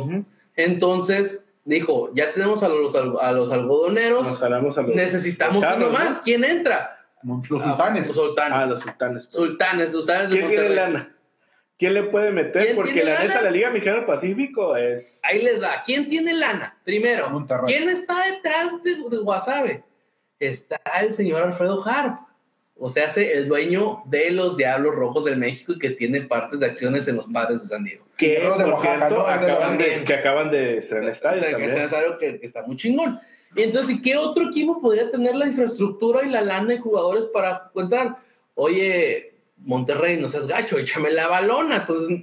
Entonces 0.55 1.43
dijo, 1.65 2.11
ya 2.15 2.35
tenemos 2.35 2.63
a 2.63 2.69
los, 2.69 2.95
a 2.95 3.33
los 3.33 3.51
algodoneros, 3.53 4.27
Nos 4.27 4.43
a 4.43 4.51
los 4.51 4.77
necesitamos 4.89 5.63
charros, 5.63 5.79
uno 5.89 5.99
¿no? 5.99 6.05
más. 6.05 6.19
¿Quién 6.21 6.45
entra? 6.45 6.99
Los 7.23 7.63
Ah, 7.63 7.69
sultanes. 7.71 8.07
Los 8.09 8.17
sultanes. 8.17 8.59
Ah, 8.59 8.67
los 8.67 8.83
sultanes. 8.83 9.25
Sultanes, 9.31 9.93
sultanes 9.93 10.29
de 10.31 10.37
¿Quién 10.37 10.49
tiene 10.49 10.63
Monterrey. 10.69 10.77
lana? 10.93 11.17
¿Quién 11.79 11.95
le 11.95 12.03
puede 12.03 12.31
meter? 12.33 12.63
¿Quién 12.65 12.77
Porque 12.77 12.93
tiene 12.93 13.13
la 13.15 13.21
neta, 13.21 13.35
lana? 13.37 13.43
la 13.45 13.51
Liga 13.51 13.71
Mexicana 13.71 13.97
del 13.97 14.05
Pacífico 14.07 14.77
es. 14.77 15.21
Ahí 15.25 15.43
les 15.43 15.61
da. 15.61 15.83
¿Quién 15.87 16.07
tiene 16.07 16.35
lana? 16.35 16.79
Primero, 16.85 17.31
Monterrey. 17.31 17.75
¿quién 17.75 17.89
está 17.89 18.27
detrás 18.27 18.83
de, 18.83 18.97
de 19.09 19.17
Guasave? 19.23 19.85
Está 20.39 20.79
el 21.01 21.15
señor 21.15 21.43
Alfredo 21.43 21.83
Harp. 21.87 22.29
O 22.83 22.89
sea, 22.89 23.05
hace 23.05 23.35
el 23.35 23.47
dueño 23.47 24.03
de 24.07 24.31
los 24.31 24.57
Diablos 24.57 24.95
Rojos 24.95 25.27
del 25.27 25.37
México 25.37 25.75
y 25.75 25.79
que 25.79 25.91
tiene 25.91 26.23
partes 26.23 26.59
de 26.59 26.65
acciones 26.65 27.07
en 27.09 27.17
los 27.17 27.27
Padres 27.27 27.61
de 27.61 27.69
San 27.69 27.85
Diego. 27.85 28.07
Que, 28.17 28.41
de 28.41 28.49
por 28.49 28.57
Oaxaca, 28.57 29.09
cierto, 29.09 29.19
¿no? 29.19 29.27
De 29.27 29.33
acaban 29.33 29.77
de, 29.77 29.85
también. 29.85 30.05
que 30.05 30.15
acaban 30.15 30.51
de 30.51 30.79
estrenar 30.79 31.11
estadio 31.11 31.37
O 31.37 31.41
sea, 31.41 31.49
que 31.49 31.53
también. 31.53 31.71
es 31.71 31.77
necesario 31.77 32.17
que, 32.17 32.41
que 32.41 32.47
está 32.47 32.63
muy 32.63 32.77
chingón. 32.77 33.21
Y 33.55 33.65
entonces, 33.65 33.97
¿y 33.97 34.01
qué 34.01 34.17
otro 34.17 34.49
equipo 34.49 34.81
podría 34.81 35.11
tener 35.11 35.35
la 35.35 35.47
infraestructura 35.47 36.25
y 36.25 36.31
la 36.31 36.41
lana 36.41 36.73
y 36.73 36.79
jugadores 36.79 37.27
para 37.27 37.71
entrar? 37.75 38.17
Oye, 38.55 39.35
Monterrey, 39.59 40.19
no 40.19 40.31
seas 40.31 40.47
gacho, 40.47 40.79
échame 40.79 41.11
la 41.11 41.29
balona. 41.29 41.77
Entonces, 41.77 42.19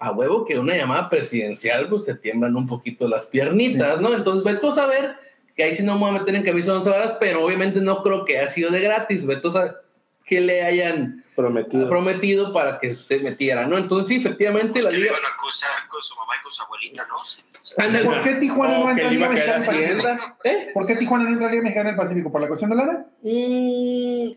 a 0.00 0.10
huevo 0.10 0.44
que 0.44 0.58
una 0.58 0.76
llamada 0.76 1.08
presidencial, 1.08 1.88
pues 1.88 2.04
te 2.06 2.16
tiemblan 2.16 2.56
un 2.56 2.66
poquito 2.66 3.06
las 3.06 3.28
piernitas, 3.28 4.00
¿no? 4.00 4.12
Entonces, 4.12 4.42
ve 4.42 4.54
tú 4.54 4.70
a 4.70 4.72
saber 4.72 5.14
que 5.54 5.62
ahí 5.62 5.74
sí 5.74 5.84
no 5.84 5.94
me 5.94 6.00
voy 6.00 6.10
a 6.10 6.18
meter 6.18 6.34
en 6.34 6.42
camisa 6.42 6.72
de 6.72 6.78
once 6.78 6.90
varas, 6.90 7.14
pero 7.20 7.44
obviamente 7.44 7.80
no 7.80 8.02
creo 8.02 8.24
que 8.24 8.38
haya 8.38 8.48
sido 8.48 8.72
de 8.72 8.80
gratis. 8.80 9.24
Ve 9.24 9.36
tú 9.36 9.48
a 9.48 9.52
saber 9.52 9.89
que 10.30 10.40
le 10.40 10.62
hayan 10.62 11.24
Prometido. 11.34 11.88
prometido 11.88 12.52
para 12.52 12.78
que 12.78 12.94
se 12.94 13.18
metiera, 13.18 13.66
¿no? 13.66 13.76
Entonces, 13.76 14.06
sí, 14.06 14.16
efectivamente, 14.20 14.78
la 14.80 14.84
Pues 14.84 14.94
le 14.94 15.00
liga. 15.00 15.10
iban 15.12 15.24
a 15.24 15.34
acusar 15.34 15.88
con 15.88 16.00
su 16.02 16.14
mamá 16.14 16.34
y 16.38 16.42
con 16.44 16.52
su 16.52 16.62
abuelita, 16.62 17.06
¿no? 17.08 17.84
Ándale. 17.84 18.04
¿Por 18.04 18.22
qué 18.22 18.34
Tijuana 18.36 18.78
No, 18.78 18.80
no 18.80 18.86
que 18.86 18.92
entra 18.92 19.08
a 19.08 19.10
Liga 19.10 19.28
Mexicana 19.28 19.58
del 19.58 19.66
Pacífico? 19.66 20.08
¿Eh? 20.44 20.66
¿Por 20.72 20.86
qué 20.86 20.96
Tijuana 20.96 21.24
no 21.24 21.30
entra 21.30 21.46
a 21.48 21.50
Liga 21.50 21.62
Mexicana 21.64 21.88
del 21.90 21.96
Pacífico? 21.96 22.30
¿Por 22.32 22.40
la 22.42 22.46
cuestión 22.48 22.70
de 22.70 22.76
lana? 22.76 23.06
Mm, 23.22 24.30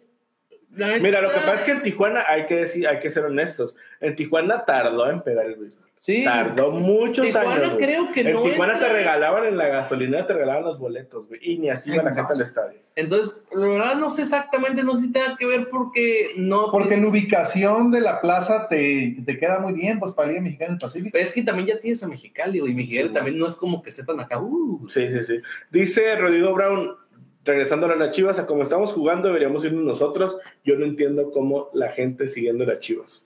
la 0.78 0.98
Mira, 1.00 1.22
lo 1.22 1.30
que 1.30 1.36
pasa 1.42 1.54
es 1.56 1.64
que 1.64 1.72
en 1.72 1.84
Tijuana, 1.84 2.24
hay 2.28 2.48
que 2.48 2.56
decir, 2.56 2.88
hay 2.88 3.00
que 3.00 3.10
ser 3.12 3.26
honestos, 3.26 3.76
en 4.02 4.16
Tijuana 4.16 4.66
tardó 4.66 5.08
en 5.12 5.22
pegar 5.22 5.46
el 5.46 5.56
béisbol. 5.56 5.83
Sí. 6.06 6.26
Tardó 6.26 6.72
muchos 6.72 7.26
Tijuana 7.26 7.54
años. 7.54 7.76
güey. 7.76 7.86
creo 7.86 8.12
que 8.12 8.22
en 8.22 8.34
no 8.34 8.42
Tijuana 8.42 8.74
entra. 8.74 8.90
te 8.90 8.94
regalaban 8.94 9.46
en 9.46 9.56
la 9.56 9.70
gasolina, 9.70 10.28
te 10.28 10.34
regalaban 10.34 10.66
los 10.66 10.78
boletos, 10.78 11.30
güey. 11.30 11.40
Y 11.42 11.58
ni 11.60 11.70
así 11.70 11.94
iba 11.94 12.04
la 12.04 12.14
gente 12.14 12.34
al 12.34 12.42
estadio. 12.42 12.78
Entonces, 12.98 13.42
la 13.54 13.68
verdad 13.68 13.96
no 13.96 14.10
sé 14.10 14.24
exactamente, 14.24 14.84
no 14.84 14.98
sé 14.98 15.06
si 15.06 15.14
tenga 15.14 15.38
que 15.38 15.46
ver 15.46 15.70
porque 15.70 16.32
no... 16.36 16.70
Porque 16.72 16.98
la 16.98 17.08
ubicación 17.08 17.90
de 17.90 18.02
la 18.02 18.20
plaza 18.20 18.68
te, 18.68 19.16
te 19.26 19.40
queda 19.40 19.60
muy 19.60 19.72
bien, 19.72 19.98
pues 20.02 20.12
para 20.12 20.28
Liga 20.28 20.42
Mexicana 20.42 20.72
del 20.72 20.80
Pacífico. 20.80 21.12
Pero 21.14 21.24
es 21.24 21.32
que 21.32 21.42
también 21.42 21.70
ya 21.70 21.80
tienes 21.80 22.04
a 22.04 22.08
Mexicali, 22.10 22.60
y 22.60 22.74
Mexicali 22.74 23.08
Sí, 23.08 23.14
también 23.14 23.40
no 23.40 23.48
es 23.48 23.56
como 23.56 23.82
que 23.82 23.90
se 23.90 24.04
tan 24.04 24.20
acá. 24.20 24.42
uh. 24.42 24.86
Sí, 24.90 25.10
sí, 25.10 25.24
sí. 25.24 25.40
Dice 25.72 26.18
Rodrigo 26.18 26.54
Brown, 26.54 26.98
regresando 27.46 27.88
a 27.88 27.96
las 27.96 28.12
Chivas, 28.12 28.40
a 28.40 28.46
como 28.46 28.64
estamos 28.64 28.92
jugando, 28.92 29.30
deberíamos 29.30 29.64
irnos 29.64 29.86
nosotros. 29.86 30.38
Yo 30.66 30.76
no 30.78 30.84
entiendo 30.84 31.32
cómo 31.32 31.70
la 31.74 31.92
gente 31.92 32.28
siguiendo 32.28 32.66
las 32.66 32.80
Chivas. 32.80 33.26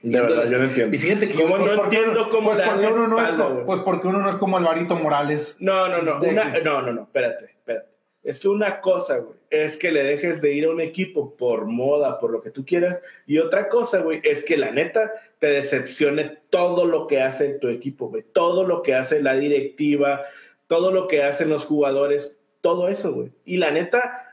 De 0.00 0.20
verdad, 0.20 0.48
yo 0.48 0.58
no 0.58 0.64
entiendo. 0.64 0.94
Y 0.94 0.98
fíjate 0.98 1.28
que 1.28 1.34
yo- 1.34 1.42
¿Cómo 1.42 1.58
no 1.58 1.84
entiendo 1.84 2.28
cómo 2.30 2.52
pues 2.52 2.68
porque, 2.68 2.86
uno 2.86 3.08
no 3.08 3.18
es, 3.20 3.30
espalda, 3.30 3.66
pues 3.66 3.80
porque 3.80 4.08
uno 4.08 4.18
no 4.20 4.30
es 4.30 4.36
como 4.36 4.56
Alvarito 4.56 4.94
Morales. 4.96 5.56
No, 5.60 5.88
no, 5.88 6.02
no. 6.02 6.20
No, 6.20 6.82
no, 6.82 6.92
no. 6.92 7.02
Espérate, 7.02 7.44
espérate. 7.46 7.88
Es 8.22 8.40
que 8.40 8.48
una 8.48 8.80
cosa, 8.80 9.18
güey, 9.18 9.36
es 9.50 9.76
que 9.76 9.90
le 9.90 10.04
dejes 10.04 10.42
de 10.42 10.52
ir 10.52 10.66
a 10.66 10.70
un 10.70 10.80
equipo 10.80 11.34
por 11.36 11.64
moda, 11.64 12.18
por 12.20 12.30
lo 12.30 12.42
que 12.42 12.50
tú 12.50 12.64
quieras. 12.64 13.00
Y 13.26 13.38
otra 13.38 13.68
cosa, 13.68 14.00
güey, 14.00 14.20
es 14.22 14.44
que 14.44 14.56
la 14.56 14.70
neta 14.70 15.12
te 15.38 15.46
decepcione 15.46 16.38
todo 16.50 16.84
lo 16.84 17.06
que 17.06 17.20
hace 17.22 17.54
tu 17.54 17.68
equipo, 17.68 18.08
güey. 18.08 18.24
Todo 18.32 18.64
lo 18.66 18.82
que 18.82 18.94
hace 18.94 19.22
la 19.22 19.34
directiva, 19.34 20.22
todo 20.66 20.92
lo 20.92 21.08
que 21.08 21.22
hacen 21.22 21.48
los 21.48 21.64
jugadores, 21.64 22.40
todo 22.60 22.88
eso, 22.88 23.12
güey. 23.12 23.32
Y 23.44 23.56
la 23.56 23.70
neta, 23.70 24.27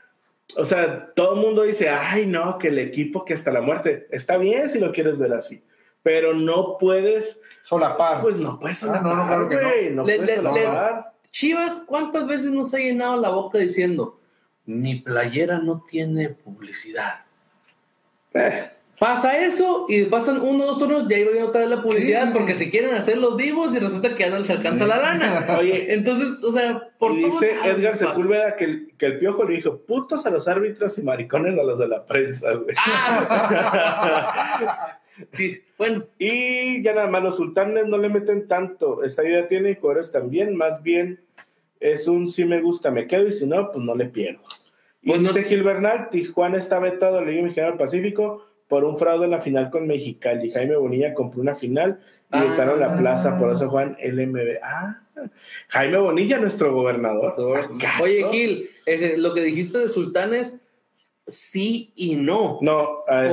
o 0.54 0.64
sea, 0.64 1.12
todo 1.14 1.34
el 1.34 1.40
mundo 1.40 1.62
dice, 1.62 1.88
ay, 1.88 2.26
no, 2.26 2.58
que 2.58 2.68
el 2.68 2.78
equipo 2.78 3.24
que 3.24 3.34
hasta 3.34 3.50
la 3.50 3.60
muerte. 3.60 4.06
Está 4.10 4.36
bien 4.36 4.70
si 4.70 4.78
lo 4.78 4.92
quieres 4.92 5.18
ver 5.18 5.32
así. 5.32 5.64
Pero 6.02 6.34
no 6.34 6.76
puedes, 6.78 7.42
Solapar. 7.62 8.20
pues 8.20 8.38
no 8.38 8.60
puedes 8.60 8.82
Ah, 8.84 9.00
no, 9.02 9.14
no, 9.14 9.26
claro 9.26 9.48
que 9.48 9.56
no. 9.56 9.62
güey. 9.62 9.90
No, 9.90 10.04
Le- 10.04 10.16
puedes 10.18 10.42
le- 10.42 10.52
les- 10.52 10.64
solapar. 10.64 11.12
Chivas, 11.32 11.82
¿cuántas 11.86 12.26
veces 12.26 12.52
nos 12.52 12.72
ha 12.74 12.78
llenado 12.78 13.20
la 13.20 13.28
boca 13.30 13.58
diciendo, 13.58 14.20
mi 14.64 15.00
playera 15.00 15.58
no 15.58 15.84
tiene 15.88 16.28
publicidad? 16.30 17.24
Eh. 18.34 18.70
Pasa 18.98 19.44
eso 19.44 19.84
y 19.88 20.04
pasan 20.06 20.40
uno 20.40 20.64
o 20.64 20.66
dos 20.68 20.78
turnos, 20.78 21.06
ya 21.06 21.18
iba 21.18 21.30
a 21.42 21.44
otra 21.44 21.60
vez 21.60 21.68
la 21.70 21.82
publicidad 21.82 22.22
Sí, 22.22 22.28
sí, 22.28 22.32
porque 22.38 22.54
sí. 22.54 22.64
se 22.64 22.70
quieren 22.70 22.94
hacer 22.94 23.18
los 23.18 23.36
vivos 23.36 23.74
y 23.74 23.78
resulta 23.78 24.14
que 24.16 24.24
ya 24.24 24.30
no 24.30 24.38
les 24.38 24.48
alcanza 24.48 24.86
la 24.86 24.96
lana. 24.96 25.56
Oye, 25.60 25.92
Entonces, 25.92 26.42
o 26.42 26.50
sea, 26.50 26.88
por 26.98 27.12
y 27.12 27.24
dice 27.24 27.52
Edgar. 27.64 27.94
Sepúlveda 27.96 28.56
que 28.56 28.64
el, 28.64 28.92
que 28.98 29.06
el 29.06 29.18
piojo 29.18 29.44
le 29.44 29.56
dijo 29.56 29.76
putos 29.78 30.24
a 30.24 30.30
los 30.30 30.48
árbitros 30.48 30.96
y 30.96 31.02
maricones 31.02 31.58
a 31.58 31.62
los 31.62 31.78
de 31.78 31.88
la 31.88 32.06
prensa, 32.06 32.52
güey. 32.52 32.74
Ah, 32.78 34.98
sí, 35.32 35.60
bueno, 35.76 36.04
y 36.18 36.82
ya 36.82 36.94
nada 36.94 37.08
más, 37.08 37.22
los 37.22 37.36
sultanes 37.36 37.86
no 37.86 37.98
le 37.98 38.08
meten 38.08 38.48
tanto. 38.48 39.02
Esta 39.04 39.24
idea 39.24 39.46
tiene 39.48 39.74
jugadores 39.74 40.10
también, 40.12 40.56
más 40.56 40.82
bien 40.82 41.20
es 41.80 42.08
un 42.08 42.30
si 42.30 42.46
me 42.46 42.62
gusta, 42.62 42.90
me 42.90 43.06
quedo 43.06 43.26
y 43.28 43.32
si 43.34 43.46
no, 43.46 43.70
pues 43.70 43.84
no 43.84 43.94
le 43.94 44.06
pierdo. 44.06 44.40
Y 45.02 45.10
Pues 45.10 45.20
no- 45.20 45.28
dice 45.32 45.44
Gil 45.44 45.62
Bernal, 45.62 46.08
Tijuana 46.10 46.56
está 46.56 46.78
vetado 46.78 47.18
a 47.18 47.20
la 47.20 47.30
Liga 47.30 47.42
Mexicana 47.42 47.68
del 47.68 47.78
Pacífico 47.78 48.46
por 48.68 48.84
un 48.84 48.98
fraude 48.98 49.24
en 49.26 49.30
la 49.30 49.40
final 49.40 49.70
con 49.70 49.86
Mexicali. 49.86 50.50
Jaime 50.50 50.76
Bonilla 50.76 51.14
compró 51.14 51.40
una 51.40 51.54
final 51.54 52.00
Y 52.32 52.40
quitaron 52.40 52.80
la 52.80 52.92
Ah. 52.92 52.98
plaza, 52.98 53.38
por 53.38 53.52
eso 53.52 53.68
juegan 53.68 53.96
LMB. 54.02 54.58
Ah, 54.60 55.00
Jaime 55.68 55.96
Bonilla, 55.98 56.38
nuestro 56.38 56.74
gobernador. 56.74 57.32
¿Acaso? 57.76 58.02
Oye, 58.02 58.24
Gil, 58.32 58.70
ese, 58.84 59.16
lo 59.16 59.32
que 59.32 59.42
dijiste 59.42 59.78
de 59.78 59.88
Sultanes, 59.88 60.56
sí 61.28 61.92
y 61.94 62.16
no. 62.16 62.58
No, 62.62 63.04
a 63.06 63.20
ver. 63.20 63.32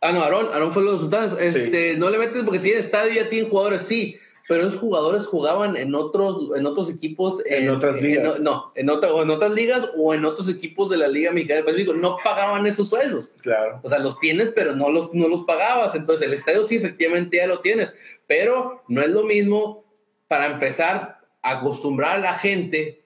Ah, 0.00 0.12
no, 0.12 0.22
Aarón, 0.22 0.46
Aarón 0.52 0.72
fue 0.72 0.82
lo 0.82 0.94
de 0.94 0.98
Sultanes. 0.98 1.32
Este, 1.38 1.96
No 1.98 2.10
le 2.10 2.18
metes 2.18 2.42
porque 2.42 2.58
tiene 2.58 2.80
estadio 2.80 3.12
y 3.12 3.16
ya 3.16 3.28
tienen 3.28 3.48
jugadores, 3.48 3.82
sí. 3.82 4.16
Pero 4.50 4.66
esos 4.66 4.80
jugadores 4.80 5.28
jugaban 5.28 5.76
en 5.76 5.94
otros, 5.94 6.48
en 6.56 6.66
otros 6.66 6.90
equipos. 6.90 7.40
En 7.46 7.70
otras 7.70 8.02
ligas. 8.02 8.40
no, 8.40 8.72
en, 8.74 8.90
otra- 8.90 9.14
o 9.14 9.22
en 9.22 9.30
otras 9.30 9.52
ligas 9.52 9.88
o 9.96 10.12
en 10.12 10.24
otros 10.24 10.48
equipos 10.48 10.90
de 10.90 10.96
la 10.96 11.06
Liga 11.06 11.30
Mexicana 11.30 11.64
Pacífico. 11.64 11.92
No 11.94 12.16
pagaban 12.24 12.66
esos 12.66 12.88
sueldos. 12.88 13.28
Claro. 13.42 13.78
O 13.84 13.88
sea, 13.88 14.00
los 14.00 14.18
tienes, 14.18 14.50
pero 14.52 14.74
no 14.74 14.90
los, 14.90 15.14
no 15.14 15.28
los 15.28 15.42
pagabas. 15.44 15.94
Entonces, 15.94 16.26
el 16.26 16.32
estadio 16.34 16.64
sí, 16.64 16.74
efectivamente 16.74 17.36
ya 17.36 17.46
lo 17.46 17.60
tienes. 17.60 17.94
Pero 18.26 18.82
no 18.88 19.00
es 19.02 19.10
lo 19.10 19.22
mismo, 19.22 19.84
para 20.26 20.46
empezar, 20.46 21.20
acostumbrar 21.42 22.16
a 22.16 22.18
la 22.18 22.34
gente 22.34 23.04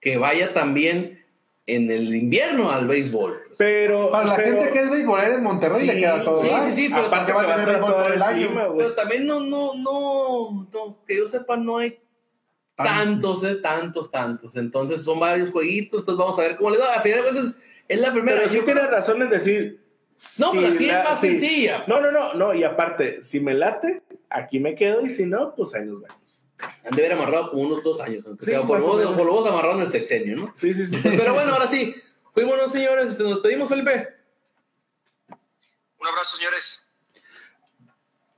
que 0.00 0.16
vaya 0.16 0.54
también 0.54 1.23
en 1.66 1.90
el 1.90 2.14
invierno 2.14 2.70
al 2.70 2.86
béisbol. 2.86 3.40
Pero. 3.58 4.10
Para 4.10 4.26
la 4.26 4.36
pero- 4.36 4.60
gente 4.60 4.72
que 4.72 4.80
es 4.82 4.90
beisbolera 4.90 5.34
en 5.34 5.42
Monterrey 5.42 5.80
Sí, 5.80 5.86
le 5.86 5.98
queda 5.98 6.22
todo. 6.24 6.42
sí, 6.42 6.48
sí, 6.66 6.72
sí, 6.72 6.88
pero 6.92 7.06
Aparte 7.06 7.32
va 7.32 7.42
a 7.42 7.46
va 7.46 7.56
tener 7.56 7.80
todo 7.80 8.06
el 8.12 8.22
año. 8.22 8.46
clima. 8.48 8.68
Pero 8.76 8.94
también 8.94 9.26
no, 9.26 9.40
no, 9.40 9.74
no, 9.74 10.68
no, 10.72 10.98
que 11.06 11.16
yo 11.18 11.26
sepa, 11.28 11.56
no 11.56 11.78
hay 11.78 11.98
tantos, 12.76 13.44
eh, 13.44 13.56
tantos, 13.56 14.10
tantos. 14.10 14.56
Entonces 14.56 15.02
son 15.02 15.20
varios 15.20 15.50
jueguitos, 15.50 16.00
entonces 16.00 16.18
vamos 16.18 16.38
a 16.38 16.42
ver 16.42 16.56
cómo 16.56 16.70
les 16.70 16.78
da. 16.80 16.94
A 16.94 17.00
final 17.00 17.18
de 17.18 17.30
cuentas, 17.30 17.56
es 17.88 18.00
la 18.00 18.12
primera. 18.12 18.38
Pero 18.38 18.50
sí 18.50 18.56
Yo- 18.58 18.64
tienes 18.64 18.90
razón 18.90 19.22
en 19.22 19.30
decir. 19.30 19.84
No, 20.38 20.52
si 20.52 20.58
pero 20.58 20.74
aquí 20.74 20.84
es 20.86 20.92
la- 20.92 21.04
más 21.04 21.20
sí. 21.20 21.28
sencilla. 21.28 21.84
No, 21.86 22.00
no, 22.00 22.10
no, 22.10 22.34
no. 22.34 22.54
Y 22.54 22.62
aparte, 22.64 23.22
si 23.22 23.40
me 23.40 23.54
late, 23.54 24.02
aquí 24.30 24.60
me 24.60 24.74
quedo. 24.74 25.04
Y 25.04 25.10
si 25.10 25.24
no, 25.26 25.54
pues 25.54 25.74
ahí 25.74 25.84
nos 25.86 26.00
vemos. 26.02 26.16
Han 26.84 26.96
de 26.96 27.06
haber 27.06 27.12
amarrado 27.18 27.50
como 27.50 27.62
unos 27.62 27.82
dos 27.82 28.00
años. 28.00 28.24
aunque 28.26 28.44
Sí, 28.44 28.50
sea, 28.52 28.66
por, 28.66 28.80
lo 28.80 28.86
o 28.86 28.96
menos, 29.14 29.46
amarraron 29.46 29.80
el 29.80 29.90
sexenio, 29.90 30.36
¿no? 30.36 30.52
Sí, 30.54 30.74
sí, 30.74 30.86
sí. 30.86 30.98
Pero 31.02 31.34
bueno, 31.34 31.52
ahora 31.52 31.66
sí. 31.66 31.94
Fuimos, 32.32 32.70
señores. 32.70 33.12
este, 33.12 33.22
Nos 33.24 33.40
pedimos, 33.40 33.68
Felipe. 33.68 34.08
Un 36.00 36.06
abrazo, 36.06 36.36
señores. 36.36 36.88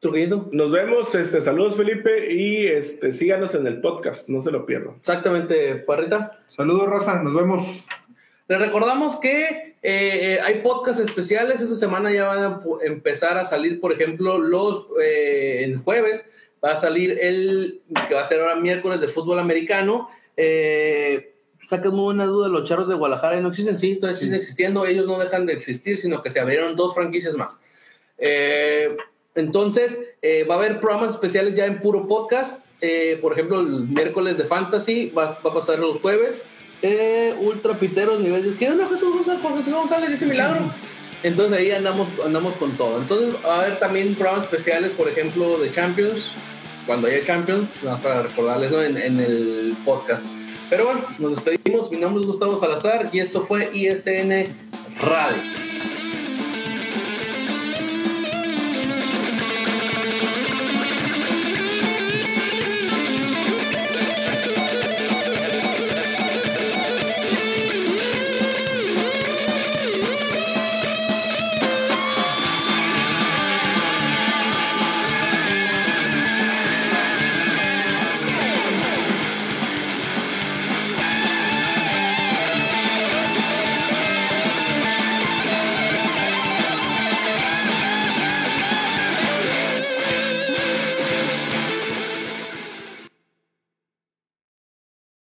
Trujillito. 0.00 0.48
Nos 0.52 0.70
vemos. 0.70 1.14
Este, 1.14 1.40
saludos, 1.40 1.76
Felipe. 1.76 2.32
Y 2.32 2.66
este, 2.66 3.12
síganos 3.12 3.54
en 3.54 3.66
el 3.66 3.80
podcast. 3.80 4.28
No 4.28 4.42
se 4.42 4.50
lo 4.50 4.66
pierdan. 4.66 4.96
Exactamente, 4.96 5.76
Parrita. 5.76 6.40
Saludos, 6.48 6.88
Raza. 6.88 7.22
Nos 7.22 7.34
vemos. 7.34 7.86
Les 8.48 8.58
recordamos 8.60 9.16
que 9.16 9.76
eh, 9.82 10.34
eh, 10.34 10.38
hay 10.40 10.60
podcasts 10.62 11.02
especiales. 11.02 11.60
Esta 11.60 11.74
semana 11.74 12.12
ya 12.12 12.26
van 12.28 12.44
a 12.44 12.62
empezar 12.84 13.38
a 13.38 13.44
salir, 13.44 13.80
por 13.80 13.92
ejemplo, 13.92 14.38
los 14.38 14.86
eh, 15.02 15.64
el 15.64 15.78
jueves. 15.78 16.28
Va 16.64 16.72
a 16.72 16.76
salir 16.76 17.18
el 17.20 17.82
que 18.08 18.14
va 18.14 18.20
a 18.20 18.24
ser 18.24 18.40
ahora 18.40 18.56
miércoles 18.56 19.00
de 19.00 19.08
fútbol 19.08 19.38
americano. 19.38 20.08
Eh, 20.36 21.32
Sacas 21.68 21.92
muy 21.92 22.04
buena 22.04 22.26
duda, 22.26 22.48
los 22.48 22.68
charros 22.68 22.88
de 22.88 22.94
Guadalajara 22.94 23.40
no 23.40 23.48
existen, 23.48 23.76
sí, 23.76 23.96
todavía 23.96 24.16
siguen 24.16 24.34
existiendo, 24.36 24.86
ellos 24.86 25.06
no 25.06 25.18
dejan 25.18 25.46
de 25.46 25.52
existir, 25.52 25.98
sino 25.98 26.22
que 26.22 26.30
se 26.30 26.38
abrieron 26.38 26.76
dos 26.76 26.94
franquicias 26.94 27.34
más. 27.34 27.58
Eh, 28.18 28.96
entonces, 29.34 29.98
eh, 30.22 30.44
va 30.44 30.54
a 30.54 30.58
haber 30.58 30.78
programas 30.78 31.10
especiales 31.10 31.56
ya 31.56 31.66
en 31.66 31.80
puro 31.80 32.06
podcast, 32.06 32.64
eh, 32.80 33.18
por 33.20 33.32
ejemplo, 33.32 33.60
el 33.60 33.88
miércoles 33.88 34.38
de 34.38 34.44
Fantasy 34.44 35.10
va, 35.10 35.26
va 35.26 35.50
a 35.50 35.54
pasar 35.54 35.80
los 35.80 36.00
jueves, 36.00 36.40
eh, 36.82 37.34
Ultra 37.40 37.74
Piteros, 37.74 38.20
nivel 38.20 38.56
¿Qué 38.58 38.70
onda 38.70 38.86
Jesús 38.86 39.14
González? 39.14 39.42
Por 39.42 39.56
Jesús 39.56 39.74
González, 39.74 40.10
ese 40.10 40.26
milagro. 40.26 40.60
Entonces 41.22 41.58
ahí 41.58 41.70
andamos, 41.70 42.08
andamos 42.24 42.54
con 42.54 42.72
todo. 42.72 43.00
Entonces 43.00 43.34
va 43.44 43.56
a 43.56 43.60
haber 43.62 43.78
también 43.78 44.14
programas 44.14 44.44
especiales, 44.44 44.92
por 44.92 45.08
ejemplo, 45.08 45.58
de 45.58 45.70
Champions, 45.70 46.32
cuando 46.86 47.08
haya 47.08 47.24
Champions, 47.24 47.68
nada 47.82 47.96
más 47.96 48.04
para 48.04 48.22
recordarles 48.22 48.70
¿no? 48.70 48.82
en, 48.82 48.96
en 48.96 49.18
el 49.18 49.74
podcast. 49.84 50.24
Pero 50.68 50.86
bueno, 50.86 51.00
nos 51.18 51.36
despedimos. 51.36 51.90
Mi 51.90 51.98
nombre 51.98 52.20
es 52.20 52.26
Gustavo 52.26 52.58
Salazar 52.58 53.08
y 53.12 53.20
esto 53.20 53.44
fue 53.44 53.70
ISN 53.72 54.44
Radio. 55.00 55.65